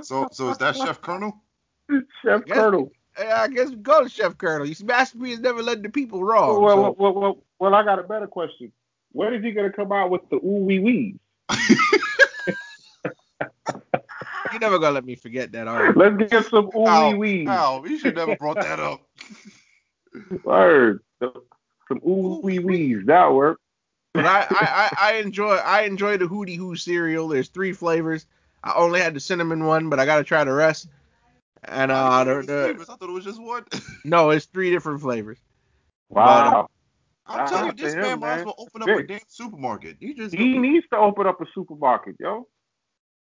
So 0.02 0.28
so 0.32 0.50
is 0.50 0.58
that 0.60 0.76
Chef 0.76 1.02
Colonel? 1.02 1.42
Chef 1.90 2.42
Yes. 2.48 2.58
Colonel. 2.58 2.92
I 3.18 3.48
guess 3.48 3.70
we 3.70 3.78
go 3.78 4.04
to 4.04 4.10
Chef 4.10 4.38
Colonel. 4.38 4.66
You 4.68 4.74
see, 4.74 4.84
Master 4.84 5.18
P 5.18 5.30
has 5.32 5.40
never 5.40 5.62
led 5.64 5.84
the 5.84 5.90
people 5.90 6.20
Well, 6.20 6.28
wrong. 6.28 6.62
well, 6.62 6.76
so- 6.76 6.96
well, 7.00 7.14
well, 7.14 7.38
well, 7.60 7.76
I 7.76 7.84
got 7.84 8.00
a 8.00 8.04
better 8.04 8.28
question. 8.28 8.72
When 9.16 9.34
is 9.34 9.42
he 9.46 9.52
gonna 9.52 9.72
come 9.72 9.94
out 9.94 10.10
with 10.10 10.30
the 10.30 10.36
ooh 10.36 10.66
wee 10.66 10.80
wees? 10.80 11.16
You 14.54 14.60
never 14.60 14.80
gonna 14.80 14.94
let 14.94 15.04
me 15.04 15.16
forget 15.16 15.52
that, 15.52 15.68
are 15.68 15.88
you? 15.88 15.94
Let's 15.96 16.32
get 16.32 16.46
some 16.46 16.70
ooh 16.74 16.80
wee 16.80 16.88
Al, 16.88 17.18
wees. 17.18 17.48
Al, 17.50 17.88
you 17.88 18.00
should 18.00 18.16
never 18.16 18.38
brought 18.38 18.56
that 18.56 18.80
up. 18.80 19.02
Word. 20.44 21.02
Some 21.20 22.00
ooh 22.08 22.40
wee 22.42 22.60
wees. 22.60 23.06
That 23.06 23.34
work. 23.34 23.60
But 24.14 24.26
I, 24.26 24.42
I, 24.42 24.48
I, 24.52 24.92
I 24.98 25.14
enjoy 25.16 25.56
I 25.56 25.82
enjoy 25.82 26.16
the 26.18 26.26
Hootie 26.26 26.56
Hoo 26.56 26.78
cereal. 26.78 27.28
There's 27.28 27.50
three 27.50 27.74
flavors. 27.74 28.26
I 28.64 28.74
only 28.76 29.02
had 29.02 29.14
the 29.14 29.20
cinnamon 29.20 29.66
one, 29.66 29.90
but 29.90 30.00
I 30.00 30.06
gotta 30.06 30.24
try 30.24 30.46
the 30.46 30.54
rest. 30.54 30.88
And 31.66 31.92
uh, 31.92 31.96
I 31.96 32.24
the, 32.24 32.34
didn't 32.36 32.48
know 32.48 32.66
it 32.66 32.78
was 32.78 32.88
the. 32.88 32.94
I 32.94 32.96
thought 32.98 33.10
it 33.10 33.14
was 33.14 33.26
just 33.26 33.42
one. 33.42 33.66
no, 34.06 34.30
it's 34.30 34.46
three 34.46 34.72
different 34.72 35.02
flavors. 35.02 35.40
Wow. 36.10 36.70
I'm 37.28 37.48
telling 37.48 37.68
you, 37.68 37.74
this 37.74 37.94
to 37.94 38.02
man 38.02 38.14
him, 38.14 38.20
might 38.20 38.40
as 38.40 38.46
well 38.46 38.56
open 38.58 38.82
up 38.84 38.90
a 38.90 39.04
damn 39.04 39.20
supermarket. 39.28 39.98
He 40.00 40.14
just 40.14 40.36
He 40.36 40.58
needs 40.58 40.86
to 40.92 40.98
open 40.98 41.26
up 41.28 41.42
a 41.42 41.46
supermarket, 41.54 42.16
yo. 42.20 42.48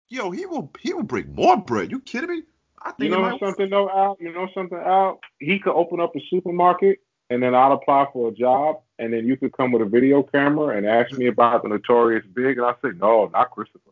yo, 0.09 0.31
he 0.31 0.47
will 0.47 0.71
he 0.81 0.93
will 0.93 1.03
bring 1.03 1.35
more 1.35 1.57
bread. 1.57 1.91
You 1.91 2.01
kidding 2.01 2.31
me? 2.31 2.43
I 2.83 2.93
think 2.93 3.11
You 3.11 3.17
know 3.17 3.23
might 3.23 3.41
something 3.41 3.71
though, 3.71 3.89
Al? 3.89 4.17
You 4.21 4.33
know 4.33 4.49
something, 4.55 4.79
Al? 4.79 5.21
He 5.41 5.59
could 5.59 5.75
open 5.75 6.01
up 6.01 6.15
a 6.15 6.21
supermarket 6.31 6.99
and 7.31 7.43
then 7.43 7.55
I'd 7.55 7.73
apply 7.73 8.07
for 8.13 8.29
a 8.29 8.33
job 8.33 8.83
and 8.99 9.13
then 9.13 9.27
you 9.27 9.37
could 9.37 9.53
come 9.57 9.73
with 9.73 9.83
a 9.83 9.87
video 9.87 10.23
camera 10.23 10.77
and 10.77 10.87
ask 10.87 11.13
me 11.17 11.27
about 11.27 11.63
the 11.63 11.69
notorious 11.69 12.25
big 12.35 12.59
and 12.59 12.67
I 12.67 12.75
say, 12.83 12.91
No, 12.97 13.27
not 13.33 13.51
Christopher. 13.51 13.91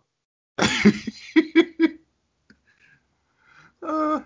uh, 3.82 4.20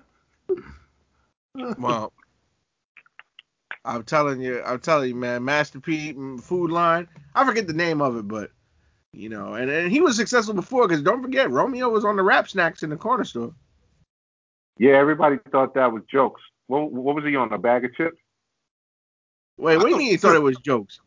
Well, 1.78 2.12
I'm 3.88 4.02
telling 4.04 4.40
you, 4.42 4.62
I'm 4.64 4.80
telling 4.80 5.08
you, 5.08 5.14
man, 5.14 5.44
Master 5.44 5.80
P 5.80 6.12
mm, 6.12 6.40
Food 6.42 6.70
Line. 6.70 7.08
I 7.34 7.44
forget 7.44 7.66
the 7.66 7.72
name 7.72 8.02
of 8.02 8.16
it, 8.16 8.28
but 8.28 8.50
you 9.14 9.28
know, 9.30 9.54
and, 9.54 9.70
and 9.70 9.90
he 9.90 10.00
was 10.00 10.14
successful 10.16 10.52
before 10.54 10.86
because 10.86 11.02
don't 11.02 11.22
forget, 11.22 11.50
Romeo 11.50 11.88
was 11.88 12.04
on 12.04 12.16
the 12.16 12.22
rap 12.22 12.48
snacks 12.48 12.82
in 12.82 12.90
the 12.90 12.96
corner 12.96 13.24
store. 13.24 13.54
Yeah, 14.78 14.92
everybody 14.92 15.38
thought 15.50 15.74
that 15.74 15.90
was 15.90 16.02
jokes. 16.10 16.42
What, 16.66 16.92
what 16.92 17.16
was 17.16 17.24
he 17.24 17.34
on? 17.34 17.50
A 17.52 17.58
bag 17.58 17.84
of 17.86 17.94
chips? 17.94 18.18
Wait, 19.56 19.78
what 19.78 19.84
do 19.84 19.90
you 19.90 19.96
mean 19.96 20.12
you 20.12 20.18
thought 20.18 20.36
it 20.36 20.42
was 20.42 20.58
jokes? 20.58 21.00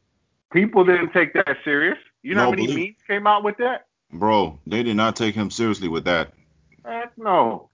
People 0.52 0.84
didn't 0.84 1.14
take 1.14 1.34
that 1.34 1.56
serious. 1.64 1.98
You 2.24 2.34
know 2.36 2.42
No, 2.42 2.46
how 2.46 2.50
many 2.52 2.66
believe- 2.68 2.90
memes 2.90 2.98
came 3.08 3.28
out 3.28 3.44
with 3.44 3.58
that? 3.58 3.86
bro, 4.14 4.60
they 4.68 4.84
did 4.84 4.98
not 4.98 5.16
take 5.16 5.36
him 5.36 5.50
seriously 5.50 5.88
with 5.88 6.04
that. 6.06 6.34
Heck 6.84 7.18
no. 7.18 7.70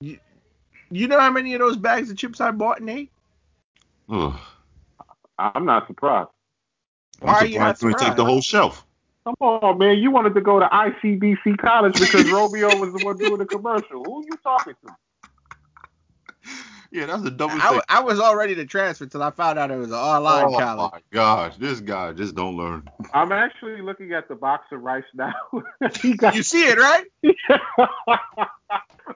You 0.00 1.08
know 1.08 1.20
how 1.20 1.30
many 1.30 1.54
of 1.54 1.60
those 1.60 1.76
bags 1.76 2.10
of 2.10 2.16
chips 2.16 2.40
I 2.40 2.50
bought 2.50 2.80
and 2.80 2.90
ate? 2.90 3.10
Ugh. 4.10 4.38
I'm 5.38 5.64
not 5.64 5.86
surprised. 5.86 6.30
I'm 7.20 7.28
Why 7.28 7.34
are 7.34 7.46
you 7.46 7.58
not 7.58 7.78
surprised 7.78 7.98
they 7.98 8.06
take 8.06 8.16
the 8.16 8.24
whole 8.24 8.40
shelf. 8.40 8.84
Come 9.24 9.34
on, 9.40 9.78
man. 9.78 9.98
You 9.98 10.10
wanted 10.12 10.34
to 10.34 10.40
go 10.40 10.60
to 10.60 10.66
ICBC 10.66 11.58
college 11.58 11.98
because 11.98 12.30
Romeo 12.30 12.76
was 12.76 12.92
the 12.92 13.04
one 13.04 13.18
doing 13.18 13.38
the 13.38 13.46
commercial. 13.46 14.04
Who 14.04 14.20
are 14.20 14.22
you 14.22 14.38
talking 14.42 14.74
to? 14.86 14.94
Yeah, 16.92 17.06
that's 17.06 17.24
a 17.24 17.30
double. 17.30 17.56
I. 17.58 17.80
I 17.88 18.00
was 18.00 18.20
all 18.20 18.36
ready 18.36 18.54
to 18.54 18.64
transfer 18.64 19.06
till 19.06 19.22
I 19.22 19.30
found 19.30 19.58
out 19.58 19.72
it 19.72 19.76
was 19.76 19.88
an 19.88 19.94
online 19.94 20.44
oh 20.44 20.58
college. 20.58 20.90
Oh 20.92 20.96
my 20.96 21.02
gosh, 21.10 21.56
this 21.56 21.80
guy 21.80 22.12
just 22.12 22.36
don't 22.36 22.56
learn. 22.56 22.88
I'm 23.12 23.32
actually 23.32 23.82
looking 23.82 24.12
at 24.12 24.28
the 24.28 24.36
box 24.36 24.66
of 24.70 24.80
rice 24.82 25.04
now. 25.12 25.34
got 26.16 26.36
You 26.36 26.44
see 26.44 26.62
it, 26.64 26.78
right? 26.78 27.04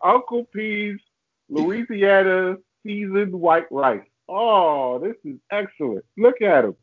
Uncle 0.03 0.45
P's 0.53 0.99
Louisiana 1.49 2.57
seasoned 2.85 3.33
white 3.33 3.71
rice. 3.71 4.03
Oh, 4.33 5.01
this 5.01 5.17
is 5.25 5.41
excellent. 5.51 6.05
Look 6.17 6.41
at 6.41 6.65
him. 6.65 6.77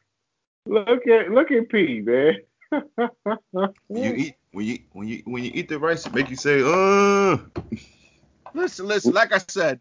Look 0.65 1.07
at 1.07 1.31
look 1.31 1.49
at 1.49 1.69
P, 1.69 2.01
man. 2.01 2.35
When 3.87 4.03
you 4.03 4.13
eat 4.13 4.35
when 4.51 4.65
you 4.65 4.79
when 4.91 5.07
you 5.07 5.21
when 5.23 5.43
you 5.45 5.51
eat 5.53 5.69
the 5.69 5.79
rice, 5.79 6.05
it 6.05 6.13
make 6.13 6.29
you 6.29 6.35
say, 6.35 6.61
uh 6.61 7.37
Listen, 8.53 8.87
listen. 8.87 9.13
Like 9.13 9.31
I 9.31 9.37
said, 9.47 9.79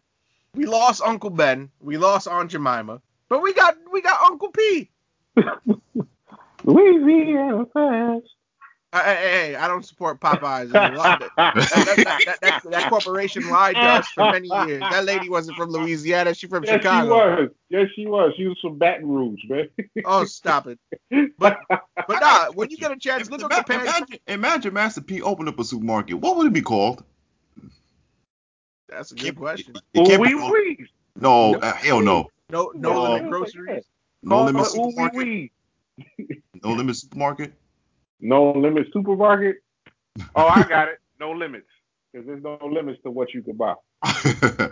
we 0.55 0.65
lost 0.65 1.01
Uncle 1.01 1.29
Ben, 1.29 1.69
we 1.81 1.97
lost 1.97 2.27
Aunt 2.29 2.49
Jemima, 2.49 3.01
but 3.27 3.41
we 3.41 3.53
got 3.53 3.75
we 3.91 4.01
got 4.01 4.21
Uncle 4.21 4.49
P. 4.49 4.89
Louisiana 6.63 7.65
fast. 7.73 8.36
Hey, 9.03 9.15
hey, 9.15 9.47
hey, 9.49 9.55
I 9.55 9.67
don't 9.67 9.85
support 9.85 10.19
Popeyes. 10.19 10.71
That, 11.57 11.69
that, 11.69 11.97
that, 11.97 12.25
that, 12.25 12.41
that, 12.41 12.71
that 12.71 12.89
corporation 12.89 13.49
lied 13.49 13.75
to 13.75 13.89
us 13.89 14.07
for 14.07 14.31
many 14.31 14.47
years. 14.47 14.83
That 14.91 15.05
lady 15.05 15.29
wasn't 15.29 15.57
from 15.57 15.69
Louisiana. 15.71 16.33
She 16.33 16.47
from 16.47 16.63
Yes, 16.63 16.81
she 16.81 16.87
was. 16.87 17.49
Yes, 17.69 17.87
she 17.95 18.05
was. 18.05 18.33
She 18.37 18.47
was 18.47 18.57
from 18.61 18.77
Baton 18.77 19.07
Rouge, 19.07 19.41
man. 19.49 19.69
Oh, 20.05 20.25
stop 20.25 20.67
it. 20.67 20.79
But 21.37 21.59
but 21.69 22.21
nah, 22.21 22.51
when 22.53 22.69
you 22.69 22.77
get 22.77 22.91
a 22.91 22.97
chance, 22.97 23.29
look 23.29 23.43
up 23.43 23.65
the 23.65 23.73
Ima- 23.73 23.83
imagine, 23.83 24.19
imagine 24.27 24.73
Master 24.73 25.01
P 25.01 25.21
opened 25.21 25.49
up 25.49 25.59
a 25.59 25.63
supermarket. 25.63 26.19
What 26.19 26.37
would 26.37 26.47
it 26.47 26.53
be 26.53 26.61
called? 26.61 27.03
That's 28.89 29.11
a 29.11 29.15
good 29.15 29.35
question. 29.35 29.75
It 29.93 30.05
can't 30.05 30.21
Ooh 30.21 30.25
be 30.25 30.33
wee. 30.33 30.87
No, 31.19 31.55
uh, 31.55 31.73
hell 31.73 32.01
no. 32.01 32.29
No, 32.49 32.71
no 32.75 32.93
No. 32.93 33.13
limit 33.13 33.29
groceries. 33.29 33.83
No 34.23 34.35
Call 34.37 34.45
limit 34.45 34.65
it 34.65 34.77
Ooh 34.77 34.81
wee 34.85 34.91
supermarket. 34.91 35.51
No 36.63 36.71
limit 36.71 36.95
supermarket. 36.95 37.53
No 38.19 38.51
limit 38.51 38.87
supermarket. 38.93 39.57
Oh, 40.35 40.47
I 40.47 40.67
got 40.67 40.87
it. 40.87 40.97
No 41.19 41.31
limits. 41.31 41.67
Because 42.11 42.25
there's 42.25 42.41
no 42.41 42.57
limits 42.63 42.99
to 43.03 43.11
what 43.11 43.35
you 43.35 43.43
can 43.43 43.55
buy. 43.55 43.75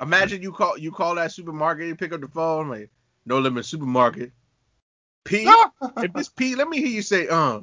Imagine 0.00 0.42
you 0.42 0.52
call 0.52 0.78
you 0.78 0.92
call 0.92 1.16
that 1.16 1.32
supermarket, 1.32 1.88
you 1.88 1.96
pick 1.96 2.12
up 2.12 2.20
the 2.20 2.28
phone, 2.28 2.68
like 2.68 2.90
no 3.24 3.40
limit 3.40 3.64
supermarket. 3.64 4.30
P. 5.24 5.52
if 5.96 6.12
this 6.12 6.28
P, 6.28 6.54
let 6.54 6.68
me 6.68 6.78
hear 6.78 6.86
you 6.86 7.02
say 7.02 7.26
uh. 7.26 7.60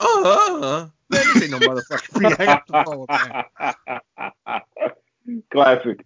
Uh, 0.00 0.22
uh. 0.24 0.88
Man, 1.08 1.22
this 1.34 1.42
ain't 1.42 1.52
no 1.52 1.58
motherfucking 1.60 2.18
P. 2.18 2.44
Hang 2.44 2.60
the 2.66 2.84
phone, 2.84 3.06
man. 5.26 5.42
Classic. 5.52 6.00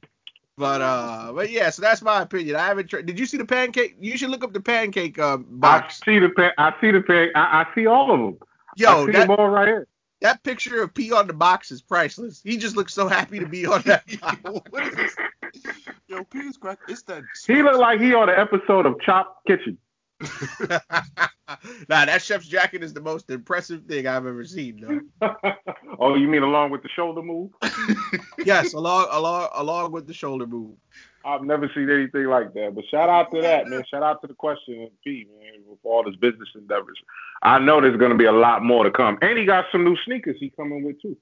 But 0.59 0.83
uh, 0.83 1.33
but 1.35 1.51
yeah, 1.51 1.71
so 1.71 1.81
that's 1.83 2.03
my 2.03 2.23
opinion. 2.23 2.57
I 2.57 2.67
haven't. 2.67 2.89
Tra- 2.89 3.03
Did 3.03 3.19
you 3.19 3.25
see 3.27 3.39
the 3.39 3.45
pancake? 3.45 3.97
You 3.99 4.19
should 4.19 4.31
look 4.31 4.45
up 4.45 4.53
the 4.53 4.61
pancake 4.61 5.19
uh, 5.19 5.39
I 5.63 5.89
see 6.05 6.19
the 6.19 6.29
pa- 6.29 6.53
I 6.59 6.75
see 6.81 6.91
the 6.91 7.01
pa- 7.01 7.39
I, 7.39 7.63
I 7.63 7.67
see 7.75 7.87
all 7.87 8.13
of 8.13 8.21
them. 8.21 8.39
Yo, 8.77 8.89
I 9.03 9.07
see 9.07 9.13
that 9.13 9.29
them 9.29 9.37
all 9.39 9.49
right 9.49 9.67
here. 9.67 9.89
that 10.21 10.43
picture 10.43 10.83
of 10.83 10.93
P 10.93 11.11
on 11.11 11.27
the 11.27 11.33
box 11.33 11.71
is 11.71 11.81
priceless. 11.81 12.43
He 12.45 12.59
just 12.59 12.77
looks 12.77 12.93
so 12.93 13.09
happy 13.09 13.39
to 13.39 13.47
be 13.47 13.65
on 13.65 13.83
that. 13.83 14.05
what 14.71 14.87
is 14.87 14.95
this? 14.95 15.17
Yo, 16.07 16.23
P 16.25 16.41
is 16.41 16.59
crack. 16.59 16.79
It's 16.87 17.03
that. 17.05 17.23
He 17.47 17.63
looked 17.63 17.79
like 17.79 18.01
he 18.01 18.13
on 18.15 18.29
an 18.29 18.39
episode 18.39 18.85
of 18.85 19.01
Chop 19.01 19.45
Kitchen. 19.47 19.79
nah, 21.89 22.05
that 22.05 22.23
chef's 22.23 22.47
jacket 22.47 22.83
is 22.83 22.93
the 22.93 23.01
most 23.01 23.31
impressive 23.31 23.85
thing 23.85 24.07
I've 24.07 24.27
ever 24.27 24.45
seen. 24.45 25.05
Though. 25.21 25.31
oh, 25.99 26.15
you 26.15 26.29
mean 26.29 26.43
along 26.43 26.71
with 26.71 26.83
the 26.83 26.89
shoulder 26.89 27.23
move? 27.23 27.51
Yes, 28.45 28.73
along 28.73 29.07
along 29.13 29.49
along 29.55 29.93
with 29.93 30.09
the 30.09 30.15
shoulder 30.15 30.47
move. 30.47 30.75
I've 31.25 31.43
never 31.43 31.71
seen 31.75 31.89
anything 31.89 32.27
like 32.27 32.53
that. 32.55 32.73
But 32.75 32.85
shout 32.91 33.09
out 33.09 33.31
to 33.33 33.41
that, 33.41 33.69
man. 33.69 33.85
Shout 33.89 34.03
out 34.03 34.21
to 34.23 34.27
the 34.27 34.35
question 34.35 34.81
and 34.81 34.91
P, 35.05 35.27
man, 35.39 35.63
for 35.81 35.95
all 35.95 36.05
his 36.05 36.17
business 36.17 36.49
endeavors. 36.57 36.99
I 37.43 37.61
know 37.61 37.81
there's 37.81 37.97
gonna 37.99 38.17
be 38.17 38.25
a 38.25 38.33
lot 38.33 38.65
more 38.65 38.83
to 38.83 38.91
come. 38.91 39.19
And 39.23 39.39
he 39.39 39.45
got 39.45 39.67
some 39.71 39.85
new 39.85 39.97
sneakers 40.05 40.37
he 40.41 40.51
coming 40.51 40.83
with 40.83 41.01
too. 41.01 41.17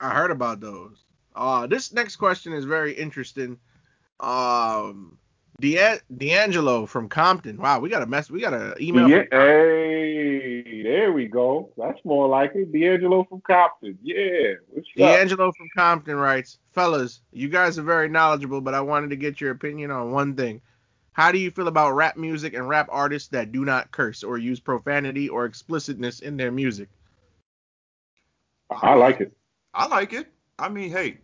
I 0.00 0.10
heard 0.10 0.30
about 0.30 0.60
those. 0.60 1.04
Uh, 1.34 1.66
this 1.66 1.92
next 1.92 2.16
question 2.16 2.52
is 2.52 2.64
very 2.64 2.92
interesting. 2.92 3.58
Um, 4.20 5.18
De- 5.62 6.00
D'Angelo 6.16 6.86
from 6.86 7.08
Compton. 7.08 7.56
Wow, 7.56 7.78
we 7.78 7.88
got 7.88 8.02
a 8.02 8.06
mess. 8.06 8.28
We 8.28 8.40
got 8.40 8.52
an 8.52 8.74
email. 8.80 9.08
Yeah, 9.08 9.22
from- 9.30 9.38
hey, 9.38 10.82
there 10.82 11.12
we 11.12 11.26
go. 11.26 11.70
That's 11.78 12.04
more 12.04 12.26
like 12.26 12.52
it. 12.56 12.72
D'Angelo 12.72 13.22
from 13.24 13.42
Compton. 13.42 13.96
Yeah. 14.02 14.54
What's 14.70 14.88
up? 14.88 14.96
D'Angelo 14.96 15.52
from 15.52 15.68
Compton 15.76 16.16
writes, 16.16 16.58
fellas, 16.72 17.20
you 17.32 17.48
guys 17.48 17.78
are 17.78 17.82
very 17.82 18.08
knowledgeable, 18.08 18.60
but 18.60 18.74
I 18.74 18.80
wanted 18.80 19.10
to 19.10 19.16
get 19.16 19.40
your 19.40 19.52
opinion 19.52 19.92
on 19.92 20.10
one 20.10 20.34
thing. 20.34 20.60
How 21.12 21.30
do 21.30 21.38
you 21.38 21.52
feel 21.52 21.68
about 21.68 21.92
rap 21.92 22.16
music 22.16 22.54
and 22.54 22.68
rap 22.68 22.88
artists 22.90 23.28
that 23.28 23.52
do 23.52 23.64
not 23.64 23.92
curse 23.92 24.24
or 24.24 24.38
use 24.38 24.58
profanity 24.58 25.28
or 25.28 25.44
explicitness 25.44 26.18
in 26.20 26.36
their 26.36 26.50
music? 26.50 26.88
I 28.68 28.94
like 28.94 29.20
it. 29.20 29.32
I 29.72 29.86
like 29.86 30.12
it. 30.12 30.26
I 30.58 30.68
mean, 30.70 30.90
hey, 30.90 31.18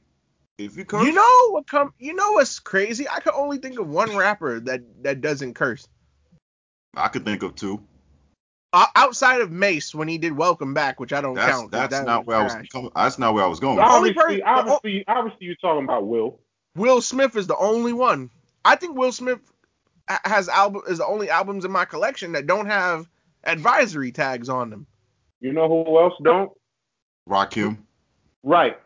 if 0.59 0.77
you 0.77 0.85
curse, 0.85 1.07
You 1.07 1.13
know 1.13 1.51
what 1.51 1.67
come? 1.67 1.95
You 1.99 2.15
know 2.15 2.33
what's 2.33 2.59
crazy? 2.59 3.09
I 3.09 3.21
could 3.21 3.35
only 3.35 3.59
think 3.59 3.79
of 3.79 3.89
one 3.89 4.17
rapper 4.17 4.61
that 4.61 4.83
that 5.05 5.21
doesn't 5.21 5.55
curse. 5.55 5.87
I 6.97 7.09
could 7.09 7.25
think 7.25 7.43
of 7.43 7.55
two. 7.55 7.83
Uh, 8.73 8.85
outside 8.97 9.41
of 9.41 9.51
Mase 9.51 9.95
when 9.95 10.09
he 10.09 10.19
did 10.19 10.37
Welcome 10.37 10.75
Back, 10.75 11.01
which 11.01 11.13
I 11.13 11.23
don't 11.23 11.35
That's 11.35 11.51
count. 11.51 11.71
'cause 11.71 11.81
that's 11.81 11.99
that 12.01 12.07
not 12.07 12.27
where 12.27 12.39
I 12.39 12.43
was. 12.43 12.53
trash. 12.53 12.69
Coming, 12.69 12.91
that's 12.95 13.19
not 13.19 13.33
where 13.33 13.45
I 13.45 13.47
was 13.47 13.61
going. 13.61 13.79
only 13.79 14.11
Obviously, 14.11 14.43
obviously, 14.43 15.05
obviously, 15.07 15.47
you're 15.47 15.57
talking 15.57 15.85
about 15.85 16.07
Will. 16.07 16.41
Will 16.75 17.01
Smith 17.01 17.37
is 17.37 17.47
the 17.47 17.57
only 17.57 17.93
one. 17.95 18.31
I 18.65 18.77
think 18.77 18.97
Will 18.97 19.13
Smith 19.13 19.41
has 20.25 20.49
album 20.49 20.83
is 20.89 20.99
the 20.99 21.07
only 21.07 21.31
albums 21.31 21.65
in 21.65 21.71
my 21.71 21.85
collection 21.85 22.33
that 22.33 22.47
don't 22.47 22.67
have 22.67 23.09
advisory 23.45 24.13
tags 24.13 24.49
on 24.49 24.71
them. 24.71 24.87
You 25.41 25.53
know 25.53 25.69
who 25.69 25.99
else 25.99 26.15
don't? 26.23 26.51
Rakim. 27.29 27.79
Right. 28.43 28.79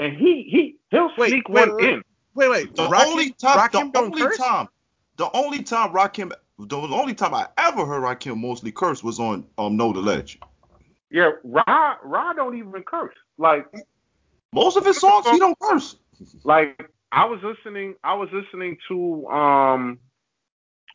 And 0.00 0.16
he 0.16 0.42
he 0.50 0.76
he'll 0.90 1.10
Wait, 1.18 1.30
sneak 1.30 1.48
wait, 1.50 1.68
one 1.68 1.74
wait. 1.76 1.90
in. 1.90 2.02
Wait, 2.34 2.48
wait. 2.48 2.74
The 2.74 2.88
Rakim, 2.88 3.06
only 3.06 3.30
time, 3.32 3.58
Rakim 3.58 3.92
the 3.92 3.98
only 3.98 4.22
curse? 4.22 4.36
time, 4.38 4.68
the 5.16 5.30
only 5.36 5.62
time 5.62 5.92
Rakim 5.92 6.32
the 6.58 6.76
only 6.78 7.14
time 7.14 7.34
I 7.34 7.48
ever 7.58 7.84
heard 7.84 8.02
Rakim 8.02 8.38
mostly 8.38 8.72
curse 8.72 9.02
was 9.04 9.20
on 9.20 9.46
um 9.58 9.76
Know 9.76 9.92
the 9.92 10.00
Ledge. 10.00 10.38
Yeah, 11.10 11.32
Rod 11.44 11.96
Rod 12.02 12.36
don't 12.36 12.56
even 12.56 12.82
curse. 12.82 13.14
Like 13.36 13.66
Most 14.52 14.76
of 14.76 14.86
his 14.86 14.98
songs 14.98 15.28
he 15.28 15.38
don't 15.38 15.58
curse. 15.60 15.96
like 16.44 16.80
I 17.12 17.26
was 17.26 17.40
listening 17.42 17.94
I 18.02 18.14
was 18.14 18.28
listening 18.32 18.78
to 18.88 19.26
um 19.28 19.98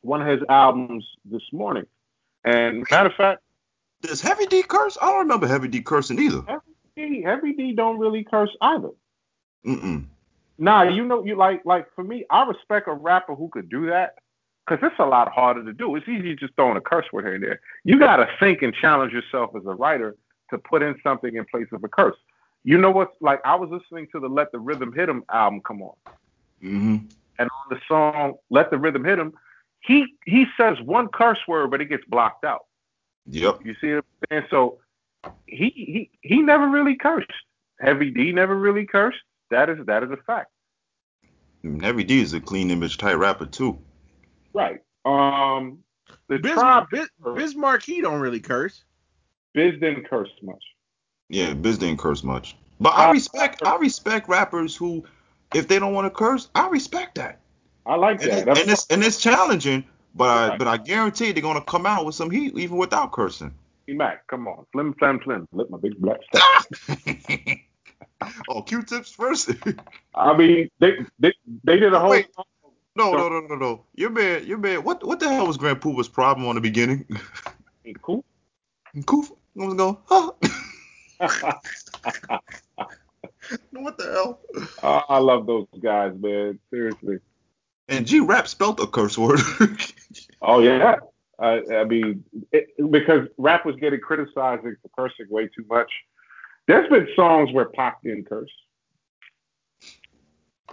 one 0.02 0.22
of 0.22 0.28
his 0.28 0.42
albums 0.50 1.06
this 1.26 1.44
morning. 1.52 1.86
And 2.44 2.86
matter 2.90 3.10
of 3.10 3.16
fact, 3.16 3.42
Does 4.02 4.22
Heavy 4.22 4.46
D 4.46 4.64
curse? 4.64 4.98
I 5.02 5.08
don't 5.08 5.20
remember 5.20 5.48
Heavy 5.48 5.68
D 5.68 5.82
cursing 5.82 6.20
either. 6.20 6.42
Heavy 6.48 6.75
D 6.96 7.74
don't 7.76 8.00
really 8.00 8.24
curse 8.24 8.56
either. 8.62 8.90
Mm-mm. 9.66 10.06
Nah, 10.58 10.84
you 10.84 11.04
know, 11.04 11.24
you 11.26 11.36
like 11.36 11.66
like 11.66 11.88
for 11.96 12.04
me, 12.04 12.26
I 12.30 12.46
respect 12.46 12.88
a 12.88 12.94
rapper 12.94 13.36
who 13.36 13.50
could 13.50 13.70
do 13.70 13.88
that 13.88 14.16
because 14.66 14.86
it's 14.90 15.00
a 15.00 15.06
lot 15.06 15.32
harder 15.32 15.64
to 15.64 15.74
do. 15.74 15.96
It's 15.96 16.08
easy 16.08 16.36
just 16.36 16.56
throwing 16.56 16.78
a 16.78 16.82
curse 16.82 17.06
word 17.12 17.26
here 17.26 17.36
and 17.36 17.44
there. 17.44 17.60
You 17.84 18.00
got 18.00 18.18
to 18.18 18.28
think 18.40 18.62
and 18.62 18.74
challenge 18.74 19.12
yourself 19.12 19.52
as 19.56 19.66
a 19.66 19.74
writer 19.76 20.16
to 20.52 20.58
put 20.58 20.82
in 20.82 20.96
something 21.04 21.36
in 21.36 21.46
place 21.46 21.68
of 21.74 21.84
a 21.84 21.90
curse. 21.90 22.16
You 22.64 22.78
know 22.78 22.92
what's 22.92 23.16
like? 23.20 23.42
I 23.44 23.56
was 23.56 23.70
listening 23.70 24.08
to 24.14 24.20
the 24.20 24.30
Let 24.30 24.52
the 24.52 24.60
Rhythm 24.60 24.94
Hit 24.94 25.10
'Em 25.10 25.24
album 25.30 25.62
come 25.62 25.82
on, 25.82 25.96
Mm-hmm. 26.64 26.96
and 27.38 27.50
on 27.50 27.70
the 27.70 27.80
song 27.88 28.36
Let 28.50 28.72
the 28.72 28.78
Rhythm 28.78 29.04
Hit 29.04 29.20
'Em, 29.20 29.34
he 29.82 30.16
he 30.26 30.46
says 30.58 30.80
one 30.82 31.10
curse 31.10 31.40
word, 31.48 31.70
but 31.70 31.82
it 31.82 31.86
gets 31.86 32.06
blocked 32.06 32.46
out. 32.46 32.66
Yep. 33.28 33.66
You 33.66 33.76
see 33.82 33.94
what 33.96 34.06
I'm 34.32 34.38
saying? 34.38 34.48
So 34.50 34.80
he 35.48 35.70
he 35.70 36.12
he 36.22 36.42
never 36.42 36.68
really 36.70 36.96
cursed. 36.96 37.32
Heavy 37.80 38.12
D 38.12 38.32
never 38.32 38.56
really 38.56 38.86
cursed. 38.86 39.18
That 39.52 39.70
is 39.70 39.86
that 39.86 40.04
is 40.04 40.12
a 40.12 40.18
fact. 40.18 40.52
And 41.64 41.82
Heavy 41.84 42.04
D 42.04 42.22
is 42.22 42.34
a 42.34 42.40
clean 42.40 42.72
image 42.72 42.98
type 42.98 43.18
rapper 43.18 43.46
too. 43.46 43.78
Right. 44.54 44.80
Um, 45.04 45.80
the 46.28 46.40
Biz 46.40 46.56
Markie, 46.56 46.60
tribe 46.62 46.88
Biz, 46.92 47.10
Bismarck, 47.36 47.84
he 47.84 48.02
don't 48.02 48.20
really 48.20 48.40
curse. 48.40 48.84
Biz 49.54 49.74
didn't 49.80 50.10
curse 50.10 50.30
much. 50.42 50.64
Yeah, 51.30 51.54
Biz 51.54 51.78
didn't 51.80 52.00
curse 52.00 52.24
much. 52.24 52.56
But 52.80 52.94
I 52.96 53.10
Uh, 53.10 53.14
respect 53.14 53.62
I 53.66 53.76
respect 53.78 54.28
rappers 54.30 54.76
who 54.76 55.06
if 55.54 55.68
they 55.68 55.80
don't 55.80 55.94
want 55.94 56.06
to 56.06 56.10
curse, 56.10 56.50
I 56.56 56.68
respect 56.70 57.16
that. 57.16 57.40
I 57.86 57.96
like 57.96 58.22
And, 58.22 58.32
that. 58.32 58.48
it- 58.48 58.58
and 58.62 58.70
it's 58.72 58.88
and 58.88 59.04
it's 59.04 59.22
challenging, 59.22 59.84
but 60.16 60.54
I, 60.54 60.58
but 60.58 60.68
I 60.68 60.78
guarantee 60.78 61.32
they're 61.32 61.42
gonna 61.44 61.64
come 61.64 61.86
out 61.86 62.06
with 62.06 62.16
some 62.16 62.30
heat 62.32 62.58
even 62.58 62.78
without 62.78 63.12
cursing. 63.12 63.54
Mac. 63.94 64.28
Come 64.28 64.48
on, 64.48 64.66
Slim 64.72 64.96
Slim 65.00 65.20
Slim. 65.24 65.48
Lit 65.52 65.70
my 65.70 65.78
big 65.78 65.98
black 65.98 66.20
stuff. 66.34 66.68
oh, 68.50 68.62
Q-tips 68.62 69.12
first. 69.12 69.52
I 70.16 70.36
mean, 70.36 70.70
they 70.80 70.98
they 71.20 71.34
they 71.64 71.80
did 71.80 71.94
a 71.94 72.00
whole. 72.00 72.10
Wait. 72.10 72.28
no, 72.96 73.12
no, 73.14 73.30
no, 73.30 73.42
no, 73.42 73.56
no. 73.56 73.86
Your 73.96 74.10
man, 74.10 74.46
your 74.46 74.58
man. 74.58 74.84
What 74.84 75.06
what 75.06 75.20
the 75.20 75.30
hell 75.32 75.48
was 75.48 75.58
Grand 75.58 75.82
Puba's 75.82 76.08
problem 76.08 76.48
on 76.48 76.56
the 76.56 76.62
beginning? 76.62 77.06
Cool. 78.02 78.24
Koof 78.98 79.32
was 79.56 79.74
going, 79.74 79.98
huh? 80.06 80.32
what 83.72 83.98
the 83.98 84.12
hell? 84.12 84.40
Oh, 84.82 85.02
I 85.10 85.18
love 85.20 85.46
those 85.46 85.68
guys, 85.82 86.14
man. 86.18 86.60
Seriously. 86.72 87.20
And 87.88 88.08
G 88.08 88.22
Rap 88.22 88.48
spelt 88.48 88.80
a 88.80 88.88
curse 88.88 89.18
word. 89.18 89.40
Oh 90.42 90.60
yeah. 90.60 90.96
I, 91.40 91.62
I 91.74 91.84
mean, 91.84 92.24
it, 92.52 92.68
because 92.92 93.28
rap 93.38 93.66
was 93.66 93.76
getting 93.78 94.00
criticized 94.00 94.62
for 94.64 94.76
cursing 94.98 95.28
way 95.30 95.48
too 95.48 95.66
much. 95.70 95.92
There's 96.68 96.90
been 96.90 97.08
songs 97.16 97.52
where 97.52 97.66
Pac 97.66 98.02
didn't 98.04 98.28
curse. 98.28 98.52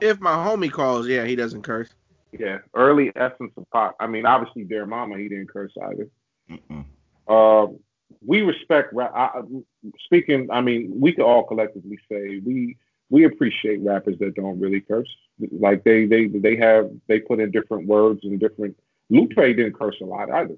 If 0.01 0.21
my 0.21 0.33
homie 0.33 0.73
calls, 0.73 1.07
yeah, 1.07 1.25
he 1.25 1.37
doesn't 1.37 1.63
curse. 1.63 1.91
Yeah, 2.39 2.59
early 2.75 3.13
essence 3.15 3.53
of 3.57 3.67
Pac. 3.73 3.95
I 4.01 4.07
mean, 4.07 4.25
obviously, 4.25 4.65
Dear 4.65 4.87
Mama, 4.87 5.19
he 5.19 5.29
didn't 5.29 5.51
curse 5.51 5.73
either. 5.91 6.09
Mm-mm. 6.51 6.85
Um, 7.29 7.79
we 8.25 8.43
respect 8.43 8.93
rap. 8.93 9.13
I, 9.15 9.41
I- 9.41 9.93
speaking, 10.05 10.49
I 10.51 10.61
mean, 10.61 10.93
we 10.99 11.13
could 11.13 11.25
all 11.25 11.45
collectively 11.45 11.99
say 12.11 12.41
we 12.45 12.77
we 13.11 13.25
appreciate 13.25 13.81
rappers 13.83 14.19
that 14.21 14.35
don't 14.35 14.59
really 14.59 14.81
curse. 14.81 15.09
Like 15.51 15.85
they 15.85 16.07
they 16.07 16.27
they 16.27 16.57
have 16.57 16.91
they 17.09 17.21
put 17.21 17.41
in 17.41 17.51
different 17.51 17.87
words 17.87 18.21
and 18.25 18.41
different. 18.41 18.77
Lupe 19.13 19.35
didn't 19.35 19.75
curse 19.75 19.97
a 20.01 20.07
lot 20.07 20.31
either. 20.31 20.57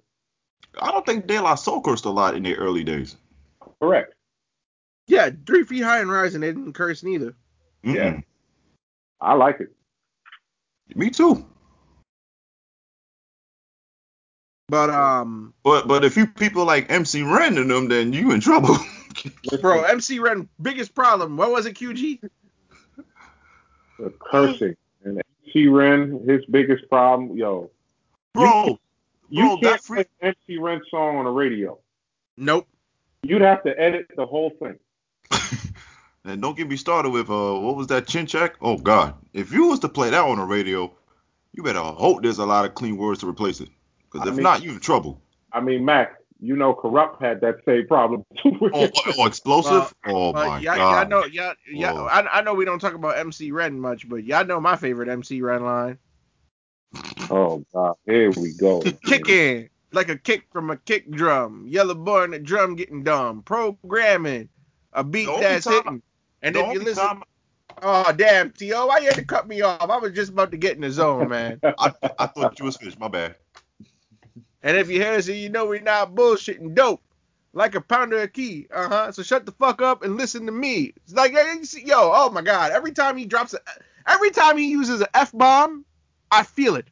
I 0.81 0.93
don't 0.93 1.05
think 1.05 1.27
De 1.27 1.41
La 1.41 1.57
Soul 1.57 1.83
cursed 1.83 2.05
a 2.05 2.11
lot 2.11 2.37
in 2.37 2.45
their 2.45 2.55
early 2.55 2.85
days. 2.85 3.17
Correct. 3.83 4.15
Yeah, 5.09 5.31
three 5.45 5.65
feet 5.65 5.83
high 5.83 6.01
and 6.01 6.11
rising, 6.11 6.41
they 6.41 6.53
didn't 6.53 6.73
curse 6.73 7.03
neither. 7.03 7.35
Mm-mm. 7.85 7.95
Yeah. 7.95 8.21
I 9.21 9.35
like 9.35 9.61
it. 9.61 9.75
Me 10.95 11.11
too. 11.11 11.45
But 14.69 14.91
um, 14.91 15.53
But 15.65 15.89
but 15.89 16.05
if 16.05 16.17
you 16.17 16.27
people 16.27 16.65
like 16.65 16.91
MC 16.91 17.23
Ren 17.23 17.59
and 17.59 17.71
them, 17.71 17.89
then 17.89 18.13
you 18.13 18.31
in 18.31 18.41
trouble. 18.41 18.79
bro, 19.61 19.83
MC 19.83 20.21
Ren 20.21 20.49
biggest 20.63 20.95
problem. 20.95 21.37
What 21.37 21.51
was 21.51 21.67
it, 21.67 21.75
QG? 21.75 22.21
The 23.99 24.11
cursing 24.21 24.77
and 25.05 25.21
MC 25.45 25.67
Ren, 25.67 26.25
his 26.27 26.45
biggest 26.47 26.89
problem, 26.89 27.37
yo, 27.37 27.71
bro, 28.35 28.79
you 29.31 29.43
Bro, 29.45 29.57
that 29.57 29.63
can't 29.63 29.81
free- 29.83 30.05
play 30.21 30.35
MC 30.49 30.59
Ren 30.59 30.81
song 30.91 31.17
on 31.17 31.25
the 31.25 31.31
radio. 31.31 31.79
Nope. 32.37 32.69
You'd 33.23 33.41
have 33.43 33.63
to 33.63 33.79
edit 33.81 34.07
the 34.17 34.27
whole 34.27 34.51
thing. 34.61 34.79
and 36.25 36.43
don't 36.43 36.57
get 36.57 36.69
me 36.69 36.77
started 36.77 37.11
with 37.11 37.31
uh 37.31 37.55
what 37.55 37.77
was 37.77 37.87
that 37.89 38.07
chin 38.07 38.27
check? 38.27 38.55
Oh 38.61 38.77
God, 38.77 39.15
if 39.33 39.53
you 39.53 39.69
was 39.69 39.81
to 39.81 39.89
play 39.89 40.11
that 40.11 40.21
on 40.25 40.37
the 40.39 40.45
radio, 40.45 40.93
you 41.53 41.63
better 41.63 41.81
hope 41.81 42.23
there's 42.23 42.39
a 42.39 42.47
lot 42.47 42.65
of 42.65 42.75
clean 42.75 42.97
words 42.97 43.21
to 43.21 43.29
replace 43.29 43.61
it. 43.61 43.69
Because 44.11 44.27
I 44.27 44.31
if 44.31 44.37
mean- 44.37 44.43
not, 44.45 44.63
you 44.63 44.73
in 44.73 44.81
trouble. 44.81 45.21
I 45.53 45.61
mean, 45.61 45.85
Mac, 45.85 46.17
you 46.41 46.57
know, 46.57 46.75
Kurupt 46.75 47.21
had 47.23 47.41
that 47.43 47.59
same 47.65 47.87
problem 47.87 48.25
too. 48.43 48.59
Oh, 48.61 48.89
oh, 48.95 49.13
oh, 49.19 49.27
explosive? 49.27 49.95
oh 50.07 50.33
But 50.33 50.47
my 50.49 50.59
y'all, 50.59 50.77
God. 50.77 51.09
y'all 51.09 51.09
know, 51.23 51.27
y'all, 51.27 51.55
y'all, 51.73 51.95
Whoa. 51.95 52.05
I, 52.07 52.39
I 52.39 52.43
know 52.43 52.55
we 52.55 52.65
don't 52.65 52.81
talk 52.81 52.95
about 52.95 53.17
MC 53.17 53.53
Ren 53.53 53.79
much, 53.81 54.09
but 54.09 54.25
y'all 54.25 54.45
know 54.45 54.61
my 54.61 54.75
favorite 54.77 55.09
MC 55.09 55.41
Ren 55.43 55.65
line. 55.65 55.99
Oh 57.31 57.65
God, 57.73 57.95
here 58.07 58.31
we 58.31 58.53
go. 58.53 58.81
Kicking 59.05 59.69
like 59.93 60.09
a 60.09 60.17
kick 60.19 60.47
from 60.53 60.71
a 60.71 60.77
kick 60.77 61.11
drum. 61.11 61.65
Yellow 61.69 61.95
boy 61.95 62.25
in 62.25 62.31
the 62.33 62.39
drum 62.39 62.75
getting 62.77 63.03
dumb. 63.05 63.43
Programming 63.43 64.49
a 64.93 65.03
beat 65.05 65.27
The 65.27 65.33
only 65.33 65.43
that's 65.45 65.65
time- 65.65 65.75
hitting. 65.75 66.03
And 66.43 66.55
The 66.57 66.61
if 66.67 66.73
you 66.75 66.81
listen, 66.81 67.05
time 67.07 67.23
oh 67.83 68.13
damn, 68.13 68.51
T.O., 68.51 68.87
why 68.87 68.99
you 68.99 69.07
had 69.07 69.15
to 69.15 69.25
cut 69.25 69.49
me 69.49 69.63
off? 69.63 69.89
I 69.89 69.97
was 69.97 70.13
just 70.13 70.31
about 70.31 70.51
to 70.51 70.57
get 70.59 70.75
in 70.77 70.83
the 70.83 70.91
zone, 70.91 71.29
man. 71.31 71.59
I, 71.65 71.93
I 72.19 72.27
thought 72.27 72.59
you 72.59 72.67
was 72.67 72.77
finished. 72.77 73.01
My 73.01 73.09
bad. 73.09 73.37
And 74.63 74.77
if 74.77 74.89
you 74.91 75.01
hear 75.01 75.13
us, 75.15 75.27
you 75.29 75.49
know 75.49 75.67
we're 75.67 75.81
not 75.81 76.15
bullshitting 76.15 76.75
dope. 76.75 77.03
Like 77.55 77.75
a 77.77 77.81
pounder 77.81 78.21
of 78.21 78.33
key. 78.33 78.67
Uh 78.75 78.89
huh. 78.89 79.13
So 79.13 79.23
shut 79.23 79.47
the 79.47 79.53
fuck 79.53 79.81
up 79.81 80.03
and 80.03 80.17
listen 80.17 80.45
to 80.47 80.53
me. 80.53 80.93
It's 81.05 81.15
like, 81.15 81.33
hey, 81.33 81.55
you 81.59 81.65
see- 81.65 81.85
yo, 81.87 82.11
oh 82.15 82.29
my 82.31 82.43
God. 82.43 82.73
Every 82.73 82.93
time 82.93 83.17
he 83.17 83.25
drops 83.27 83.55
a, 83.55 83.59
every 84.07 84.31
time 84.31 84.59
he 84.59 84.67
uses 84.71 85.01
an 85.01 85.07
F 85.15 85.31
bomb, 85.33 85.85
I 86.31 86.43
feel 86.43 86.77
it. 86.77 86.87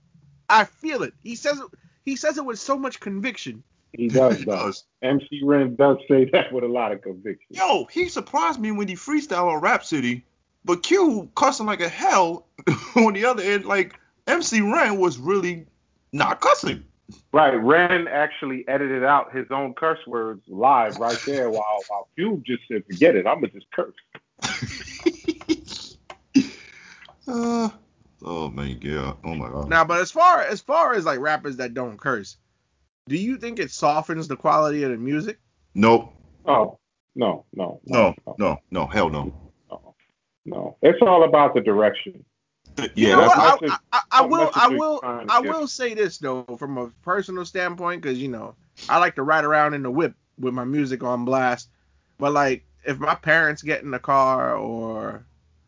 I 0.48 0.64
feel 0.64 1.02
it. 1.02 1.14
He 1.22 1.34
says 1.34 1.58
it, 1.58 1.66
he 2.04 2.16
says 2.16 2.38
it 2.38 2.44
with 2.44 2.58
so 2.58 2.78
much 2.78 3.00
conviction. 3.00 3.62
he 3.92 4.08
does, 4.08 4.38
He 4.38 4.44
does. 4.44 4.84
MC 5.02 5.40
Ren 5.44 5.74
does 5.76 5.98
say 6.08 6.24
that 6.26 6.52
with 6.52 6.64
a 6.64 6.68
lot 6.68 6.92
of 6.92 7.02
conviction. 7.02 7.46
Yo, 7.50 7.84
he 7.86 8.08
surprised 8.08 8.60
me 8.60 8.70
when 8.70 8.88
he 8.88 8.94
freestyle 8.94 9.52
on 9.52 9.60
Rap 9.60 9.84
City, 9.84 10.24
but 10.64 10.82
Q 10.82 11.30
cussing 11.34 11.66
like 11.66 11.80
a 11.80 11.88
hell 11.88 12.46
on 12.96 13.14
the 13.14 13.24
other 13.24 13.42
end. 13.42 13.64
Like 13.64 13.98
MC 14.26 14.60
Ren 14.60 14.98
was 14.98 15.18
really 15.18 15.66
not 16.12 16.40
cussing. 16.40 16.84
Right, 17.32 17.54
Ren 17.54 18.08
actually 18.08 18.66
edited 18.68 19.04
out 19.04 19.34
his 19.34 19.46
own 19.50 19.74
curse 19.74 19.98
words 20.06 20.42
live 20.48 20.98
right 20.98 21.18
there 21.26 21.50
while 21.50 21.82
while 21.88 22.08
Cube 22.16 22.44
just 22.44 22.62
said, 22.68 22.84
"Forget 22.86 23.16
it, 23.16 23.26
I'm 23.26 23.40
gonna 23.40 23.48
just 23.48 23.66
curse." 23.70 23.94
uh, 27.28 27.68
oh 28.24 28.48
man, 28.50 28.78
yeah. 28.82 29.14
Oh 29.24 29.34
my 29.34 29.48
god. 29.48 29.68
Now, 29.68 29.84
but 29.84 30.00
as 30.00 30.10
far 30.10 30.42
as 30.42 30.60
far 30.60 30.94
as 30.94 31.04
like 31.04 31.18
rappers 31.20 31.56
that 31.56 31.74
don't 31.74 31.98
curse, 31.98 32.36
do 33.08 33.16
you 33.16 33.36
think 33.36 33.58
it 33.58 33.70
softens 33.70 34.28
the 34.28 34.36
quality 34.36 34.82
of 34.82 34.90
the 34.90 34.96
music? 34.96 35.38
nope. 35.74 36.12
Oh 36.46 36.78
no, 37.14 37.44
no, 37.54 37.80
No, 37.86 38.14
no, 38.38 38.58
no, 38.70 38.86
hell 38.86 39.08
no. 39.10 39.32
no, 39.70 39.94
no. 40.46 40.76
It's 40.82 40.98
all 41.02 41.24
about 41.24 41.54
the 41.54 41.60
direction. 41.60 42.24
Yeah, 42.78 42.86
You 42.94 43.08
know 43.08 43.16
that's 43.20 43.36
what? 43.36 43.60
what- 43.62 43.70
I, 43.70 43.74
I, 43.74 43.78
I, 43.92 44.00
I 44.12 44.20
will 44.26 44.50
I 44.54 44.68
will 44.68 45.00
I 45.04 45.42
give? 45.42 45.50
will 45.50 45.66
say 45.68 45.92
this 45.94 46.18
though 46.18 46.44
from 46.58 46.78
a 46.78 46.88
personal 47.02 47.44
standpoint 47.44 48.00
because 48.02 48.18
you 48.18 48.28
know 48.28 48.54
I 48.88 48.98
like 48.98 49.14
to 49.16 49.22
ride 49.22 49.44
around 49.44 49.74
in 49.74 49.82
the 49.82 49.90
whip 49.90 50.14
with 50.38 50.54
my 50.54 50.64
music 50.64 51.02
on 51.02 51.24
blast, 51.26 51.68
but 52.18 52.32
like 52.32 52.64
if 52.84 52.98
my 52.98 53.14
parents 53.14 53.62
get 53.62 53.82
in 53.82 53.90
the 53.90 53.98
car 53.98 54.56
or 54.56 55.01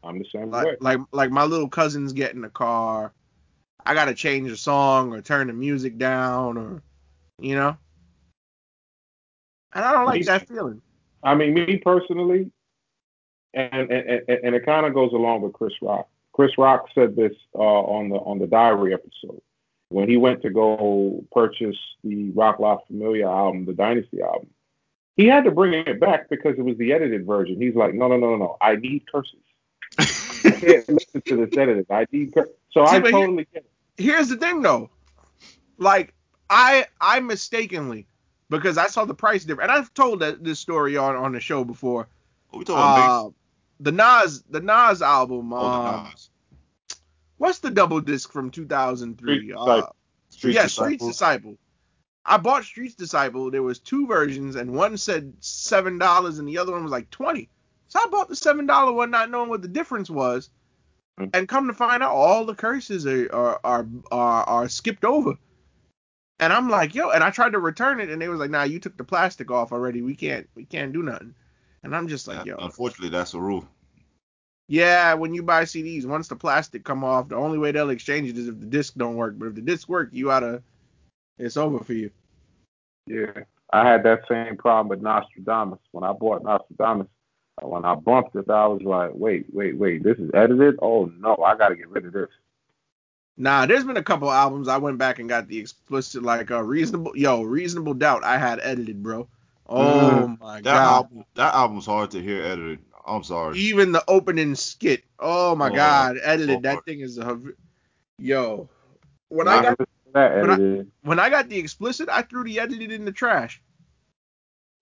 I'm 0.05 0.18
the 0.18 0.26
same 0.32 0.51
way. 0.51 0.62
like 0.62 0.76
like 0.81 0.98
like 1.12 1.31
my 1.31 1.44
little 1.44 1.68
cousins 1.68 2.12
get 2.12 2.35
in 2.35 2.43
the 2.43 2.48
car, 2.48 3.12
I 3.85 3.94
gotta 3.94 4.14
change 4.14 4.51
the 4.51 4.56
song 4.56 5.12
or 5.12 5.20
turn 5.20 5.47
the 5.47 5.52
music 5.52 5.98
down 5.98 6.56
or 6.56 6.82
you 7.39 7.55
know, 7.55 7.76
and 9.72 9.85
I 9.85 9.93
don't 9.93 10.06
like 10.06 10.20
Me- 10.20 10.26
that 10.26 10.48
feeling. 10.48 10.81
I 11.22 11.35
mean, 11.35 11.55
me 11.55 11.78
personally, 11.78 12.51
and 13.55 13.90
and, 13.90 14.22
and, 14.28 14.28
and 14.28 14.55
it 14.55 14.64
kind 14.66 14.86
of 14.86 14.94
goes 14.94 15.12
along 15.12 15.43
with 15.43 15.52
Chris 15.52 15.74
Rock. 15.81 16.09
Chris 16.32 16.56
Rock 16.59 16.86
said 16.94 17.16
this 17.16 17.32
uh, 17.55 17.59
on 17.59 18.09
the 18.10 18.16
on 18.16 18.39
the 18.39 18.47
Diary 18.47 18.93
episode. 18.93 19.40
when 19.89 20.09
he 20.09 20.16
went 20.16 20.43
to 20.43 20.51
go 20.51 21.24
purchase 21.32 21.76
the 22.02 22.31
Roc 22.31 22.59
La 22.59 22.78
Familia 22.86 23.28
album, 23.28 23.64
the 23.64 23.72
Dynasty 23.72 24.20
album, 24.20 24.48
he 25.16 25.26
had 25.26 25.44
to 25.44 25.52
bring 25.52 25.74
it 25.74 26.01
back 26.01 26.28
because 26.28 26.59
it 26.59 26.62
was 26.62 26.76
the 26.78 26.93
edited 26.93 27.24
version. 27.26 27.60
He's 27.60 27.76
like, 27.76 27.94
no, 27.94 28.09
no, 28.09 28.16
no, 28.16 28.31
no, 28.31 28.36
no. 28.36 28.56
I 28.60 28.76
need 28.76 29.05
curses. 29.10 29.43
I 29.98 30.50
can't 30.50 30.88
listen 30.88 31.22
to 31.26 31.46
this 31.46 31.56
edited. 31.56 31.86
I 31.90 32.06
need 32.10 32.34
curses. 32.34 32.52
So 32.70 32.84
See, 32.86 32.96
I 32.96 33.00
but 33.00 33.10
totally 33.12 33.46
get 33.52 33.64
it. 33.64 33.70
Here's 33.96 34.28
the 34.28 34.36
thing 34.36 34.62
though. 34.62 34.90
Like 35.78 36.12
I 36.50 36.86
I 37.00 37.20
mistakenly 37.20 38.06
because 38.50 38.78
I 38.78 38.88
saw 38.88 39.04
the 39.04 39.14
price 39.14 39.44
difference, 39.44 39.70
and 39.70 39.78
I've 39.78 39.94
told 39.94 40.20
that 40.20 40.42
this 40.44 40.58
story 40.58 40.96
on 40.96 41.16
on 41.16 41.32
the 41.32 41.40
show 41.40 41.64
before. 41.64 42.08
What 42.50 42.58
we 42.58 42.64
talking 42.64 43.02
about? 43.02 43.26
Uh, 43.26 43.30
the 43.80 43.92
Nas 43.92 44.42
the 44.50 44.60
Nas 44.60 45.02
album. 45.02 45.50
Bass? 45.50 45.58
Oh, 45.60 45.70
the 45.70 45.88
um, 45.98 46.04
Nas. 46.10 46.30
What's 47.38 47.58
the 47.58 47.70
double 47.70 48.00
disc 48.00 48.32
from 48.32 48.50
2003? 48.50 49.36
Street 49.36 49.54
Uh, 49.54 49.64
Disciple. 49.64 49.96
Street 50.30 50.54
yeah, 50.54 50.62
Disciple. 50.62 50.86
Streets 50.86 51.06
Disciple. 51.06 51.58
I 52.26 52.36
bought 52.38 52.64
Streets 52.64 52.94
Disciple. 52.94 53.50
There 53.50 53.62
was 53.62 53.78
two 53.78 54.06
versions, 54.06 54.56
and 54.56 54.72
one 54.72 54.96
said 54.96 55.32
seven 55.40 55.98
dollars, 55.98 56.38
and 56.38 56.48
the 56.48 56.58
other 56.58 56.72
one 56.72 56.82
was 56.82 56.92
like 56.92 57.10
twenty. 57.10 57.48
So 57.94 58.00
I 58.02 58.08
bought 58.10 58.28
the 58.28 58.34
seven 58.34 58.66
dollar 58.66 58.92
one, 58.92 59.12
not 59.12 59.30
knowing 59.30 59.48
what 59.48 59.62
the 59.62 59.68
difference 59.68 60.10
was, 60.10 60.50
Mm. 61.20 61.30
and 61.32 61.48
come 61.48 61.68
to 61.68 61.72
find 61.72 62.02
out, 62.02 62.10
all 62.10 62.44
the 62.44 62.56
curses 62.56 63.06
are 63.06 63.32
are 63.32 63.60
are 63.62 63.86
are, 64.10 64.42
are 64.44 64.68
skipped 64.68 65.04
over. 65.04 65.34
And 66.40 66.52
I'm 66.52 66.68
like, 66.68 66.92
yo, 66.96 67.10
and 67.10 67.22
I 67.22 67.30
tried 67.30 67.52
to 67.52 67.60
return 67.60 68.00
it, 68.00 68.10
and 68.10 68.20
they 68.20 68.28
was 68.28 68.40
like, 68.40 68.50
nah, 68.50 68.64
you 68.64 68.80
took 68.80 68.96
the 68.96 69.04
plastic 69.04 69.48
off 69.52 69.70
already. 69.70 70.02
We 70.02 70.16
can't 70.16 70.48
we 70.56 70.64
can't 70.64 70.92
do 70.92 71.04
nothing. 71.04 71.36
And 71.84 71.94
I'm 71.94 72.08
just 72.08 72.26
like, 72.26 72.44
yo, 72.44 72.56
Unfortunately, 72.56 73.10
that's 73.10 73.30
the 73.30 73.40
rule. 73.40 73.64
yeah, 74.66 75.14
when 75.14 75.34
you 75.34 75.44
buy 75.44 75.62
CDs, 75.62 76.04
once 76.04 76.26
the 76.26 76.34
plastic 76.34 76.82
come 76.82 77.04
off, 77.04 77.28
the 77.28 77.36
only 77.36 77.58
way 77.58 77.70
they'll 77.70 77.90
exchange 77.90 78.28
it 78.28 78.36
is 78.36 78.48
if 78.48 78.58
the 78.58 78.66
disc 78.66 78.94
don't 78.96 79.14
work. 79.14 79.38
But 79.38 79.46
if 79.46 79.54
the 79.54 79.60
disc 79.62 79.88
work, 79.88 80.08
you 80.10 80.32
oughta, 80.32 80.64
it's 81.38 81.56
over 81.56 81.78
for 81.78 81.92
you. 81.92 82.10
Yeah, 83.06 83.44
I 83.72 83.88
had 83.88 84.02
that 84.02 84.22
same 84.28 84.56
problem 84.56 84.88
with 84.88 85.00
Nastradamus. 85.00 85.78
When 85.92 86.02
I 86.02 86.12
bought 86.12 86.42
Nastradamus, 86.42 87.06
when 87.62 87.85
I 87.85 87.94
bumped 87.94 88.35
it, 88.36 88.51
I 88.51 88.66
was 88.66 88.82
like, 88.82 89.10
wait, 89.14 89.47
wait, 89.52 89.76
wait, 89.78 90.02
this 90.02 90.18
is 90.18 90.31
edited? 90.35 90.78
Oh 90.82 91.06
no, 91.18 91.36
I 91.36 91.56
got 91.56 91.68
to 91.68 91.76
get 91.76 91.89
rid 91.89 92.06
of 92.06 92.12
this. 92.12 92.28
Nah, 93.36 93.66
there's 93.66 93.85
been 93.85 93.97
a 93.97 94.02
couple 94.02 94.31
albums 94.31 94.68
I 94.68 94.76
went 94.78 94.98
back 94.98 95.18
and 95.18 95.28
got 95.28 95.48
the 95.48 95.59
explicit 95.59 96.22
like 96.22 96.51
uh 96.51 96.62
reasonable 96.62 97.12
yo 97.16 97.43
reasonable 97.43 97.94
doubt 97.94 98.24
I 98.24 98.39
had 98.39 98.60
edited, 98.62 99.02
bro. 99.02 99.28
Oh 99.68 100.28
my 100.40 100.56
That 100.56 100.64
god. 100.64 100.76
album, 100.97 101.24
that 101.35 101.55
album's 101.55 101.86
hard 101.86 102.10
to 102.12 102.22
hear 102.22 102.43
edited. 102.44 102.78
I'm 103.06 103.22
sorry. 103.24 103.59
Even 103.59 103.93
the 103.93 104.05
opening 104.09 104.55
skit. 104.55 105.05
Oh 105.18 105.55
my 105.55 105.68
Oh, 105.68 105.74
god, 105.74 106.16
edited. 106.22 106.59
oh. 106.59 106.60
That 106.60 106.85
thing 106.85 107.01
is 107.01 107.18
a 107.18 107.40
yo. 108.18 108.68
When 109.28 109.47
When 109.47 109.48
I 109.48 109.62
got 109.62 109.78
that 110.12 110.40
when 110.40 110.51
I- 110.51 110.85
when 111.02 111.18
I 111.18 111.28
got 111.28 111.48
the 111.48 111.59
explicit, 111.59 112.09
I 112.09 112.22
threw 112.22 112.44
the 112.44 112.60
edited 112.60 112.93
in 112.93 113.05
the 113.05 113.12
trash. 113.12 113.60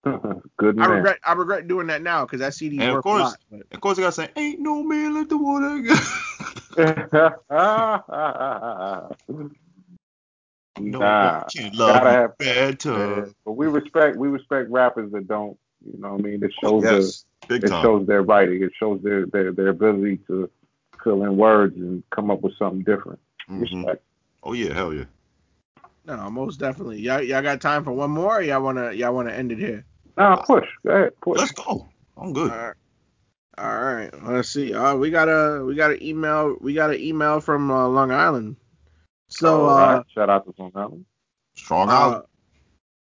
good 0.56 0.80
I 0.80 0.86
regret 0.86 1.18
I 1.24 1.32
regret 1.34 1.68
doing 1.68 1.86
that 1.88 2.02
now 2.02 2.24
because 2.24 2.40
that 2.40 2.54
CD 2.54 2.78
And 2.80 2.88
of 2.88 2.94
worth 2.96 3.00
a 3.00 3.02
course- 3.08 3.22
lot. 3.22 3.36
But 3.50 3.62
Of 3.72 3.80
course, 3.80 3.98
I 3.98 4.02
gotta 4.02 4.12
say, 4.12 4.30
ain't 4.36 4.60
no 4.60 4.82
man 4.82 5.14
like 5.14 5.28
the 5.28 5.38
one 5.38 5.64
I 5.64 5.80
got. 5.80 6.02
no 10.78 10.98
nah, 10.98 11.38
one 11.38 11.44
can 11.54 11.72
gotta 11.76 12.10
have- 12.10 12.32
you 12.40 12.46
yeah, 12.46 12.70
better. 12.72 13.30
but 13.44 13.52
we 13.52 13.66
respect 13.66 14.16
we 14.16 14.28
respect 14.28 14.70
rappers 14.70 15.12
that 15.12 15.28
don't. 15.28 15.56
You 15.84 15.98
know 16.00 16.12
what 16.12 16.20
I 16.20 16.22
mean? 16.22 16.42
It 16.44 16.52
shows 16.62 16.84
Yes, 16.84 17.24
big 17.48 17.64
it 17.64 17.68
time. 17.68 17.82
shows 17.82 18.06
their 18.06 18.22
writing. 18.22 18.62
It 18.62 18.72
shows 18.78 19.02
their, 19.02 19.26
their 19.26 19.52
their 19.52 19.68
ability 19.68 20.18
to 20.28 20.48
fill 21.02 21.24
in 21.24 21.36
words 21.36 21.76
and 21.76 22.02
come 22.10 22.30
up 22.30 22.40
with 22.42 22.56
something 22.56 22.82
different. 22.82 23.18
Mhm. 23.50 23.60
Respect. 23.62 24.02
Oh 24.44 24.52
yeah, 24.52 24.72
hell 24.72 24.94
yeah. 24.94 25.04
no, 26.06 26.30
most 26.30 26.58
definitely. 26.58 27.00
Y'all, 27.00 27.20
y'all 27.20 27.42
got 27.42 27.60
time 27.60 27.82
for 27.84 27.92
one 27.92 28.10
more? 28.10 28.38
Or 28.38 28.42
y'all 28.42 28.62
wanna 28.62 28.92
y'all 28.92 29.14
wanna 29.14 29.32
end 29.32 29.52
it 29.52 29.58
here? 29.58 29.84
Nah, 30.16 30.36
push. 30.36 30.68
Go 30.84 30.92
ahead, 30.92 31.20
push. 31.20 31.38
Let's 31.38 31.52
go. 31.52 31.88
I'm 32.16 32.32
good. 32.32 32.50
All 32.50 32.56
right. 32.56 32.74
All 33.58 33.82
right. 33.82 34.10
Let's 34.22 34.48
see. 34.50 34.74
Uh, 34.74 34.96
we 34.96 35.10
got 35.10 35.28
a 35.28 35.64
we 35.64 35.74
got 35.74 35.92
an 35.92 36.02
email. 36.02 36.56
We 36.60 36.74
got 36.74 36.90
an 36.90 37.00
email 37.00 37.40
from 37.40 37.70
uh, 37.70 37.88
Long 37.88 38.10
Island. 38.10 38.56
So 39.28 39.68
All 39.68 39.70
uh, 39.70 39.96
right. 39.96 40.06
shout 40.14 40.30
out 40.30 40.44
to 40.44 40.54
Long 40.58 40.72
Island. 40.74 41.04
Strong 41.54 41.88
uh, 41.88 41.92
out. 41.92 42.28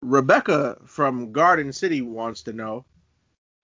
Rebecca 0.01 0.77
from 0.85 1.31
Garden 1.31 1.73
City 1.73 2.01
wants 2.01 2.43
to 2.43 2.53
know. 2.53 2.85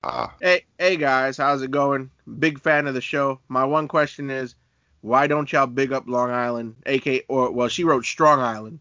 Ah, 0.03 0.33
Hey, 0.41 0.65
hey 0.79 0.97
guys, 0.97 1.37
how's 1.37 1.61
it 1.61 1.69
going? 1.69 2.09
Big 2.39 2.59
fan 2.59 2.87
of 2.87 2.95
the 2.95 3.01
show. 3.01 3.39
My 3.47 3.63
one 3.63 3.87
question 3.87 4.31
is, 4.31 4.55
why 5.01 5.27
don't 5.27 5.51
y'all 5.51 5.67
big 5.67 5.93
up 5.93 6.07
Long 6.07 6.31
Island, 6.31 6.75
AK, 6.87 7.25
or 7.27 7.51
well, 7.51 7.67
she 7.67 7.83
wrote 7.83 8.05
Strong 8.05 8.39
Island. 8.39 8.79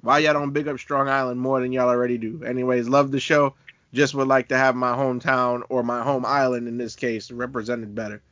Why 0.00 0.18
y'all 0.18 0.32
don't 0.34 0.50
big 0.52 0.66
up 0.66 0.78
Strong 0.80 1.08
Island 1.08 1.40
more 1.40 1.60
than 1.60 1.72
y'all 1.72 1.88
already 1.88 2.18
do? 2.18 2.42
Anyways, 2.44 2.88
love 2.88 3.12
the 3.12 3.20
show. 3.20 3.54
Just 3.92 4.14
would 4.14 4.28
like 4.28 4.48
to 4.48 4.56
have 4.56 4.74
my 4.74 4.92
hometown 4.94 5.62
or 5.68 5.82
my 5.82 6.02
home 6.02 6.24
island 6.24 6.66
in 6.68 6.78
this 6.78 6.96
case 6.96 7.30
represented 7.30 7.94
better. 7.94 8.22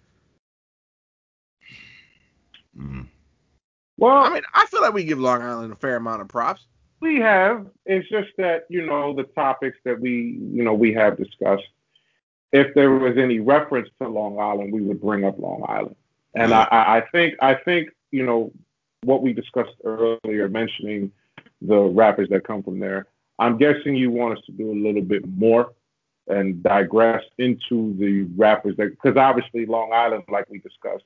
mm. 2.77 3.07
Well, 3.99 4.17
I 4.17 4.31
mean, 4.31 4.43
I 4.55 4.65
feel 4.67 4.81
like 4.81 4.95
we 4.95 5.05
give 5.05 5.19
Long 5.21 5.43
Island 5.43 5.73
a 5.73 5.77
fair 5.77 5.97
amount 5.97 6.23
of 6.23 6.29
props. 6.29 6.65
we 7.01 7.17
have. 7.21 7.67
It's 7.85 8.09
just 8.09 8.31
that 8.39 8.65
you 8.71 8.87
know 8.87 9.15
the 9.15 9.25
topics 9.25 9.77
that 9.85 10.01
we 10.01 10.39
you 10.53 10.65
know 10.65 10.73
we 10.73 10.95
have 10.95 11.19
discussed. 11.19 11.69
If 12.53 12.75
there 12.75 12.91
was 12.93 13.17
any 13.19 13.39
reference 13.41 13.89
to 14.01 14.09
Long 14.09 14.39
Island, 14.41 14.73
we 14.73 14.81
would 14.81 15.01
bring 15.01 15.25
up 15.25 15.39
Long 15.39 15.65
Island. 15.69 15.97
And 16.35 16.55
I, 16.55 16.63
I 16.71 16.97
I 16.97 17.01
think 17.13 17.35
I 17.43 17.55
think 17.55 17.91
you 18.11 18.25
know 18.25 18.53
what 19.03 19.23
we 19.23 19.33
discussed 19.35 19.75
earlier, 19.85 20.49
mentioning 20.49 21.13
the 21.61 21.79
rappers 21.79 22.29
that 22.31 22.45
come 22.45 22.63
from 22.63 22.79
there. 22.79 23.07
I'm 23.41 23.57
guessing 23.57 23.97
you 23.97 24.11
want 24.11 24.39
us 24.39 24.45
to 24.45 24.53
do 24.53 24.71
a 24.71 24.79
little 24.79 25.03
bit 25.03 25.27
more 25.27 25.73
and 26.29 26.63
digress 26.63 27.25
into 27.39 27.97
the 27.99 28.29
rappers 28.37 28.77
that 28.77 28.91
because 28.91 29.17
obviously 29.17 29.67
Long 29.67 29.93
Island, 29.93 30.25
like 30.29 30.49
we 30.51 30.59
discussed, 30.59 31.05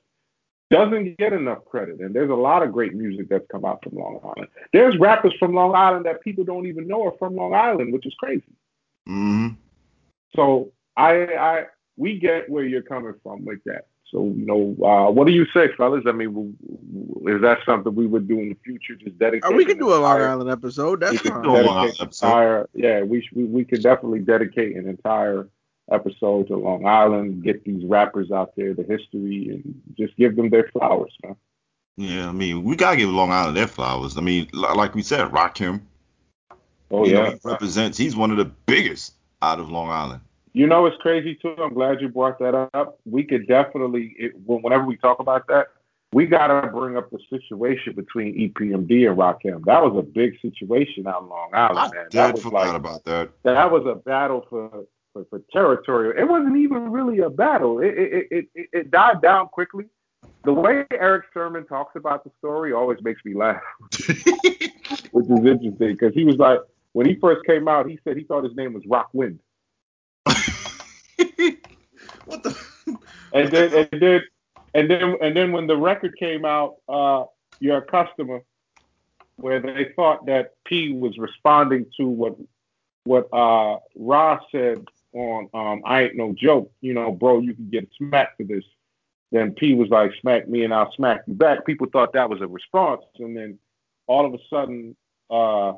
doesn't 0.69 1.17
get 1.17 1.31
enough 1.31 1.63
credit. 1.65 2.01
And 2.01 2.13
there's 2.13 2.29
a 2.29 2.35
lot 2.35 2.61
of 2.61 2.73
great 2.73 2.93
music 2.93 3.29
that's 3.29 3.45
come 3.49 3.63
out 3.63 3.81
from 3.83 3.97
Long 3.97 4.19
Island. 4.23 4.49
There's 4.73 4.97
rappers 4.99 5.33
from 5.39 5.53
Long 5.53 5.73
Island 5.73 6.05
that 6.05 6.21
people 6.21 6.43
don't 6.43 6.67
even 6.67 6.87
know 6.87 7.05
are 7.05 7.17
from 7.17 7.35
Long 7.35 7.53
Island, 7.53 7.93
which 7.93 8.05
is 8.05 8.13
crazy. 8.19 8.43
hmm 9.07 9.49
So 10.35 10.73
I, 10.97 11.13
I, 11.35 11.63
we 11.95 12.19
get 12.19 12.49
where 12.49 12.65
you're 12.65 12.81
coming 12.81 13.13
from 13.23 13.45
with 13.45 13.63
that. 13.65 13.87
So 14.11 14.25
you 14.25 14.45
know, 14.45 14.75
uh, 14.85 15.11
what 15.11 15.25
do 15.27 15.33
you 15.33 15.45
say, 15.53 15.67
fellas? 15.75 16.03
I 16.07 16.11
mean, 16.11 16.29
w- 16.29 16.53
w- 16.61 17.35
is 17.35 17.41
that 17.41 17.59
something 17.65 17.93
we 17.95 18.05
would 18.05 18.27
do 18.27 18.39
in 18.39 18.49
the 18.49 18.57
future? 18.63 18.95
Just 18.95 19.17
dedicate. 19.17 19.49
Uh, 19.49 19.55
we 19.55 19.65
could 19.65 19.79
do 19.79 19.93
a 19.93 19.97
Long 19.97 20.21
Island 20.21 20.49
episode. 20.49 20.99
That's 21.01 21.19
fine. 21.19 21.41
do 21.41 21.49
a 21.49 21.51
Long 21.51 21.55
dedicate 21.55 21.71
Island 21.71 21.95
an 21.99 22.05
episode. 22.05 22.27
entire- 22.27 22.69
yeah, 22.73 23.01
we, 23.01 23.27
we 23.33 23.43
we 23.45 23.65
could 23.65 23.81
definitely 23.81 24.19
dedicate 24.19 24.75
an 24.75 24.87
entire 24.87 25.49
episode 25.91 26.47
to 26.47 26.55
Long 26.55 26.85
Island. 26.85 27.43
Get 27.43 27.63
these 27.65 27.83
rappers 27.85 28.31
out 28.31 28.55
there, 28.55 28.73
the 28.73 28.83
history, 28.83 29.49
and 29.49 29.81
just 29.97 30.15
give 30.17 30.35
them 30.35 30.49
their 30.49 30.69
flowers, 30.69 31.13
man. 31.23 31.35
Yeah, 31.97 32.29
I 32.29 32.31
mean, 32.31 32.63
we 32.63 32.75
gotta 32.75 32.97
give 32.97 33.09
Long 33.09 33.31
Island 33.31 33.57
their 33.57 33.67
flowers. 33.67 34.17
I 34.17 34.21
mean, 34.21 34.49
like 34.53 34.93
we 34.93 35.01
said, 35.01 35.31
Rakim. 35.31 35.81
Oh 36.91 37.05
you 37.05 37.13
know, 37.13 37.23
yeah. 37.23 37.29
he 37.31 37.39
represents. 37.43 37.97
He's 37.97 38.15
one 38.15 38.31
of 38.31 38.37
the 38.37 38.45
biggest 38.45 39.13
out 39.41 39.59
of 39.59 39.71
Long 39.71 39.89
Island. 39.89 40.21
You 40.55 40.67
know, 40.67 40.85
it's 40.85 40.95
crazy 41.01 41.35
too. 41.35 41.53
I'm 41.61 41.73
glad 41.73 41.99
you 41.99 42.07
brought 42.07 42.39
that 42.39 42.55
up. 42.73 42.97
We 43.03 43.25
could 43.25 43.45
definitely, 43.45 44.15
it, 44.17 44.31
whenever 44.45 44.85
we 44.85 44.95
talk 44.95 45.19
about 45.19 45.45
that, 45.47 45.67
we 46.13 46.25
gotta 46.25 46.69
bring 46.69 46.95
up 46.95 47.09
the 47.11 47.19
situation 47.29 47.93
between 47.93 48.33
EPMD 48.39 49.09
and 49.09 49.17
Rakim. 49.17 49.65
That 49.65 49.83
was 49.83 49.97
a 49.99 50.01
big 50.01 50.39
situation 50.41 51.07
out 51.07 51.23
in 51.23 51.27
Long 51.27 51.49
I 51.51 51.57
Island, 51.57 51.93
man. 51.93 52.03
That 52.05 52.11
dead 52.11 52.33
was 52.35 52.43
forgot 52.43 52.67
like 52.67 52.75
about 52.77 53.03
that. 53.03 53.31
that 53.43 53.69
was 53.69 53.85
a 53.85 53.95
battle 53.95 54.45
for, 54.49 54.85
for 55.11 55.25
for 55.29 55.41
territory. 55.51 56.17
It 56.17 56.23
wasn't 56.23 56.55
even 56.55 56.89
really 56.89 57.19
a 57.19 57.29
battle. 57.29 57.79
It 57.79 57.97
it, 57.97 58.27
it 58.31 58.45
it 58.55 58.69
it 58.71 58.91
died 58.91 59.21
down 59.21 59.49
quickly. 59.49 59.87
The 60.45 60.53
way 60.53 60.85
Erick 60.93 61.25
Sermon 61.33 61.65
talks 61.65 61.97
about 61.97 62.23
the 62.23 62.31
story 62.37 62.71
always 62.71 62.99
makes 63.01 63.19
me 63.25 63.33
laugh, 63.33 63.61
which 65.11 65.25
is 65.25 65.45
interesting 65.45 65.91
because 65.91 66.13
he 66.13 66.23
was 66.23 66.37
like 66.37 66.59
when 66.93 67.05
he 67.05 67.15
first 67.15 67.45
came 67.45 67.67
out, 67.67 67.89
he 67.89 67.99
said 68.05 68.15
he 68.15 68.23
thought 68.23 68.45
his 68.45 68.55
name 68.55 68.73
was 68.73 68.83
Rock 68.87 69.09
Wind. 69.11 69.41
What 72.25 72.43
the? 72.43 72.57
And 73.33 73.51
then 73.51 73.87
and 73.91 74.01
then 74.01 74.21
and 74.73 74.89
then 74.89 75.15
and 75.21 75.35
then 75.35 75.51
when 75.51 75.67
the 75.67 75.77
record 75.77 76.17
came 76.17 76.45
out, 76.45 76.75
uh, 76.87 77.25
you're 77.59 77.81
customer, 77.81 78.41
where 79.37 79.59
they 79.59 79.91
thought 79.95 80.25
that 80.27 80.53
P 80.65 80.93
was 80.93 81.17
responding 81.17 81.85
to 81.97 82.07
what 82.07 82.35
what 83.03 83.27
uh 83.33 83.77
Ross 83.95 84.43
said 84.51 84.85
on 85.13 85.49
um 85.53 85.81
I 85.85 86.03
ain't 86.03 86.15
no 86.15 86.33
joke, 86.33 86.71
you 86.81 86.93
know, 86.93 87.11
bro, 87.11 87.39
you 87.39 87.53
can 87.53 87.69
get 87.69 87.89
smacked 87.97 88.37
for 88.37 88.43
this. 88.43 88.63
Then 89.31 89.53
P 89.53 89.73
was 89.73 89.89
like, 89.89 90.11
smack 90.21 90.47
me 90.47 90.63
and 90.63 90.73
I'll 90.73 90.93
smack 90.93 91.23
you 91.27 91.33
back. 91.33 91.65
People 91.65 91.87
thought 91.91 92.13
that 92.13 92.29
was 92.29 92.41
a 92.41 92.47
response, 92.47 93.03
and 93.19 93.35
then 93.35 93.59
all 94.07 94.25
of 94.25 94.33
a 94.33 94.37
sudden, 94.49 94.95
uh, 95.29 95.73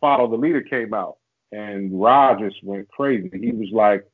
Follow 0.00 0.30
the 0.30 0.36
Leader 0.36 0.62
came 0.62 0.94
out, 0.94 1.16
and 1.50 1.90
just 2.38 2.62
went 2.62 2.88
crazy. 2.88 3.30
He 3.32 3.50
was 3.50 3.68
like, 3.72 4.06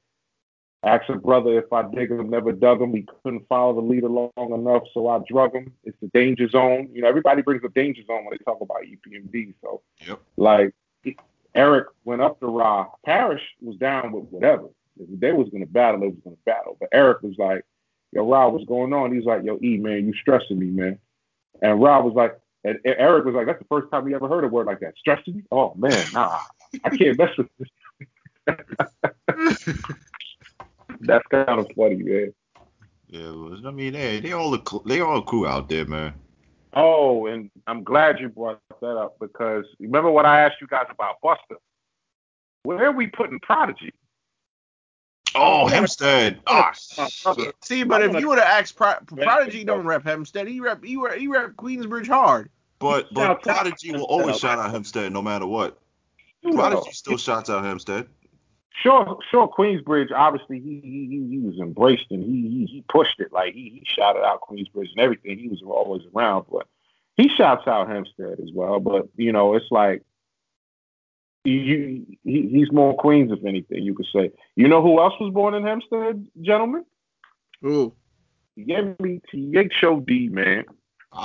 Asked 0.85 1.09
a 1.09 1.17
brother 1.17 1.59
if 1.59 1.73
I 1.73 1.83
dig 1.83 2.11
him, 2.11 2.29
never 2.29 2.53
dug 2.53 2.83
him. 2.83 2.93
He 2.93 3.07
couldn't 3.23 3.49
follow 3.49 3.75
the 3.75 3.81
leader 3.81 4.09
long 4.09 4.31
enough, 4.37 4.83
so 4.93 5.09
I 5.09 5.21
drug 5.29 5.55
him. 5.55 5.73
It's 5.85 5.97
the 6.03 6.09
danger 6.09 6.49
zone. 6.49 6.91
You 6.93 7.03
know, 7.03 7.09
everybody 7.09 7.41
brings 7.41 7.65
up 7.65 7.73
danger 7.73 8.03
zone 8.07 8.25
when 8.25 8.33
they 8.33 8.45
talk 8.45 8.61
about 8.61 8.83
EPMD. 8.83 9.55
So, 9.63 9.81
Yep. 10.07 10.21
like, 10.37 10.75
Eric 11.55 11.87
went 12.05 12.21
up 12.21 12.39
to 12.41 12.47
Ra. 12.47 12.89
Parrish 13.05 13.43
was 13.63 13.77
down 13.77 14.13
with 14.13 14.25
whatever. 14.25 14.69
If 14.99 15.21
they 15.21 15.33
was 15.33 15.49
gonna 15.49 15.67
battle, 15.67 16.01
they 16.01 16.09
was 16.09 16.19
gonna 16.23 16.37
battle. 16.45 16.77
But 16.79 16.91
Eric 16.93 17.23
was 17.23 17.37
like, 17.39 17.65
"Yo, 18.13 18.29
Ra, 18.29 18.49
what's 18.49 18.65
going 18.65 18.93
on?" 18.93 19.15
He's 19.15 19.25
like, 19.25 19.43
"Yo, 19.45 19.59
E, 19.63 19.79
man, 19.79 20.07
you 20.07 20.13
stressing 20.15 20.59
me, 20.59 20.67
man." 20.67 20.99
And 21.63 21.81
Ra 21.81 22.01
was 22.01 22.15
like, 22.15 22.39
and 22.65 22.79
Eric 22.85 23.25
was 23.25 23.35
like, 23.35 23.47
"That's 23.47 23.59
the 23.59 23.67
first 23.67 23.91
time 23.91 24.07
he 24.07 24.15
ever 24.15 24.29
heard 24.29 24.45
a 24.45 24.49
word 24.49 24.67
like 24.67 24.81
that. 24.81 24.97
Stressing 24.99 25.37
me? 25.37 25.43
Oh 25.51 25.75
man, 25.75 26.07
nah, 26.13 26.41
I 26.85 26.91
can't 26.91 27.17
mess 27.19 27.37
with 27.39 27.49
this." 27.59 27.69
That's 31.07 31.27
kind 31.29 31.61
of 31.61 31.67
funny, 31.77 31.97
man. 31.97 32.35
Yeah, 33.09 33.69
I 33.69 33.71
mean, 33.71 33.93
they 33.93 34.21
they 34.21 34.33
all 34.33 34.53
a 34.55 34.63
cl- 34.67 34.83
they 34.87 35.01
all 35.01 35.19
a 35.19 35.23
crew 35.23 35.47
out 35.47 35.69
there, 35.69 35.85
man. 35.85 36.15
Oh, 36.73 37.27
and 37.27 37.51
I'm 37.67 37.85
glad 37.85 38.19
you 38.19 38.29
brought 38.29 38.61
that 38.81 38.97
up 38.97 39.17
because 39.21 39.65
remember 39.79 40.11
what 40.11 40.27
I 40.27 40.41
asked 40.41 40.61
you 40.61 40.67
guys 40.67 40.87
about 40.91 41.17
Busta? 41.23 41.57
Where 42.65 42.87
are 42.87 42.93
we 42.93 43.07
putting 43.07 43.39
Prodigy? 43.41 43.93
Oh, 45.37 45.67
Hempstead. 45.67 46.41
Ah, 46.47 46.73
Uh, 46.97 47.35
shit. 47.35 47.55
See, 47.63 47.83
but 47.85 48.03
if 48.03 48.19
you 48.21 48.29
would 48.29 48.39
have 48.39 48.47
asked 48.47 48.77
Pro- 48.77 49.01
Prodigy, 49.07 49.65
don't 49.65 49.85
rep 49.85 50.05
Hempstead. 50.05 50.49
He 50.49 50.61
rep 50.61 50.83
he 50.83 50.97
rep, 50.97 51.17
he 51.17 51.29
rep 51.29 51.55
Queensbridge 51.57 52.09
hard. 52.09 52.51
But 52.79 53.13
but 53.13 53.43
Prodigy 53.43 53.93
will 53.93 54.05
always 54.05 54.39
shout 54.39 54.59
out 54.59 54.71
Hempstead 54.71 55.13
no 55.13 55.23
matter 55.23 55.47
what. 55.47 55.79
Prodigy 56.43 56.93
still 56.93 57.17
shouts 57.17 57.51
out 57.51 57.65
Hempstead. 57.65 58.07
Sure, 58.83 59.19
sure. 59.31 59.49
Queensbridge, 59.49 60.11
obviously, 60.13 60.59
he 60.61 60.81
he 60.83 61.07
he, 61.07 61.29
he 61.31 61.39
was 61.39 61.59
embraced 61.59 62.07
and 62.11 62.25
he, 62.25 62.49
he 62.49 62.67
he 62.67 62.85
pushed 62.89 63.21
it 63.21 63.33
like 63.33 63.55
he, 63.55 63.71
he 63.71 63.83
shouted 63.87 64.25
out 64.25 64.41
Queensbridge 64.41 64.91
and 64.91 64.99
everything. 64.99 65.39
He 65.39 65.49
was 65.49 65.63
always 65.65 66.03
around, 66.15 66.47
but 66.51 66.67
he 67.17 67.29
shouts 67.29 67.69
out 67.69 67.89
Hempstead 67.89 68.41
as 68.41 68.51
well. 68.53 68.81
But 68.81 69.09
you 69.17 69.33
know, 69.33 69.55
it's 69.55 69.71
like 69.71 70.03
you 71.45 72.05
he, 72.25 72.49
he's 72.49 72.73
more 72.73 72.97
Queens 72.97 73.31
if 73.31 73.45
anything 73.45 73.85
you 73.85 73.95
could 73.95 74.09
say. 74.13 74.33
You 74.57 74.67
know 74.67 74.83
who 74.83 75.01
else 75.01 75.15
was 75.21 75.33
born 75.33 75.55
in 75.55 75.63
Hempstead, 75.63 76.27
gentlemen? 76.43 76.85
Ooh, 77.65 77.95
Yemi 78.59 79.21
T-H-O-D, 79.31 80.29
man. 80.31 80.65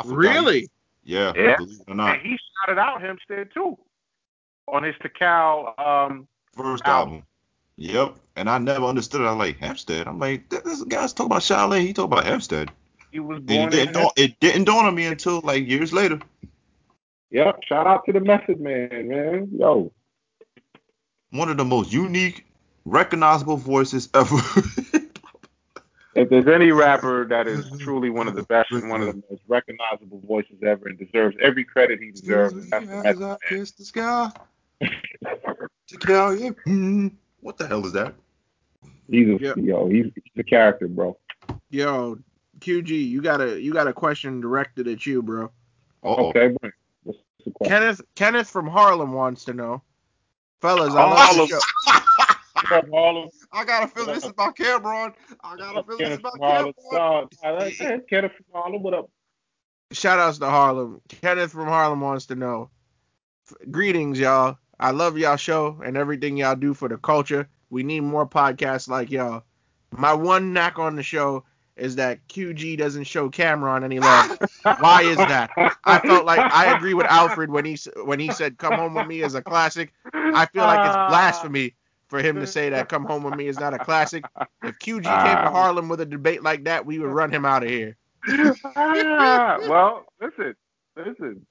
Really? 0.06 0.70
Yeah, 1.04 1.34
Yeah. 1.36 1.58
believe 1.58 1.80
it 1.80 1.92
or 1.92 1.96
not. 1.96 2.14
And 2.16 2.22
he 2.22 2.38
shouted 2.68 2.80
out 2.80 3.02
Hempstead 3.02 3.50
too 3.54 3.78
on 4.68 4.84
his 4.84 4.96
Tical. 4.98 5.78
Um, 5.80 6.28
First 6.56 6.86
Album. 6.86 7.24
Album. 7.82 7.96
Yep. 7.96 8.16
And 8.36 8.50
I 8.50 8.58
never 8.58 8.86
understood 8.86 9.22
it. 9.22 9.26
I 9.26 9.32
was 9.34 9.40
like, 9.40 9.58
Hempstead. 9.60 10.08
I'm 10.08 10.20
like, 10.20 10.50
this, 10.50 10.62
this 10.62 10.84
guy's 10.84 11.14
talking 11.14 11.32
about 11.32 11.44
Chalet. 11.44 11.82
He 11.86 11.94
talking 11.94 12.12
about 12.14 12.26
Hempstead. 12.26 12.72
he 13.12 13.20
was 13.20 13.40
born 13.42 13.68
it 13.68 13.72
didn't, 13.72 13.94
dawn, 13.94 14.12
it 14.16 14.40
didn't 14.40 14.66
dawn 14.66 14.86
on 14.86 14.96
me 14.96 15.06
until 15.06 15.42
like 15.42 15.68
years 15.68 15.92
later. 15.94 16.20
Yep. 17.32 17.64
Shout 17.68 17.88
out 17.88 18.06
to 18.06 18.14
the 18.14 18.20
Method 18.22 18.60
Man, 18.60 19.08
man. 19.08 19.50
Yo, 19.52 19.92
One 21.32 21.50
of 21.50 21.58
the 21.58 21.66
most 21.66 21.92
unique, 21.92 22.46
recognizable 22.86 23.58
voices 23.58 24.10
ever. 24.14 24.38
if 26.16 26.30
there's 26.30 26.48
any 26.48 26.72
rapper 26.72 27.28
that 27.28 27.48
is 27.48 27.70
truly 27.80 28.10
one 28.10 28.28
of 28.28 28.36
the 28.36 28.44
best 28.44 28.72
and 28.72 28.90
one 28.90 29.02
of 29.02 29.08
the 29.08 29.24
most 29.30 29.42
recognizable 29.48 30.22
voices 30.26 30.58
ever 30.66 30.88
and 30.88 30.98
deserves 30.98 31.36
every 31.42 31.64
credit 31.66 32.00
he 32.02 32.12
deserves, 32.12 32.70
that's 32.70 32.86
the 32.88 32.94
As 32.96 33.04
Method 33.04 33.24
I 33.24 33.28
Man. 33.28 33.38
kiss 33.48 33.72
the 33.72 33.86
sky. 33.86 34.32
To 35.90 35.98
kill 35.98 36.36
you. 36.40 36.56
Hmm. 36.66 37.08
What 37.42 37.58
the 37.58 37.68
hell 37.68 37.86
is 37.86 37.94
that? 37.94 38.16
He's 39.10 39.28
a 39.28 39.38
Yeah. 39.42 39.54
yo, 39.58 39.88
he's, 39.90 40.06
he's 40.16 40.24
a 40.38 40.44
character, 40.44 40.88
bro. 40.88 41.18
Yo, 41.70 42.18
QG, 42.60 42.90
you 42.90 43.22
got 43.22 43.42
a 43.42 43.60
you 43.60 43.74
got 43.74 43.88
a 43.88 43.94
question 43.94 44.40
directed 44.42 44.88
at 44.88 45.06
you, 45.06 45.22
bro. 45.24 45.46
Uh-oh. 46.04 46.30
Okay, 46.30 46.50
bro. 46.62 46.70
What's 47.04 47.20
the 47.46 47.52
question? 47.52 47.72
Kenneth 47.78 48.02
Kenneth 48.16 48.50
from 48.50 48.68
Harlem 48.68 49.14
wants 49.14 49.46
to 49.46 49.54
know, 49.54 49.82
fellas, 50.62 50.94
I 50.94 51.04
love 51.04 51.10
the 51.12 51.16
Harlem. 51.16 51.48
show. 51.48 51.60
What 52.62 52.84
up, 52.84 52.90
Harlem? 52.92 53.30
I 53.54 53.64
gotta 53.64 53.88
feel 53.88 54.06
this 54.06 54.18
is 54.26 54.32
about 54.32 54.56
Cam'ron. 54.58 55.14
I 55.44 55.56
gotta 55.56 55.82
feel 55.84 55.98
this 55.98 56.08
Kenneth 56.10 56.20
about 56.20 56.34
from 56.34 56.42
Harlem. 56.42 56.74
Cam'ron. 56.92 57.28
No, 57.44 57.58
I. 57.96 58.00
Kenneth 58.10 58.32
from 58.34 58.46
Harlem. 58.54 58.84
What 58.84 58.94
up? 58.94 59.10
Shout 59.92 60.20
outs 60.20 60.40
to 60.40 60.50
Harlem. 60.50 61.00
Kenneth 61.08 61.52
from 61.54 61.68
Harlem 61.68 62.02
wants 62.02 62.26
to 62.28 62.36
know. 62.36 62.70
F- 63.50 63.72
Greetings, 63.72 64.20
y'all. 64.20 64.58
I 64.80 64.92
love 64.92 65.18
y'all 65.18 65.38
show 65.38 65.80
and 65.86 65.98
everything 65.98 66.38
y'all 66.38 66.56
do 66.56 66.74
for 66.74 66.90
the 66.90 66.98
culture. 66.98 67.48
We 67.70 67.84
need 67.84 68.02
more 68.02 68.28
podcasts 68.28 68.88
like 68.88 69.12
y'all. 69.12 69.44
My 69.92 70.14
one 70.14 70.54
knack 70.54 70.80
on 70.80 70.96
the 70.96 71.04
show 71.04 71.46
is 71.76 71.96
that 71.96 72.28
QG 72.28 72.78
doesn't 72.78 73.06
show 73.06 73.30
Cam'ron 73.30 73.84
any 73.84 74.00
love. 74.00 74.30
Why 74.76 75.04
is 75.04 75.26
that? 75.26 75.54
I 75.86 76.00
felt 76.00 76.26
like 76.26 76.46
I 76.50 76.68
agree 76.68 76.94
with 76.94 77.08
Alfred 77.08 77.50
when 77.52 77.66
he 77.66 77.78
when 78.06 78.20
he 78.20 78.32
said 78.32 78.58
"Come 78.58 78.76
Home 78.78 78.94
with 78.96 79.06
Me" 79.06 79.22
is 79.22 79.36
a 79.36 79.42
classic. 79.42 79.94
I 80.32 80.46
feel 80.46 80.66
like 80.66 80.86
it's 80.86 80.98
blasphemy 80.98 81.76
for 82.08 82.20
him 82.22 82.40
to 82.40 82.48
say 82.48 82.70
that 82.70 82.90
"Come 82.90 83.06
Home 83.06 83.24
with 83.24 83.36
Me" 83.36 83.48
is 83.48 83.60
not 83.60 83.74
a 83.74 83.80
classic. 83.80 84.28
If 84.62 84.78
QG 84.80 85.20
came 85.20 85.42
to 85.42 85.50
Harlem 85.50 85.90
with 85.90 86.02
a 86.02 86.06
debate 86.06 86.44
like 86.44 86.66
that, 86.66 86.86
we 86.86 87.00
would 87.00 87.10
run 87.10 87.32
him 87.32 87.46
out 87.46 87.64
of 87.64 87.70
here. 87.70 87.98
Ah, 88.76 89.60
well, 89.64 90.06
listen, 90.22 90.56
listen. 90.96 91.46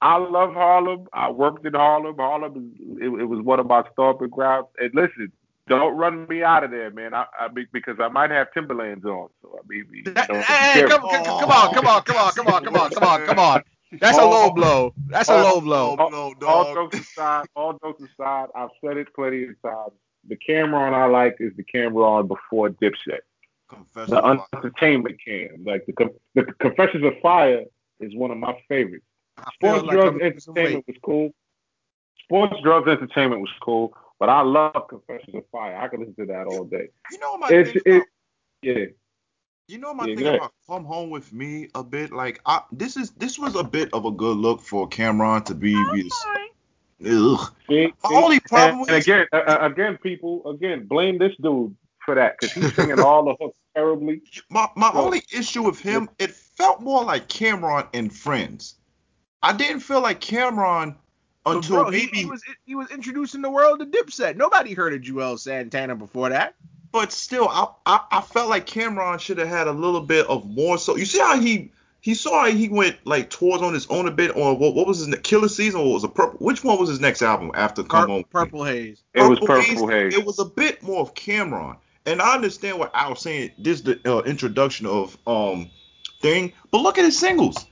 I 0.00 0.16
love 0.16 0.54
Harlem. 0.54 1.08
I 1.12 1.30
worked 1.30 1.66
in 1.66 1.74
Harlem. 1.74 2.16
Harlem, 2.16 2.72
is, 2.80 2.98
it, 3.02 3.20
it 3.20 3.24
was 3.24 3.40
one 3.44 3.58
of 3.58 3.66
my 3.66 3.82
stomping 3.92 4.28
grounds. 4.28 4.68
And 4.78 4.90
listen, 4.94 5.32
don't 5.68 5.96
run 5.96 6.26
me 6.28 6.42
out 6.42 6.64
of 6.64 6.70
there, 6.70 6.90
man. 6.90 7.14
I, 7.14 7.26
I 7.38 7.48
mean, 7.48 7.66
because 7.72 7.96
I 8.00 8.08
might 8.08 8.30
have 8.30 8.52
Timberlands 8.52 9.04
on. 9.04 9.28
So 9.42 9.58
I 9.58 9.66
mean, 9.68 10.04
That- 10.14 10.30
hey, 10.30 10.84
come, 10.88 11.00
come, 11.02 11.24
come 11.24 11.50
on, 11.50 11.74
come 11.74 11.86
on, 11.86 12.02
come 12.02 12.16
on, 12.16 12.32
come 12.32 12.46
on, 12.46 12.64
come 12.64 12.76
on, 12.76 12.90
come 12.90 13.04
on, 13.04 13.26
come 13.26 13.38
on. 13.38 13.62
That's 14.00 14.18
a 14.18 14.24
low 14.24 14.50
blow. 14.50 14.94
That's 15.08 15.28
a 15.30 15.42
low 15.42 15.60
blow. 15.60 15.96
Oh, 15.98 16.34
no, 16.40 16.46
all 16.46 16.74
jokes 16.74 17.00
aside, 17.00 17.46
all 17.56 17.78
jokes 17.82 18.02
aside, 18.02 18.48
I've 18.54 18.68
said 18.84 18.98
it 18.98 19.12
plenty 19.14 19.44
of 19.44 19.62
times. 19.62 19.92
The 20.28 20.36
Cam'ron 20.36 20.92
I 20.92 21.06
like 21.06 21.36
is 21.40 21.52
the 21.56 21.64
Cam'ron 21.64 22.28
before 22.28 22.70
Dipset. 22.70 23.20
Confession. 23.68 24.14
the 24.14 24.40
entertainment 24.54 25.16
cam. 25.24 25.64
Like 25.64 25.86
the, 25.86 26.10
the 26.34 26.44
Confessions 26.60 27.04
of 27.04 27.14
Fire 27.20 27.64
is 28.00 28.14
one 28.14 28.30
of 28.30 28.38
my 28.38 28.58
favorites. 28.68 29.04
I 29.38 29.50
feel 29.60 29.70
Sports, 29.80 29.86
like 29.86 29.94
drugs, 29.96 30.08
I'm 30.08 30.18
losing 30.18 30.54
weight. 30.54 30.64
entertainment 30.66 30.84
was 30.86 30.96
cool. 31.02 31.30
Sports, 32.24 32.54
drugs, 32.62 32.88
entertainment 32.88 33.40
was 33.40 33.50
cool, 33.60 33.94
but 34.18 34.28
I 34.28 34.42
love 34.42 34.88
Confessions 34.88 35.34
of 35.34 35.44
Fire. 35.50 35.76
I 35.76 35.88
could 35.88 36.00
listen 36.00 36.14
to 36.16 36.26
that 36.26 36.46
all 36.46 36.64
day. 36.64 36.88
You 37.10 37.18
know 37.18 37.36
my 37.38 37.48
It's 37.50 37.72
thing. 37.72 37.82
it, 37.86 37.90
about- 37.96 38.06
yeah. 38.62 38.84
You 39.68 39.78
know 39.78 39.92
my 39.94 40.06
Yeah, 40.06 40.14
thing 40.16 40.26
about 40.36 40.52
come 40.66 40.84
home 40.84 41.10
with 41.10 41.32
me 41.32 41.68
a 41.74 41.84
bit. 41.84 42.10
Like 42.10 42.40
I, 42.46 42.62
this 42.72 42.96
is 42.96 43.10
this 43.12 43.38
was 43.38 43.54
a 43.54 43.62
bit 43.64 43.92
of 43.92 44.04
a 44.06 44.10
good 44.10 44.36
look 44.38 44.62
for 44.62 44.88
Cam'ron 44.88 45.44
to 45.46 45.54
be. 45.54 45.74
be 45.92 46.10
ugh. 47.06 47.52
See, 47.68 47.92
My 48.02 48.08
see? 48.08 48.16
only 48.16 48.40
problem 48.40 48.80
and, 48.80 48.90
and 48.90 49.02
again, 49.02 49.26
uh, 49.32 49.58
again, 49.60 49.98
people, 50.02 50.48
again, 50.50 50.86
blame 50.86 51.18
this 51.18 51.34
dude 51.42 51.76
for 52.04 52.14
that 52.14 52.36
because 52.40 52.54
he's 52.54 52.74
singing 52.74 52.98
all 52.98 53.24
the 53.26 53.34
hooks 53.40 53.58
terribly. 53.74 54.22
My 54.50 54.68
my 54.74 54.90
Well, 54.92 55.04
only 55.04 55.22
issue 55.32 55.62
with 55.62 55.78
him, 55.78 56.08
it 56.18 56.30
felt 56.30 56.80
more 56.80 57.04
like 57.04 57.28
Cam'ron 57.28 57.86
and 57.92 58.10
Friends. 58.12 58.76
I 59.42 59.52
didn't 59.56 59.80
feel 59.80 60.00
like 60.00 60.20
Cam'ron 60.20 60.96
until 61.46 61.82
bro, 61.84 61.90
he, 61.90 62.06
maybe, 62.06 62.18
he 62.18 62.24
was 62.26 62.42
he 62.66 62.74
was 62.74 62.90
introducing 62.90 63.40
the 63.42 63.50
world 63.50 63.80
to 63.80 63.86
Dipset. 63.86 64.36
Nobody 64.36 64.74
heard 64.74 64.92
of 64.94 65.00
Juelz 65.00 65.40
Santana 65.40 65.94
before 65.96 66.28
that. 66.30 66.54
but 66.92 67.12
still, 67.12 67.48
I, 67.48 67.68
I 67.86 68.00
I 68.10 68.20
felt 68.20 68.48
like 68.50 68.66
Cam'ron 68.66 69.18
should 69.20 69.38
have 69.38 69.48
had 69.48 69.66
a 69.68 69.72
little 69.72 70.00
bit 70.00 70.26
of 70.26 70.44
more. 70.48 70.78
So 70.78 70.96
you 70.96 71.04
see 71.06 71.20
how 71.20 71.38
he 71.40 71.70
he 72.00 72.14
saw 72.14 72.44
how 72.44 72.50
he 72.50 72.68
went 72.68 72.96
like 73.04 73.30
towards 73.30 73.62
on 73.62 73.72
his 73.74 73.86
own 73.88 74.06
a 74.08 74.10
bit, 74.10 74.36
or 74.36 74.56
what 74.56 74.74
what 74.74 74.86
was 74.86 74.98
his 74.98 75.08
ne- 75.08 75.18
Killer 75.18 75.48
Season, 75.48 75.80
or 75.80 75.94
was 75.94 76.04
it 76.04 76.14
Purple? 76.14 76.38
Which 76.38 76.62
one 76.64 76.78
was 76.78 76.88
his 76.88 77.00
next 77.00 77.22
album 77.22 77.50
after 77.54 77.82
Come 77.82 78.06
Pur- 78.06 78.12
Home? 78.12 78.24
Purple 78.30 78.64
Haze. 78.64 79.02
It 79.14 79.22
was 79.22 79.38
Purple 79.38 79.88
Haze. 79.88 80.14
It 80.14 80.24
was 80.26 80.38
a 80.38 80.44
bit 80.44 80.82
more 80.82 81.00
of 81.00 81.14
Cam'ron, 81.14 81.76
and 82.04 82.20
I 82.20 82.34
understand 82.34 82.78
what 82.78 82.90
I 82.94 83.08
was 83.08 83.20
saying. 83.20 83.52
This 83.58 83.80
the 83.80 84.00
uh, 84.04 84.20
introduction 84.22 84.86
of 84.86 85.16
um 85.26 85.70
thing, 86.20 86.52
but 86.70 86.78
look 86.82 86.98
at 86.98 87.04
his 87.04 87.18
singles. 87.18 87.66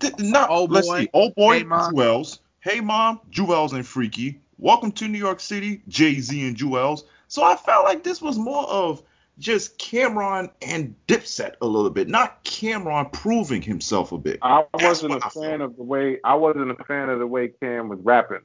Th- 0.00 0.18
not 0.18 0.48
Oh 0.50 0.64
let's 0.64 0.86
Boy, 0.86 1.02
see. 1.02 1.08
Oh 1.14 1.30
boy, 1.30 1.58
Hey 1.58 1.64
Mom. 1.64 1.94
Juelz. 1.94 2.38
Hey 2.60 2.80
mom, 2.80 3.20
Juelz 3.30 3.72
and 3.72 3.86
Freaky. 3.86 4.40
Welcome 4.58 4.92
to 4.92 5.08
New 5.08 5.18
York 5.18 5.40
City, 5.40 5.82
Jay 5.88 6.20
Z 6.20 6.46
and 6.46 6.56
Juelz. 6.56 7.04
So 7.28 7.42
I 7.44 7.56
felt 7.56 7.84
like 7.84 8.02
this 8.02 8.20
was 8.20 8.38
more 8.38 8.64
of 8.64 9.02
just 9.38 9.78
Cam'ron 9.78 10.50
and 10.62 10.94
Dipset 11.06 11.54
a 11.60 11.66
little 11.66 11.90
bit, 11.90 12.08
not 12.08 12.44
Cam'ron 12.44 13.12
proving 13.12 13.62
himself 13.62 14.10
a 14.12 14.18
bit. 14.18 14.38
I 14.42 14.64
wasn't 14.74 15.12
what 15.14 15.22
a 15.22 15.26
I 15.26 15.28
fan 15.30 15.58
felt. 15.58 15.62
of 15.62 15.76
the 15.76 15.82
way 15.84 16.18
I 16.24 16.34
wasn't 16.34 16.70
a 16.72 16.84
fan 16.84 17.08
of 17.08 17.18
the 17.18 17.26
way 17.26 17.48
Cam 17.48 17.88
was 17.88 18.00
rapping 18.02 18.40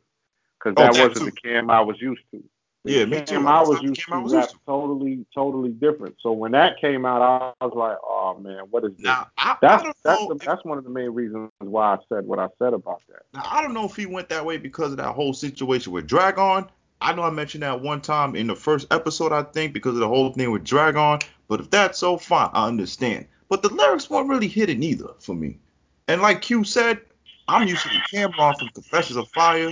because 0.60 0.76
Oh, 0.78 0.84
that 0.84 0.94
that 0.94 1.10
wasn't 1.10 1.26
too. 1.26 1.26
the 1.26 1.50
Cam 1.50 1.70
I 1.70 1.82
was 1.82 2.00
used 2.00 2.22
to. 2.32 2.44
Yeah, 2.86 3.06
me 3.06 3.22
too. 3.22 3.48
I 3.48 3.62
was 3.62 3.82
used 3.82 4.02
I 4.12 4.18
to 4.18 4.24
was 4.24 4.34
used 4.34 4.50
to. 4.52 4.60
totally, 4.66 5.26
totally 5.34 5.70
different. 5.70 6.16
So 6.22 6.34
when 6.34 6.52
that 6.52 6.80
came 6.82 7.06
out, 7.06 7.22
I 7.62 7.66
was 7.66 7.74
like, 7.76 7.98
oh 8.04 8.38
man, 8.40 8.66
what 8.70 8.84
is 8.84 8.92
this? 8.98 9.06
Now 9.06 9.28
I, 9.38 9.52
I 9.52 9.58
that's 9.62 9.84
don't 9.84 9.96
that's 10.04 10.28
the, 10.28 10.36
if- 10.36 10.42
that's 10.42 10.66
one 10.66 10.78
of 10.78 10.84
the 10.84 10.90
main 10.90 11.10
reasons 11.12 11.50
why 11.60 11.94
I 11.94 11.98
said 12.10 12.26
what 12.26 12.40
I 12.40 12.48
said 12.60 12.74
about 12.74 13.02
that. 13.10 13.22
Now 13.34 13.44
I 13.46 13.62
don't 13.62 13.74
know 13.74 13.86
if 13.86 13.96
he 13.96 14.06
went 14.06 14.28
that 14.30 14.46
way 14.46 14.58
because 14.58 14.92
of 14.92 14.98
that 14.98 15.14
whole 15.14 15.34
situation 15.34 15.94
with 15.94 16.08
Drag-On. 16.08 16.70
I 17.00 17.14
know 17.14 17.24
I 17.24 17.30
mentioned 17.30 17.64
that 17.64 17.82
one 17.82 18.00
time 18.02 18.36
in 18.36 18.48
the 18.48 18.56
first 18.56 18.88
episode, 18.92 19.32
I 19.34 19.44
think, 19.44 19.74
because 19.74 19.94
of 19.94 20.00
the 20.00 20.08
whole 20.08 20.32
thing 20.34 20.52
with 20.52 20.64
Drag-On. 20.64 21.20
But 21.50 21.60
if 21.60 21.70
that's 21.70 22.00
so, 22.00 22.18
fine, 22.18 22.50
I 22.54 22.68
understand. 22.68 23.28
But 23.50 23.62
the 23.62 23.70
lyrics 23.74 24.10
weren't 24.10 24.30
really 24.30 24.48
hitting 24.48 24.82
either 24.84 25.10
for 25.20 25.36
me. 25.36 25.58
And 26.08 26.22
like 26.22 26.42
Q 26.42 26.64
said, 26.64 27.00
I'm 27.48 27.68
used 27.68 27.84
to 27.84 27.90
the 27.90 28.02
Cam'ron 28.18 28.58
from 28.58 28.70
Confessions 28.70 29.18
of 29.18 29.28
Fire. 29.30 29.70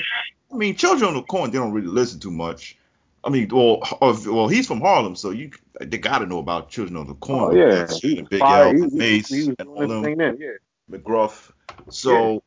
I 0.52 0.56
mean, 0.56 0.76
Children 0.76 1.10
of 1.10 1.16
the 1.16 1.22
Corn, 1.24 1.52
they 1.52 1.58
don't 1.58 1.72
really 1.72 1.88
listen 1.88 2.20
too 2.20 2.32
much. 2.32 2.78
I 3.24 3.30
mean, 3.30 3.50
well, 3.50 3.82
well, 4.02 4.48
he's 4.48 4.68
from 4.68 4.82
Harlem, 4.82 5.16
so 5.16 5.30
you 5.30 5.52
they 5.80 5.98
got 5.98 6.20
to 6.20 6.26
know 6.26 6.40
about 6.40 6.70
Children 6.70 6.98
of 6.98 7.08
the 7.08 7.14
oh, 7.14 7.18
Corn. 7.18 7.58
Oh, 7.58 7.60
yeah, 7.60 7.88
He 8.02 8.16
he 8.16 8.22
Big 8.24 8.40
fire. 8.40 8.68
L, 8.68 8.74
He- 8.74 8.90
he- 8.90 8.98
Mase, 8.98 9.30
he 9.30 9.48
was 9.48 9.56
and 9.60 9.70
all 9.70 9.88
them. 9.88 10.02
then, 10.18 10.38
yeah. 10.40 10.52
McGruff. 10.90 11.52
So 11.90 12.42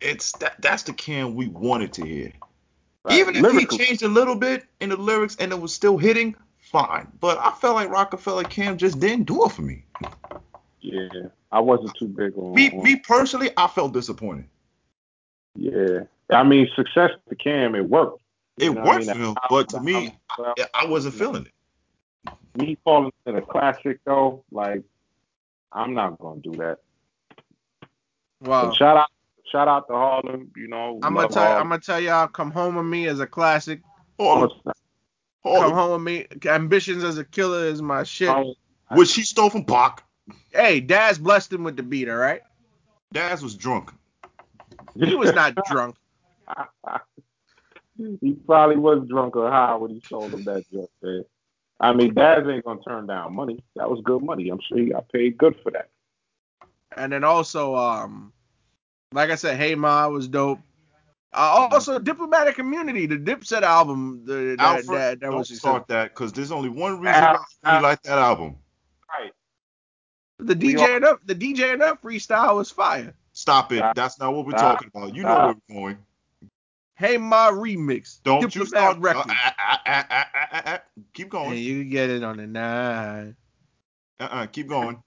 it's 0.00 0.32
that 0.38 0.60
that's 0.60 0.82
the 0.82 0.92
Cam 0.92 1.34
we 1.34 1.48
wanted 1.48 1.92
to 1.94 2.04
hear. 2.06 2.32
Right. 3.04 3.18
Even 3.18 3.36
if 3.36 3.42
Lyrical. 3.42 3.78
he 3.78 3.84
changed 3.84 4.02
a 4.02 4.08
little 4.08 4.34
bit 4.34 4.64
in 4.80 4.90
the 4.90 4.96
lyrics 4.96 5.36
and 5.40 5.50
it 5.52 5.60
was 5.60 5.72
still 5.72 5.96
hitting, 5.96 6.34
fine. 6.58 7.08
But 7.20 7.38
I 7.38 7.52
felt 7.52 7.74
like 7.74 7.88
Rockefeller 7.88 8.44
Cam 8.44 8.76
just 8.76 9.00
didn't 9.00 9.24
do 9.24 9.44
it 9.44 9.52
for 9.52 9.62
me. 9.62 9.84
Yeah, 10.80 11.08
I 11.50 11.60
wasn't 11.60 11.96
too 11.98 12.08
big 12.08 12.36
on. 12.36 12.54
Me, 12.54 12.70
on- 12.70 12.82
me 12.82 12.96
personally, 12.96 13.50
I 13.56 13.66
felt 13.66 13.92
disappointed. 13.94 14.46
Yeah, 15.54 16.00
I 16.30 16.42
mean, 16.44 16.68
success 16.76 17.10
to 17.28 17.34
Cam, 17.34 17.74
it 17.74 17.88
worked. 17.88 18.22
It 18.58 18.64
You 18.64 18.74
know 18.74 18.80
what 18.80 18.88
I 18.88 18.92
worked 18.94 19.06
mean? 19.06 19.14
for 19.14 19.18
him, 19.18 19.36
but 19.50 19.68
to 19.70 19.80
me, 19.80 20.18
well, 20.38 20.54
I, 20.58 20.66
I 20.74 20.86
wasn't 20.86 21.14
feeling 21.14 21.46
it. 21.46 21.52
me 22.56 22.76
falling 22.84 23.12
it 23.26 23.34
a 23.34 23.40
classic 23.42 24.00
though, 24.04 24.44
like 24.50 24.82
I'm 25.72 25.94
not 25.94 26.18
gonna 26.18 26.40
do 26.40 26.52
that. 26.56 26.78
Well, 28.40 28.68
But 28.68 28.76
shout 28.76 28.96
out, 28.96 29.08
shout 29.50 29.68
out 29.68 29.86
to 29.88 29.94
Harlem. 29.94 30.50
You 30.56 30.68
know, 30.68 30.98
I'm 31.02 31.14
gonna 31.14 31.22
love 31.26 31.30
tell 31.32 31.58
I'm 31.58 31.68
gonna 31.68 31.80
tell 31.80 32.00
y'all, 32.00 32.26
"Come 32.28 32.50
Home 32.50 32.76
with 32.76 32.86
Me" 32.86 33.06
as 33.06 33.20
a 33.20 33.26
classic. 33.26 33.82
Hold 34.18 34.42
on, 34.42 34.50
Come. 35.44 35.72
Home 35.72 35.92
with 35.92 36.02
Me, 36.02 36.26
Ambitions 36.46 37.04
as 37.04 37.18
a 37.18 37.24
Killer 37.24 37.66
is 37.66 37.80
my 37.80 38.02
shit. 38.02 38.34
Which 38.92 39.14
he 39.14 39.22
stole 39.22 39.50
from 39.50 39.64
Pac. 39.64 40.02
Hey, 40.50 40.80
Daz 40.80 41.18
blessed 41.18 41.52
him 41.52 41.64
with 41.64 41.76
the 41.76 41.82
beat, 41.82 42.08
all 42.08 42.16
right? 42.16 42.42
Daz 43.12 43.42
was 43.42 43.54
drunk. 43.54 43.92
He 44.94 45.14
was 45.14 45.32
not 45.32 45.54
drunk. 45.70 45.96
he 47.98 48.32
probably 48.46 48.76
was 48.76 49.06
drunk 49.08 49.36
or 49.36 49.50
high 49.50 49.74
when 49.74 49.90
he 49.90 50.02
sold 50.08 50.32
him 50.32 50.44
that 50.44 50.64
joint, 50.70 50.90
man. 51.02 51.24
I 51.80 51.92
mean, 51.92 52.14
Daz 52.14 52.46
ain't 52.48 52.64
gonna 52.64 52.80
turn 52.80 53.06
down 53.06 53.34
money. 53.34 53.62
That 53.76 53.90
was 53.90 54.00
good 54.04 54.22
money. 54.22 54.48
I'm 54.48 54.60
sure 54.60 54.78
he 54.78 54.86
got 54.90 55.08
paid 55.10 55.38
good 55.38 55.56
for 55.62 55.70
that. 55.72 55.88
And 56.96 57.12
then 57.12 57.24
also, 57.24 57.76
um, 57.76 58.32
like 59.12 59.30
I 59.30 59.36
said, 59.36 59.56
Hey 59.56 59.74
Ma 59.74 60.08
was 60.08 60.28
dope. 60.28 60.60
Uh, 61.32 61.68
also, 61.70 61.98
Diplomatic 61.98 62.58
Immunity, 62.58 63.04
the 63.06 63.18
Dipset 63.18 63.62
album, 63.62 64.22
the, 64.24 64.56
that, 64.58 64.60
Alfred, 64.60 64.88
that, 64.88 65.20
that 65.20 65.26
don't 65.26 65.36
was 65.36 65.56
start 65.56 65.86
that 65.88 66.14
because 66.14 66.32
there's 66.32 66.50
only 66.50 66.70
one 66.70 67.00
reason 67.00 67.22
Al- 67.22 67.34
why 67.34 67.44
I 67.64 67.72
really 67.72 67.82
like 67.82 68.02
that 68.04 68.18
album. 68.18 68.56
Right. 69.18 69.32
the 70.38 70.54
we 70.54 70.74
DJ 70.74 70.96
and 70.96 71.04
up, 71.04 71.20
the 71.26 71.34
DJ 71.34 71.74
and 71.74 71.82
up 71.82 72.02
freestyle 72.02 72.56
was 72.56 72.70
fire. 72.70 73.14
Stop 73.32 73.72
it. 73.72 73.78
Stop. 73.78 73.94
That's 73.94 74.18
not 74.18 74.32
what 74.32 74.46
we're 74.46 74.52
Stop. 74.52 74.78
talking 74.78 74.90
about. 74.94 75.14
You 75.14 75.22
know 75.22 75.28
Stop. 75.28 75.44
where 75.44 75.54
we're 75.68 75.80
going. 75.80 75.98
Hey 76.98 77.16
Ma 77.16 77.50
remix, 77.52 78.20
Don't 78.24 78.42
you 78.42 78.64
Diplomatic 78.64 78.68
start. 78.68 78.98
Records. 78.98 79.30
Uh, 79.30 79.50
uh, 79.68 79.76
uh, 79.86 80.02
uh, 80.10 80.24
uh, 80.34 80.46
uh, 80.52 80.62
uh, 80.66 80.78
keep 81.14 81.24
and 81.26 81.30
going. 81.30 81.58
you 81.58 81.82
can 81.82 81.90
get 81.90 82.10
it 82.10 82.24
on 82.24 82.38
the 82.38 82.46
nine. 82.46 83.36
Uh-uh, 84.18 84.46
keep 84.46 84.66
going. 84.66 85.00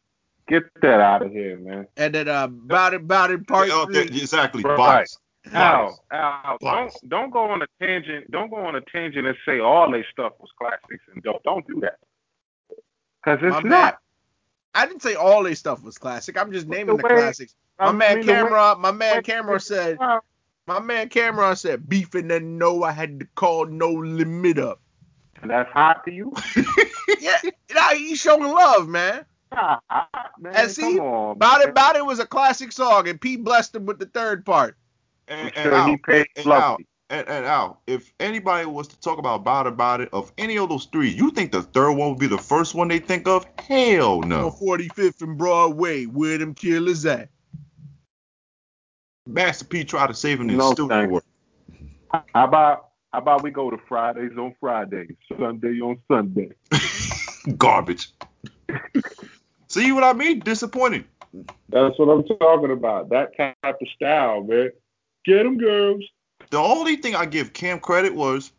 Get 0.47 0.63
that 0.81 1.01
out 1.01 1.21
of 1.25 1.31
here, 1.33 1.57
man. 1.57 1.87
And 1.97 2.15
then 2.15 2.29
uh, 2.29 2.45
about 2.45 2.93
it, 2.93 3.01
about 3.01 3.31
it, 3.31 3.45
part 3.45 3.69
three. 3.69 3.93
that- 3.95 4.09
exactly. 4.09 4.63
Right. 4.63 4.77
Bias. 4.77 5.17
Al, 5.53 6.01
Al, 6.11 6.57
Bias. 6.61 6.93
don't 7.01 7.09
don't 7.09 7.29
go 7.31 7.49
on 7.49 7.61
a 7.61 7.67
tangent. 7.81 8.29
Don't 8.31 8.49
go 8.49 8.57
on 8.57 8.75
a 8.75 8.81
tangent 8.81 9.27
and 9.27 9.35
say 9.45 9.59
all 9.59 9.91
their 9.91 10.05
stuff 10.11 10.33
was 10.39 10.49
classics 10.57 11.03
and 11.13 11.21
don't 11.23 11.43
don't 11.43 11.67
do 11.67 11.81
that. 11.81 11.97
Cause 13.25 13.39
it's 13.41 13.51
My 13.51 13.61
man, 13.63 13.69
not. 13.69 13.97
I 14.75 14.85
didn't 14.85 15.01
say 15.01 15.15
all 15.15 15.43
their 15.43 15.55
stuff 15.55 15.83
was 15.83 15.97
classic. 15.97 16.37
I'm 16.39 16.53
just 16.53 16.67
naming 16.67 16.95
the 16.97 17.03
way- 17.03 17.09
classics. 17.09 17.55
My 17.79 17.87
I 17.87 17.91
man 17.91 18.17
mean, 18.19 18.25
the 18.27 18.33
way- 18.45 18.73
my 18.79 18.91
man 18.91 19.23
Camera 19.23 19.59
said, 19.59 19.97
Wow. 19.97 20.21
My 20.67 20.79
man 20.79 21.09
Cameron 21.09 21.55
said, 21.55 21.89
beef 21.89 22.13
and 22.13 22.29
then 22.29 22.57
no, 22.57 22.83
I 22.83 22.91
had 22.91 23.19
to 23.19 23.27
call 23.35 23.65
no 23.65 23.91
limit 23.91 24.59
up. 24.59 24.79
And 25.41 25.49
that's 25.49 25.71
hot 25.71 26.03
to 26.05 26.11
you? 26.11 26.33
yeah, 27.19 27.37
nah, 27.73 27.89
he's 27.89 28.19
showing 28.19 28.43
love, 28.43 28.87
man. 28.87 29.25
Nah, 29.51 29.79
man. 30.39 30.53
And 30.55 30.71
see, 30.71 30.97
Come 30.97 30.99
on. 30.99 31.31
About 31.31 31.61
it, 31.61 31.65
man. 31.65 31.71
about 31.71 31.95
it 31.95 32.05
was 32.05 32.19
a 32.19 32.25
classic 32.25 32.71
song, 32.71 33.07
and 33.07 33.19
Pete 33.19 33.43
blessed 33.43 33.75
him 33.75 33.85
with 33.85 33.99
the 33.99 34.05
third 34.05 34.45
part. 34.45 34.77
I'm 35.27 35.39
And, 35.39 35.57
and, 35.57 35.63
sure 35.63 35.73
Al, 35.73 35.87
he 35.87 35.97
paid 35.97 36.27
and, 36.35 36.43
Fluffy. 36.43 36.61
Al, 37.09 37.19
and, 37.19 37.27
and 37.27 37.45
Al, 37.45 37.81
if 37.87 38.13
anybody 38.19 38.65
was 38.65 38.87
to 38.89 38.99
talk 38.99 39.17
about 39.17 39.45
About 39.67 40.01
It 40.01 40.09
of 40.13 40.31
any 40.37 40.57
of 40.57 40.69
those 40.69 40.85
three, 40.85 41.09
you 41.09 41.31
think 41.31 41.51
the 41.51 41.63
third 41.63 41.93
one 41.93 42.09
would 42.09 42.19
be 42.19 42.27
the 42.27 42.37
first 42.37 42.75
one 42.75 42.87
they 42.87 42.99
think 42.99 43.27
of? 43.27 43.45
Hell 43.59 44.21
no. 44.21 44.51
45th 44.51 45.21
and 45.21 45.37
Broadway, 45.37 46.05
where 46.05 46.37
them 46.37 46.53
killers 46.53 47.05
at? 47.05 47.29
Master 49.27 49.65
P 49.65 49.83
tried 49.83 50.07
to 50.07 50.13
save 50.13 50.39
him 50.39 50.49
and 50.49 50.57
No 50.57 50.73
work. 51.07 51.23
How 52.11 52.45
about 52.45 52.89
how 53.13 53.19
about 53.19 53.43
we 53.43 53.51
go 53.51 53.69
to 53.69 53.77
Fridays 53.77 54.37
on 54.37 54.55
Fridays, 54.59 55.15
Sunday 55.37 55.79
on 55.81 55.99
Sunday? 56.09 56.51
Garbage. 57.57 58.11
See 59.67 59.91
what 59.91 60.03
I 60.03 60.13
mean? 60.13 60.39
Disappointing. 60.39 61.05
That's 61.69 61.97
what 61.97 62.09
I'm 62.09 62.23
talking 62.37 62.71
about. 62.71 63.09
That 63.09 63.35
type 63.37 63.55
of 63.63 63.87
style, 63.95 64.43
man. 64.43 64.71
Get 65.25 65.43
them 65.43 65.57
girls. 65.57 66.03
The 66.49 66.57
only 66.57 66.97
thing 66.97 67.15
I 67.15 67.25
give 67.25 67.53
Cam 67.53 67.79
credit 67.79 68.13
was 68.13 68.51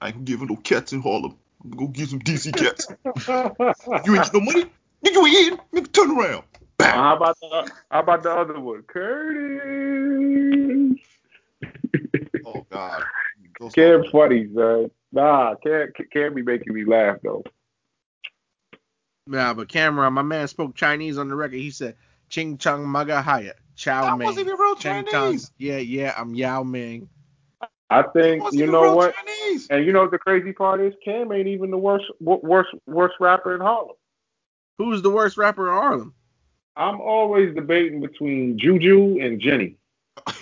I 0.00 0.08
ain't 0.08 0.24
giving 0.24 0.48
no 0.48 0.56
cats 0.56 0.92
in 0.92 1.00
Harlem. 1.00 1.36
I'm 1.62 1.70
gonna 1.70 1.86
go 1.86 1.88
get 1.88 2.08
some 2.08 2.20
DC 2.20 2.56
cats. 2.56 2.86
You 4.04 4.14
ain't 4.14 4.24
get 4.24 4.34
no 4.34 4.40
money? 4.40 4.64
Nigga, 5.04 5.14
you 5.14 5.26
ain't 5.26 5.36
eating? 5.36 5.58
Nigga, 5.74 5.92
turn 5.92 6.10
around. 6.10 6.44
Bam. 6.78 6.94
how 6.94 7.16
about 7.16 7.38
the 7.40 7.70
how 7.90 8.00
about 8.00 8.22
the 8.22 8.30
other 8.32 8.60
one, 8.60 8.82
Curtis? 8.82 9.48
Oh 12.44 12.66
God. 12.70 13.02
Those 13.60 13.72
Cam 13.74 14.04
funny, 14.12 14.48
son. 14.54 14.90
Nah, 15.12 15.54
Cam 15.56 15.88
Cam 16.12 16.34
be 16.34 16.42
making 16.42 16.74
me 16.74 16.84
laugh 16.84 17.16
though. 17.22 17.42
Nah, 19.26 19.54
but 19.54 19.68
Cameron, 19.68 20.14
my 20.14 20.22
man 20.22 20.48
spoke 20.48 20.74
Chinese 20.74 21.18
on 21.18 21.28
the 21.28 21.34
record. 21.34 21.56
He 21.58 21.70
said, 21.70 21.96
Ching 22.30 22.56
Chung 22.58 22.86
Maga 22.88 23.20
Haya, 23.20 23.54
Chow 23.76 24.02
That 24.02 24.18
Ming. 24.18 24.26
wasn't 24.28 24.46
even 24.46 24.58
real 24.58 24.74
Ching 24.76 25.04
Chinese. 25.06 25.44
Chong- 25.46 25.54
Yeah, 25.58 25.78
yeah, 25.78 26.14
I'm 26.16 26.34
Yao 26.34 26.62
Ming. 26.62 27.08
I 27.90 28.02
think 28.14 28.42
you 28.52 28.66
know 28.70 28.94
what, 28.94 29.14
Chinese. 29.14 29.66
and 29.70 29.84
you 29.84 29.92
know 29.92 30.02
what 30.02 30.10
the 30.10 30.18
crazy 30.18 30.52
part 30.52 30.80
is. 30.80 30.94
Cam 31.04 31.32
ain't 31.32 31.48
even 31.48 31.70
the 31.70 31.78
worst 31.78 32.04
worst 32.20 32.70
worst 32.86 33.14
rapper 33.20 33.54
in 33.54 33.60
Harlem. 33.60 33.96
Who's 34.78 35.02
the 35.02 35.10
worst 35.10 35.36
rapper 35.36 35.68
in 35.68 35.74
Harlem? 35.74 36.14
I'm 36.78 37.00
always 37.00 37.54
debating 37.56 38.00
between 38.00 38.56
Juju 38.58 39.18
and 39.20 39.40
Jenny. 39.40 39.76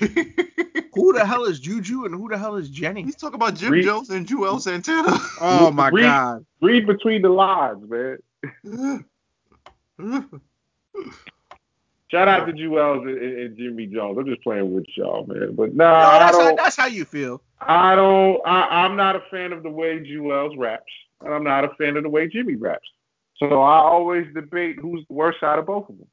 Who 0.95 1.13
the 1.13 1.25
hell 1.27 1.45
is 1.45 1.61
Juju 1.61 2.05
and 2.05 2.15
who 2.15 2.29
the 2.29 2.39
hell 2.39 2.57
is 2.57 2.71
Jenny? 2.71 3.03
He's 3.03 3.17
talking 3.17 3.35
about 3.35 3.55
Jim 3.55 3.73
Reed- 3.73 3.85
Jones 3.85 4.09
and 4.11 4.27
Juelz 4.27 4.63
Santana. 4.63 5.19
Oh 5.41 5.71
my 5.71 5.89
Reed- 5.89 6.05
God. 6.05 6.47
Read 6.63 6.87
between 6.87 7.23
the 7.23 7.29
lines, 7.29 7.85
man. 7.89 8.19
Shout 12.09 12.29
out 12.29 12.47
to 12.47 12.53
Juelz 12.53 13.03
and, 13.09 13.19
and, 13.19 13.39
and 13.39 13.57
Jimmy 13.57 13.87
Jones. 13.87 14.17
I'm 14.19 14.27
just 14.27 14.43
playing 14.43 14.73
with 14.75 14.87
y'all, 14.95 15.27
man. 15.27 15.55
But 15.55 15.75
nah, 15.75 16.13
No, 16.13 16.19
that's, 16.19 16.37
how, 16.37 16.43
don't. 16.43 16.57
that's 16.57 16.77
how 16.77 16.87
you 16.87 17.05
feel. 17.05 17.43
I 17.61 17.95
don't. 17.95 18.41
I, 18.47 18.85
I'm 18.85 18.97
not 18.97 19.17
a 19.17 19.23
fan 19.31 19.53
of 19.53 19.63
the 19.63 19.71
way 19.71 19.99
Juelz 20.01 20.57
raps, 20.57 20.93
and 21.23 21.35
I'm 21.35 21.45
not 21.45 21.65
a 21.65 21.71
fan 21.77 21.97
of 21.97 22.03
the 22.05 22.09
way 22.11 22.29
Jimmy 22.29 22.55
raps. 22.55 22.89
So 23.39 23.61
I 23.61 23.79
always 23.79 24.27
debate 24.35 24.77
who's 24.81 25.05
the 25.09 25.15
worst 25.15 25.43
out 25.43 25.59
of 25.59 25.67
both 25.67 25.89
of 25.91 25.99
them. 25.99 26.07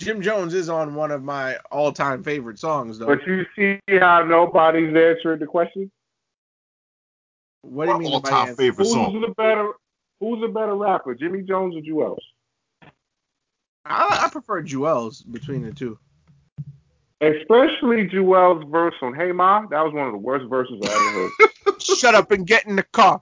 Jim 0.00 0.20
Jones 0.20 0.54
is 0.54 0.68
on 0.68 0.94
one 0.94 1.10
of 1.10 1.22
my 1.22 1.56
all-time 1.70 2.22
favorite 2.22 2.58
songs, 2.58 2.98
though. 2.98 3.06
But 3.06 3.26
you 3.26 3.44
see 3.56 3.78
how 3.98 4.24
nobody's 4.24 4.94
answering 4.94 5.38
the 5.40 5.46
question. 5.46 5.90
what 7.62 7.86
do 7.86 7.92
you 7.92 7.98
mean? 8.00 8.12
All-time 8.12 8.48
answered? 8.48 8.56
favorite 8.56 8.84
Who's 8.84 8.92
song. 8.92 9.20
the 9.20 9.34
better? 9.36 9.72
Who's 10.20 10.40
the 10.40 10.48
better 10.48 10.74
rapper, 10.74 11.14
Jimmy 11.14 11.42
Jones 11.42 11.76
or 11.76 11.80
Juelz? 11.80 12.18
I, 13.84 14.24
I 14.24 14.28
prefer 14.30 14.62
Juelz 14.62 15.30
between 15.30 15.62
the 15.62 15.72
two. 15.72 15.98
Especially 17.20 18.08
Juelz's 18.08 18.64
verse 18.70 18.94
on 19.02 19.14
"Hey 19.14 19.32
Ma." 19.32 19.66
That 19.70 19.82
was 19.82 19.92
one 19.92 20.06
of 20.06 20.12
the 20.12 20.18
worst 20.18 20.46
verses 20.48 20.78
I 20.82 20.88
ever 20.88 21.46
heard. 21.72 21.82
Shut 21.82 22.14
up 22.14 22.30
and 22.30 22.46
get 22.46 22.66
in 22.66 22.76
the 22.76 22.82
car. 22.82 23.20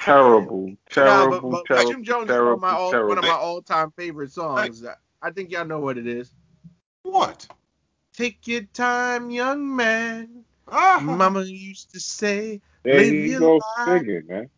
terrible, 0.00 0.68
Nah, 0.68 0.74
terrible, 0.90 1.50
but, 1.50 1.50
but 1.50 1.66
terrible, 1.66 1.90
Jim 1.92 2.04
Jones 2.04 2.28
terrible, 2.28 2.56
is 2.56 2.62
one 2.62 2.70
of, 2.70 2.92
my 2.92 2.98
all, 2.98 3.08
one 3.08 3.18
of 3.18 3.24
my 3.24 3.30
all 3.30 3.62
time 3.62 3.90
favorite 3.92 4.32
songs. 4.32 4.84
I 5.26 5.30
think 5.32 5.50
y'all 5.50 5.64
know 5.64 5.80
what 5.80 5.98
it 5.98 6.06
is. 6.06 6.30
What? 7.02 7.48
Take 8.12 8.46
your 8.46 8.62
time, 8.72 9.30
young 9.30 9.74
man. 9.74 10.44
Ah, 10.68 11.00
Mama 11.02 11.42
used 11.42 11.90
to 11.92 12.00
say, 12.00 12.60
There 12.84 12.94
live 13.00 13.12
you 13.14 13.30
your 13.32 13.40
go 13.40 13.60
life. 13.76 14.02
singing, 14.02 14.22
man. 14.28 14.50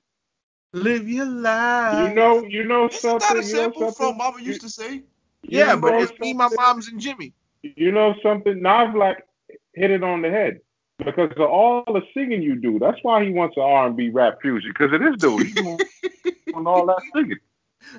live 0.74 1.08
your 1.08 1.24
life. 1.24 2.08
You 2.10 2.14
know, 2.14 2.42
you 2.42 2.64
know 2.64 2.86
Isn't 2.88 3.00
something. 3.00 3.28
that 3.28 3.36
a 3.38 3.46
you 3.46 3.54
know 3.54 3.62
sample 3.62 3.92
from 3.92 4.18
Mama 4.18 4.42
used 4.42 4.60
to 4.60 4.68
say? 4.68 5.02
yeah, 5.42 5.74
but 5.76 5.94
it's 6.02 6.12
me, 6.20 6.34
my 6.34 6.48
mom's, 6.54 6.88
and 6.88 7.00
Jimmy. 7.00 7.32
You 7.62 7.90
know 7.90 8.14
something. 8.22 8.60
Nas 8.60 8.94
like 8.94 9.24
hit 9.72 9.90
it 9.90 10.02
on 10.04 10.20
the 10.20 10.28
head. 10.30 10.60
because 10.98 11.30
of 11.36 11.48
all 11.48 11.82
the 11.86 12.02
singing 12.12 12.42
you 12.42 12.56
do. 12.56 12.78
That's 12.78 12.98
why 13.02 13.24
he 13.24 13.30
wants 13.30 13.56
an 13.56 13.62
R&B 13.62 14.10
rap 14.10 14.38
fusion 14.42 14.70
because 14.76 14.92
it 14.92 15.02
is 15.02 15.16
doing 15.18 15.54
doing 15.54 16.66
all 16.66 16.86
that 16.86 17.02
singing. 17.14 17.38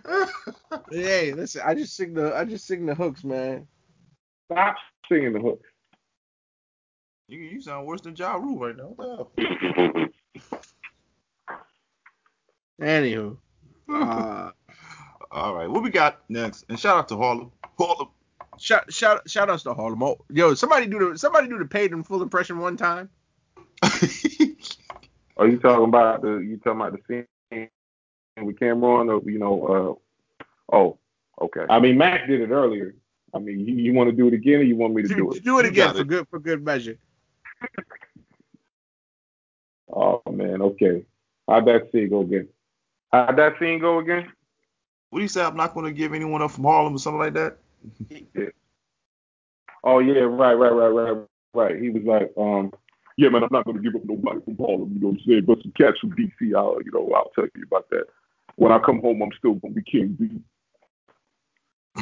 Hey, 0.92 1.34
listen, 1.34 1.62
I 1.66 1.76
just 1.76 1.96
sing 1.96 2.14
the 2.14 2.36
I 2.36 2.46
just 2.46 2.66
sing 2.66 2.86
the 2.86 2.96
hooks, 2.96 3.24
man. 3.24 3.68
Stop 4.52 4.76
singing 5.08 5.34
the 5.34 5.40
hook. 5.40 5.62
You, 7.28 7.40
you 7.40 7.62
sound 7.62 7.86
worse 7.86 8.02
than 8.02 8.16
Ja 8.16 8.34
Rule 8.34 8.60
right 8.60 8.76
now. 8.76 8.94
What 8.96 9.36
the 9.36 9.44
hell? 9.76 10.10
Anywho, 12.82 13.38
uh, 13.92 14.52
All 15.32 15.54
right, 15.54 15.70
what 15.70 15.84
we 15.84 15.90
got 15.90 16.22
next? 16.30 16.66
And 16.70 16.80
shout 16.80 16.98
out 16.98 17.08
to 17.10 17.18
Harlem. 17.18 17.52
Harlem. 17.78 18.08
shout 18.58 18.92
shout 18.92 19.30
shout 19.30 19.50
outs 19.50 19.64
to 19.64 19.74
Harlem. 19.74 20.02
Oh, 20.02 20.18
Yo, 20.30 20.56
somebody 20.56 20.88
do 20.88 21.12
the 21.12 21.20
somebody 21.20 21.48
do 21.48 21.60
the 21.60 21.66
paid 21.66 21.92
in 21.92 22.04
full 22.04 22.24
impression 22.24 22.58
one 22.58 22.78
time. 22.78 23.10
Are 25.38 25.48
you 25.48 25.60
talking 25.60 25.86
about 25.86 26.22
the 26.22 26.38
you 26.38 26.58
talking 26.58 26.82
about 26.82 26.94
the 26.94 27.00
scene 27.08 27.28
with 28.46 28.60
Cameron 28.60 29.10
or 29.10 29.22
you 29.30 29.40
know 29.40 30.00
uh 30.72 30.76
oh 30.76 30.98
okay. 31.42 31.66
I 31.70 31.80
mean 31.80 31.98
Mac 31.98 32.28
did 32.28 32.42
it 32.42 32.50
earlier. 32.52 32.96
I 33.34 33.40
mean 33.40 33.60
you, 33.60 33.76
you 33.76 33.94
want 33.94 34.10
to 34.10 34.16
do 34.16 34.28
it 34.28 34.34
again 34.34 34.60
or 34.60 34.64
you 34.64 34.76
want 34.76 34.94
me 34.94 35.02
to 35.04 35.08
do 35.08 35.16
Do, 35.16 35.32
it? 35.32 35.44
do 35.44 35.60
it 35.60 35.66
You 35.66 35.72
again 35.72 35.94
for 35.94 36.02
it. 36.02 36.08
good 36.08 36.28
for 36.30 36.40
good 36.40 36.64
measure. 36.64 36.98
Oh 39.92 40.22
man, 40.32 40.62
okay. 40.62 41.04
How'd 41.48 41.66
that 41.66 41.90
scene 41.92 42.10
go 42.10 42.22
again? 42.22 42.48
How'd 43.12 43.38
that 43.38 43.54
scene 43.60 43.80
go 43.80 44.00
again? 44.00 44.32
What 45.10 45.20
do 45.20 45.24
you 45.24 45.28
say? 45.28 45.44
I'm 45.44 45.58
not 45.58 45.74
going 45.74 45.88
to 45.88 45.92
give 45.92 46.14
anyone 46.14 46.44
up 46.44 46.52
from 46.52 46.66
Harlem 46.66 46.94
or 46.94 47.00
something 47.00 47.20
like 47.20 47.34
that? 47.34 47.58
Oh 49.84 49.98
yeah, 50.00 50.20
right, 50.22 50.54
right, 50.54 50.70
right, 50.72 50.90
right, 50.90 51.18
right. 51.56 51.82
He 51.82 51.90
was 51.90 52.04
like, 52.04 52.32
um, 52.38 52.72
yeah, 53.18 53.30
man, 53.30 53.44
I'm 53.44 53.50
not 53.52 53.66
gonna 53.66 53.80
give 53.80 53.96
up 53.96 54.04
nobody 54.06 54.40
from 54.46 54.58
Harlem, 54.58 54.92
you 54.94 55.00
know 55.00 55.08
what 55.08 55.14
I'm 55.22 55.26
saying? 55.26 55.46
But 55.46 55.62
some 55.64 55.72
cats 55.78 55.98
from 56.00 56.12
DC, 56.12 56.56
I'll, 56.56 56.78
you 56.84 56.92
know, 56.94 57.12
I'll 57.16 57.32
tell 57.34 57.46
you 57.56 57.64
about 57.66 57.90
that. 57.90 58.06
When 58.60 58.74
I 58.74 58.80
come 58.80 59.00
home, 59.00 59.22
I'm 59.22 59.32
still 59.32 59.54
gonna 59.54 59.74
be 59.74 59.82
king. 59.82 60.18
B. 60.20 60.30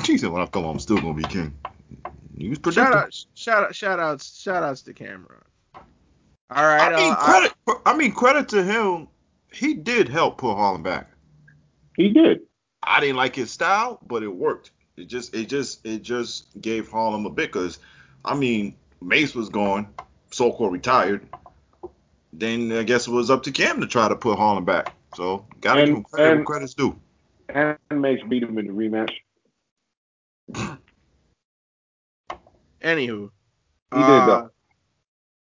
She 0.04 0.18
said, 0.18 0.32
when 0.32 0.42
I 0.42 0.48
come 0.48 0.64
home, 0.64 0.74
I'm 0.74 0.80
still 0.80 1.00
going 1.00 1.16
to 1.16 1.28
be 1.28 1.34
king. 1.34 1.54
He 2.38 2.50
was 2.50 2.60
Shout 2.74 2.94
out 2.94 3.14
shout 3.34 3.64
out 3.64 3.76
shout 3.76 4.00
outs 4.00 4.40
shout 4.40 4.64
outs 4.64 4.82
to 4.84 4.94
Cameron. 4.94 5.42
All 5.76 6.64
right, 6.64 6.94
I 6.94 6.96
mean, 6.96 7.14
uh, 7.14 7.16
credit. 7.16 7.54
I 7.86 7.98
mean, 7.98 8.12
credit 8.12 8.50
to 8.50 8.64
him. 8.64 9.08
He 9.52 9.74
did 9.74 10.08
help 10.08 10.38
put 10.38 10.56
Harlem 10.56 10.84
back. 10.84 11.10
He 11.96 12.10
did. 12.10 12.42
I 12.84 13.00
didn't 13.00 13.18
like 13.18 13.36
his 13.36 13.52
style, 13.52 14.00
but 14.08 14.24
it 14.24 14.28
worked. 14.28 14.72
It 14.98 15.06
just, 15.06 15.34
it 15.34 15.50
just, 15.50 15.86
it 15.86 16.04
just 16.04 16.48
gave 16.62 16.90
Harlem 16.90 17.26
a 17.26 17.30
bit. 17.30 17.52
Cause, 17.52 17.80
I 18.24 18.36
mean, 18.36 18.76
Mase 19.02 19.36
was 19.36 19.50
gone, 19.50 19.88
so-called 20.32 20.74
retired. 20.74 21.28
Then 22.34 22.72
I 22.72 22.84
guess 22.84 23.08
it 23.08 23.12
was 23.12 23.30
up 23.30 23.44
to 23.44 23.52
Cam 23.52 23.82
to 23.82 23.88
try 23.88 24.08
to 24.08 24.16
put 24.16 24.38
Harlem 24.38 24.66
back. 24.66 24.94
So 25.18 25.48
gotta 25.62 25.80
And- 25.82 25.88
give 25.88 25.98
him 25.98 26.04
credit 26.04 26.24
where 26.28 26.36
and- 26.38 26.46
credit's 26.46 26.74
due. 26.76 26.96
And 27.50 27.78
Mase 27.90 28.20
beat 28.30 28.44
him 28.44 28.56
in 28.60 28.68
the 28.68 28.74
rematch. 28.74 29.12
anywho, 32.82 33.32
He 33.94 33.98
did 33.98 34.04
uh, 34.04 34.26
though. 34.28 34.52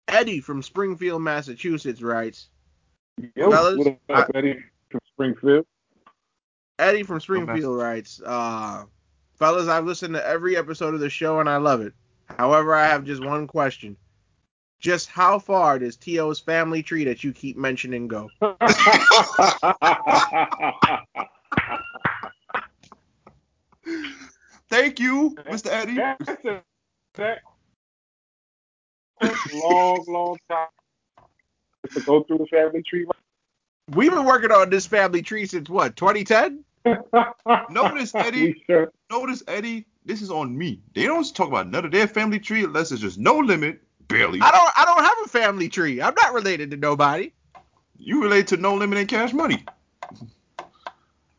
Eddie 0.07 0.39
from 0.39 0.61
Springfield, 0.63 1.21
Massachusetts 1.21 2.01
writes. 2.01 2.47
Yo, 3.35 3.51
fellas, 3.51 3.77
what 3.77 3.97
up, 4.09 4.31
Eddie 4.33 4.63
from 4.89 5.01
Springfield? 5.11 5.65
Eddie 6.79 7.03
from 7.03 7.19
Springfield 7.19 7.77
writes, 7.77 8.21
uh, 8.25 8.85
fellas, 9.35 9.67
I've 9.67 9.85
listened 9.85 10.13
to 10.13 10.25
every 10.25 10.55
episode 10.55 10.93
of 10.93 11.01
the 11.01 11.09
show 11.09 11.41
and 11.41 11.49
I 11.49 11.57
love 11.57 11.81
it. 11.81 11.91
However, 12.37 12.73
I 12.73 12.85
have 12.87 13.03
just 13.03 13.25
one 13.25 13.47
question. 13.47 13.97
Just 14.79 15.09
how 15.09 15.39
far 15.39 15.79
does 15.79 15.95
T.O.'s 15.95 16.39
family 16.39 16.83
tree 16.83 17.03
that 17.05 17.23
you 17.23 17.33
keep 17.33 17.57
mentioning 17.57 18.07
go? 18.07 18.29
Thank 24.69 24.99
you, 24.99 25.35
Mr. 25.49 25.67
Eddie. 25.71 25.95
That's 25.95 26.45
a 26.45 26.61
that 27.15 27.39
long, 29.53 30.05
long 30.07 30.37
time 30.49 30.67
to 31.93 31.99
go 32.01 32.23
through 32.23 32.39
the 32.39 32.45
family 32.47 32.83
tree. 32.83 33.07
We've 33.95 34.11
been 34.11 34.25
working 34.25 34.51
on 34.51 34.69
this 34.69 34.85
family 34.85 35.21
tree 35.21 35.45
since 35.45 35.69
what, 35.69 35.95
2010? 35.95 36.63
Notice, 37.71 38.13
Eddie. 38.13 38.63
Sure- 38.69 38.91
Notice, 39.09 39.43
Eddie. 39.47 39.85
This 40.05 40.21
is 40.21 40.29
on 40.29 40.57
me. 40.57 40.81
They 40.93 41.03
don't 41.03 41.35
talk 41.35 41.47
about 41.47 41.69
none 41.69 41.85
of 41.85 41.91
their 41.91 42.07
family 42.07 42.39
tree 42.39 42.63
unless 42.63 42.91
it's 42.91 43.01
just 43.01 43.17
no 43.17 43.37
limit, 43.37 43.81
barely. 44.07 44.39
I 44.41 44.51
don't 44.51 44.71
I 44.75 44.85
don't 44.85 45.03
have 45.03 45.17
a 45.25 45.29
family 45.29 45.69
tree. 45.69 46.01
I'm 46.01 46.15
not 46.15 46.33
related 46.33 46.71
to 46.71 46.77
nobody. 46.77 47.31
You 47.97 48.21
relate 48.21 48.47
to 48.47 48.57
no 48.57 48.75
limit 48.75 48.97
and 48.99 49.07
cash 49.07 49.33
money. 49.33 49.65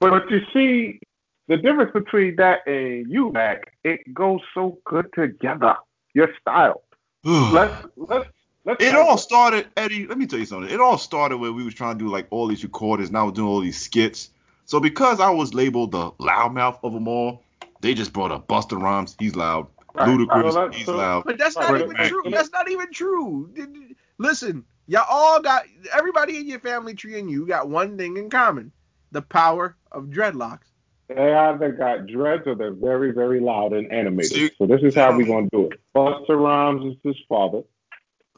But 0.01 0.31
you 0.31 0.41
see, 0.53 1.01
the 1.49 1.57
difference 1.57 1.93
between 1.93 2.37
that 2.37 2.67
and 2.67 3.11
you, 3.11 3.33
Mac, 3.33 3.73
it 3.85 4.13
goes 4.15 4.41
so 4.55 4.79
good 4.85 5.13
together. 5.15 5.77
Your 6.15 6.29
style. 6.41 6.83
Let's 7.25 7.87
let's 7.97 8.29
let's. 8.65 8.83
It 8.83 8.95
all 8.95 9.19
started, 9.19 9.67
Eddie. 9.77 10.07
Let 10.07 10.19
me 10.19 10.27
tell 10.27 10.39
you 10.39 10.47
something. 10.47 10.71
It 10.71 10.81
all 10.81 10.99
started 10.99 11.39
when 11.39 11.55
we 11.55 11.65
was 11.65 11.75
trying 11.75 11.99
to 11.99 12.05
do 12.05 12.11
like 12.11 12.27
all 12.31 12.47
these 12.47 12.63
recordings. 12.63 13.11
Now 13.11 13.27
we're 13.27 13.33
doing 13.33 13.49
all 13.49 13.61
these 13.61 13.81
skits. 13.81 14.31
So 14.67 14.81
because 14.81 15.21
I 15.21 15.31
was 15.31 15.55
labeled 15.55 15.93
the 15.93 16.13
loudmouth 16.13 16.79
of 16.83 16.93
them 16.93 17.09
all, 17.09 17.43
they 17.81 17.95
just 17.95 18.13
brought 18.13 18.31
up 18.31 18.47
Busta 18.49 18.81
Rhymes. 18.81 19.17
He's 19.19 19.35
loud. 19.35 19.67
Right. 19.99 20.09
Ludacris. 20.09 20.53
So 20.53 20.69
he's 20.71 20.87
so- 20.87 20.97
loud. 20.97 21.25
But 21.25 21.39
that's 21.39 21.57
not 21.57 21.71
right, 21.71 21.83
even 21.83 21.97
true. 21.97 22.23
That's 22.31 22.53
not 22.53 22.71
even 22.71 22.93
true. 22.93 23.51
Did- 23.53 23.73
did- 23.73 23.97
Listen, 24.19 24.65
y'all 24.87 25.07
all 25.09 25.41
got 25.41 25.63
everybody 25.97 26.39
in 26.39 26.49
your 26.49 26.59
family 26.61 26.95
tree 26.95 27.19
and 27.19 27.31
you 27.31 27.47
got 27.47 27.69
one 27.69 27.97
thing 27.97 28.17
in 28.17 28.31
common: 28.31 28.73
the 29.13 29.23
power 29.23 29.77
of 29.93 30.07
dreadlocks. 30.07 30.67
They 31.09 31.33
either 31.33 31.73
got 31.73 32.07
dreads 32.07 32.47
or 32.47 32.55
they're 32.55 32.73
very, 32.73 33.13
very 33.13 33.41
loud 33.41 33.73
and 33.73 33.91
animated. 33.93 34.33
See- 34.33 34.51
so 34.59 34.67
this 34.67 34.83
is 34.83 34.95
how 34.95 35.17
we're 35.17 35.27
gonna 35.27 35.49
do 35.51 35.71
it. 35.71 35.81
Busta 35.95 36.31
Rhymes 36.31 36.85
is 36.85 36.99
his 37.03 37.17
father. 37.29 37.63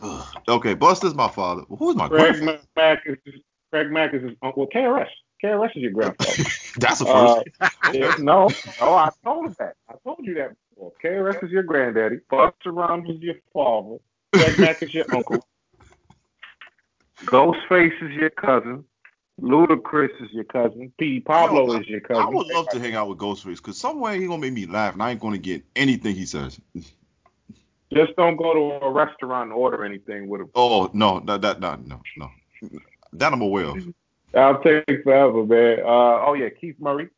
Okay, 0.48 0.74
Busta's 0.74 1.14
my 1.14 1.28
father. 1.28 1.62
Who's 1.68 1.94
my 1.94 2.08
Craig 2.08 2.34
grandfather? 2.36 2.60
Mack 2.76 3.02
is 3.06 3.16
his, 3.24 3.34
Craig 3.70 3.90
Mack 3.90 4.14
is 4.14 4.22
his 4.22 4.32
uncle. 4.42 4.66
KRS. 4.66 5.06
KRS 5.42 5.70
is 5.76 5.82
your 5.82 5.92
grandfather. 5.92 6.42
That's 6.76 7.00
a 7.00 7.04
first. 7.04 7.48
Uh, 7.60 7.68
yeah, 7.92 8.14
no, 8.18 8.48
no, 8.80 8.94
I 8.94 9.10
told 9.24 9.46
him 9.46 9.56
that. 9.58 9.74
I 9.88 9.94
told 10.04 10.18
you 10.22 10.34
that 10.34 10.52
before. 10.80 10.92
KRS 11.02 11.44
is 11.44 11.50
your 11.50 11.62
granddaddy. 11.62 12.18
Busta 12.30 12.52
Rhymes 12.66 13.08
is 13.08 13.20
your 13.20 13.36
father. 13.52 13.98
Mack 14.58 14.82
is 14.82 14.92
your 14.94 15.06
uncle. 15.12 15.46
Ghostface 17.24 18.02
is 18.02 18.12
your 18.12 18.30
cousin. 18.30 18.84
Ludacris 19.40 20.10
is 20.22 20.30
your 20.32 20.44
cousin. 20.44 20.92
P. 20.98 21.20
Pablo 21.20 21.66
Yo, 21.72 21.80
is 21.80 21.86
your 21.86 22.00
cousin. 22.00 22.22
I 22.22 22.28
would 22.28 22.46
love 22.48 22.68
to 22.70 22.78
hang 22.80 22.94
out 22.94 23.08
with 23.08 23.18
Ghostface 23.18 23.56
because 23.56 23.78
somewhere 23.78 24.14
he 24.14 24.26
gonna 24.26 24.38
make 24.38 24.52
me 24.52 24.66
laugh 24.66 24.94
and 24.94 25.02
I 25.02 25.12
ain't 25.12 25.20
gonna 25.20 25.38
get 25.38 25.62
anything 25.76 26.14
he 26.14 26.26
says. 26.26 26.60
Just 27.92 28.14
don't 28.16 28.36
go 28.36 28.54
to 28.54 28.84
a 28.84 28.90
restaurant 28.90 29.50
and 29.50 29.52
order 29.52 29.84
anything 29.84 30.28
with 30.28 30.42
him. 30.42 30.50
Oh 30.54 30.90
no, 30.92 31.20
that 31.20 31.40
that, 31.40 31.60
that 31.60 31.86
no 31.86 32.00
no. 32.16 32.30
That 33.14 33.32
I'm 33.32 33.40
aware 33.40 33.66
of. 33.66 33.78
I'll 34.34 34.62
take 34.62 34.84
forever, 35.02 35.44
man. 35.44 35.80
Uh, 35.80 36.26
oh 36.26 36.34
yeah, 36.34 36.50
Keith 36.50 36.76
Murray. 36.78 37.08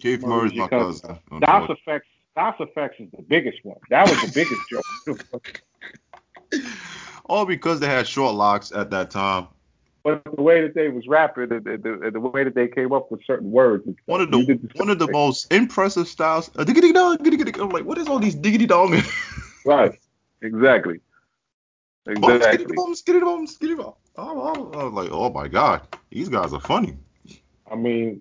Keith 0.00 0.22
Murray's 0.22 0.52
is 0.52 0.58
my 0.58 0.68
cousin. 0.68 1.18
Das 1.40 1.68
EFX. 1.86 2.02
Das 2.36 2.54
EFX 2.58 3.00
is 3.00 3.10
the 3.12 3.22
biggest 3.22 3.64
one. 3.64 3.78
That 3.90 4.08
was 4.08 4.20
the 4.20 4.32
biggest 4.32 4.60
joke. 5.40 5.62
All 7.26 7.46
because 7.46 7.80
they 7.80 7.86
had 7.86 8.06
short 8.06 8.34
locks 8.34 8.72
at 8.72 8.90
that 8.90 9.10
time. 9.10 9.48
But 10.02 10.22
the 10.24 10.42
way 10.42 10.60
that 10.60 10.74
they 10.74 10.88
was 10.88 11.06
rapping, 11.06 11.48
the, 11.48 11.60
the, 11.60 11.78
the, 11.78 12.10
the 12.10 12.20
way 12.20 12.44
that 12.44 12.54
they 12.54 12.68
came 12.68 12.92
up 12.92 13.10
with 13.10 13.24
certain 13.24 13.50
words. 13.50 13.88
One 14.04 14.20
of 14.20 14.30
the 14.30 14.44
did 14.44 14.72
one 14.74 14.90
of 14.90 14.98
the 14.98 15.10
most 15.10 15.50
impressive 15.50 16.06
styles. 16.06 16.50
Uh, 16.56 16.64
diggity 16.64 16.92
dong, 16.92 17.16
diggity 17.16 17.38
diggity. 17.38 17.60
I'm 17.60 17.70
like, 17.70 17.86
what 17.86 17.96
is 17.96 18.06
all 18.06 18.18
these 18.18 18.34
diggity 18.34 18.66
dong? 18.66 19.02
right. 19.64 19.98
Exactly. 20.42 21.00
Exactly. 22.06 22.76
Bum, 22.76 22.94
skitty 22.94 23.22
bum, 23.22 23.46
skitty 23.46 23.76
bum. 23.78 23.94
Oh, 24.16 24.72
oh, 24.76 24.78
I 24.78 24.84
was 24.84 24.92
like, 24.92 25.08
oh 25.10 25.30
my 25.30 25.48
god, 25.48 25.80
these 26.10 26.28
guys 26.28 26.52
are 26.52 26.60
funny. 26.60 26.96
I 27.70 27.76
mean, 27.76 28.20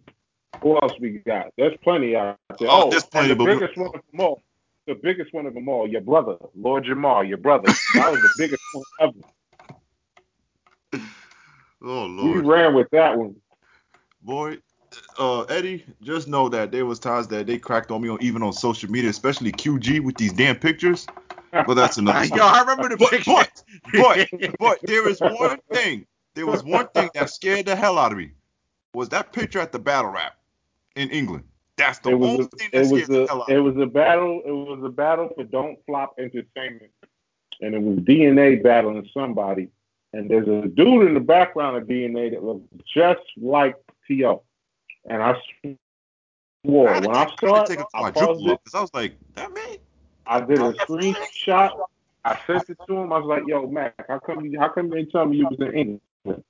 who 0.61 0.75
else 0.81 0.93
we 0.99 1.19
got? 1.25 1.47
There's 1.57 1.75
plenty 1.83 2.15
out 2.15 2.37
there. 2.59 2.69
Oh, 2.69 2.83
Oh, 2.85 2.89
there's 2.89 3.05
plenty, 3.05 3.29
the 3.29 3.35
but 3.35 3.45
we- 3.45 3.53
biggest 3.55 3.77
one 3.77 3.87
of 3.87 4.01
them 4.11 4.19
all. 4.21 4.41
The 4.85 4.95
biggest 4.95 5.33
one 5.33 5.45
of 5.45 5.53
them 5.53 5.69
all, 5.69 5.87
your 5.87 6.01
brother, 6.01 6.35
Lord 6.55 6.83
Jamar. 6.83 7.25
your 7.27 7.37
brother. 7.37 7.71
That 7.95 8.11
was 8.11 8.21
the 8.21 8.33
biggest 8.37 8.61
one 8.73 8.83
ever. 8.99 9.13
Oh 11.85 12.05
Lord. 12.05 12.37
We 12.45 12.49
ran 12.49 12.73
with 12.73 12.89
that 12.91 13.17
one. 13.17 13.35
boy. 14.21 14.57
Uh, 15.19 15.41
Eddie, 15.43 15.83
just 16.01 16.27
know 16.29 16.47
that 16.49 16.71
there 16.71 16.85
was 16.85 16.97
times 16.99 17.27
that 17.29 17.47
they 17.47 17.57
cracked 17.57 17.91
on 17.91 18.01
me 18.01 18.07
on 18.09 18.19
even 18.21 18.41
on 18.43 18.53
social 18.53 18.89
media, 18.91 19.09
especially 19.09 19.51
QG 19.51 19.99
with 20.01 20.15
these 20.15 20.31
damn 20.31 20.55
pictures. 20.55 21.07
But 21.51 21.73
that's 21.73 21.97
another. 21.97 22.23
Yo, 22.35 22.37
I 22.45 22.61
remember 22.61 22.89
the 22.89 22.95
But, 22.97 23.09
picture. 23.09 23.31
but, 23.31 23.63
but, 23.93 24.29
but 24.59 24.79
there 24.83 25.09
is 25.09 25.19
one 25.19 25.59
thing. 25.73 26.05
There 26.35 26.45
was 26.45 26.63
one 26.63 26.87
thing 26.89 27.09
that 27.15 27.29
scared 27.31 27.65
the 27.65 27.75
hell 27.75 27.97
out 27.97 28.11
of 28.11 28.17
me. 28.17 28.31
Was 28.93 29.09
that 29.09 29.33
picture 29.33 29.59
at 29.59 29.71
the 29.71 29.79
battle 29.79 30.11
rap 30.11 30.35
in 30.95 31.09
England? 31.09 31.43
That's 31.77 31.99
the 31.99 32.11
only 32.11 32.37
was 32.37 32.47
thing 32.47 32.69
a, 32.73 32.77
that 32.77 32.85
it 32.85 32.91
was 32.91 33.07
the 33.07 33.23
a 33.23 33.27
hell 33.27 33.41
out 33.41 33.49
it 33.49 33.59
was 33.59 33.77
a 33.77 33.85
battle. 33.85 34.41
It 34.45 34.51
was 34.51 34.81
a 34.83 34.89
battle 34.89 35.29
for 35.35 35.43
Don't 35.43 35.77
Flop 35.85 36.15
Entertainment. 36.19 36.91
and 37.61 37.73
it 37.73 37.81
was 37.81 37.97
DNA 37.99 38.61
battling 38.61 39.07
somebody, 39.13 39.69
and 40.13 40.29
there's 40.29 40.47
a 40.47 40.67
dude 40.67 41.07
in 41.07 41.13
the 41.13 41.19
background 41.19 41.77
of 41.77 41.87
DNA 41.87 42.31
that 42.31 42.43
looks 42.43 42.67
just 42.93 43.21
like 43.37 43.75
T.O. 44.07 44.43
And 45.09 45.21
I 45.21 45.35
swore 46.63 46.89
I 46.89 46.99
when 46.99 47.15
I 47.15 47.31
saw 47.39 47.63
it, 47.63 47.71
a 47.71 47.85
I 47.93 48.11
paused 48.11 48.45
it. 48.45 48.59
I 48.73 48.81
was 48.81 48.93
like, 48.93 49.15
that 49.35 49.53
man. 49.53 49.77
I 50.25 50.39
did 50.39 50.59
a 50.59 50.65
oh, 50.65 50.73
screenshot. 50.73 51.71
I 52.23 52.39
sent 52.47 52.69
it 52.69 52.77
to 52.87 52.95
him. 52.95 53.11
I 53.11 53.17
was 53.17 53.25
like, 53.25 53.43
"Yo, 53.45 53.67
Mac, 53.67 53.93
how 54.07 54.19
come 54.19 54.45
you, 54.45 54.57
how 54.57 54.69
come 54.69 54.87
you 54.87 54.95
didn't 54.95 55.11
tell 55.11 55.25
me 55.25 55.37
you 55.37 55.47
was 55.47 55.59
in 55.59 55.99
England?" 56.25 56.43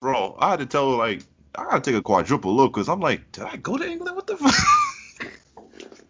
Bro, 0.00 0.36
I 0.38 0.50
had 0.50 0.60
to 0.60 0.66
tell 0.66 0.90
like 0.90 1.22
I 1.54 1.64
gotta 1.64 1.80
take 1.80 1.94
a 1.96 2.02
quadruple 2.02 2.54
look 2.54 2.72
because 2.74 2.88
I'm 2.88 3.00
like, 3.00 3.32
did 3.32 3.44
I 3.44 3.56
go 3.56 3.76
to 3.76 3.88
England? 3.88 4.16
What 4.16 4.26
the 4.26 4.36
fuck? 4.36 4.54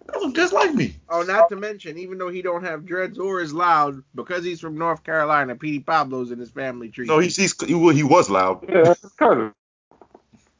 that 0.06 0.20
look 0.20 0.34
just 0.34 0.52
like 0.52 0.74
me. 0.74 0.96
Oh, 1.08 1.22
not 1.22 1.48
to 1.48 1.56
mention, 1.56 1.98
even 1.98 2.18
though 2.18 2.28
he 2.28 2.42
don't 2.42 2.64
have 2.64 2.84
dreads 2.84 3.18
or 3.18 3.40
is 3.40 3.52
loud, 3.52 4.02
because 4.14 4.44
he's 4.44 4.60
from 4.60 4.76
North 4.78 5.02
Carolina, 5.02 5.56
Petey 5.56 5.80
Pablo's 5.80 6.30
in 6.30 6.38
his 6.38 6.50
family 6.50 6.90
tree. 6.90 7.06
No, 7.06 7.18
he's, 7.18 7.36
he's 7.36 7.54
he, 7.64 7.74
wa- 7.74 7.92
he 7.92 8.02
was 8.02 8.28
loud. 8.28 8.64
Yeah, 8.68 8.82
that's 8.82 9.02
his 9.02 9.12
cousin. 9.12 9.52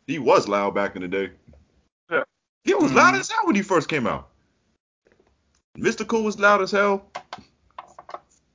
He 0.06 0.18
was 0.18 0.48
loud 0.48 0.74
back 0.74 0.96
in 0.96 1.02
the 1.02 1.08
day. 1.08 1.30
Yeah. 2.10 2.22
He 2.64 2.74
was 2.74 2.92
loud 2.92 3.14
Mhm. 3.14 3.20
as 3.20 3.30
hell 3.30 3.46
when 3.46 3.54
he 3.56 3.62
first 3.62 3.88
came 3.88 4.06
out. 4.06 4.28
Mr. 5.78 6.06
Cool 6.06 6.24
was 6.24 6.38
loud 6.38 6.62
as 6.62 6.70
hell. 6.72 7.04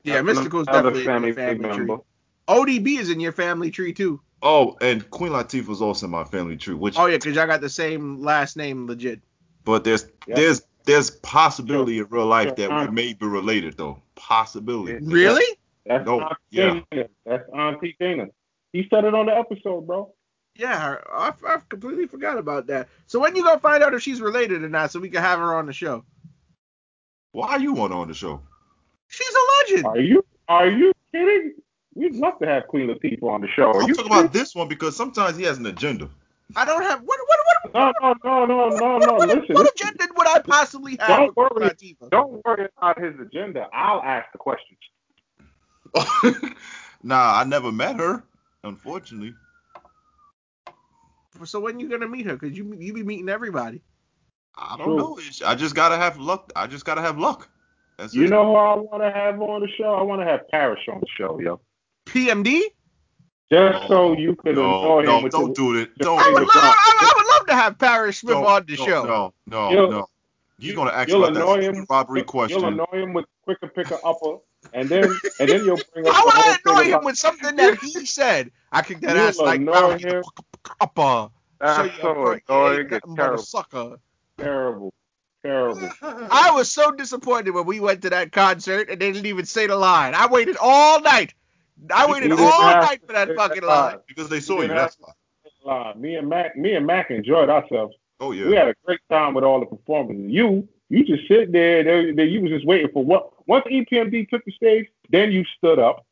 yeah, 0.03 0.21
Mystikal's 0.21 0.67
Another 0.67 0.91
definitely 0.91 1.01
in 1.01 1.23
your 1.23 1.33
family 1.33 1.63
tree. 1.63 1.85
member. 1.85 1.97
ODB 2.47 2.99
is 2.99 3.09
in 3.09 3.19
your 3.19 3.31
family 3.31 3.71
tree 3.71 3.93
too. 3.93 4.21
Oh, 4.41 4.77
and 4.81 5.09
Queen 5.09 5.31
Latifah 5.31 5.67
was 5.67 5.81
also 5.81 6.05
in 6.05 6.11
my 6.11 6.23
family 6.23 6.57
tree. 6.57 6.75
Which, 6.75 6.95
Oh 6.97 7.05
yeah, 7.07 7.17
because 7.17 7.35
y'all 7.35 7.47
got 7.47 7.61
the 7.61 7.69
same 7.69 8.21
last 8.21 8.57
name, 8.57 8.85
legit. 8.87 9.21
but 9.63 9.83
there's 9.83 10.05
Yep. 10.27 10.37
there's 10.37 10.61
there's 10.85 11.09
possibility 11.11 11.97
in 11.97 12.05
real 12.09 12.27
life 12.27 12.49
Sure. 12.57 12.67
that 12.69 12.89
we 12.89 12.93
may 12.93 13.13
be 13.13 13.25
related 13.25 13.75
though. 13.77 14.01
Possibility. 14.15 14.93
Yeah. 14.93 14.99
Really? 15.13 15.57
That's 15.85 16.05
No, 16.05 16.21
Auntie 16.21 16.35
yeah. 16.51 16.79
Dana. 16.91 17.07
That's 17.25 17.49
Auntie 17.53 17.95
Dana. 17.99 18.27
He 18.73 18.87
said 18.89 19.03
it 19.05 19.15
on 19.15 19.25
the 19.27 19.35
episode, 19.35 19.87
bro. 19.87 20.13
Yeah, 20.57 20.97
I, 21.11 21.33
I 21.47 21.57
completely 21.69 22.07
forgot 22.07 22.37
about 22.37 22.67
that. 22.67 22.87
So 23.07 23.19
when 23.19 23.35
you 23.35 23.43
gonna 23.43 23.59
find 23.59 23.83
out 23.83 23.93
if 23.93 24.01
she's 24.03 24.21
related 24.21 24.63
or 24.63 24.69
not, 24.69 24.91
so 24.91 24.99
we 24.99 25.09
can 25.09 25.21
have 25.21 25.39
her 25.39 25.53
on 25.55 25.65
the 25.65 25.73
show? 25.73 26.05
Why 27.31 27.57
you 27.57 27.73
want 27.73 27.91
her 27.93 27.99
on 27.99 28.07
the 28.07 28.13
show? 28.13 28.41
She's 29.07 29.27
a 29.35 29.73
legend. 29.73 29.85
Are 29.87 29.99
you 29.99 30.25
are 30.47 30.69
you 30.69 30.93
kidding? 31.11 31.53
We'd 31.95 32.15
love 32.15 32.39
to 32.39 32.45
have 32.47 32.67
Queen 32.67 32.87
Latifah 32.87 33.23
on 33.23 33.41
the 33.41 33.47
show. 33.55 33.71
Are 33.71 33.81
I'm 33.81 33.87
you 33.87 33.95
talking 33.95 34.11
about 34.11 34.33
this 34.33 34.53
one 34.53 34.67
because 34.67 34.95
sometimes 34.95 35.37
he 35.37 35.43
has 35.45 35.57
an 35.57 35.65
agenda. 35.65 36.09
I 36.55 36.65
don't 36.65 36.83
have 36.83 37.01
what 37.01 37.19
what 37.25 37.39
what 37.45 37.73
No, 37.73 37.91
no, 38.01 38.13
no, 38.23 38.45
no, 38.45 38.69
no, 38.69 38.97
no. 38.99 39.17
what, 39.17 39.27
Listen, 39.27 39.55
what 39.55 39.65
listen. 39.65 39.75
agenda 39.75 40.05
would 40.17 40.27
I 40.27 40.39
possibly 40.39 40.97
have 40.99 41.17
Don't 41.17 41.37
worry. 41.37 41.69
Latifah? 41.69 42.09
Don't 42.11 42.45
worry 42.45 42.67
about 42.77 43.01
his 43.01 43.13
agenda. 43.19 43.67
I'll 43.73 44.01
ask 44.03 44.27
the 44.33 44.37
questions. 44.37 44.79
nah, 47.03 47.39
I 47.39 47.43
never 47.45 47.71
met 47.71 47.97
her, 47.97 48.23
unfortunately. 48.63 49.33
So 51.45 51.59
when 51.59 51.79
you 51.79 51.89
gonna 51.89 52.07
meet 52.07 52.25
her? 52.27 52.37
Cause 52.37 52.51
you 52.51 52.75
you 52.79 52.93
be 52.93 53.03
meeting 53.03 53.29
everybody. 53.29 53.81
I 54.57 54.75
don't 54.77 54.87
True. 54.87 54.97
know. 54.97 55.17
It's- 55.17 55.41
I 55.41 55.55
just 55.55 55.75
gotta 55.75 55.97
have 55.97 56.17
luck. 56.17 56.51
I 56.55 56.67
just 56.67 56.85
gotta 56.85 57.01
have 57.01 57.17
luck. 57.17 57.49
That's 57.97 58.13
You 58.13 58.23
it. 58.23 58.29
know 58.29 58.45
who 58.45 58.55
I 58.55 58.75
want 58.75 59.03
to 59.03 59.11
have 59.11 59.41
on 59.41 59.61
the 59.61 59.67
show? 59.77 59.93
I 59.95 60.01
want 60.03 60.21
to 60.21 60.27
have 60.27 60.47
Parrish 60.49 60.87
on 60.91 60.99
the 60.99 61.07
show, 61.17 61.39
yo. 61.39 61.59
PMD? 62.15 62.61
Just 63.51 63.87
so 63.87 64.17
you 64.17 64.35
could 64.35 64.55
no, 64.55 64.63
annoy 64.63 64.99
him 65.01 65.05
no, 65.05 65.19
with 65.23 65.31
don't 65.31 65.47
the, 65.49 65.53
do 65.53 65.75
it. 65.79 65.97
Don't 65.99 66.19
I 66.19 66.29
would, 66.31 66.41
love, 66.41 66.49
I, 66.51 67.01
I 67.01 67.13
would 67.15 67.27
love 67.27 67.47
to 67.47 67.53
have 67.55 67.77
Parrish 67.77 68.19
Smith 68.19 68.33
Don't- 68.33 68.45
on 68.45 68.65
the 68.65 68.75
show. 68.75 69.03
No, 69.05 69.33
no, 69.45 69.69
no. 69.69 69.71
You'll- 69.71 69.91
no. 69.91 70.07
He's 70.57 70.73
gonna 70.73 70.91
ask 70.91 71.09
about 71.09 71.33
that 71.33 71.41
annoy 71.41 71.61
stupid 71.63 71.75
him. 71.79 71.85
robbery 71.89 72.19
You'll 72.21 72.25
question. 72.27 72.63
annoy 72.63 72.85
him 72.93 73.11
with 73.13 73.25
quicker 73.43 73.67
picker 73.67 73.97
upper, 74.05 74.37
and 74.73 74.87
then 74.87 75.03
and 75.41 75.49
then 75.49 75.65
you'll 75.65 75.77
bring 75.93 76.07
up 76.07 76.13
I 76.15 76.21
the 76.23 76.31
whole 76.31 76.49
want 76.49 76.63
to 76.63 76.69
annoy 76.71 76.81
him 76.83 76.89
about 76.93 77.03
with 77.03 77.17
something 77.17 77.55
that 77.57 77.77
he 77.79 78.05
said. 78.05 78.51
I 78.71 78.81
kicked 78.81 79.01
that 79.01 79.17
You'll 79.17 79.25
ass 79.27 79.37
like 79.37 79.59
annoy 79.59 79.73
Bounty 79.73 80.07
him. 80.07 80.23
upper. 80.79 81.29
That's 81.59 81.93
Show 81.97 82.01
so 82.01 82.11
annoying. 82.11 82.79
ain't 82.79 82.91
It's 82.93 83.05
nothing 83.05 83.15
but 83.15 83.21
a 83.23 83.25
terrible, 83.25 83.43
sucker. 83.43 83.97
terrible, 84.37 84.93
terrible. 85.43 85.89
I 86.01 86.51
was 86.53 86.71
so 86.71 86.91
disappointed 86.91 87.51
when 87.51 87.65
we 87.65 87.81
went 87.81 88.01
to 88.03 88.09
that 88.11 88.31
concert 88.31 88.89
and 88.89 89.01
they 89.01 89.11
didn't 89.11 89.25
even 89.27 89.45
say 89.45 89.67
the 89.67 89.75
line. 89.75 90.15
I 90.15 90.27
waited 90.27 90.55
all 90.61 91.01
night. 91.01 91.33
I 91.93 92.11
waited 92.11 92.31
all 92.31 92.37
night 92.37 93.01
to 93.01 93.07
for 93.07 93.13
that 93.13 93.35
fucking 93.35 93.63
line. 93.63 93.97
because 94.07 94.29
they 94.29 94.39
saw 94.39 94.57
You 94.57 94.63
you. 94.63 94.67
That's 94.69 94.97
why. 95.63 95.93
Me 95.95 96.15
and 96.15 96.29
Mac, 96.29 96.55
me 96.55 96.75
and 96.75 96.85
Mac 96.85 97.11
enjoyed 97.11 97.49
ourselves. 97.49 97.95
Oh 98.19 98.31
yeah. 98.31 98.47
We 98.47 98.55
had 98.55 98.69
a 98.69 98.75
great 98.85 98.99
time 99.09 99.33
with 99.33 99.43
all 99.43 99.59
the 99.59 99.65
performances. 99.65 100.31
You, 100.31 100.67
you 100.89 101.03
just 101.03 101.27
sit 101.27 101.51
there. 101.51 101.83
There, 101.83 102.13
there 102.13 102.25
you 102.25 102.41
was 102.41 102.51
just 102.51 102.65
waiting 102.65 102.89
for 102.93 103.03
what. 103.03 103.31
Once 103.47 103.65
EPMD 103.65 104.29
took 104.29 104.43
the 104.45 104.51
stage, 104.51 104.87
then 105.09 105.31
you 105.31 105.43
stood 105.57 105.79
up. 105.79 106.05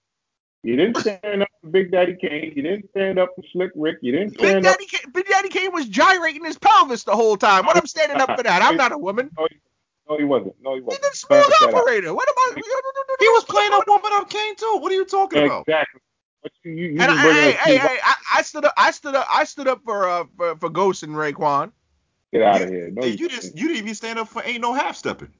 You 0.64 0.78
didn't 0.78 0.98
stand 0.98 1.42
up 1.42 1.50
for 1.62 1.70
Big 1.70 1.92
Daddy 1.92 2.16
Kane. 2.16 2.54
You 2.56 2.62
didn't 2.62 2.90
stand 2.92 3.20
up 3.20 3.32
for 3.36 3.44
Slick 3.52 3.72
Rick. 3.76 3.98
You 4.02 4.14
didn't 4.14 4.38
Big 4.38 4.40
stand 4.40 4.66
up. 4.66 4.78
Daddy, 4.78 4.86
Kane, 4.86 5.12
Big 5.12 5.28
Daddy 5.28 5.50
Kane 5.50 5.74
was 5.74 5.88
gyrating 5.88 6.46
his 6.46 6.58
pelvis 6.58 7.04
the 7.04 7.16
whole 7.16 7.36
time. 7.36 7.66
What 7.66 7.76
I'm 7.76 7.86
standing 7.86 8.22
up 8.22 8.38
for 8.38 8.44
that? 8.44 8.62
I'm 8.62 8.78
not 8.78 8.94
a 8.94 8.98
woman. 8.98 9.30
Oh, 9.38 9.48
No, 10.10 10.18
he 10.18 10.24
wasn't. 10.24 10.56
No, 10.62 10.76
he 10.76 10.82
wasn't. 10.82 11.04
He's 11.04 11.14
a 11.14 11.16
smooth 11.16 11.40
Back 11.42 11.50
that 11.60 11.70
up. 11.70 11.76
operator. 11.76 12.14
What 12.14 12.28
am 12.28 12.36
I? 12.38 12.62
He 13.20 13.30
was 13.30 13.46
playing 13.46 13.72
a 13.72 13.82
woman 13.88 14.12
up 14.14 14.30
Kane 14.30 14.56
too. 14.56 14.78
What 14.80 14.92
are 14.92 14.96
you 14.96 15.06
talking 15.06 15.46
about? 15.46 15.62
Exactly. 15.62 16.02
You, 16.64 16.72
you, 16.72 16.86
you 16.88 17.02
And 17.02 17.10
I, 17.10 17.22
hey, 17.22 17.52
hey, 17.54 17.78
hey, 17.78 18.00
I, 18.04 18.16
I 18.36 18.42
stood 18.42 18.66
up. 18.66 18.74
I 18.76 18.92
stood 18.92 19.16
up. 19.16 19.26
I 19.34 19.46
stood 19.46 19.68
up 19.68 19.82
for 19.86 20.10
uh 20.10 20.26
for, 20.36 20.58
for 20.58 20.70
Ghost 20.70 21.04
and 21.04 21.14
Raekwon. 21.14 21.72
Get 22.34 22.42
out 22.42 22.62
of 22.62 22.70
here. 22.70 22.90
No, 22.92 23.06
you, 23.06 23.14
you 23.14 23.30
just 23.30 23.58
you 23.58 23.68
didn't 23.70 23.84
even 23.84 23.96
stand 23.96 24.20
up 24.20 24.28
for 24.28 24.44
ain't 24.44 24.62
no 24.62 24.74
half 24.74 24.98
stepping. 24.98 25.32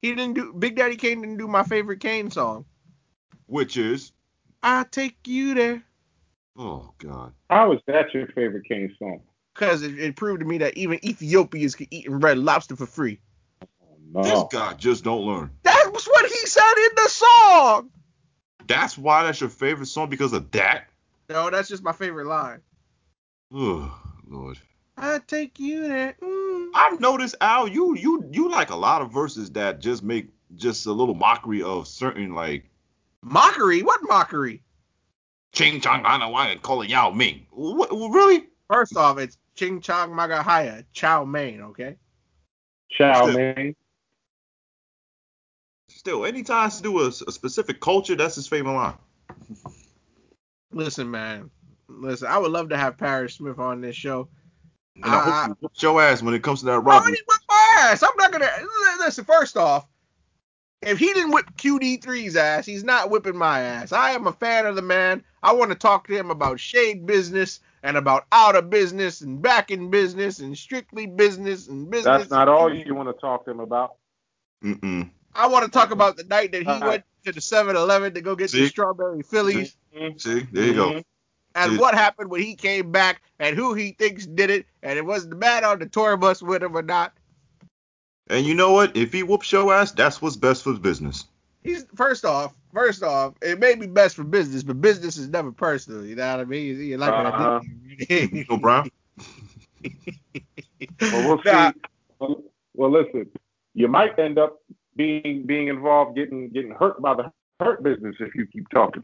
He 0.00 0.14
didn't 0.14 0.34
do. 0.34 0.54
Big 0.54 0.76
Daddy 0.76 0.96
Kane 0.96 1.20
didn't 1.20 1.36
do 1.36 1.48
my 1.48 1.64
favorite 1.64 2.00
Kane 2.00 2.30
song. 2.30 2.64
Which 3.46 3.76
is 3.76 4.12
I 4.62 4.84
take 4.90 5.16
you 5.26 5.54
there. 5.54 5.82
oh 6.56 6.94
god. 6.98 7.34
How 7.50 7.72
is 7.72 7.80
that 7.86 8.14
your 8.14 8.28
favorite 8.28 8.64
Kane 8.66 8.94
song? 8.98 9.20
Cause 9.58 9.82
it, 9.82 9.98
it 9.98 10.16
proved 10.16 10.40
to 10.40 10.46
me 10.46 10.58
that 10.58 10.76
even 10.76 11.04
Ethiopians 11.04 11.74
can 11.74 11.88
eat 11.90 12.06
red 12.08 12.38
lobster 12.38 12.76
for 12.76 12.86
free. 12.86 13.18
No. 14.12 14.22
This 14.22 14.44
guy 14.52 14.72
just 14.74 15.02
don't 15.02 15.22
learn. 15.22 15.50
That 15.64 15.90
was 15.92 16.06
what 16.06 16.30
he 16.30 16.46
said 16.46 16.74
in 16.76 16.90
the 16.94 17.08
song. 17.08 17.90
That's 18.68 18.96
why 18.96 19.24
that's 19.24 19.40
your 19.40 19.50
favorite 19.50 19.86
song 19.86 20.08
because 20.08 20.32
of 20.32 20.50
that. 20.52 20.84
No, 21.28 21.50
that's 21.50 21.68
just 21.68 21.82
my 21.82 21.92
favorite 21.92 22.26
line. 22.26 22.60
Oh 23.52 24.00
Lord. 24.28 24.58
I 24.96 25.18
take 25.26 25.58
you 25.58 25.88
there. 25.88 26.14
Mm. 26.22 26.68
I've 26.74 27.00
noticed 27.00 27.34
Al, 27.40 27.66
you 27.66 27.96
you 27.96 28.28
you 28.30 28.48
like 28.48 28.70
a 28.70 28.76
lot 28.76 29.02
of 29.02 29.12
verses 29.12 29.50
that 29.50 29.80
just 29.80 30.04
make 30.04 30.28
just 30.54 30.86
a 30.86 30.92
little 30.92 31.14
mockery 31.14 31.62
of 31.62 31.88
certain 31.88 32.32
like 32.32 32.64
Mockery? 33.22 33.82
What 33.82 34.00
mockery? 34.02 34.62
Ching 35.52 35.80
Chong 35.80 36.04
Ana 36.04 36.30
Wang 36.30 36.58
calling 36.60 36.88
Yao 36.88 37.10
Ming. 37.10 37.46
What, 37.50 37.90
really? 37.90 38.46
First 38.70 38.96
off, 38.96 39.18
it's 39.18 39.36
Ching 39.58 39.80
Chong 39.80 40.12
Magahaya, 40.12 40.84
Chow 40.92 41.24
Mein, 41.24 41.60
okay? 41.62 41.96
Chow 42.92 43.22
Still. 43.22 43.36
man. 43.36 43.74
Still, 45.88 46.24
anytime 46.26 46.68
it 46.68 46.74
to 46.74 46.82
do 46.84 46.92
with 46.92 47.20
a 47.26 47.32
specific 47.32 47.80
culture, 47.80 48.14
that's 48.14 48.36
his 48.36 48.46
favorite 48.46 48.74
line. 48.74 48.94
Listen, 50.70 51.10
man. 51.10 51.50
Listen, 51.88 52.28
I 52.28 52.38
would 52.38 52.52
love 52.52 52.68
to 52.68 52.76
have 52.76 52.98
Parrish 52.98 53.38
Smith 53.38 53.58
on 53.58 53.80
this 53.80 53.96
show. 53.96 54.28
And 54.94 55.06
I 55.06 55.18
hope 55.18 55.48
you 55.48 55.56
whoop 55.60 55.72
your 55.82 56.02
ass 56.02 56.22
when 56.22 56.34
it 56.34 56.42
comes 56.44 56.60
to 56.60 56.66
that 56.66 56.84
Why 56.84 56.94
would 56.94 57.00
robbery. 57.00 57.16
he 57.16 57.22
whip 57.26 57.40
my 57.48 57.76
ass? 57.80 58.04
I'm 58.04 58.10
not 58.16 58.30
gonna 58.30 58.50
listen. 59.00 59.24
First 59.24 59.56
off, 59.56 59.88
if 60.82 60.98
he 60.98 61.12
didn't 61.14 61.32
whip 61.32 61.46
QD3's 61.56 62.36
ass, 62.36 62.64
he's 62.64 62.84
not 62.84 63.10
whipping 63.10 63.36
my 63.36 63.60
ass. 63.60 63.90
I 63.90 64.10
am 64.10 64.28
a 64.28 64.32
fan 64.32 64.66
of 64.66 64.76
the 64.76 64.82
man. 64.82 65.24
I 65.42 65.52
want 65.52 65.72
to 65.72 65.76
talk 65.76 66.06
to 66.06 66.16
him 66.16 66.30
about 66.30 66.60
shade 66.60 67.06
business 67.06 67.58
and 67.82 67.96
about 67.96 68.26
out 68.32 68.56
of 68.56 68.70
business 68.70 69.20
and 69.20 69.40
back 69.40 69.70
in 69.70 69.90
business 69.90 70.40
and 70.40 70.56
strictly 70.56 71.06
business 71.06 71.68
and 71.68 71.90
business. 71.90 72.04
That's 72.04 72.30
not 72.30 72.48
all 72.48 72.72
you 72.72 72.94
want 72.94 73.08
to 73.08 73.20
talk 73.20 73.44
to 73.44 73.50
him 73.50 73.60
about. 73.60 73.96
Mm-mm. 74.64 75.10
I 75.34 75.46
want 75.46 75.64
to 75.64 75.70
talk 75.70 75.90
about 75.92 76.16
the 76.16 76.24
night 76.24 76.52
that 76.52 76.62
he 76.62 76.68
Uh-huh. 76.68 76.86
went 76.88 77.04
to 77.24 77.32
the 77.32 77.40
7-Eleven 77.40 78.14
to 78.14 78.20
go 78.20 78.34
get 78.34 78.50
the 78.50 78.58
See? 78.58 78.68
strawberry 78.68 79.22
Phillies 79.22 79.76
See, 80.16 80.40
there 80.52 80.64
you 80.66 80.74
go. 80.74 80.90
Mhm. 80.90 81.04
and 81.54 81.72
See? 81.72 81.78
what 81.78 81.94
happened 81.94 82.30
when 82.30 82.42
he 82.42 82.56
came 82.56 82.90
back 82.90 83.22
and 83.38 83.54
who 83.54 83.74
he 83.74 83.92
thinks 83.92 84.26
did 84.26 84.50
it 84.50 84.66
and 84.82 84.98
it 84.98 85.04
was 85.04 85.28
the 85.28 85.36
man 85.36 85.64
on 85.64 85.78
the 85.78 85.86
tour 85.86 86.16
bus 86.16 86.42
with 86.42 86.62
him 86.62 86.76
or 86.76 86.82
not. 86.82 87.12
And 88.28 88.44
you 88.44 88.54
know 88.54 88.72
what? 88.72 88.96
If 88.96 89.12
he 89.12 89.22
whoops 89.22 89.50
your 89.52 89.72
ass, 89.72 89.92
that's 89.92 90.20
what's 90.20 90.36
best 90.36 90.64
for 90.64 90.74
business. 90.74 91.24
He's 91.68 91.84
first 91.94 92.24
off, 92.24 92.54
first 92.72 93.02
off, 93.02 93.34
it 93.42 93.58
may 93.60 93.74
be 93.74 93.86
best 93.86 94.16
for 94.16 94.24
business, 94.24 94.62
but 94.62 94.80
business 94.80 95.18
is 95.18 95.28
never 95.28 95.52
personal. 95.52 96.04
You 96.04 96.16
know 96.16 96.30
what 96.30 96.40
I 96.40 96.44
mean? 96.44 96.80
You 96.80 96.96
like 96.96 97.12
Uh-huh. 97.12 97.60
that? 98.08 98.46
No, 98.48 98.56
Brown. 98.56 98.90
Well, 101.12 101.22
we'll 101.22 101.38
see. 101.38 101.50
Nah. 101.52 101.72
Well, 102.20 102.42
well, 102.74 102.90
listen. 102.90 103.26
You 103.74 103.88
might 103.88 104.18
end 104.18 104.38
up 104.38 104.58
being 104.96 105.44
being 105.46 105.68
involved, 105.68 106.16
getting 106.16 106.48
getting 106.50 106.72
hurt 106.72 107.00
by 107.02 107.14
the 107.14 107.30
hurt 107.60 107.82
business 107.82 108.16
if 108.20 108.34
you 108.34 108.46
keep 108.46 108.68
talking. 108.70 109.02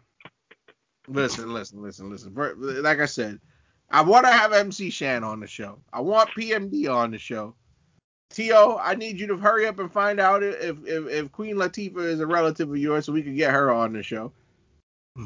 listen, 1.08 1.52
listen, 1.52 1.82
listen, 1.82 2.10
listen. 2.10 2.34
Like 2.82 3.00
I 3.00 3.06
said, 3.06 3.40
I 3.90 4.00
want 4.02 4.26
to 4.26 4.32
have 4.32 4.52
MC 4.52 4.90
Shan 4.90 5.22
on 5.24 5.40
the 5.40 5.46
show. 5.46 5.78
I 5.92 6.00
want 6.00 6.30
PMD 6.30 6.92
on 6.92 7.10
the 7.10 7.18
show. 7.18 7.54
T.O., 8.34 8.78
I 8.82 8.94
need 8.96 9.20
you 9.20 9.26
to 9.28 9.36
hurry 9.36 9.66
up 9.66 9.78
and 9.78 9.90
find 9.92 10.18
out 10.18 10.42
if, 10.42 10.56
if 10.86 11.06
if 11.06 11.32
Queen 11.32 11.54
Latifah 11.56 11.98
is 12.04 12.20
a 12.20 12.26
relative 12.26 12.68
of 12.68 12.76
yours 12.76 13.06
so 13.06 13.12
we 13.12 13.22
can 13.22 13.36
get 13.36 13.52
her 13.52 13.70
on 13.72 13.92
the 13.92 14.02
show. 14.02 14.32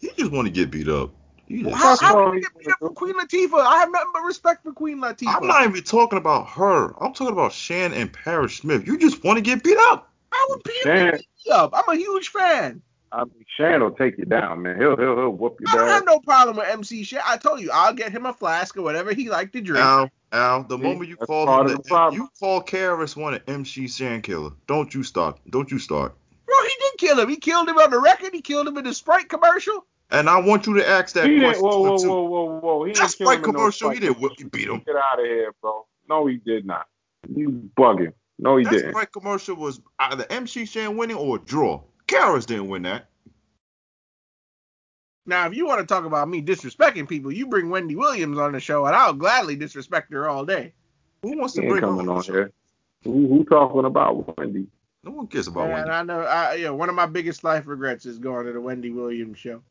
You 0.00 0.10
just 0.18 0.30
want 0.30 0.46
to 0.46 0.52
get 0.52 0.70
beat 0.70 0.88
up. 0.88 1.10
You 1.48 1.64
just- 1.64 1.74
How, 1.76 1.96
how 1.96 2.24
can 2.26 2.34
you 2.34 2.40
get 2.42 2.58
beat 2.58 2.68
up 2.68 2.76
for 2.80 2.90
Queen 2.90 3.14
Latifah? 3.14 3.60
I 3.60 3.78
have 3.78 3.90
nothing 3.90 4.10
but 4.12 4.22
respect 4.24 4.62
for 4.62 4.72
Queen 4.72 4.98
Latifah. 4.98 5.36
I'm 5.40 5.46
not 5.46 5.64
even 5.66 5.82
talking 5.82 6.18
about 6.18 6.46
her. 6.50 6.88
I'm 7.02 7.14
talking 7.14 7.32
about 7.32 7.52
Shan 7.52 7.94
and 7.94 8.12
Parrish 8.12 8.60
Smith. 8.60 8.86
You 8.86 8.98
just 8.98 9.24
want 9.24 9.38
to 9.38 9.40
get 9.42 9.64
beat 9.64 9.78
up. 9.88 10.12
I 10.32 10.46
would 10.50 10.62
beat 10.64 10.84
beat 10.84 11.52
up. 11.52 11.70
I'm 11.72 11.88
a 11.88 11.96
huge 11.98 12.28
fan. 12.28 12.82
I 13.16 13.24
mean, 13.24 13.44
Shan 13.56 13.80
will 13.82 13.92
take 13.92 14.18
you 14.18 14.26
down, 14.26 14.60
man. 14.62 14.76
He'll 14.78 14.96
he'll, 14.96 15.16
he'll 15.16 15.30
whoop 15.30 15.56
you 15.60 15.66
down. 15.66 15.74
I 15.76 15.78
don't 15.78 15.88
have 15.88 16.04
no 16.04 16.20
problem 16.20 16.56
with 16.58 16.68
MC 16.68 17.02
Shan. 17.02 17.22
I 17.24 17.38
told 17.38 17.60
you, 17.60 17.70
I'll 17.72 17.94
get 17.94 18.12
him 18.12 18.26
a 18.26 18.32
flask 18.34 18.76
or 18.76 18.82
whatever 18.82 19.14
he 19.14 19.30
like 19.30 19.52
to 19.52 19.62
drink. 19.62 19.82
Al, 19.82 20.10
Al, 20.32 20.64
the 20.64 20.76
See, 20.76 20.82
moment 20.82 21.08
you 21.08 21.16
call 21.16 21.60
him, 21.62 21.68
the 21.68 21.82
the, 21.82 22.10
you 22.12 22.28
call 22.38 22.62
KRS-One 22.62 23.34
an 23.34 23.42
MC 23.46 23.88
Shan 23.88 24.20
killer. 24.20 24.50
Don't 24.66 24.92
you 24.94 25.02
start. 25.02 25.40
Don't 25.48 25.70
you 25.70 25.78
start. 25.78 26.14
Bro, 26.44 26.54
he 26.62 26.74
did 26.80 26.92
kill 26.98 27.18
him. 27.20 27.28
He 27.30 27.36
killed 27.36 27.68
him 27.68 27.78
on 27.78 27.90
the 27.90 27.98
record. 28.00 28.34
He 28.34 28.42
killed 28.42 28.68
him 28.68 28.76
in 28.76 28.84
the 28.84 28.92
Sprite 28.92 29.28
commercial. 29.30 29.86
And 30.10 30.28
I 30.28 30.38
want 30.40 30.66
you 30.66 30.74
to 30.74 30.86
ask 30.88 31.14
that 31.14 31.24
He 31.26 31.38
didn't. 31.40 31.44
question 31.58 31.64
Whoa, 31.64 31.80
whoa, 31.80 31.96
too. 31.98 32.08
whoa, 32.08 32.22
whoa, 32.22 32.60
whoa. 32.60 32.84
He 32.84 32.92
That 32.92 32.98
didn't 32.98 33.16
kill 33.16 33.26
Sprite 33.26 33.38
him 33.38 33.44
in 33.44 33.50
no 33.50 33.58
commercial, 33.58 33.90
he 33.90 34.00
didn't 34.00 34.20
whip- 34.20 34.52
beat 34.52 34.68
him. 34.68 34.82
Get 34.86 34.94
out 34.96 35.18
of 35.18 35.24
here, 35.24 35.52
bro. 35.62 35.86
No, 36.08 36.26
he 36.26 36.36
did 36.36 36.66
not. 36.66 36.86
You 37.34 37.70
bugging. 37.76 38.12
No, 38.38 38.58
he 38.58 38.64
That 38.64 38.72
didn't. 38.72 38.90
Sprite 38.90 39.12
commercial 39.12 39.56
was 39.56 39.80
either 39.98 40.26
MC 40.30 40.66
Shan 40.66 40.96
winning 40.96 41.16
or 41.16 41.36
a 41.36 41.38
draw. 41.40 41.82
KRS 42.08 42.46
didn't 42.46 42.68
win 42.68 42.82
that. 42.82 43.06
Now, 45.26 45.46
if 45.46 45.56
you 45.56 45.66
want 45.66 45.80
to 45.80 45.86
talk 45.86 46.04
about 46.04 46.28
me 46.28 46.40
disrespecting 46.40 47.08
people, 47.08 47.32
you 47.32 47.48
bring 47.48 47.68
Wendy 47.68 47.96
Williams 47.96 48.38
on 48.38 48.52
the 48.52 48.60
show, 48.60 48.86
and 48.86 48.94
I'll 48.94 49.12
gladly 49.12 49.56
disrespect 49.56 50.12
her 50.12 50.28
all 50.28 50.44
day. 50.44 50.72
Who 51.22 51.36
wants 51.36 51.54
to 51.54 51.62
ain't 51.62 51.70
bring 51.70 51.82
her 51.82 51.88
coming 51.88 52.08
on 52.08 52.10
on 52.10 52.16
the 52.18 52.22
show? 52.22 52.32
here. 52.32 52.52
Who, 53.02 53.26
who 53.28 53.44
talking 53.44 53.84
about 53.84 54.38
Wendy? 54.38 54.68
No 55.02 55.10
one 55.10 55.26
cares 55.26 55.48
about 55.48 55.64
And 55.64 55.72
Wendy. 55.72 55.90
I 55.90 56.02
know, 56.04 56.20
I, 56.20 56.54
yeah, 56.54 56.70
one 56.70 56.88
of 56.88 56.94
my 56.94 57.06
biggest 57.06 57.42
life 57.42 57.64
regrets 57.66 58.06
is 58.06 58.18
going 58.18 58.46
to 58.46 58.52
the 58.52 58.60
Wendy 58.60 58.90
Williams 58.90 59.38
show. 59.38 59.62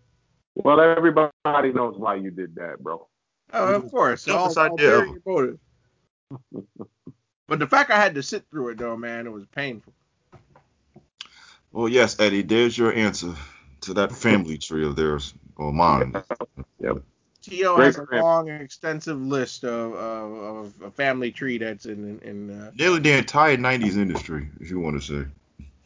Well, 0.55 0.81
everybody 0.81 1.31
knows 1.45 1.97
why 1.97 2.15
you 2.15 2.31
did 2.31 2.55
that, 2.55 2.79
bro. 2.81 3.07
Oh, 3.53 3.75
of 3.75 3.89
course, 3.91 4.27
all, 4.27 4.53
Dumbest 4.53 4.57
idea 4.57 4.97
ulterior 4.97 5.21
motive. 5.25 5.59
But 7.47 7.59
the 7.59 7.67
fact 7.67 7.91
I 7.91 7.97
had 7.97 8.15
to 8.15 8.23
sit 8.23 8.43
through 8.49 8.69
it, 8.69 8.79
though, 8.79 8.97
man, 8.97 9.27
it 9.27 9.31
was 9.31 9.45
painful. 9.45 9.93
Well, 11.75 11.89
yes, 11.89 12.17
Eddie, 12.21 12.41
there's 12.41 12.77
your 12.77 12.93
answer 12.93 13.35
to 13.81 13.93
that 13.95 14.13
family 14.13 14.57
tree 14.57 14.85
of 14.85 14.95
theirs 14.95 15.33
or 15.57 15.73
mine. 15.73 16.15
T.O. 17.41 17.75
Great 17.75 17.85
has 17.87 17.97
a 17.97 18.15
long 18.15 18.49
and 18.49 18.61
extensive 18.61 19.21
list 19.21 19.65
of, 19.65 19.93
of, 19.93 20.31
of 20.31 20.73
a 20.83 20.91
family 20.91 21.31
tree 21.31 21.57
that's 21.57 21.85
in 21.85 22.17
in. 22.19 22.49
Uh, 22.49 22.71
Nearly 22.79 22.99
the 22.99 23.17
entire 23.17 23.57
'90s 23.57 23.97
industry, 23.97 24.49
if 24.61 24.69
you 24.69 24.79
want 24.79 25.01
to 25.01 25.05
say. 25.05 25.29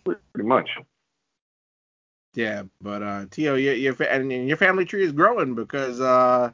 Pretty 0.05 0.47
much. 0.47 0.69
yeah, 2.35 2.61
but 2.81 3.01
uh, 3.01 3.25
T.O. 3.31 3.55
Your, 3.55 3.73
your 3.73 3.95
fa- 3.95 4.13
and, 4.13 4.31
and 4.31 4.47
your 4.47 4.57
family 4.57 4.85
tree 4.85 5.03
is 5.03 5.11
growing 5.11 5.55
because 5.55 5.99
uh, 5.99 6.51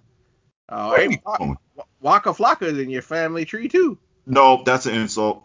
uh, 0.70 0.95
hey, 0.95 1.20
Wa- 1.26 1.84
Waka 1.99 2.30
Flocka 2.30 2.68
is 2.68 2.80
in 2.80 2.90
your 2.90 3.02
family 3.02 3.44
tree 3.44 3.68
too. 3.68 3.98
No, 4.26 4.64
that's 4.66 4.86
an 4.86 4.95
insult. 4.95 5.44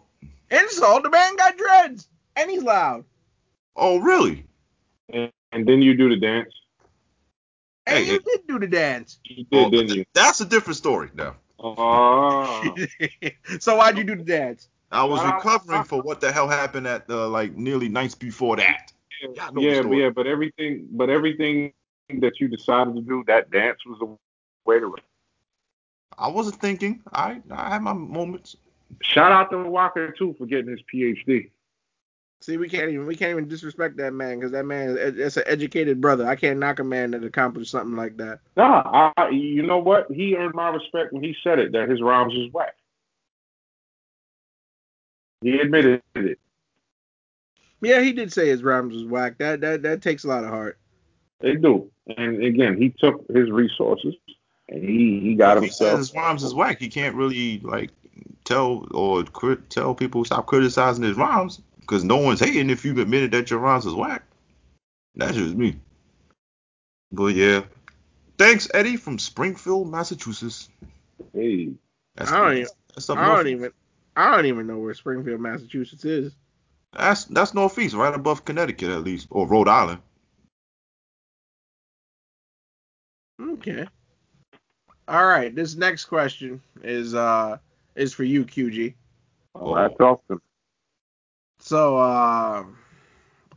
Insult, 0.49 1.03
the 1.03 1.09
man 1.09 1.35
got 1.35 1.57
dreads 1.57 2.07
and 2.37 2.49
he's 2.49 2.63
loud. 2.63 3.03
Oh, 3.75 3.99
really? 3.99 4.45
And, 5.09 5.31
and 5.51 5.67
then 5.67 5.81
you 5.81 5.95
do 5.95 6.09
the 6.09 6.17
dance. 6.17 6.53
And 7.87 8.05
Hey, 8.05 8.11
you 8.13 8.19
did 8.19 8.47
do 8.47 8.59
the 8.59 8.67
dance. 8.67 9.19
You 9.23 9.45
Oh, 9.51 9.69
did, 9.69 9.77
didn't 9.77 9.95
you? 9.95 10.05
That's 10.13 10.41
a 10.41 10.45
different 10.45 10.77
story 10.77 11.09
now. 11.13 11.35
Oh. 11.59 11.75
Ah. 11.77 12.75
so 13.59 13.75
why'd 13.75 13.97
you 13.97 14.03
do 14.03 14.15
the 14.15 14.23
dance? 14.23 14.69
I 14.91 15.05
was 15.05 15.23
recovering 15.23 15.83
for 15.83 16.01
what 16.01 16.19
the 16.19 16.31
hell 16.31 16.49
happened 16.49 16.85
at 16.85 17.07
the 17.07 17.27
like 17.27 17.55
nearly 17.55 17.87
nights 17.87 18.15
before 18.15 18.57
that. 18.57 18.91
Y'all 19.21 19.53
know 19.53 19.61
the 19.61 19.67
yeah, 19.67 19.81
but 19.81 19.91
yeah, 19.91 20.09
but 20.09 20.27
everything, 20.27 20.87
but 20.91 21.09
everything 21.09 21.71
that 22.19 22.39
you 22.39 22.47
decided 22.47 22.95
to 22.95 23.01
do, 23.01 23.23
that 23.27 23.51
dance 23.51 23.79
was 23.85 23.99
the 23.99 24.17
way 24.65 24.79
to. 24.79 24.95
I 26.17 26.27
wasn't 26.27 26.59
thinking. 26.59 27.01
I 27.13 27.41
I 27.49 27.69
had 27.69 27.83
my 27.83 27.93
moments. 27.93 28.57
Shout 29.01 29.31
out 29.31 29.49
to 29.51 29.63
Walker 29.63 30.11
too 30.11 30.35
for 30.37 30.45
getting 30.45 30.71
his 30.71 30.81
PhD. 30.93 31.51
See, 32.41 32.57
we 32.57 32.67
can't 32.67 32.89
even 32.89 33.05
we 33.05 33.15
can't 33.15 33.31
even 33.31 33.47
disrespect 33.47 33.97
that 33.97 34.13
man 34.13 34.39
because 34.39 34.51
that 34.51 34.65
man 34.65 34.89
is 34.89 35.19
it's 35.19 35.37
an 35.37 35.43
educated 35.45 36.01
brother. 36.01 36.27
I 36.27 36.35
can't 36.35 36.57
knock 36.57 36.79
a 36.79 36.83
man 36.83 37.11
that 37.11 37.23
accomplished 37.23 37.69
something 37.69 37.95
like 37.95 38.17
that. 38.17 38.39
Nah, 38.57 39.11
I, 39.15 39.29
you 39.29 39.61
know 39.61 39.77
what? 39.77 40.09
He 40.11 40.35
earned 40.35 40.55
my 40.55 40.69
respect 40.69 41.13
when 41.13 41.23
he 41.23 41.35
said 41.43 41.59
it 41.59 41.71
that 41.73 41.87
his 41.87 42.01
rhymes 42.01 42.33
was 42.33 42.51
whack. 42.51 42.75
He 45.41 45.59
admitted 45.59 46.01
it. 46.15 46.39
Yeah, 47.79 48.01
he 48.01 48.11
did 48.11 48.33
say 48.33 48.47
his 48.49 48.63
rhymes 48.63 48.95
was 48.95 49.05
whack. 49.05 49.37
That 49.37 49.61
that 49.61 49.83
that 49.83 50.01
takes 50.01 50.23
a 50.23 50.27
lot 50.27 50.43
of 50.43 50.49
heart. 50.49 50.79
They 51.41 51.55
do. 51.55 51.91
And 52.17 52.43
again, 52.43 52.75
he 52.75 52.89
took 52.89 53.23
his 53.31 53.51
resources 53.51 54.15
and 54.67 54.83
he 54.83 55.19
he 55.19 55.35
got 55.35 55.57
If 55.57 55.63
he 55.63 55.69
says 55.69 55.79
himself. 55.79 55.99
his 55.99 56.13
rhymes 56.15 56.43
is 56.43 56.55
whack. 56.55 56.79
He 56.79 56.89
can't 56.89 57.15
really 57.15 57.59
like 57.59 57.91
tell 58.45 58.87
or 58.91 59.23
crit, 59.25 59.69
tell 59.69 59.93
people 59.93 60.25
stop 60.25 60.47
criticizing 60.47 61.03
his 61.03 61.17
rhymes 61.17 61.61
because 61.91 62.05
no 62.05 62.15
one's 62.15 62.39
hating 62.39 62.69
if 62.69 62.85
you've 62.85 62.99
admitted 62.99 63.31
that 63.31 63.49
your 63.49 63.59
rhymes 63.59 63.85
is 63.85 63.93
whack. 63.93 64.23
That's 65.13 65.35
just 65.35 65.55
me. 65.55 65.75
But 67.11 67.35
yeah. 67.35 67.63
Thanks, 68.37 68.69
Eddie 68.73 68.95
from 68.95 69.19
Springfield, 69.19 69.91
Massachusetts. 69.91 70.69
Hey, 71.33 71.71
That's, 72.15 72.31
I 72.31 72.37
don't 72.37 72.57
even 72.57 72.67
that's 72.95 73.09
up 73.09 73.17
I 73.17 73.35
don't 73.35 73.47
even 73.47 73.71
I 74.15 74.33
don't 74.33 74.45
even 74.45 74.67
know 74.67 74.79
where 74.79 74.93
Springfield, 74.93 75.41
Massachusetts 75.41 76.05
is. 76.05 76.33
That's 76.97 77.25
that's 77.25 77.53
northeast, 77.53 77.93
right 77.93 78.13
above 78.13 78.45
Connecticut 78.45 78.89
at 78.89 79.03
least, 79.03 79.27
or 79.29 79.45
Rhode 79.45 79.67
Island. 79.67 79.99
Okay. 83.41 83.85
All 85.09 85.25
right. 85.25 85.53
This 85.53 85.75
next 85.75 86.05
question 86.05 86.61
is 86.83 87.13
uh 87.13 87.57
is 87.95 88.13
for 88.13 88.23
you, 88.23 88.45
QG. 88.45 88.93
oh, 89.55 89.75
that's 89.75 89.97
talked 89.97 90.25
to 90.29 90.35
him. 90.35 90.41
So 91.71 91.95
uh 91.95 92.65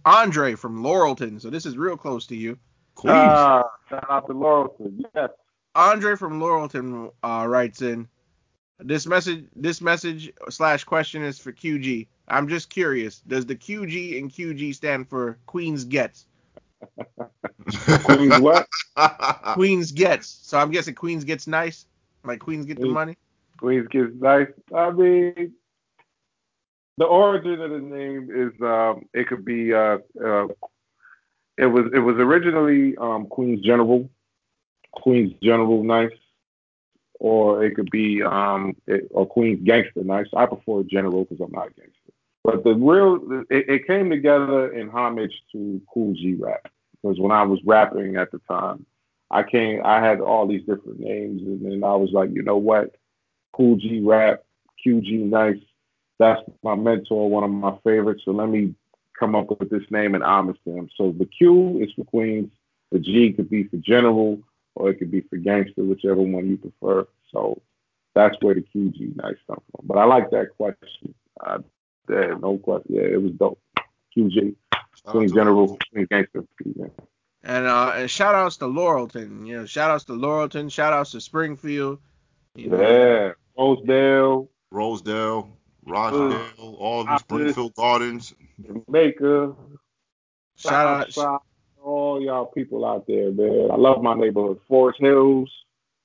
Andre 0.05 0.55
from 0.55 0.85
Laurelton. 0.85 1.43
So 1.43 1.51
this 1.51 1.67
is 1.67 1.77
real 1.77 1.97
close 1.97 2.29
to 2.29 2.37
you. 2.37 2.57
Queens. 2.95 3.17
Ah, 3.17 3.65
shout 3.89 4.07
out 4.09 4.29
to 4.29 4.35
Laurelton. 4.35 5.01
Yes. 5.17 5.31
Andre 5.75 6.15
from 6.15 6.39
Laurelton 6.39 7.11
uh, 7.25 7.45
writes 7.49 7.83
in 7.83 8.07
this 8.79 9.05
message. 9.05 9.47
This 9.57 9.81
message 9.81 10.33
slash 10.49 10.85
question 10.85 11.25
is 11.25 11.41
for 11.41 11.53
QG. 11.53 12.07
I'm 12.29 12.47
just 12.47 12.71
curious. 12.71 13.19
Does 13.19 13.47
the 13.47 13.57
QG 13.57 14.17
and 14.17 14.31
QG 14.31 14.77
stand 14.77 15.09
for 15.09 15.37
Queens 15.47 15.83
Gets? 15.85 16.27
Queens 18.05 18.39
what? 18.39 18.69
Queens 19.55 19.91
Gets. 19.91 20.29
So 20.29 20.57
I'm 20.57 20.71
guessing 20.71 20.95
Queens 20.95 21.25
Gets 21.25 21.49
nice. 21.49 21.87
Like 22.23 22.39
Queens 22.39 22.65
get 22.65 22.79
the 22.79 22.87
money. 22.87 23.17
Queens 23.59 23.89
gets 23.89 24.15
nice. 24.21 24.53
I 24.73 24.93
mean, 24.93 25.55
the 26.97 27.05
origin 27.05 27.61
of 27.61 27.71
the 27.71 27.79
name 27.79 28.31
is 28.33 28.53
um, 28.63 29.07
it 29.13 29.27
could 29.29 29.45
be 29.45 29.75
uh, 29.75 29.99
uh, 30.25 30.47
it 31.57 31.67
was 31.67 31.91
it 31.93 31.99
was 31.99 32.17
originally 32.17 32.97
um, 32.97 33.27
Queens 33.27 33.65
General, 33.65 34.09
Queens 34.93 35.33
General 35.43 35.83
Nice, 35.83 36.17
or 37.19 37.65
it 37.65 37.75
could 37.75 37.91
be 37.91 38.23
um, 38.23 38.77
it, 38.87 39.09
or 39.11 39.27
Queens 39.27 39.61
Gangster 39.65 40.05
Nice. 40.05 40.27
I 40.37 40.47
prefer 40.47 40.83
General 40.85 41.25
because 41.25 41.41
I'm 41.45 41.53
not 41.53 41.69
a 41.69 41.71
gangster. 41.71 42.13
But 42.45 42.63
the 42.63 42.75
real 42.75 43.45
it, 43.51 43.69
it 43.69 43.87
came 43.87 44.11
together 44.11 44.73
in 44.73 44.89
homage 44.89 45.35
to 45.53 45.81
Kool 45.93 46.15
G 46.15 46.35
rap 46.35 46.69
because 47.03 47.19
when 47.19 47.33
I 47.33 47.43
was 47.43 47.61
rapping 47.65 48.17
at 48.17 48.31
the 48.31 48.41
time, 48.49 48.87
I 49.31 49.43
came 49.43 49.81
I 49.85 50.01
had 50.01 50.21
all 50.21 50.47
these 50.47 50.61
different 50.61 51.01
names 51.01 51.43
and 51.43 51.65
then 51.65 51.83
I 51.83 51.95
was 51.97 52.11
like, 52.13 52.31
you 52.33 52.43
know 52.43 52.59
what? 52.59 52.95
Kool 53.53 53.77
G 53.77 54.01
Rap, 54.01 54.45
QG 54.85 55.31
Nice. 55.31 55.57
That's 56.19 56.41
my 56.63 56.75
mentor, 56.75 57.29
one 57.29 57.45
of 57.45 57.51
my 57.51 57.77
favorites. 57.85 58.23
So 58.25 58.31
let 58.31 58.49
me 58.49 58.75
come 59.19 59.35
up 59.35 59.49
with 59.59 59.71
this 59.71 59.83
name 59.91 60.15
in 60.15 60.23
homage 60.23 60.59
to 60.65 60.77
him. 60.77 60.89
So 60.97 61.15
the 61.17 61.27
Q 61.27 61.81
is 61.83 61.93
for 61.95 62.05
Queens, 62.05 62.51
the 62.93 62.99
G 62.99 63.33
could 63.33 63.51
be 63.51 63.65
for 63.65 63.77
General, 63.77 64.41
or 64.75 64.91
it 64.91 64.99
could 64.99 65.11
be 65.11 65.23
for 65.23 65.37
Gangster, 65.37 65.85
whichever 65.85 66.23
one 66.23 66.49
you 66.49 66.57
prefer. 66.57 67.07
So 67.33 67.61
that's 68.15 68.37
where 68.41 68.55
the 68.55 68.63
QG 68.63 69.17
Nice 69.17 69.37
come 69.47 69.61
from. 69.71 69.87
But 69.87 69.99
I 69.99 70.05
like 70.05 70.31
that 70.31 70.57
question. 70.57 71.15
Uh, 71.45 71.59
yeah, 72.09 72.35
no 72.41 72.59
question. 72.59 72.95
Yeah, 72.95 73.03
it 73.03 73.23
was 73.23 73.33
dope. 73.33 73.61
QG, 74.17 74.55
Queens 75.07 75.33
General, 75.33 75.79
Queens 75.93 76.09
Gangster. 76.11 76.45
Yeah. 76.65 76.87
And 77.43 77.67
uh, 77.67 77.93
and 77.97 78.11
shout 78.11 78.35
outs 78.35 78.57
to 78.59 78.67
Laurelton. 78.67 79.47
You 79.47 79.59
know, 79.59 79.67
shout 79.67 79.91
outs 79.91 80.05
to 80.05 80.13
Laurelton. 80.13 80.71
Shout 80.71 80.93
outs 80.93 81.11
to 81.11 81.21
Springfield. 81.21 81.99
You 82.55 82.71
know, 82.71 82.81
yeah. 82.81 83.33
Rosedale, 83.59 84.49
Rosedale, 84.71 85.57
Rochdale, 85.87 86.47
all 86.59 87.05
the 87.05 87.11
Office. 87.11 87.23
Springfield 87.23 87.75
Gardens. 87.75 88.35
Jamaica. 88.65 89.55
shout 90.57 90.87
out. 90.87 91.13
Southside, 91.13 91.41
all 91.83 92.23
y'all 92.23 92.47
people 92.47 92.85
out 92.85 93.07
there, 93.07 93.31
man. 93.31 93.71
I 93.71 93.77
love 93.77 94.03
my 94.03 94.15
neighborhood. 94.15 94.61
Forest 94.67 95.01
Hills. 95.01 95.51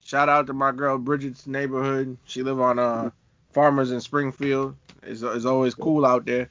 Shout 0.04 0.30
out 0.30 0.48
to 0.48 0.54
my 0.54 0.72
girl 0.72 0.98
Bridget's 0.98 1.48
neighborhood. 1.48 2.18
She 2.26 2.44
live 2.44 2.60
on 2.60 2.80
uh 2.80 3.12
Farmers 3.52 3.92
in 3.92 4.02
Springfield. 4.02 4.76
It's, 5.04 5.22
it's 5.22 5.46
always 5.46 5.74
cool 5.76 6.06
out 6.06 6.26
there. 6.26 6.50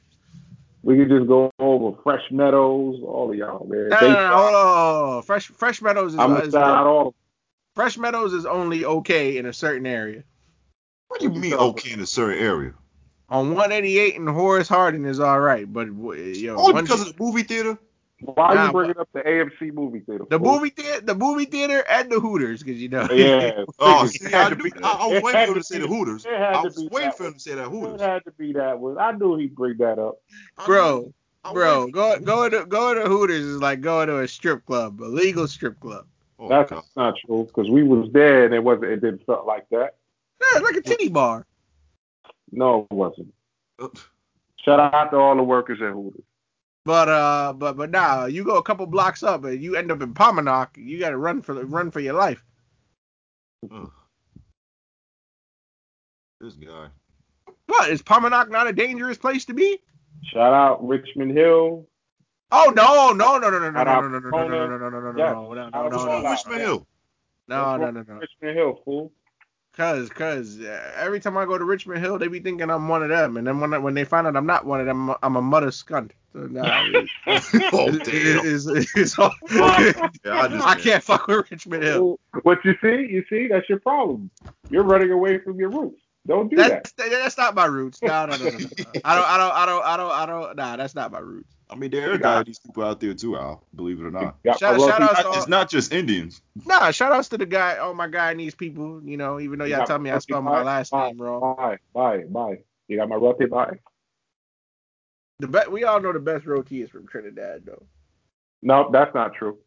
We 0.81 0.97
could 0.97 1.09
just 1.09 1.27
go 1.27 1.51
over 1.59 1.97
Fresh 2.03 2.31
Meadows, 2.31 3.01
all 3.03 3.29
of 3.31 3.37
y'all, 3.37 3.65
man. 3.67 3.89
No, 3.89 3.99
no, 3.99 4.29
no, 4.29 4.37
hold 4.37 4.55
on. 4.55 5.21
Fresh 5.23 5.47
Fresh 5.47 5.81
Meadows 5.81 6.13
is, 6.13 6.19
I'm 6.19 6.31
gonna 6.31 6.45
is 6.45 6.53
shout 6.53 6.87
all. 6.87 7.13
Fresh 7.75 7.97
Meadows 7.97 8.33
is 8.33 8.45
only 8.45 8.85
okay 8.85 9.37
in 9.37 9.45
a 9.45 9.53
certain 9.53 9.85
area. 9.85 10.23
What 11.07 11.19
do 11.19 11.27
you 11.27 11.33
mean 11.33 11.53
okay 11.53 11.91
in 11.91 11.99
a 11.99 12.05
certain 12.05 12.39
area? 12.39 12.73
On 13.31 13.49
188 13.49 14.15
and 14.19 14.27
Horace 14.29 14.67
Harding 14.67 15.05
is 15.05 15.19
all 15.19 15.39
right, 15.39 15.71
but 15.71 15.87
yo, 15.87 16.55
Only 16.57 16.73
once 16.73 16.87
because 16.89 17.03
you- 17.05 17.09
of 17.11 17.17
the 17.17 17.23
movie 17.23 17.43
theater? 17.43 17.77
Why 18.21 18.53
Nah, 18.53 18.65
you 18.65 18.71
bringing 18.73 18.97
up 18.97 19.07
the 19.13 19.21
AMC 19.21 19.71
movie 19.73 20.01
theater? 20.01 20.25
the 20.29 20.37
fool? 20.37 20.55
movie 20.55 20.71
theater, 20.71 20.99
the 21.05 21.15
movie 21.15 21.45
theater, 21.45 21.85
and 21.89 22.11
the 22.11 22.19
Hooters, 22.19 22.61
because 22.61 22.81
you 22.81 22.89
know. 22.89 23.07
Yeah. 23.13 23.63
Oh, 23.79 24.07
see, 24.07 24.33
I, 24.35 24.49
to 24.49 24.55
knew, 24.55 24.63
be- 24.63 24.73
I, 24.83 24.89
I 24.89 25.07
was 25.07 25.23
waiting 25.23 25.31
for 25.31 25.47
him 25.47 25.53
to 25.53 25.59
to 25.59 25.63
say 25.63 25.75
be- 25.77 25.81
the 25.83 25.87
Hooters. 25.87 26.25
it 26.25 26.31
had 26.33 26.53
I 26.53 26.57
to 26.57 26.63
was 26.63 26.75
be 26.75 26.89
waiting 26.91 27.09
that 27.09 27.17
for 27.17 27.25
him 27.27 27.33
to 27.35 27.39
say 27.39 27.55
that 27.55 27.71
It 27.71 28.01
had 28.01 28.25
to 28.25 28.31
be 28.31 28.51
that 28.53 28.77
one. 28.77 28.97
I 28.97 29.11
knew 29.13 29.37
he'd 29.37 29.55
bring 29.55 29.77
that 29.77 29.99
up. 29.99 30.17
bro, 30.65 31.13
I 31.45 31.49
was 31.51 31.53
bro, 31.53 31.79
waiting 31.79 31.91
go 31.93 32.13
for- 32.15 32.19
go 32.21 32.49
to 32.49 32.65
go 32.65 32.93
to 32.95 33.01
Hooters 33.07 33.45
is 33.45 33.61
like 33.61 33.79
going 33.79 34.07
to 34.09 34.19
a 34.19 34.27
strip 34.27 34.65
club, 34.65 34.99
a 35.01 35.05
legal 35.05 35.47
strip 35.47 35.79
club. 35.79 36.05
Oh, 36.39 36.49
That's 36.49 36.71
God. 36.71 36.83
not 36.97 37.15
true 37.25 37.45
because 37.45 37.69
we 37.69 37.83
was 37.83 38.09
there 38.11 38.43
and 38.43 38.53
it 38.53 38.61
wasn't. 38.63 38.85
It 38.91 38.99
didn't 39.01 39.25
felt 39.25 39.45
like 39.45 39.69
that. 39.69 39.95
Yeah, 40.41 40.47
it's 40.57 40.61
like 40.61 40.75
a 40.75 40.81
titty 40.81 41.07
bar. 41.09 41.45
No, 42.51 42.87
it 42.89 42.93
wasn't. 42.93 43.33
Uh, 43.79 43.87
Shout 44.57 44.79
out 44.93 45.11
to 45.11 45.17
all 45.17 45.35
the 45.35 45.43
workers 45.43 45.79
at 45.81 45.91
Hooters. 45.93 46.23
But 46.85 47.09
uh, 47.09 47.53
but 47.53 47.77
but 47.77 47.91
now 47.91 48.25
you 48.25 48.43
go 48.43 48.57
a 48.57 48.63
couple 48.63 48.85
blocks 48.87 49.21
up 49.23 49.43
and 49.43 49.61
you 49.61 49.75
end 49.75 49.91
up 49.91 50.01
in 50.01 50.13
Pomonok. 50.13 50.69
You 50.75 50.99
got 50.99 51.09
to 51.09 51.17
run 51.17 51.41
for 51.41 51.53
the 51.53 51.65
run 51.65 51.91
for 51.91 51.99
your 51.99 52.13
life. 52.13 52.43
ugh. 53.71 53.91
This 56.41 56.53
guy. 56.55 56.87
What 57.67 57.89
is 57.89 58.01
Pomonok 58.01 58.49
not 58.49 58.67
a 58.67 58.73
dangerous 58.73 59.17
place 59.17 59.45
to 59.45 59.53
be? 59.53 59.79
Shout 60.23 60.53
out 60.53 60.85
Richmond 60.87 61.37
Hill. 61.37 61.85
Oh 62.51 62.73
no 62.75 63.11
no 63.13 63.37
no 63.37 63.49
no 63.49 63.59
no 63.59 63.69
no 63.69 63.71
no 63.71 63.77
Shout 63.79 63.87
out 63.87 64.03
no 64.03 64.07
no 64.09 64.19
no 64.19 64.29
no 64.29 64.47
no 64.47 64.77
no 64.77 64.77
no 64.77 64.89
no 64.89 65.11
no 65.11 65.17
Yes. 65.17 65.33
no 65.33 65.53
no 65.53 65.69
Shout 65.69 65.71
no 65.73 65.79
out 65.79 65.91
no 65.91 65.97
to 65.97 66.05
no 66.05 66.11
all 66.11 66.21
no 66.23 66.31
Richmond 66.31 66.61
Hill. 66.61 66.87
no 67.47 67.77
no 67.77 67.91
no 67.91 68.03
no 68.07 68.13
Richmond 68.15 68.57
Hill, 68.57 68.81
fool. 68.83 69.11
Cause, 69.79 70.09
cause 70.09 70.59
uh, 70.59 70.91
every 70.97 71.21
time 71.21 71.37
I 71.37 71.45
go 71.45 71.57
to 71.57 71.63
Richmond 71.63 72.01
Hill, 72.03 72.19
they 72.19 72.27
be 72.27 72.41
thinking 72.41 72.69
I'm 72.69 72.89
one 72.89 73.01
of 73.01 73.07
them, 73.07 73.37
and 73.37 73.47
then 73.47 73.61
when 73.61 73.73
I- 73.73 73.77
when 73.77 73.93
they 73.93 74.03
find 74.03 74.27
out 74.27 74.35
I'm 74.35 74.45
not 74.45 74.65
one 74.65 74.81
of 74.81 74.85
them, 74.85 75.15
I'm 75.23 75.37
a 75.37 75.41
mother 75.41 75.71
scunt. 75.71 76.11
So 76.33 76.39
nah, 76.47 76.83
oh, 77.27 77.87
it- 77.87 78.03
damn. 78.03 78.45
it's, 78.45 78.67
it's 78.97 79.17
all, 79.17 79.33
Yeah, 79.49 79.93
I 80.25 80.61
I 80.65 80.75
can't 80.75 81.01
fuck 81.01 81.27
with 81.27 81.49
Richmond 81.49 81.83
Hill. 81.83 82.19
What 82.43 82.57
you 82.65 82.75
see, 82.81 83.07
you 83.09 83.23
see, 83.29 83.47
that's 83.47 83.69
your 83.69 83.79
problem. 83.79 84.29
You're 84.69 84.83
running 84.83 85.11
away 85.11 85.37
from 85.39 85.57
your 85.57 85.69
roots. 85.69 86.01
Don't 86.27 86.49
do 86.49 86.57
That's 86.57 86.91
that. 86.97 87.09
that's 87.09 87.37
not 87.37 87.55
my 87.55 87.63
roots. 87.65 88.01
No, 88.01 88.25
no, 88.25 88.35
no, 88.35 88.49
no, 88.49 88.57
no. 88.57 88.67
I 89.05 89.15
don't, 89.15 89.25
I 89.29 89.37
don't, 89.37 89.53
I 89.53 89.65
don't, 89.65 89.85
I 89.85 89.95
don't, 89.95 90.11
I 90.11 90.25
don't. 90.25 90.55
Nah, 90.57 90.75
that's 90.75 90.93
not 90.93 91.09
my 91.13 91.19
roots. 91.19 91.55
I 91.71 91.75
mean, 91.75 91.91
there 91.91 92.11
are 92.13 92.17
Guyanese 92.17 92.63
people 92.65 92.83
out 92.83 92.99
there 92.99 93.13
too, 93.13 93.37
Al. 93.37 93.63
Believe 93.75 93.99
it 93.99 94.03
or 94.03 94.11
not. 94.11 94.41
Got 94.43 94.57
Shout- 94.59 94.79
shout 94.79 94.89
roti- 94.99 95.03
out 95.03 95.17
to 95.17 95.27
all- 95.27 95.37
It's 95.37 95.47
not 95.47 95.69
just 95.69 95.93
Indians. 95.93 96.41
Nah, 96.65 96.89
shout 96.91 97.11
outs 97.11 97.29
to 97.29 97.37
the 97.37 97.45
guy, 97.45 97.77
all 97.77 97.93
my 97.93 98.07
God, 98.07 98.37
these 98.39 98.55
people. 98.55 99.01
You 99.03 99.17
know, 99.17 99.39
even 99.39 99.59
though 99.59 99.65
You 99.65 99.71
y'all 99.71 99.79
got 99.81 99.87
tell 99.87 99.99
me 99.99 100.09
I 100.09 100.17
spelled 100.19 100.45
my 100.45 100.63
last 100.63 100.89
Pie, 100.89 101.09
name 101.09 101.21
wrong. 101.21 101.55
Bye, 101.57 101.77
bye, 101.93 102.23
bye. 102.27 102.57
You 102.87 102.97
got 102.97 103.07
my 103.09 103.15
roti 103.17 103.45
pie? 103.45 103.77
The 105.39 105.47
be- 105.47 105.69
we 105.71 105.83
all 105.83 106.01
know 106.01 106.11
the 106.11 106.19
best 106.19 106.45
roti 106.45 106.81
is 106.81 106.89
from 106.89 107.07
Trinidad, 107.07 107.65
though. 107.65 107.83
No, 108.61 108.89
that's 108.91 109.13
not 109.13 109.33
true. 109.35 109.57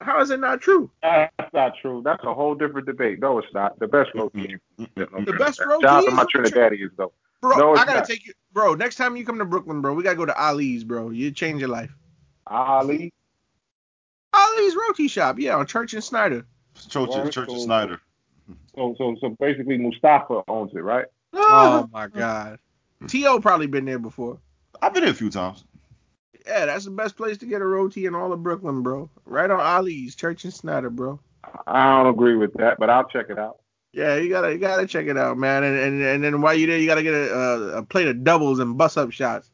How 0.00 0.20
is 0.20 0.30
it 0.30 0.38
not 0.40 0.60
true? 0.60 0.90
That's 1.02 1.52
not 1.52 1.72
true. 1.80 2.02
That's 2.04 2.22
a 2.24 2.34
whole 2.34 2.54
different 2.54 2.86
debate. 2.86 3.18
No, 3.20 3.38
it's 3.38 3.52
not. 3.54 3.78
The 3.78 3.88
best 3.88 4.10
roti. 4.14 4.56
Mm-hmm. 4.78 5.24
The 5.24 5.32
best 5.32 5.58
Shout 5.58 5.66
roti 5.68 5.86
out 5.86 6.00
to 6.02 6.06
is 6.08 6.14
my 6.14 6.22
from 6.30 6.44
Trin- 6.44 6.52
Trinidadians 6.52 6.90
though. 6.96 7.12
Bro, 7.40 7.56
No, 7.56 7.72
I 7.74 7.84
gotta 7.84 7.98
not. 8.00 8.06
take 8.08 8.26
you, 8.26 8.32
bro. 8.58 8.74
Next 8.74 8.96
time 8.96 9.16
you 9.16 9.24
come 9.24 9.38
to 9.38 9.44
Brooklyn, 9.44 9.80
bro, 9.80 9.94
we 9.94 10.02
gotta 10.02 10.16
go 10.16 10.26
to 10.26 10.36
Ali's, 10.36 10.82
bro. 10.82 11.10
You 11.10 11.30
change 11.30 11.60
your 11.60 11.68
life. 11.68 11.94
Ali. 12.48 13.12
Ali's 14.34 14.74
roti 14.74 15.06
shop, 15.06 15.38
yeah, 15.38 15.54
on 15.54 15.64
Church 15.64 15.94
and 15.94 16.02
Snyder. 16.02 16.44
Church, 16.88 17.08
Word, 17.10 17.30
Church 17.30 17.48
of 17.48 17.58
so- 17.58 17.64
Snyder. 17.64 18.00
So 18.74 18.96
so 18.98 19.16
so 19.20 19.36
basically 19.38 19.78
Mustafa 19.78 20.42
owns 20.48 20.72
it, 20.74 20.80
right? 20.80 21.06
Oh, 21.34 21.84
oh. 21.84 21.90
my 21.92 22.08
God. 22.08 22.58
T.O. 23.06 23.38
probably 23.38 23.68
been 23.68 23.84
there 23.84 23.98
before. 24.00 24.38
I've 24.82 24.92
been 24.92 25.04
there 25.04 25.12
a 25.12 25.14
few 25.14 25.30
times. 25.30 25.62
Yeah, 26.44 26.66
that's 26.66 26.84
the 26.84 26.90
best 26.90 27.16
place 27.16 27.38
to 27.38 27.46
get 27.46 27.60
a 27.60 27.66
roti 27.66 28.06
in 28.06 28.14
all 28.16 28.32
of 28.32 28.42
Brooklyn, 28.42 28.82
bro. 28.82 29.08
Right 29.24 29.50
on 29.50 29.60
Ali's, 29.60 30.16
Church 30.16 30.42
and 30.44 30.52
Snyder, 30.52 30.90
bro. 30.90 31.20
I 31.66 31.96
don't 31.96 32.12
agree 32.12 32.34
with 32.34 32.54
that, 32.54 32.78
but 32.78 32.90
I'll 32.90 33.04
check 33.04 33.26
it 33.30 33.38
out. 33.38 33.58
Yeah, 33.92 34.16
you 34.16 34.28
gotta 34.28 34.52
you 34.52 34.58
gotta 34.58 34.86
check 34.86 35.06
it 35.06 35.16
out, 35.16 35.38
man. 35.38 35.64
And 35.64 35.78
and, 35.78 36.02
and 36.02 36.24
then 36.24 36.40
while 36.42 36.54
you're 36.54 36.68
there, 36.68 36.78
you 36.78 36.86
gotta 36.86 37.02
get 37.02 37.14
a, 37.14 37.34
a, 37.34 37.78
a 37.78 37.82
plate 37.82 38.08
of 38.08 38.22
doubles 38.22 38.58
and 38.58 38.76
bust 38.76 38.98
up 38.98 39.12
shots. 39.12 39.50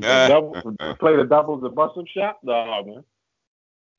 Double, 0.00 0.52
play 0.98 1.16
the 1.16 1.24
doubles 1.24 1.62
and 1.64 1.74
bust 1.74 1.96
up 1.98 2.06
shot? 2.06 2.38
No, 2.42 2.84
man. 2.84 3.04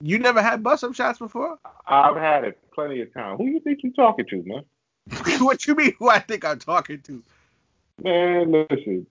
You 0.02 0.20
never 0.20 0.42
had 0.42 0.62
bust 0.62 0.84
up 0.84 0.94
shots 0.94 1.20
before? 1.20 1.58
I've 1.88 2.16
had 2.16 2.44
it 2.44 2.60
plenty 2.74 3.02
of 3.02 3.12
time. 3.14 3.38
Who 3.38 3.46
you 3.46 3.60
think 3.60 3.80
you're 3.84 3.94
talking 3.94 4.26
to, 4.30 4.44
man? 4.46 4.64
what 5.40 5.66
you 5.66 5.76
mean? 5.76 5.94
Who 6.00 6.10
I 6.10 6.20
think 6.20 6.46
I'm 6.46 6.60
talking 6.60 7.02
to? 7.02 7.24
Man, 8.04 8.52
listen. 8.52 9.08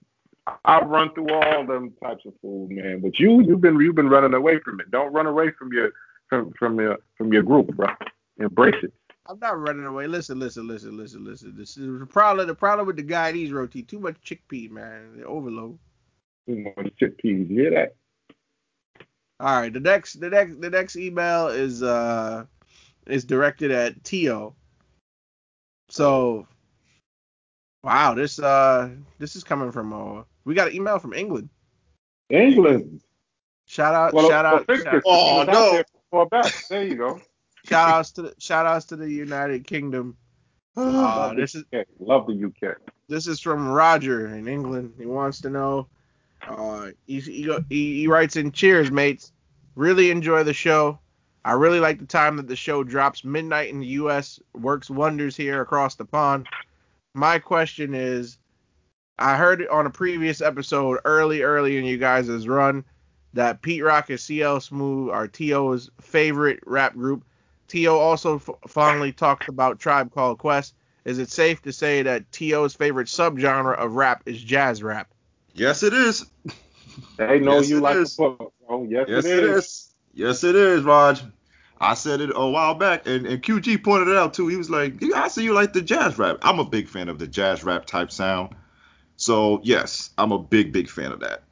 I've 0.63 0.87
run 0.87 1.13
through 1.13 1.33
all 1.33 1.65
them 1.65 1.93
types 2.01 2.25
of 2.25 2.33
food, 2.41 2.71
man. 2.71 3.01
But 3.01 3.19
you, 3.19 3.41
you've 3.41 3.59
been 3.59 3.79
you've 3.79 3.95
been 3.95 4.09
running 4.09 4.33
away 4.33 4.59
from 4.59 4.79
it. 4.79 4.89
Don't 4.91 5.11
run 5.11 5.27
away 5.27 5.51
from 5.51 5.73
your 5.73 5.91
from 6.29 6.53
from 6.57 6.79
your 6.79 6.97
from 7.17 7.33
your 7.33 7.43
group, 7.43 7.67
bro. 7.75 7.87
Embrace 8.39 8.81
it. 8.81 8.93
I'm 9.29 9.39
not 9.39 9.59
running 9.59 9.85
away. 9.85 10.07
Listen, 10.07 10.39
listen, 10.39 10.67
listen, 10.67 10.97
listen, 10.97 11.25
listen. 11.25 11.53
This 11.55 11.77
is 11.77 11.99
the 11.99 12.05
problem. 12.05 12.47
The 12.47 12.55
problem 12.55 12.87
with 12.87 12.95
the 12.95 13.03
guy 13.03 13.31
these 13.31 13.51
roti, 13.51 13.83
too 13.83 13.99
much 13.99 14.15
chickpea, 14.25 14.69
man. 14.71 15.17
The 15.17 15.25
overload. 15.25 15.77
You 16.45 16.63
know, 16.63 16.73
the 16.77 16.91
chickpeas. 16.91 17.49
You 17.49 17.55
hear 17.61 17.71
that? 17.71 17.95
All 19.39 19.61
right, 19.61 19.71
the 19.71 19.79
next, 19.79 20.19
the 20.19 20.29
next, 20.29 20.59
the 20.61 20.69
next 20.69 20.95
email 20.95 21.49
is 21.49 21.83
uh 21.83 22.45
is 23.05 23.23
directed 23.23 23.71
at 23.71 24.03
Tio. 24.03 24.55
So, 25.89 26.47
wow, 27.83 28.13
this 28.13 28.39
uh 28.39 28.89
this 29.19 29.35
is 29.35 29.43
coming 29.43 29.71
from 29.71 29.93
uh 29.93 30.23
we 30.45 30.55
got 30.55 30.69
an 30.69 30.75
email 30.75 30.97
from 30.97 31.13
England. 31.13 31.49
England. 32.29 33.01
Shout 33.67 33.93
out, 33.93 34.13
Well, 34.13 34.29
shout 34.29 34.45
out, 34.45 34.65
shout. 34.81 35.03
Oh, 35.05 35.43
no. 35.43 35.83
there. 36.11 36.51
There 36.69 36.83
you 36.85 36.95
go. 36.95 37.19
Shout 37.67 37.89
outs 37.89 38.11
to 38.11 38.21
the 38.23 38.35
shout 38.39 38.65
outs 38.65 38.85
to 38.85 38.95
the 38.95 39.09
United 39.09 39.65
Kingdom. 39.65 40.17
Uh, 40.79 41.33
this 41.33 41.55
is 41.55 41.63
UK. 41.73 41.87
Love 41.99 42.27
the 42.27 42.45
UK. 42.45 42.77
this 43.07 43.25
is 43.25 43.39
from 43.39 43.67
Roger 43.67 44.27
in 44.27 44.47
England. 44.47 44.93
He 44.95 45.07
wants 45.07 45.41
to 45.41 45.49
know. 45.49 45.87
Uh, 46.47 46.89
he, 47.07 47.19
he, 47.19 47.51
he, 47.67 48.07
writes 48.07 48.35
in 48.35 48.51
Cheers, 48.51 48.91
mates. 48.91 49.31
Really 49.73 50.11
enjoy 50.11 50.43
the 50.43 50.53
show. 50.53 50.99
I 51.43 51.53
really 51.53 51.79
like 51.79 51.97
the 51.97 52.05
time 52.05 52.37
that 52.37 52.47
the 52.47 52.55
show 52.55 52.83
drops 52.83 53.23
midnight 53.23 53.69
in 53.69 53.79
the 53.79 53.87
U.S. 53.87 54.39
Works 54.53 54.87
wonders 54.87 55.35
here 55.35 55.61
across 55.61 55.95
the 55.95 56.05
pond. 56.05 56.45
My 57.15 57.39
question 57.39 57.95
is, 57.95 58.37
I 59.17 59.35
heard 59.35 59.61
it 59.61 59.69
on 59.69 59.87
a 59.87 59.89
previous 59.89 60.41
episode 60.41 60.99
early, 61.05 61.41
early 61.41 61.77
in 61.77 61.85
you 61.85 61.97
guys' 61.97 62.47
run 62.47 62.85
that 63.33 63.61
Pete 63.61 63.83
Rock 63.83 64.09
and 64.09 64.19
CL 64.19 64.59
Smooth 64.59 65.09
are 65.09 65.27
T.O.'s 65.27 65.89
favorite 66.01 66.59
rap 66.65 66.93
group. 66.93 67.23
T.O. 67.67 67.97
also 67.97 68.35
f- 68.35 68.49
fondly 68.67 69.11
talks 69.11 69.47
about 69.47 69.79
Tribe 69.79 70.11
Called 70.13 70.37
Quest. 70.39 70.73
Is 71.05 71.19
it 71.19 71.29
safe 71.29 71.61
to 71.63 71.71
say 71.71 72.01
that 72.03 72.31
T.O.'s 72.31 72.73
favorite 72.73 73.07
subgenre 73.07 73.77
of 73.77 73.95
rap 73.95 74.23
is 74.25 74.41
jazz 74.41 74.83
rap? 74.83 75.09
Yes, 75.53 75.83
it 75.83 75.93
is. 75.93 76.25
They 77.17 77.39
know 77.39 77.59
Yes, 77.59 77.69
you 77.69 77.79
like 77.79 77.97
is. 77.97 78.13
a 78.13 78.21
book. 78.21 78.53
Oh, 78.69 78.83
yes, 78.83 79.05
Yes, 79.09 79.25
it 79.25 79.43
is. 79.43 79.89
Yes, 80.13 80.43
it 80.43 80.55
is, 80.55 80.83
Raj. 80.83 81.21
I 81.79 81.93
said 81.93 82.21
it 82.21 82.31
a 82.35 82.47
while 82.47 82.73
back, 82.73 83.07
and, 83.07 83.27
and 83.27 83.41
QG 83.41 83.83
pointed 83.83 84.07
it 84.07 84.17
out 84.17 84.33
too. 84.33 84.47
He 84.47 84.55
was 84.55 84.69
like, 84.69 84.99
"Yeah, 84.99 85.23
I 85.23 85.27
see 85.27 85.43
you 85.43 85.53
like 85.53 85.73
the 85.73 85.81
jazz 85.81 86.17
rap. 86.17 86.37
I'm 86.41 86.59
a 86.59 86.65
big 86.65 86.87
fan 86.87 87.07
of 87.07 87.19
the 87.19 87.27
jazz 87.27 87.63
rap 87.63 87.85
type 87.85 88.11
sound. 88.11 88.55
So 89.15 89.59
yes, 89.63 90.09
I'm 90.17 90.31
a 90.31 90.39
big, 90.39 90.73
big 90.73 90.89
fan 90.89 91.11
of 91.11 91.19
that. 91.19 91.43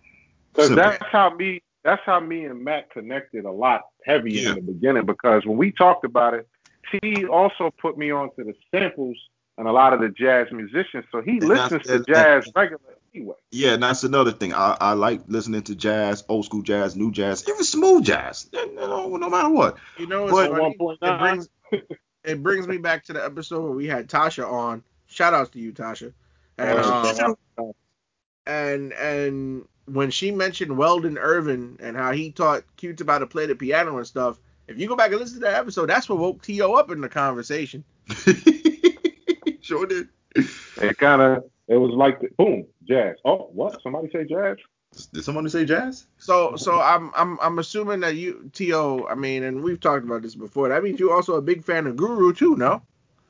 Because 0.51 0.71
that's 0.71 1.03
how 1.11 1.29
me 1.35 1.61
that's 1.85 2.01
how 2.05 2.19
me 2.19 2.43
and 2.45 2.61
Matt 2.63 2.89
connected 2.91 3.45
a 3.45 3.51
lot 3.51 3.83
heavier 4.05 4.41
Yeah. 4.41 4.49
in 4.49 4.55
the 4.65 4.73
beginning 4.73 5.05
because 5.05 5.45
when 5.45 5.55
we 5.57 5.71
talked 5.71 6.03
about 6.03 6.33
it, 6.33 6.47
T 6.91 7.25
also 7.25 7.71
put 7.81 7.97
me 7.97 8.11
onto 8.11 8.43
the 8.43 8.53
samples 8.71 9.15
and 9.57 9.67
a 9.67 9.71
lot 9.71 9.93
of 9.93 10.01
the 10.01 10.09
jazz 10.09 10.47
musicians. 10.51 11.05
So 11.11 11.21
he 11.21 11.37
And 11.37 11.43
listens 11.47 11.83
that's- 11.87 12.05
to 12.05 12.13
jazz 12.13 12.51
regularly. 12.55 12.95
anyway. 13.13 13.35
Yeah, 13.51 13.75
and 13.75 13.83
that's 13.83 14.03
another 14.03 14.31
thing. 14.33 14.53
I, 14.53 14.75
I 14.81 14.93
like 14.93 15.21
listening 15.27 15.61
to 15.63 15.75
jazz, 15.75 16.25
old 16.27 16.43
school 16.45 16.61
jazz, 16.61 16.95
new 16.97 17.09
jazz, 17.11 17.47
even 17.47 17.63
smooth 17.63 18.03
jazz. 18.03 18.49
You 18.51 18.75
know, 18.75 19.15
no 19.15 19.29
matter 19.29 19.49
what. 19.49 19.77
You 19.97 20.07
know, 20.07 20.27
But- 20.29 20.49
it's 20.51 20.59
funny. 20.59 20.75
1.9. 20.77 20.99
It 21.01 21.19
brings 21.19 21.49
it 22.25 22.43
brings 22.43 22.67
me 22.67 22.77
back 22.79 23.05
to 23.05 23.13
the 23.13 23.23
episode 23.23 23.61
where 23.63 23.71
we 23.71 23.87
had 23.87 24.09
Tasha 24.09 24.45
on. 24.51 24.83
Shout 25.07 25.33
outs 25.33 25.51
to 25.51 25.59
you, 25.59 25.71
Tasha. 25.71 26.11
And 26.57 26.79
um, 26.79 27.73
and 28.47 28.93
and 28.93 29.67
when 29.85 30.11
she 30.11 30.31
mentioned 30.31 30.77
Weldon 30.77 31.17
Irvine 31.17 31.77
and 31.79 31.95
how 31.95 32.11
he 32.11 32.31
taught 32.31 32.63
Cutes 32.77 33.01
about 33.01 33.19
to 33.19 33.27
play 33.27 33.45
the 33.45 33.55
piano 33.55 33.97
and 33.97 34.07
stuff, 34.07 34.39
if 34.67 34.79
you 34.79 34.87
go 34.87 34.95
back 34.95 35.11
and 35.11 35.19
listen 35.19 35.35
to 35.35 35.45
that 35.45 35.55
episode, 35.55 35.87
that's 35.87 36.09
what 36.09 36.17
woke 36.17 36.41
T.O. 36.41 36.73
up 36.73 36.89
in 36.91 37.01
the 37.01 37.09
conversation. 37.09 37.83
sure 39.61 39.85
did. 39.85 40.09
It 40.35 40.97
kind 40.97 41.21
of 41.21 41.43
It 41.67 41.77
was 41.77 41.93
like 41.93 42.19
the, 42.19 42.29
boom, 42.37 42.65
jazz. 42.87 43.17
Oh, 43.23 43.49
what? 43.53 43.81
Somebody 43.81 44.09
say 44.11 44.25
jazz? 44.25 44.57
Did 45.13 45.23
someone 45.23 45.47
say 45.49 45.65
jazz? 45.65 46.07
So 46.17 46.55
so 46.55 46.79
I'm 46.79 47.11
I'm 47.15 47.37
I'm 47.41 47.59
assuming 47.59 47.99
that 47.99 48.15
you 48.15 48.49
To 48.53 49.07
I 49.09 49.15
mean, 49.15 49.43
and 49.43 49.61
we've 49.61 49.79
talked 49.79 50.05
about 50.05 50.21
this 50.21 50.35
before. 50.35 50.69
That 50.69 50.83
means 50.83 50.99
you're 50.99 51.13
also 51.13 51.35
a 51.35 51.41
big 51.41 51.63
fan 51.63 51.85
of 51.85 51.97
Guru 51.97 52.33
too, 52.33 52.55
no? 52.55 52.81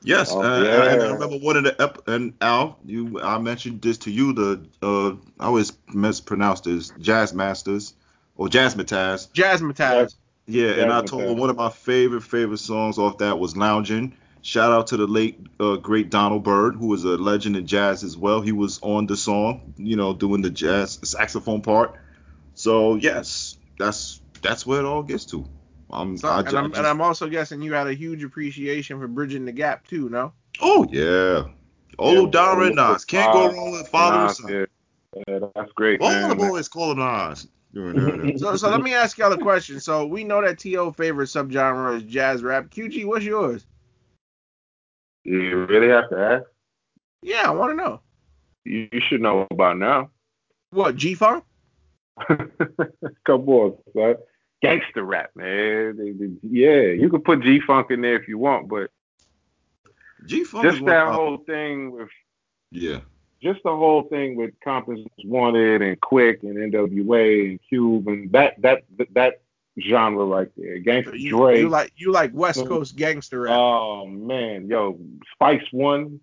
Yes, 0.06 0.30
Oh, 0.32 0.40
uh, 0.40 0.62
yeah. 0.62 0.84
and 0.92 1.02
I 1.02 1.06
remember 1.08 1.36
one 1.38 1.56
of 1.56 1.64
the 1.64 1.82
ep- 1.82 2.06
and 2.06 2.34
Al, 2.40 2.78
you 2.84 3.20
I 3.20 3.38
mentioned 3.38 3.82
this 3.82 3.98
to 3.98 4.10
you. 4.10 4.32
The 4.32 4.64
uh, 4.80 5.10
I 5.40 5.46
always 5.46 5.72
mispronounce 5.92 6.60
this 6.60 6.92
Jazz 7.00 7.34
Masters 7.34 7.92
or 8.36 8.46
Jazzmatazz. 8.46 9.32
Jazzmatazz. 9.32 10.14
Yeah, 10.46 10.70
and 10.70 10.92
I 10.92 11.02
told 11.02 11.22
him 11.24 11.36
one 11.38 11.50
of 11.50 11.56
my 11.56 11.70
favorite 11.70 12.22
favorite 12.22 12.58
songs 12.58 12.98
off 12.98 13.18
that 13.18 13.38
was 13.40 13.54
Loungin'. 13.54 14.12
Shout 14.42 14.70
out 14.70 14.86
to 14.88 14.96
the 14.96 15.08
late 15.08 15.40
uh, 15.58 15.74
great 15.74 16.08
Donald 16.08 16.44
Byrd, 16.44 16.76
who 16.76 16.86
was 16.86 17.02
a 17.02 17.16
legend 17.16 17.56
in 17.56 17.66
jazz 17.66 18.04
as 18.04 18.16
well. 18.16 18.40
He 18.42 18.52
was 18.52 18.78
on 18.82 19.08
the 19.08 19.16
song, 19.16 19.74
you 19.76 19.96
know, 19.96 20.14
doing 20.14 20.40
the 20.40 20.50
jazz 20.50 21.00
saxophone 21.02 21.62
part. 21.62 21.96
So 22.54 22.94
yes, 22.94 23.58
that's 23.76 24.20
that's 24.42 24.64
where 24.64 24.78
it 24.78 24.84
all 24.84 25.02
gets 25.02 25.24
to. 25.26 25.48
I'm, 25.90 26.16
So, 26.16 26.28
I, 26.28 26.40
and, 26.40 26.48
I 26.48 26.60
I'm, 26.60 26.66
just- 26.68 26.78
and 26.78 26.86
I'm 26.86 27.00
also 27.00 27.28
guessing 27.28 27.62
you 27.62 27.72
had 27.72 27.86
a 27.86 27.94
huge 27.94 28.24
appreciation 28.24 28.98
for 29.00 29.08
bridging 29.08 29.44
the 29.44 29.52
gap 29.52 29.86
too, 29.86 30.08
no? 30.08 30.32
oh 30.60 30.86
yeah, 30.90 31.44
old 31.98 32.34
Yeah, 32.34 32.40
Dara 32.40 32.66
and 32.66 32.76
Nas 32.76 33.04
can't 33.04 33.32
go 33.32 33.52
wrong 33.52 33.72
with 33.72 33.88
Father 33.88 34.18
and 34.18 34.30
Son. 34.30 34.68
yeah. 35.14 35.22
yeah, 35.28 35.38
that's 35.54 35.72
great, 35.72 36.00
All 36.00 36.08
man. 36.10 36.30
the 36.30 36.34
boys 36.34 36.68
call 36.68 36.92
him 36.92 36.98
Nas. 36.98 37.48
So, 38.38 38.56
so 38.56 38.70
let 38.70 38.80
me 38.80 38.94
ask 38.94 39.18
y'all 39.18 39.32
a 39.32 39.38
question. 39.38 39.80
So 39.80 40.06
we 40.06 40.24
know 40.24 40.40
that 40.40 40.58
To 40.60 40.92
favorite 40.92 41.26
subgenre 41.26 41.96
is 41.96 42.02
jazz 42.04 42.42
rap. 42.42 42.70
QG, 42.70 43.04
what's 43.04 43.24
yours? 43.24 43.66
You 45.24 45.66
really 45.66 45.88
have 45.88 46.08
to 46.10 46.18
ask. 46.18 46.44
Yeah, 47.22 47.42
I 47.46 47.50
want 47.50 47.72
to 47.72 47.76
know. 47.76 48.00
You, 48.64 48.88
you 48.92 49.00
should 49.08 49.20
know 49.20 49.46
by 49.54 49.74
now. 49.74 50.10
What 50.70 50.96
G 50.96 51.14
Funk? 51.14 51.44
Come 52.28 53.48
on, 53.48 53.76
son. 53.92 54.14
Gangster 54.62 55.04
rap, 55.04 55.30
man. 55.34 55.96
They- 55.96 56.12
they- 56.12 56.38
Yeah, 56.42 56.92
you 56.92 57.08
can 57.10 57.20
put 57.22 57.40
G 57.42 57.60
Funk 57.60 57.90
in 57.90 58.00
there 58.00 58.16
if 58.16 58.26
you 58.28 58.38
want, 58.38 58.68
but 58.68 58.90
G 60.24 60.44
Funk 60.44 60.64
just 60.64 60.84
that 60.86 61.12
whole 61.12 61.38
thing 61.38 61.92
with 61.92 62.08
yeah. 62.70 63.00
just 63.42 63.62
the 63.62 63.74
whole 63.76 64.02
thing 64.04 64.34
with 64.34 64.58
Compton's 64.64 65.06
Wanted 65.24 65.82
and 65.82 66.00
Quik 66.00 66.42
and 66.42 66.56
NWA 66.56 67.50
and 67.50 67.60
Cube 67.68 68.08
and 68.08 68.32
that 68.32 68.60
that 68.62 68.84
that 69.12 69.40
genre 69.78 70.24
right 70.24 70.48
there. 70.56 70.80
Gangsta 70.80 71.18
You, 71.18 71.30
Dre. 71.30 71.60
you 71.60 71.68
like 71.68 71.92
you 71.96 72.10
like 72.12 72.30
West 72.32 72.60
mm-hmm. 72.60 72.68
Coast 72.68 72.96
gangster 72.96 73.40
rap? 73.42 73.52
oh 73.58 74.06
man, 74.06 74.68
yo, 74.68 74.98
Spice 75.34 75.64
One. 75.70 76.18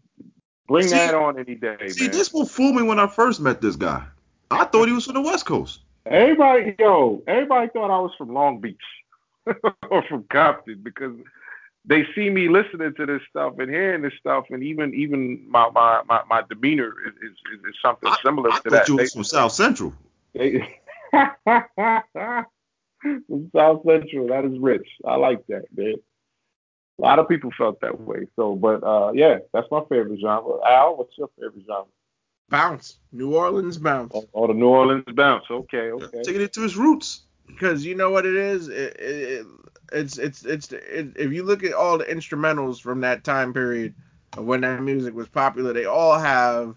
Bring 0.68 0.88
See- 0.88 0.96
that 0.96 1.14
on 1.14 1.38
any 1.38 1.56
day, 1.56 1.90
See, 1.90 2.06
man. 2.06 2.12
this 2.12 2.34
will 2.34 2.46
fool 2.48 2.74
me 2.74 2.82
when 2.82 2.98
I 2.98 3.06
first 3.08 3.40
met 3.40 3.62
this 3.62 3.76
guy. 3.76 4.04
I 4.50 4.66
thought 4.66 4.88
he 4.88 4.94
was 4.94 5.06
from 5.06 5.16
the 5.16 5.22
West 5.22 5.46
Coast. 5.46 5.82
Everybody, 6.06 6.76
yo, 6.80 7.24
everybody 7.28 7.70
thought 7.70 7.92
I 7.92 8.00
was 8.00 8.12
from 8.18 8.34
Long 8.34 8.60
Beach 8.60 8.76
or 9.90 10.04
from 10.10 10.26
Compton 10.32 10.82
because 10.84 11.16
they 11.86 12.06
see 12.16 12.30
me 12.30 12.50
listening 12.50 12.94
to 12.96 13.06
this 13.06 13.22
stuff 13.30 13.54
and 13.60 13.70
hearing 13.70 14.02
this 14.02 14.14
stuff, 14.20 14.46
and 14.50 14.64
even 14.64 14.94
even 14.94 15.46
my 15.50 15.70
my 15.70 16.02
my, 16.08 16.22
my 16.30 16.42
demeanor 16.50 16.94
is, 17.08 17.14
is, 17.32 17.38
is, 17.68 17.76
something 17.82 18.10
I, 18.10 18.18
similar 18.24 18.52
I 18.52 18.60
to 18.60 18.70
that. 18.72 18.90
you 18.90 18.98
They- 18.98 19.08
from 19.08 19.24
South 19.24 19.52
Central. 19.54 19.94
they- 20.34 20.80
from 21.14 22.46
South 23.56 23.82
Central, 23.86 24.28
that 24.28 24.46
is 24.46 24.58
rich. 24.60 24.88
I 25.06 25.16
like 25.16 25.46
that, 25.48 25.66
man. 25.76 25.96
A 27.00 27.02
lot 27.02 27.20
of 27.20 27.28
people 27.28 27.52
felt 27.58 27.82
that 27.82 28.00
way. 28.00 28.28
So, 28.36 28.56
but 28.56 28.84
uh, 28.84 29.12
yeah, 29.14 29.40
that's 29.54 29.68
my 29.72 29.82
favorite 29.90 30.20
genre. 30.22 30.60
Al, 30.68 30.98
what's 30.98 31.18
your 31.18 31.30
favorite 31.40 31.66
genre? 31.68 31.86
Bounce, 32.50 32.98
New 33.12 33.36
Orleans 33.36 33.78
bounce. 33.78 34.12
Oh, 34.16 34.28
oh, 34.34 34.48
the 34.48 34.54
New 34.54 34.68
Orleans 34.68 35.06
bounce. 35.16 35.46
Okay, 35.50 35.92
okay. 35.92 36.22
Taking 36.24 36.42
it 36.42 36.54
to 36.54 36.64
its 36.64 36.76
roots. 36.76 37.22
Because 37.48 37.86
you 37.86 37.96
know 37.96 38.10
what 38.10 38.26
it 38.26 38.36
is. 38.36 38.68
It, 38.68 38.96
it, 39.00 39.00
it, 39.00 39.48
it's 39.92 40.18
it's 40.18 40.46
it's 40.46 40.72
it, 40.72 41.14
if 41.16 41.32
you 41.32 41.44
look 41.44 41.64
at 41.64 41.74
all 41.74 41.98
the 41.98 42.06
instrumentals 42.06 42.82
from 42.82 43.02
that 43.02 43.24
time 43.24 43.54
period 43.54 43.94
of 44.38 44.46
when 44.46 44.62
that 44.62 44.82
music 44.82 45.14
was 45.14 45.28
popular, 45.28 45.74
they 45.74 45.86
all 45.86 46.18
have 46.18 46.76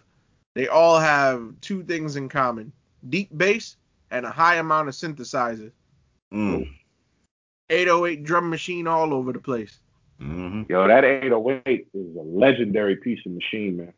they 0.54 0.68
all 0.68 0.98
have 0.98 1.54
two 1.60 1.82
things 1.84 2.16
in 2.16 2.28
common: 2.28 2.72
deep 3.08 3.28
bass 3.36 3.76
and 4.10 4.26
a 4.26 4.30
high 4.30 4.56
amount 4.56 4.88
of 4.88 4.94
synthesizer. 4.94 5.70
Mm. 6.32 6.68
808 7.70 8.24
drum 8.24 8.50
machine 8.50 8.86
all 8.86 9.12
over 9.12 9.32
the 9.32 9.38
place. 9.40 9.78
hmm 10.18 10.62
Yo, 10.68 10.86
that 10.86 11.04
808 11.04 11.88
is 11.94 12.16
a 12.16 12.20
legendary 12.20 12.96
piece 12.96 13.20
of 13.26 13.32
machine, 13.32 13.76
man. 13.78 13.92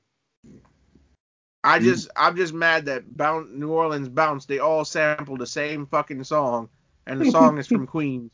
I 1.64 1.78
just 1.78 2.08
I'm 2.16 2.36
just 2.36 2.54
mad 2.54 2.86
that 2.86 3.16
Bounce, 3.16 3.48
New 3.52 3.70
Orleans 3.70 4.08
bounce. 4.08 4.46
They 4.46 4.58
all 4.58 4.84
sample 4.84 5.36
the 5.36 5.46
same 5.46 5.86
fucking 5.86 6.24
song, 6.24 6.68
and 7.06 7.20
the 7.20 7.30
song 7.30 7.58
is 7.58 7.66
from 7.66 7.86
Queens. 7.88 8.30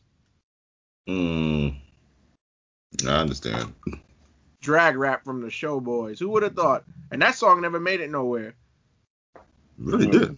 Mm. 1.09 1.75
I 3.05 3.09
understand. 3.09 3.73
Drag 4.61 4.95
rap 4.95 5.23
from 5.23 5.41
the 5.41 5.47
Showboys. 5.47 6.19
Who 6.19 6.29
would 6.29 6.43
have 6.43 6.55
thought? 6.55 6.85
And 7.11 7.21
that 7.21 7.35
song 7.35 7.61
never 7.61 7.79
made 7.79 7.99
it 7.99 8.09
nowhere. 8.09 8.55
Really 9.77 10.07
did. 10.07 10.37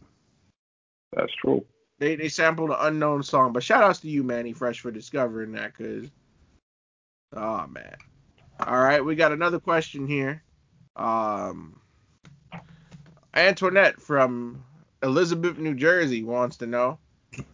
That's 1.13 1.33
true. 1.35 1.65
They 1.99 2.15
they 2.15 2.29
sampled 2.29 2.69
an 2.69 2.77
unknown 2.79 3.23
song, 3.23 3.53
but 3.53 3.63
shout 3.63 3.83
outs 3.83 3.99
to 3.99 4.09
you, 4.09 4.23
Mannie 4.23 4.53
Fresh, 4.53 4.81
for 4.81 4.91
discovering 4.91 5.53
that, 5.53 5.75
cause 5.75 6.09
oh 7.33 7.67
man. 7.67 7.95
All 8.59 8.79
right, 8.79 9.03
we 9.03 9.15
got 9.15 9.31
another 9.31 9.59
question 9.59 10.07
here. 10.07 10.43
Um, 10.95 11.79
Antoinette 13.37 14.01
from 14.01 14.63
Elizabeth, 15.03 15.57
New 15.57 15.75
Jersey, 15.75 16.23
wants 16.23 16.57
to 16.57 16.65
know. 16.65 16.97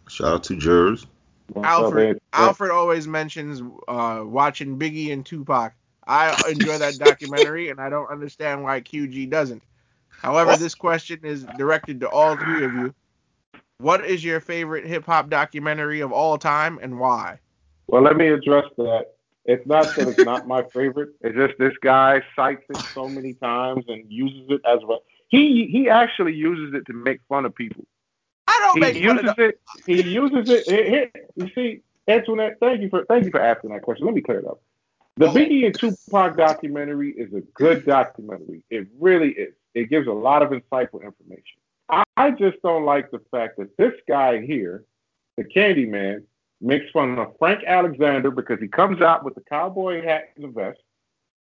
Shout 0.08 0.32
out 0.32 0.44
to 0.44 0.56
Jers. 0.56 1.06
What's 1.52 1.66
up, 1.66 1.84
Alfred? 1.84 2.20
Alfred 2.32 2.70
always 2.70 3.06
mentions 3.06 3.62
uh, 3.86 4.22
watching 4.24 4.78
Biggie 4.78 5.12
and 5.12 5.26
Tupac. 5.26 5.74
I 6.06 6.50
enjoy 6.50 6.78
that 6.78 6.98
documentary, 6.98 7.68
and 7.68 7.80
I 7.80 7.90
don't 7.90 8.10
understand 8.10 8.62
why 8.62 8.80
QG 8.80 9.28
doesn't. 9.30 9.62
However, 10.08 10.56
this 10.56 10.74
question 10.74 11.20
is 11.22 11.44
directed 11.58 12.00
to 12.00 12.08
all 12.08 12.36
three 12.36 12.64
of 12.64 12.72
you. 12.72 12.94
What 13.78 14.06
is 14.06 14.24
your 14.24 14.40
favorite 14.40 14.86
hip 14.86 15.04
hop 15.04 15.28
documentary 15.28 16.00
of 16.00 16.12
all 16.12 16.38
time, 16.38 16.78
and 16.80 16.98
why? 16.98 17.40
Well, 17.88 18.02
let 18.02 18.16
me 18.16 18.28
address 18.28 18.64
that. 18.78 19.14
It's 19.44 19.66
not 19.66 19.94
that 19.96 20.08
it's 20.08 20.24
not 20.24 20.48
my 20.48 20.62
favorite. 20.72 21.10
It's 21.20 21.36
just 21.36 21.58
this 21.58 21.74
guy 21.82 22.22
cites 22.34 22.64
it 22.70 22.78
so 22.94 23.06
many 23.08 23.34
times 23.34 23.84
and 23.88 24.10
uses 24.10 24.46
it 24.48 24.62
as 24.66 24.78
well. 24.86 25.02
He 25.34 25.66
he 25.66 25.88
actually 25.88 26.34
uses 26.34 26.74
it 26.74 26.86
to 26.86 26.92
make 26.92 27.20
fun 27.28 27.44
of 27.44 27.54
people. 27.54 27.84
I 28.46 28.58
don't 28.60 28.74
He 28.74 28.80
make 28.80 29.04
fun 29.04 29.18
of 29.18 29.24
uses 29.24 29.34
it. 29.38 29.60
He 29.86 30.02
uses 30.02 30.48
it. 30.48 30.68
Here, 30.68 31.10
you 31.34 31.50
see, 31.54 31.80
Antoinette, 32.06 32.58
thank 32.60 32.80
you 32.80 32.88
for 32.88 33.04
thank 33.06 33.24
you 33.24 33.30
for 33.30 33.40
asking 33.40 33.70
that 33.70 33.82
question. 33.82 34.06
Let 34.06 34.14
me 34.14 34.20
clear 34.20 34.40
it 34.40 34.46
up. 34.46 34.60
The 35.16 35.26
Biggie 35.26 35.66
and 35.66 35.78
Tupac 35.78 36.36
documentary 36.36 37.10
is 37.10 37.32
a 37.34 37.40
good 37.54 37.84
documentary. 37.84 38.62
It 38.70 38.88
really 38.98 39.30
is. 39.30 39.54
It 39.74 39.90
gives 39.90 40.06
a 40.06 40.12
lot 40.12 40.42
of 40.42 40.50
insightful 40.50 41.02
information. 41.02 41.58
I, 41.88 42.04
I 42.16 42.30
just 42.30 42.62
don't 42.62 42.84
like 42.84 43.10
the 43.10 43.20
fact 43.30 43.58
that 43.58 43.76
this 43.76 43.92
guy 44.08 44.40
here, 44.40 44.84
the 45.36 45.44
Candyman, 45.44 46.24
makes 46.60 46.90
fun 46.92 47.18
of 47.18 47.36
Frank 47.38 47.62
Alexander 47.66 48.30
because 48.30 48.60
he 48.60 48.68
comes 48.68 49.02
out 49.02 49.24
with 49.24 49.34
the 49.34 49.42
cowboy 49.42 50.02
hat 50.02 50.30
and 50.36 50.44
the 50.44 50.48
vest. 50.48 50.80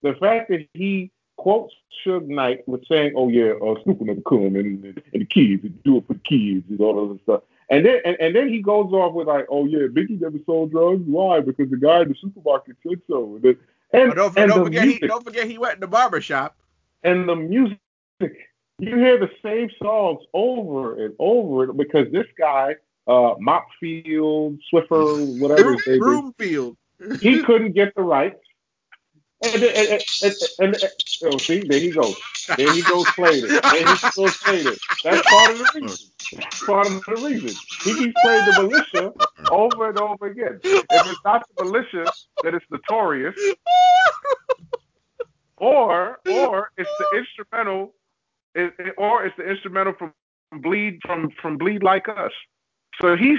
The 0.03 0.15
fact 0.15 0.51
that 0.51 0.67
he 0.75 1.11
quotes 1.39 1.73
Suge 2.05 2.27
Knight 2.29 2.67
with 2.69 2.87
saying, 2.87 3.15
"Oh 3.17 3.29
yeah, 3.29 3.53
uh, 3.65 3.75
Snoop 3.83 4.01
never 4.03 4.21
come 4.21 4.55
and, 4.57 4.85
and 4.85 5.03
the 5.13 5.25
kids 5.25 5.65
and 5.65 5.83
do 5.85 5.97
it 5.97 6.07
for 6.07 6.13
the 6.15 6.21
kids 6.21 6.65
and 6.69 6.79
all 6.81 6.95
that 6.95 7.11
other 7.13 7.21
stuff," 7.23 7.43
and 7.71 7.85
then 7.87 8.01
and, 8.05 8.17
and 8.21 8.37
then 8.37 8.49
he 8.49 8.61
goes 8.61 8.93
off 8.93 9.15
with 9.15 9.27
like, 9.27 9.47
"Oh 9.51 9.65
yeah, 9.65 9.87
Biggie 9.89 10.21
never 10.21 10.39
sold 10.47 10.71
drugs. 10.71 11.03
Why? 11.07 11.41
Because 11.41 11.71
the 11.71 11.77
guy 11.79 12.03
in 12.03 12.09
the 12.11 12.15
supermarket 12.21 12.77
said 12.87 13.01
so." 13.09 13.41
And, 13.43 13.57
and, 13.93 14.13
Oh, 14.13 14.15
don't, 14.15 14.39
and 14.39 14.51
don't 14.51 14.65
forget 14.65 14.85
music, 14.85 15.03
he 15.03 15.09
don't 15.09 15.25
forget 15.25 15.47
he 15.49 15.57
went 15.59 15.75
in 15.75 15.81
the 15.81 15.87
barber 15.89 16.21
shop. 16.21 16.57
and 17.03 17.29
the 17.29 17.35
music, 17.37 17.79
you 18.21 18.97
hear 18.97 19.19
the 19.19 19.31
same 19.43 19.71
songs 19.83 20.21
over 20.35 21.05
and 21.05 21.15
over 21.19 21.73
because 21.73 22.07
this 22.13 22.27
guy, 22.39 22.77
uh, 23.07 23.35
Mopfield, 23.37 24.59
Swiffer, 24.73 25.41
whatever 25.41 25.73
his 25.73 25.83
name 25.87 25.95
is, 25.95 25.99
Broomfield. 26.01 26.77
he 27.21 27.43
couldn't 27.43 27.73
get 27.73 27.95
the 27.95 28.03
rights. 28.03 28.39
And, 29.41 29.63
and, 29.63 30.03
and, 30.23 30.35
and, 30.59 30.75
and, 30.83 30.85
oh, 31.25 31.39
see, 31.39 31.61
there 31.61 31.79
he 31.79 31.91
goes. 31.91 32.17
There 32.57 32.73
he 32.73 32.83
goes 32.83 33.07
playing 33.13 33.45
it. 33.45 33.63
There 33.63 33.95
he 33.95 34.11
goes 34.17 34.37
playing 34.39 34.67
it. 34.67 34.79
That's 35.05 35.31
part 35.31 35.51
of 35.53 35.59
the 35.59 35.81
reason. 35.81 36.09
That's 36.33 36.65
part 36.65 36.87
of 36.87 37.05
the 37.05 37.13
reason. 37.25 37.51
He 37.85 37.95
keeps 37.95 38.21
playing 38.23 38.45
the 38.47 38.63
militia 38.63 39.13
over 39.53 39.91
and 39.91 39.99
over 39.99 40.27
again. 40.27 40.59
If 40.65 40.85
it's 40.91 41.21
not 41.25 41.47
the 41.57 41.65
militia, 41.65 42.11
then 42.43 42.57
it's 42.57 42.67
notorious. 42.69 43.37
Or 45.57 46.19
or 46.29 46.71
it's 46.77 46.91
the 46.99 47.19
instrumental 47.19 47.95
or 48.97 49.25
it's 49.25 49.37
the 49.37 49.49
instrumental 49.49 49.93
from 49.95 50.13
bleed 50.61 51.01
from 51.03 51.31
from 51.41 51.59
bleed 51.59 51.83
like 51.83 52.09
us. 52.09 52.33
So 53.01 53.17
he's 53.17 53.39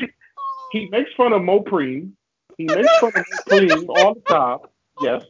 he 0.71 0.87
makes 0.89 1.11
fun 1.13 1.33
of 1.33 1.41
Mopreme. 1.41 2.11
He 2.57 2.65
makes 2.65 2.89
fun 2.99 3.11
of 3.15 3.25
Mopreme 3.47 3.85
all 3.89 4.13
the 4.15 4.21
time. 4.21 4.59
Yes. 5.01 5.23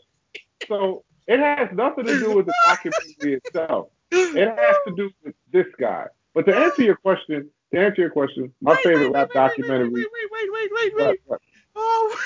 So 0.68 1.04
it 1.28 1.40
has 1.40 1.70
nothing 1.74 2.06
to 2.06 2.20
do 2.20 2.32
with 2.32 2.46
the 2.46 2.54
documentary 2.66 3.40
itself. 3.46 3.90
It 4.12 4.48
has 4.48 4.76
to 4.88 4.96
do 4.96 5.10
with 5.24 5.36
this 5.52 5.68
guy. 5.80 6.06
But 6.34 6.46
to 6.48 6.56
answer 6.56 6.84
your 6.84 6.96
question, 6.96 7.50
to 7.74 7.80
answer 7.80 8.02
your 8.02 8.10
question, 8.12 8.54
my 8.62 8.76
Wait, 8.76 8.86
favorite 8.86 9.06
wait, 9.06 9.14
rap 9.14 9.30
wait, 9.30 9.36
wait, 9.36 9.50
documentary. 9.50 9.90
Wait, 9.90 10.08
wait, 10.14 10.30
wait, 10.32 10.50
wait, 10.52 10.72
wait, 10.74 10.94
wait. 11.08 11.20
what? 11.26 11.42
Oh, 11.76 12.18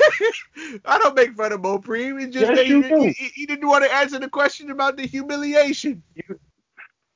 I 0.86 0.98
don't 1.00 1.16
make 1.16 1.36
fun 1.36 1.52
of 1.52 1.62
Mopreme. 1.62 2.22
It's 2.22 2.34
just 2.34 2.48
Yes, 2.48 2.58
that 2.58 2.66
he, 2.66 2.82
do. 2.82 3.14
he, 3.18 3.32
he- 3.36 3.46
didn't 3.46 3.68
want 3.68 3.84
to 3.84 3.94
answer 3.94 4.20
the 4.20 4.30
question 4.30 4.72
about 4.72 4.98
the 4.98 5.06
humiliation. 5.06 6.02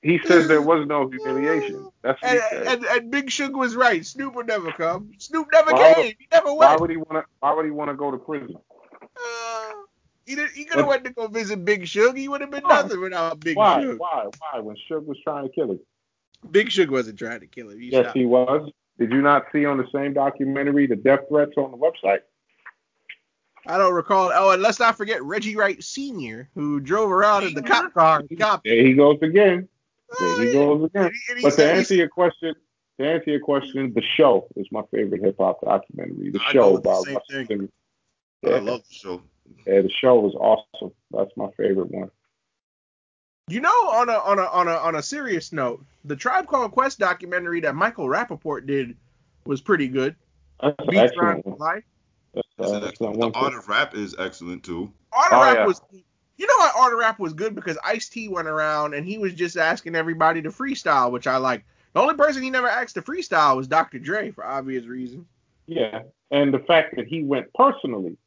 He 0.02 0.20
says 0.28 0.48
there 0.48 0.62
was 0.62 0.86
no 0.88 1.10
humiliation. 1.10 1.90
That's 2.04 2.22
what 2.22 2.32
And, 2.32 2.42
he 2.42 2.50
said. 2.50 2.68
and, 2.68 2.86
and 2.86 3.12
Big 3.12 3.30
Sugar 3.32 3.58
was 3.58 3.76
right. 3.76 4.06
Snoop 4.06 4.36
would 4.36 4.48
never 4.48 4.72
come. 4.72 5.12
Snoop 5.18 5.48
never 5.52 5.72
Why 5.72 5.94
came. 5.94 6.14
he 6.20 6.28
never 6.32 6.54
Why 6.54 6.70
went. 6.70 6.82
would 6.82 6.90
he 6.90 6.98
want 6.98 7.12
to? 7.14 7.24
Why 7.40 7.54
would 7.54 7.66
he 7.66 7.72
want 7.72 7.90
to 7.90 7.96
go 7.96 8.12
to 8.12 8.18
prison? 8.18 8.56
He 10.28 10.36
did, 10.36 10.50
he 10.52 10.66
could 10.66 10.80
have 10.80 10.88
went 10.88 11.06
to 11.06 11.14
go 11.14 11.28
visit 11.28 11.64
Big 11.64 11.88
Sugar. 11.88 12.16
He 12.18 12.28
would 12.28 12.42
have 12.42 12.52
been 12.52 12.64
Why? 12.64 12.82
nothing 12.82 13.00
without 13.00 13.40
Big 13.40 13.56
Why? 13.56 13.82
Sugar. 13.82 13.96
Why? 13.96 14.26
Why? 14.26 14.60
When 14.60 14.76
Suge 14.92 15.06
was 15.06 15.18
trying 15.24 15.48
to 15.48 15.50
kill 15.50 15.72
him. 15.72 15.80
Big 16.52 16.70
Sugar 16.70 16.92
wasn't 16.92 17.18
trying 17.18 17.40
to 17.40 17.48
kill 17.48 17.70
him. 17.70 17.80
He 17.80 17.88
Yes, 17.88 18.04
stopped. 18.04 18.18
he 18.18 18.26
was. 18.26 18.70
Did 19.00 19.14
you 19.14 19.22
not 19.22 19.46
see 19.54 19.66
on 19.66 19.78
the 19.78 19.88
same 19.94 20.14
documentary 20.14 20.86
the 20.86 20.98
death 20.98 21.22
threats 21.30 21.54
on 21.56 21.72
the 21.72 21.78
website? 21.78 22.20
I 23.66 23.78
don't 23.78 23.94
recall. 23.94 24.32
Oh, 24.34 24.52
and 24.52 24.62
let's 24.62 24.80
not 24.80 24.98
forget 24.98 25.24
Reggie 25.24 25.56
Wright 25.56 25.82
Sr., 25.82 26.50
who 26.56 26.82
drove 26.82 27.10
around 27.10 27.46
in 27.46 27.54
the 27.54 27.62
cop 27.62 27.94
car. 27.94 28.22
Cop. 28.38 28.64
There 28.66 28.86
he 28.86 28.94
goes 28.94 29.20
again. 29.22 29.70
There 30.20 30.42
he 30.44 30.58
oh, 30.58 30.78
goes 30.78 30.90
again. 30.90 31.12
He- 31.38 31.42
But 31.42 31.54
to 31.56 31.72
answer 31.72 31.96
your 31.96 32.10
question, 32.10 32.54
to 33.00 33.08
answer 33.08 33.32
your 33.32 33.40
question, 33.40 33.94
the 33.94 34.04
show 34.18 34.48
is 34.58 34.68
my 34.72 34.82
favorite 34.92 35.24
hip 35.24 35.38
hop 35.40 35.62
documentary. 35.62 36.32
The 36.32 36.40
I 36.46 36.52
show 36.52 36.74
with 36.74 36.84
the 36.84 37.04
same 37.04 37.20
thing. 37.30 37.48
Simmons. 37.48 37.72
I 38.46 38.60
love 38.60 38.82
the 38.88 38.94
show. 38.94 39.22
Yeah, 39.66 39.82
the 39.82 39.90
show 39.90 40.20
was 40.20 40.34
awesome. 40.36 40.92
That's 41.12 41.32
my 41.36 41.50
favorite 41.58 41.92
one. 41.92 42.10
You 43.50 43.62
know, 43.62 43.70
on 43.70 44.10
a 44.10 44.14
on 44.14 44.40
a 44.40 44.44
on 44.44 44.68
a 44.68 44.74
on 44.74 44.96
a 44.96 45.02
serious 45.02 45.54
note, 45.54 45.84
the 46.06 46.16
Tribe 46.16 46.48
Called 46.48 46.72
Quest 46.72 47.00
documentary 47.00 47.62
that 47.62 47.76
Michael 47.76 48.08
Rapaport 48.08 48.66
did 48.66 48.96
was 49.46 49.62
pretty 49.62 49.88
good. 49.88 50.16
That's 50.62 50.76
Beats 50.90 50.98
excellent 50.98 51.18
Around 51.18 51.44
one. 51.46 51.58
Life. 51.60 51.84
That's 52.34 52.48
That's 52.58 52.72
an 52.72 52.78
an 52.78 52.84
excellent 52.90 53.16
excellent- 53.16 53.34
the 53.34 53.40
one. 53.40 53.54
art 53.54 53.58
of 53.58 53.68
rap 53.70 53.96
is 53.96 54.16
excellent 54.20 54.64
too. 54.64 54.92
Art 55.14 55.32
of 55.32 55.38
Oh, 55.40 55.42
Rap 55.44 55.58
yeah. 55.60 55.66
was. 55.66 55.82
You 56.40 56.46
know 56.46 56.54
why 56.58 56.72
Art 56.78 56.94
of 56.94 57.00
Rap 57.00 57.20
was 57.20 57.34
good? 57.34 57.56
Because 57.56 57.78
Ice 57.84 58.10
T 58.10 58.28
went 58.28 58.48
around 58.48 58.94
and 58.94 59.06
he 59.08 59.18
was 59.18 59.34
just 59.34 59.58
asking 59.58 59.96
everybody 59.96 60.42
to 60.44 60.50
freestyle, 60.50 61.12
which 61.12 61.26
I 61.26 61.38
like. 61.38 61.64
The 61.94 62.02
only 62.02 62.16
person 62.16 62.44
he 62.44 62.50
never 62.52 62.68
asked 62.68 62.94
to 62.96 63.02
freestyle 63.02 63.56
was 63.56 63.68
Dr. 63.68 63.98
Dre 63.98 64.30
for 64.30 64.46
obvious 64.46 64.86
reasons. 64.86 65.26
Yeah, 65.66 66.04
and 66.30 66.54
the 66.54 66.60
fact 66.60 66.96
that 66.98 67.08
he 67.08 67.24
went 67.24 67.52
personally 67.56 68.18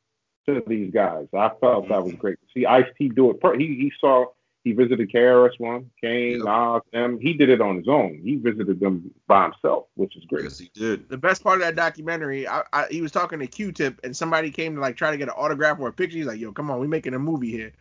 to 0.47 0.62
these 0.67 0.91
guys, 0.93 1.27
I 1.35 1.51
felt 1.61 1.89
that 1.89 2.03
was 2.03 2.15
great. 2.15 2.39
See 2.55 2.67
Ice 2.67 2.87
T 2.99 3.09
do 3.09 3.31
it. 3.31 3.41
Per- 3.41 3.59
he 3.59 3.67
he 3.67 3.93
saw 4.01 4.27
he 4.65 4.73
visited 4.73 5.11
KRS 5.11 5.59
One, 5.59 5.91
Kane, 6.03 6.39
Yep. 6.39 6.45
Nas, 6.45 6.83
them. 6.93 7.19
He 7.19 7.33
did 7.33 7.49
it 7.49 7.61
on 7.62 7.77
his 7.77 7.89
own. 7.89 8.21
He 8.23 8.37
visited 8.37 8.79
them 8.79 9.11
by 9.27 9.45
himself, 9.45 9.87
which 9.95 10.17
is 10.17 10.25
great. 10.27 10.45
Yes, 10.45 10.59
he 10.59 10.71
did. 10.75 11.09
The 11.09 11.17
best 11.17 11.43
part 11.43 11.57
of 11.57 11.62
that 11.62 11.77
documentary, 11.77 12.47
I, 12.47 12.62
I, 12.73 12.87
he 12.91 13.01
was 13.01 13.11
talking 13.11 13.39
to 13.39 13.47
Q-Tip 13.47 14.01
and 14.05 14.15
somebody 14.15 14.51
came 14.51 14.75
to 14.75 14.81
like 14.81 14.97
try 14.97 15.11
to 15.11 15.17
get 15.17 15.29
an 15.29 15.35
autograph 15.37 15.79
or 15.81 15.89
a 15.89 15.93
picture. 15.93 16.19
He's 16.19 16.27
like, 16.27 16.39
"Yo, 16.41 16.53
come 16.53 16.71
on, 16.71 16.79
we're 16.79 16.89
making 16.89 17.15
a 17.15 17.19
movie 17.19 17.51
here." 17.51 17.73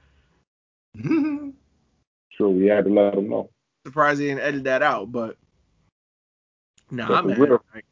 Sure, 2.31 2.49
we 2.49 2.67
had 2.67 2.85
to 2.85 2.93
let 2.93 3.15
him 3.15 3.29
know. 3.29 3.49
Surprised 3.85 4.21
he 4.21 4.27
didn't 4.27 4.43
edit 4.43 4.63
that 4.63 4.81
out, 4.81 5.11
but 5.11 5.35
nah, 6.89 7.07
But 7.07 7.25
man. 7.25 7.35
for 7.35 7.43
real. 7.43 7.63
Like, 7.75 7.85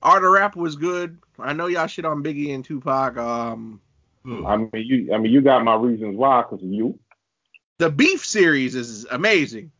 Art 0.00 0.24
of 0.24 0.30
Rap 0.30 0.56
was 0.56 0.76
good. 0.76 1.18
I 1.38 1.52
know 1.52 1.66
y'all 1.66 1.86
shit 1.86 2.06
on 2.06 2.22
Biggie 2.22 2.54
and 2.54 2.64
Tupac. 2.64 3.18
Um, 3.18 3.82
Hmm. 4.24 4.46
I 4.46 4.56
mean, 4.56 4.70
you 4.74 5.12
I 5.14 5.18
mean, 5.18 5.32
you 5.32 5.40
got 5.40 5.64
my 5.64 5.74
reasons 5.74 6.16
why 6.16 6.42
because 6.42 6.62
of 6.62 6.68
you. 6.70 6.98
the 7.78 7.90
Beef 7.90 8.24
series 8.24 8.74
is 8.74 9.04
amazing. 9.10 9.72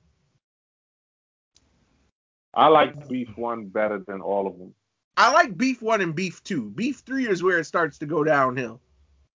I 2.54 2.68
like 2.68 3.08
Beef 3.08 3.36
One 3.36 3.66
better 3.68 3.98
than 4.06 4.20
all 4.20 4.46
of 4.46 4.58
them. 4.58 4.74
I 5.16 5.32
like 5.32 5.56
Beef 5.56 5.80
One 5.82 6.00
and 6.00 6.14
Beef 6.14 6.42
Two. 6.42 6.70
Beef 6.70 6.98
Three 7.06 7.28
is 7.28 7.42
where 7.42 7.58
it 7.58 7.64
starts 7.64 7.98
to 7.98 8.06
go 8.06 8.24
downhill. 8.24 8.80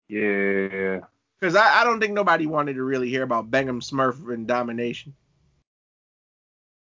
Yeah, 0.08 1.00
Because 1.40 1.56
I, 1.56 1.80
I 1.80 1.84
don't 1.84 2.00
think 2.00 2.12
nobody 2.12 2.46
wanted 2.46 2.74
to 2.74 2.82
really 2.84 3.08
hear 3.08 3.22
about 3.22 3.50
Bengum 3.50 3.82
Smurf 3.82 4.32
and 4.32 4.46
domination. 4.46 5.14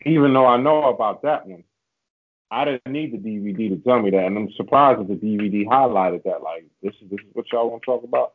even 0.07 0.33
though 0.33 0.47
I 0.47 0.57
know 0.57 0.89
about 0.89 1.23
that 1.23 1.47
one, 1.47 1.65
I 2.51 2.65
didn't 2.65 2.87
need 2.89 3.13
the 3.13 3.19
DVD 3.19 3.69
to 3.71 3.77
tell 3.77 4.01
me 4.01 4.11
that, 4.11 4.27
and 4.27 4.37
I'm 4.37 4.53
surprised 4.57 5.01
that 5.01 5.09
the 5.09 5.15
DVD 5.15 5.67
highlighted 5.67 6.25
that. 6.25 6.43
Like, 6.43 6.67
this 6.83 6.95
is 7.01 7.11
this 7.11 7.21
is 7.21 7.35
what 7.35 7.47
y'all 7.53 7.71
want 7.71 7.83
to 7.83 7.87
talk 7.87 8.05
about. 8.05 8.33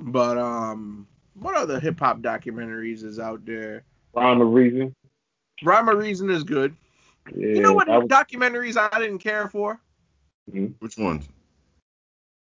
But 0.00 0.38
um, 0.38 1.06
what 1.34 1.54
other 1.54 1.78
hip 1.78 1.98
hop 1.98 2.20
documentaries 2.20 3.04
is 3.04 3.18
out 3.18 3.44
there? 3.44 3.82
Rhyme 4.14 4.40
and 4.40 4.54
Reason. 4.54 4.94
Rhyme 5.62 5.88
and 5.88 5.98
Reason 5.98 6.30
is 6.30 6.44
good. 6.44 6.74
Yeah, 7.34 7.46
you 7.48 7.60
know 7.60 7.72
what 7.74 7.88
was- 7.88 8.08
documentaries 8.08 8.76
I 8.76 8.98
didn't 8.98 9.18
care 9.18 9.48
for? 9.48 9.80
Which 10.78 10.96
ones? 10.96 11.28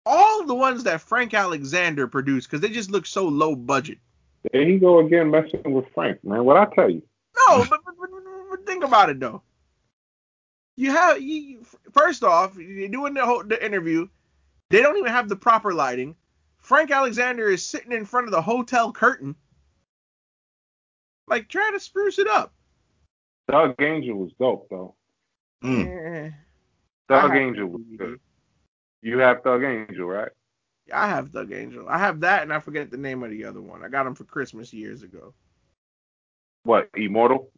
All 0.04 0.44
the 0.44 0.54
ones 0.54 0.82
that 0.84 1.00
Frank 1.00 1.32
Alexander 1.32 2.06
produced 2.08 2.50
because 2.50 2.60
they 2.60 2.68
just 2.68 2.90
look 2.90 3.06
so 3.06 3.26
low 3.26 3.54
budget. 3.54 3.98
There 4.52 4.62
you 4.62 4.78
go 4.78 4.98
again 4.98 5.30
messing 5.30 5.62
with 5.64 5.86
Frank, 5.94 6.22
man. 6.24 6.44
What 6.44 6.58
I 6.58 6.66
tell 6.74 6.90
you? 6.90 7.02
No, 7.48 7.64
but, 7.70 7.80
but, 7.86 7.94
but, 7.98 8.10
but 8.50 8.66
think 8.66 8.84
about 8.84 9.08
it 9.08 9.20
though. 9.20 9.40
You 10.76 10.90
have 10.90 11.20
you, 11.20 11.64
first 11.92 12.24
off, 12.24 12.56
you're 12.56 12.88
doing 12.88 13.14
the 13.14 13.24
whole 13.24 13.44
the 13.44 13.64
interview. 13.64 14.08
They 14.70 14.82
don't 14.82 14.96
even 14.96 15.12
have 15.12 15.28
the 15.28 15.36
proper 15.36 15.72
lighting. 15.72 16.16
Frank 16.58 16.90
Alexander 16.90 17.48
is 17.48 17.64
sitting 17.64 17.92
in 17.92 18.06
front 18.06 18.26
of 18.26 18.32
the 18.32 18.42
hotel 18.42 18.92
curtain. 18.92 19.36
Like 21.28 21.48
try 21.48 21.70
to 21.72 21.80
spruce 21.80 22.18
it 22.18 22.26
up. 22.26 22.52
Thug 23.50 23.74
Angel 23.80 24.16
was 24.16 24.32
dope 24.40 24.68
though. 24.70 24.94
Mm. 25.62 26.34
Doug 27.08 27.30
I 27.30 27.38
Angel 27.38 27.66
was 27.66 27.82
good. 27.96 28.18
You 29.02 29.18
have 29.18 29.42
Thug 29.42 29.62
Angel, 29.62 30.06
right? 30.06 30.30
I 30.92 31.08
have 31.08 31.30
Thug 31.30 31.52
Angel. 31.52 31.88
I 31.88 31.98
have 31.98 32.20
that, 32.20 32.42
and 32.42 32.52
I 32.52 32.58
forget 32.58 32.90
the 32.90 32.96
name 32.96 33.22
of 33.22 33.30
the 33.30 33.44
other 33.44 33.60
one. 33.60 33.84
I 33.84 33.88
got 33.88 34.06
him 34.06 34.14
for 34.14 34.24
Christmas 34.24 34.72
years 34.72 35.02
ago. 35.02 35.34
What 36.64 36.88
Immortal? 36.94 37.50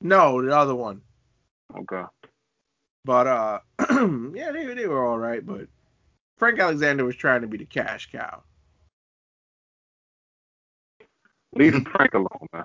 No, 0.00 0.42
the 0.42 0.56
other 0.56 0.74
one. 0.74 1.00
Okay. 1.76 2.02
But 3.04 3.26
uh, 3.26 3.58
yeah, 4.34 4.52
they 4.52 4.64
they 4.74 4.86
were 4.86 5.04
all 5.06 5.18
right. 5.18 5.44
But 5.44 5.68
Frank 6.38 6.58
Alexander 6.58 7.04
was 7.04 7.16
trying 7.16 7.42
to 7.42 7.46
be 7.46 7.58
the 7.58 7.64
cash 7.66 8.10
cow. 8.10 8.42
Leave 11.54 11.86
Frank 11.88 12.14
alone, 12.14 12.48
man. 12.52 12.64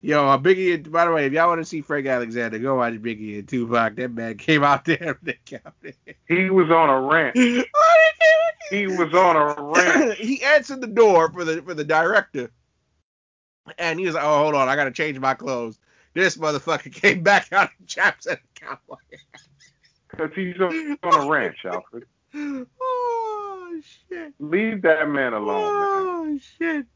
Yo, 0.00 0.26
uh, 0.28 0.38
Biggie. 0.38 0.74
and- 0.74 0.92
By 0.92 1.04
the 1.06 1.12
way, 1.12 1.26
if 1.26 1.32
y'all 1.32 1.48
want 1.48 1.60
to 1.60 1.64
see 1.64 1.80
Frank 1.80 2.06
Alexander, 2.06 2.58
go 2.58 2.76
watch 2.76 2.94
Biggie 2.94 3.38
and 3.38 3.48
Tupac. 3.48 3.96
That 3.96 4.12
man 4.12 4.36
came 4.36 4.62
out 4.64 4.84
there. 4.86 5.18
They. 5.22 5.38
He 6.28 6.50
was 6.50 6.70
on 6.70 6.88
a 6.90 7.00
rant. 7.00 7.36
He 8.70 8.86
was 8.86 9.12
on 9.12 9.36
a 9.36 9.62
rant. 9.62 10.14
he 10.18 10.42
answered 10.42 10.80
the 10.80 10.86
door 10.86 11.30
for 11.30 11.44
the 11.44 11.60
for 11.60 11.74
the 11.74 11.84
director, 11.84 12.50
and 13.76 13.98
he 14.00 14.06
was 14.06 14.14
like, 14.14 14.24
"Oh, 14.24 14.38
hold 14.38 14.54
on, 14.54 14.66
I 14.66 14.76
gotta 14.76 14.90
change 14.90 15.18
my 15.18 15.34
clothes." 15.34 15.78
This 16.14 16.38
motherfucker 16.38 16.90
came 16.90 17.22
back 17.22 17.52
out 17.52 17.68
in 17.78 17.86
chaps 17.86 18.24
and 18.24 18.38
cowboy. 18.54 18.96
Cause 20.16 20.30
he's 20.34 20.60
on, 20.60 20.98
on 21.02 21.26
a 21.26 21.30
ranch, 21.30 21.58
Alfred. 21.64 22.04
Oh 22.34 23.80
shit. 24.08 24.34
Leave 24.38 24.82
that 24.82 25.08
man 25.08 25.32
alone, 25.32 25.62
man. 25.62 25.82
Oh 25.82 26.38
shit. 26.58 26.86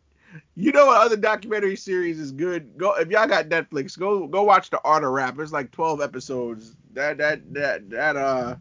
You 0.55 0.73
know 0.73 0.87
what 0.87 1.01
other 1.01 1.17
documentary 1.17 1.77
series 1.77 2.19
is 2.19 2.31
good? 2.31 2.77
Go 2.77 2.95
if 2.95 3.09
y'all 3.09 3.27
got 3.27 3.49
Netflix, 3.49 3.99
go 3.99 4.27
go 4.27 4.43
watch 4.43 4.71
the 4.71 4.81
Art 4.85 5.05
of 5.05 5.11
Rap. 5.11 5.39
It's 5.39 5.53
like 5.53 5.71
12 5.71 6.01
episodes. 6.03 6.77
That 6.93 7.19
that 7.19 7.55
that 7.55 7.89
that 7.91 8.17
uh 8.17 8.57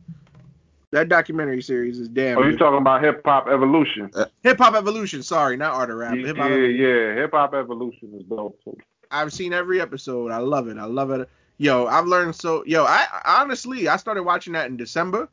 that 0.91 1.09
documentary 1.09 1.61
series 1.61 1.99
is 1.99 2.07
damn 2.07 2.37
Oh, 2.37 2.43
you 2.43 2.57
talking 2.57 2.77
about 2.77 3.03
Hip 3.03 3.21
Hop 3.25 3.47
Evolution? 3.47 4.09
Hip 4.43 4.57
Hop 4.59 4.75
Evolution, 4.75 5.21
sorry, 5.23 5.57
not 5.57 5.73
Art 5.73 5.89
of 5.89 5.97
Rap. 5.97 6.15
Yeah, 6.15 6.27
Hip 6.27 6.37
Hop 6.37 6.49
yeah. 6.49 7.15
Hip 7.15 7.31
Hop 7.31 7.53
Evolution 7.53 8.13
is 8.17 8.23
dope 8.23 8.57
too. 8.63 8.77
I've 9.11 9.33
seen 9.33 9.53
every 9.53 9.81
episode. 9.81 10.31
I 10.31 10.37
love 10.37 10.67
it. 10.67 10.77
I 10.77 10.85
love 10.85 11.11
it. 11.11 11.29
Yo, 11.57 11.85
I've 11.85 12.05
learned 12.05 12.35
so. 12.35 12.63
Yo, 12.65 12.83
I 12.83 13.05
honestly 13.25 13.87
I 13.87 13.97
started 13.97 14.23
watching 14.23 14.53
that 14.53 14.67
in 14.67 14.77
December, 14.77 15.29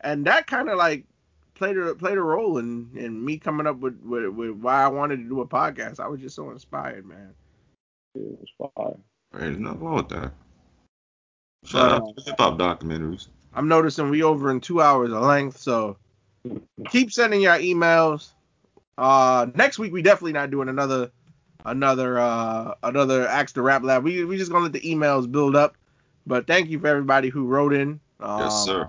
and 0.00 0.26
that 0.26 0.46
kind 0.46 0.68
of 0.68 0.78
like 0.78 1.04
played 1.54 1.76
a 1.76 1.94
played 1.94 2.18
a 2.18 2.22
role 2.22 2.58
in 2.58 2.90
in 2.96 3.24
me 3.24 3.38
coming 3.38 3.66
up 3.66 3.78
with, 3.78 4.00
with 4.02 4.26
with 4.28 4.50
why 4.50 4.82
I 4.82 4.88
wanted 4.88 5.18
to 5.18 5.28
do 5.28 5.40
a 5.42 5.46
podcast. 5.46 6.00
I 6.00 6.08
was 6.08 6.20
just 6.20 6.34
so 6.34 6.50
inspired, 6.50 7.06
man. 7.06 7.34
Yeah, 8.14 8.22
it 8.22 8.38
was 8.40 8.72
fire. 8.76 8.96
Hey, 9.32 9.46
there's 9.46 9.58
nothing 9.58 9.80
wrong 9.80 9.96
with 9.96 10.08
that. 10.08 10.32
Shout 11.64 11.92
out 11.92 12.16
to 12.16 12.24
hip 12.24 12.36
hop 12.38 12.58
documentaries. 12.58 13.28
I'm 13.54 13.68
noticing 13.68 14.10
we 14.10 14.22
over 14.22 14.50
in 14.50 14.60
two 14.60 14.80
hours 14.80 15.12
of 15.12 15.22
length, 15.22 15.58
so 15.58 15.96
keep 16.88 17.12
sending 17.12 17.42
your 17.42 17.58
emails. 17.58 18.30
Uh, 18.98 19.46
next 19.54 19.78
week 19.78 19.92
we 19.92 20.02
definitely 20.02 20.32
not 20.32 20.50
doing 20.50 20.68
another 20.68 21.10
another 21.64 22.18
uh 22.18 22.74
another 22.82 23.26
Axe 23.26 23.52
the 23.52 23.62
Rap 23.62 23.82
Lab. 23.82 24.04
We 24.04 24.24
we 24.24 24.36
just 24.36 24.50
gonna 24.50 24.64
let 24.64 24.72
the 24.72 24.80
emails 24.80 25.30
build 25.30 25.56
up. 25.56 25.76
But 26.26 26.46
thank 26.46 26.68
you 26.68 26.78
for 26.78 26.86
everybody 26.86 27.28
who 27.28 27.46
wrote 27.46 27.72
in. 27.72 28.00
Um, 28.20 28.40
Yes, 28.42 28.64
sir. 28.64 28.88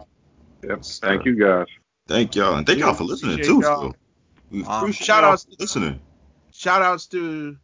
Yep. 0.64 0.78
Yes, 0.78 1.00
Thank 1.00 1.26
you 1.26 1.36
guys. 1.36 1.66
Thank 2.08 2.36
y'all, 2.36 2.56
and 2.56 2.66
thank 2.68 2.80
Yeah, 2.80 2.88
y'all 2.88 2.94
for 2.94 3.04
listening 3.06 3.38
too. 3.38 3.62
y'all. 3.62 3.82
Phil. 3.82 3.96
We 4.52 4.64
Um, 4.64 4.92
shout 4.92 5.24
y'all 5.24 5.32
outs- 5.32 5.46
for 5.46 5.52
listening. 5.60 6.00
Shout 6.52 6.82
outs 6.82 7.06
to 7.08 7.56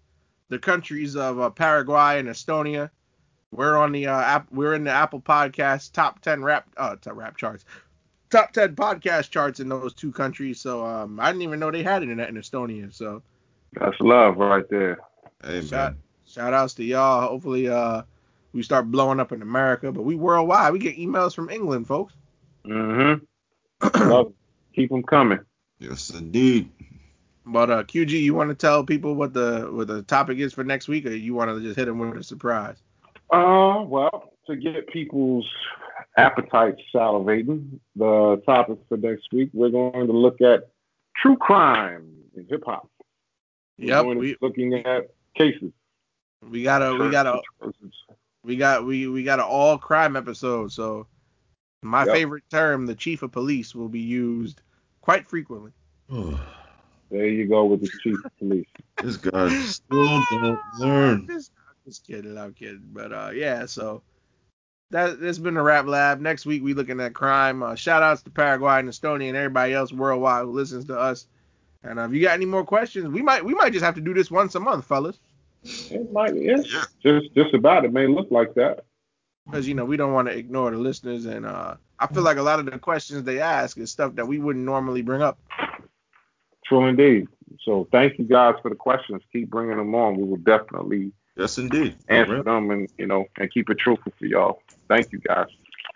the 0.50 0.58
countries 0.58 1.16
of 1.18 1.40
uh, 1.40 1.50
Paraguay 1.50 2.20
and 2.20 2.30
Estonia. 2.30 2.90
We're 3.52 3.76
on 3.78 3.92
the 3.92 4.08
uh, 4.08 4.18
app. 4.20 4.48
We're 4.52 4.74
in 4.74 4.84
the 4.86 4.92
Apple 4.92 5.20
Podcast 5.22 5.92
top 5.92 6.22
ten 6.22 6.44
rap 6.44 6.68
uh 6.78 6.96
top 6.96 7.16
rap 7.16 7.36
charts, 7.38 7.66
top 8.30 8.54
ten 8.54 8.76
podcast 8.76 9.30
charts 9.30 9.60
in 9.60 9.68
those 9.70 9.94
two 9.94 10.12
countries. 10.12 10.60
So 10.62 10.86
um, 10.86 11.20
I 11.20 11.28
didn't 11.32 11.42
even 11.44 11.60
know 11.60 11.70
they 11.72 11.84
had 11.84 12.02
internet 12.04 12.30
in 12.30 12.36
Estonia. 12.36 12.94
So 12.94 13.22
That's 13.80 14.00
love 14.00 14.38
right 14.38 14.68
there. 14.70 15.00
Hey 15.44 15.62
shout 15.62 15.94
man. 15.94 16.02
shout 16.28 16.54
outs 16.54 16.74
to 16.76 16.84
y'all. 16.84 17.28
Hopefully 17.28 17.68
uh 17.68 18.04
we 18.54 18.64
start 18.64 18.90
blowing 18.90 19.20
up 19.20 19.32
in 19.32 19.42
America, 19.42 19.92
but 19.92 20.04
we 20.04 20.16
worldwide. 20.16 20.74
We 20.74 20.80
get 20.80 20.98
emails 20.98 21.36
from 21.36 21.50
England, 21.50 21.88
folks. 21.88 22.14
Mm-hmm. 22.66 24.04
love. 24.10 24.34
Keep 24.74 24.90
them 24.90 25.04
coming. 25.04 25.40
Yes 25.80 26.10
indeed. 26.10 26.72
But 27.46 27.70
uh, 27.70 27.84
QG, 27.84 28.10
you 28.10 28.34
want 28.34 28.50
to 28.50 28.56
tell 28.56 28.84
people 28.84 29.16
what 29.16 29.34
the 29.34 29.70
what 29.72 29.88
the 29.88 30.04
topic 30.04 30.38
is 30.38 30.54
for 30.54 30.64
next 30.64 30.88
week, 30.88 31.06
or 31.06 31.12
you 31.12 31.34
want 31.34 31.50
to 31.50 31.62
just 31.62 31.78
hit 31.78 31.86
them 31.86 32.00
with 32.00 32.18
a 32.18 32.24
surprise? 32.24 32.76
Uh, 33.32 33.84
well, 33.86 34.34
to 34.48 34.56
get 34.56 34.88
people's 34.88 35.48
appetites 36.18 36.82
salivating, 36.94 37.80
the 37.96 38.42
topic 38.46 38.80
for 38.90 38.98
next 38.98 39.32
week, 39.32 39.50
we're 39.54 39.70
going 39.70 40.08
to 40.08 40.14
look 40.14 40.42
at 40.42 40.70
true 41.16 41.38
crime 41.38 42.10
in 42.36 42.46
hip 42.50 42.64
hop. 42.66 42.90
We're 43.80 43.88
Yep, 43.90 44.04
going 44.04 44.18
we 44.18 44.38
looking 44.42 44.74
at 44.74 45.10
cases. 45.36 45.72
we 46.50 46.64
got 46.64 46.82
a 46.82 46.96
we 46.96 47.10
got 47.12 47.28
a 47.28 47.42
we 48.44 48.56
got 48.58 48.86
we 48.86 49.08
we 49.08 49.24
got 49.24 49.40
an 49.40 49.46
all 49.46 49.78
crime 49.78 50.16
episode. 50.16 50.72
So 50.72 51.08
my 51.84 52.06
Yep. 52.06 52.14
favorite 52.16 52.44
term, 52.50 52.86
the 52.86 52.96
chief 52.96 53.22
of 53.22 53.32
police, 53.32 53.76
will 53.76 53.90
be 53.90 54.00
used 54.00 54.62
quite 55.02 55.28
frequently. 55.28 55.72
There 57.10 57.26
you 57.26 57.48
go 57.48 57.64
with 57.64 57.80
the 57.80 57.88
chief 58.04 58.20
of 58.26 58.32
police. 58.38 58.68
this 59.02 59.16
guy 59.16 59.48
still 59.48 60.20
don't 60.30 60.60
learn. 60.78 61.26
Just, 61.26 61.52
just 61.86 62.06
kidding, 62.06 62.38
I'm 62.38 62.54
kidding. 62.54 62.90
But 62.92 63.14
uh, 63.14 63.30
yeah, 63.34 63.66
so 63.66 64.02
that 64.92 65.22
that's 65.22 65.38
been 65.38 65.54
the 65.54 65.62
Rap 65.62 65.86
Lab. 65.86 66.20
Next 66.20 66.46
week 66.46 66.62
we 66.64 66.74
looking 66.74 67.00
at 67.00 67.14
crime. 67.14 67.64
Uh, 67.64 67.76
shout 67.76 68.04
outs 68.04 68.24
to 68.24 68.30
Paraguay 68.30 68.80
and 68.80 68.90
Estonia 68.90 69.30
and 69.30 69.38
everybody 69.38 69.74
else 69.74 69.94
worldwide 69.94 70.44
who 70.44 70.52
listens 70.52 70.84
to 70.88 71.00
us. 71.00 71.28
And 71.84 72.00
uh, 72.00 72.04
if 72.04 72.14
you 72.14 72.22
got 72.22 72.34
any 72.34 72.46
more 72.46 72.64
questions, 72.66 73.08
we 73.08 73.22
might 73.22 73.44
we 73.46 73.54
might 73.54 73.72
just 73.74 73.86
have 73.86 73.96
to 73.96 74.02
do 74.02 74.14
this 74.14 74.30
once 74.32 74.56
a 74.56 74.60
month, 74.60 74.86
fellas, 74.86 75.20
It 75.64 76.12
might, 76.12 76.36
yeah, 76.36 76.58
Yeah. 76.58 76.84
just 77.02 77.34
just 77.36 77.54
about. 77.54 77.86
It 77.86 77.94
may 77.94 78.08
look 78.08 78.30
like 78.32 78.54
that. 78.56 78.84
because 79.46 79.68
you 79.68 79.74
know 79.74 79.86
we 79.86 79.96
don't 79.98 80.14
want 80.14 80.28
to 80.28 80.38
ignore 80.38 80.72
the 80.72 80.78
listeners. 80.78 81.26
And 81.26 81.46
uh, 81.46 81.76
I 82.00 82.08
feel 82.08 82.24
like 82.24 82.38
a 82.38 82.42
lot 82.44 82.60
of 82.60 82.66
the 82.66 82.78
questions 82.80 83.24
they 83.24 83.40
ask 83.40 83.78
is 83.78 83.92
stuff 83.92 84.16
that 84.16 84.28
we 84.28 84.40
wouldn't 84.40 84.66
normally 84.66 85.02
bring 85.02 85.22
up. 85.22 85.38
True 86.66 86.86
indeed. 86.88 87.28
So 87.64 87.88
thank 87.92 88.20
you 88.20 88.26
guys 88.26 88.56
for 88.62 88.70
the 88.70 88.76
questions. 88.76 89.22
Keep 89.32 89.50
bringing 89.50 89.78
them 89.78 89.96
on. 89.96 90.18
We 90.18 90.24
will 90.24 90.38
definitely 90.38 91.12
Yes 91.38 91.58
indeed. 91.60 91.96
answer 92.10 92.42
them 92.44 92.72
and 92.72 92.90
you 92.98 93.06
know 93.06 93.26
and 93.38 93.50
keep 93.52 93.70
it 93.70 93.78
truthful 93.80 94.12
for 94.18 94.26
y'all. 94.26 94.62
Thank 94.90 95.12
you 95.12 95.20
guys. 95.20 95.48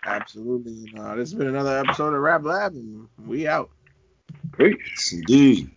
Absolutely. 0.06 0.92
Uh, 0.98 1.14
this 1.16 1.30
has 1.30 1.34
been 1.34 1.48
another 1.48 1.78
episode 1.78 2.14
of 2.14 2.20
Rap 2.20 2.42
Lab, 2.44 2.72
and 2.74 3.06
we 3.26 3.46
out. 3.46 3.70
Peace. 4.58 5.12
Indeed. 5.12 5.70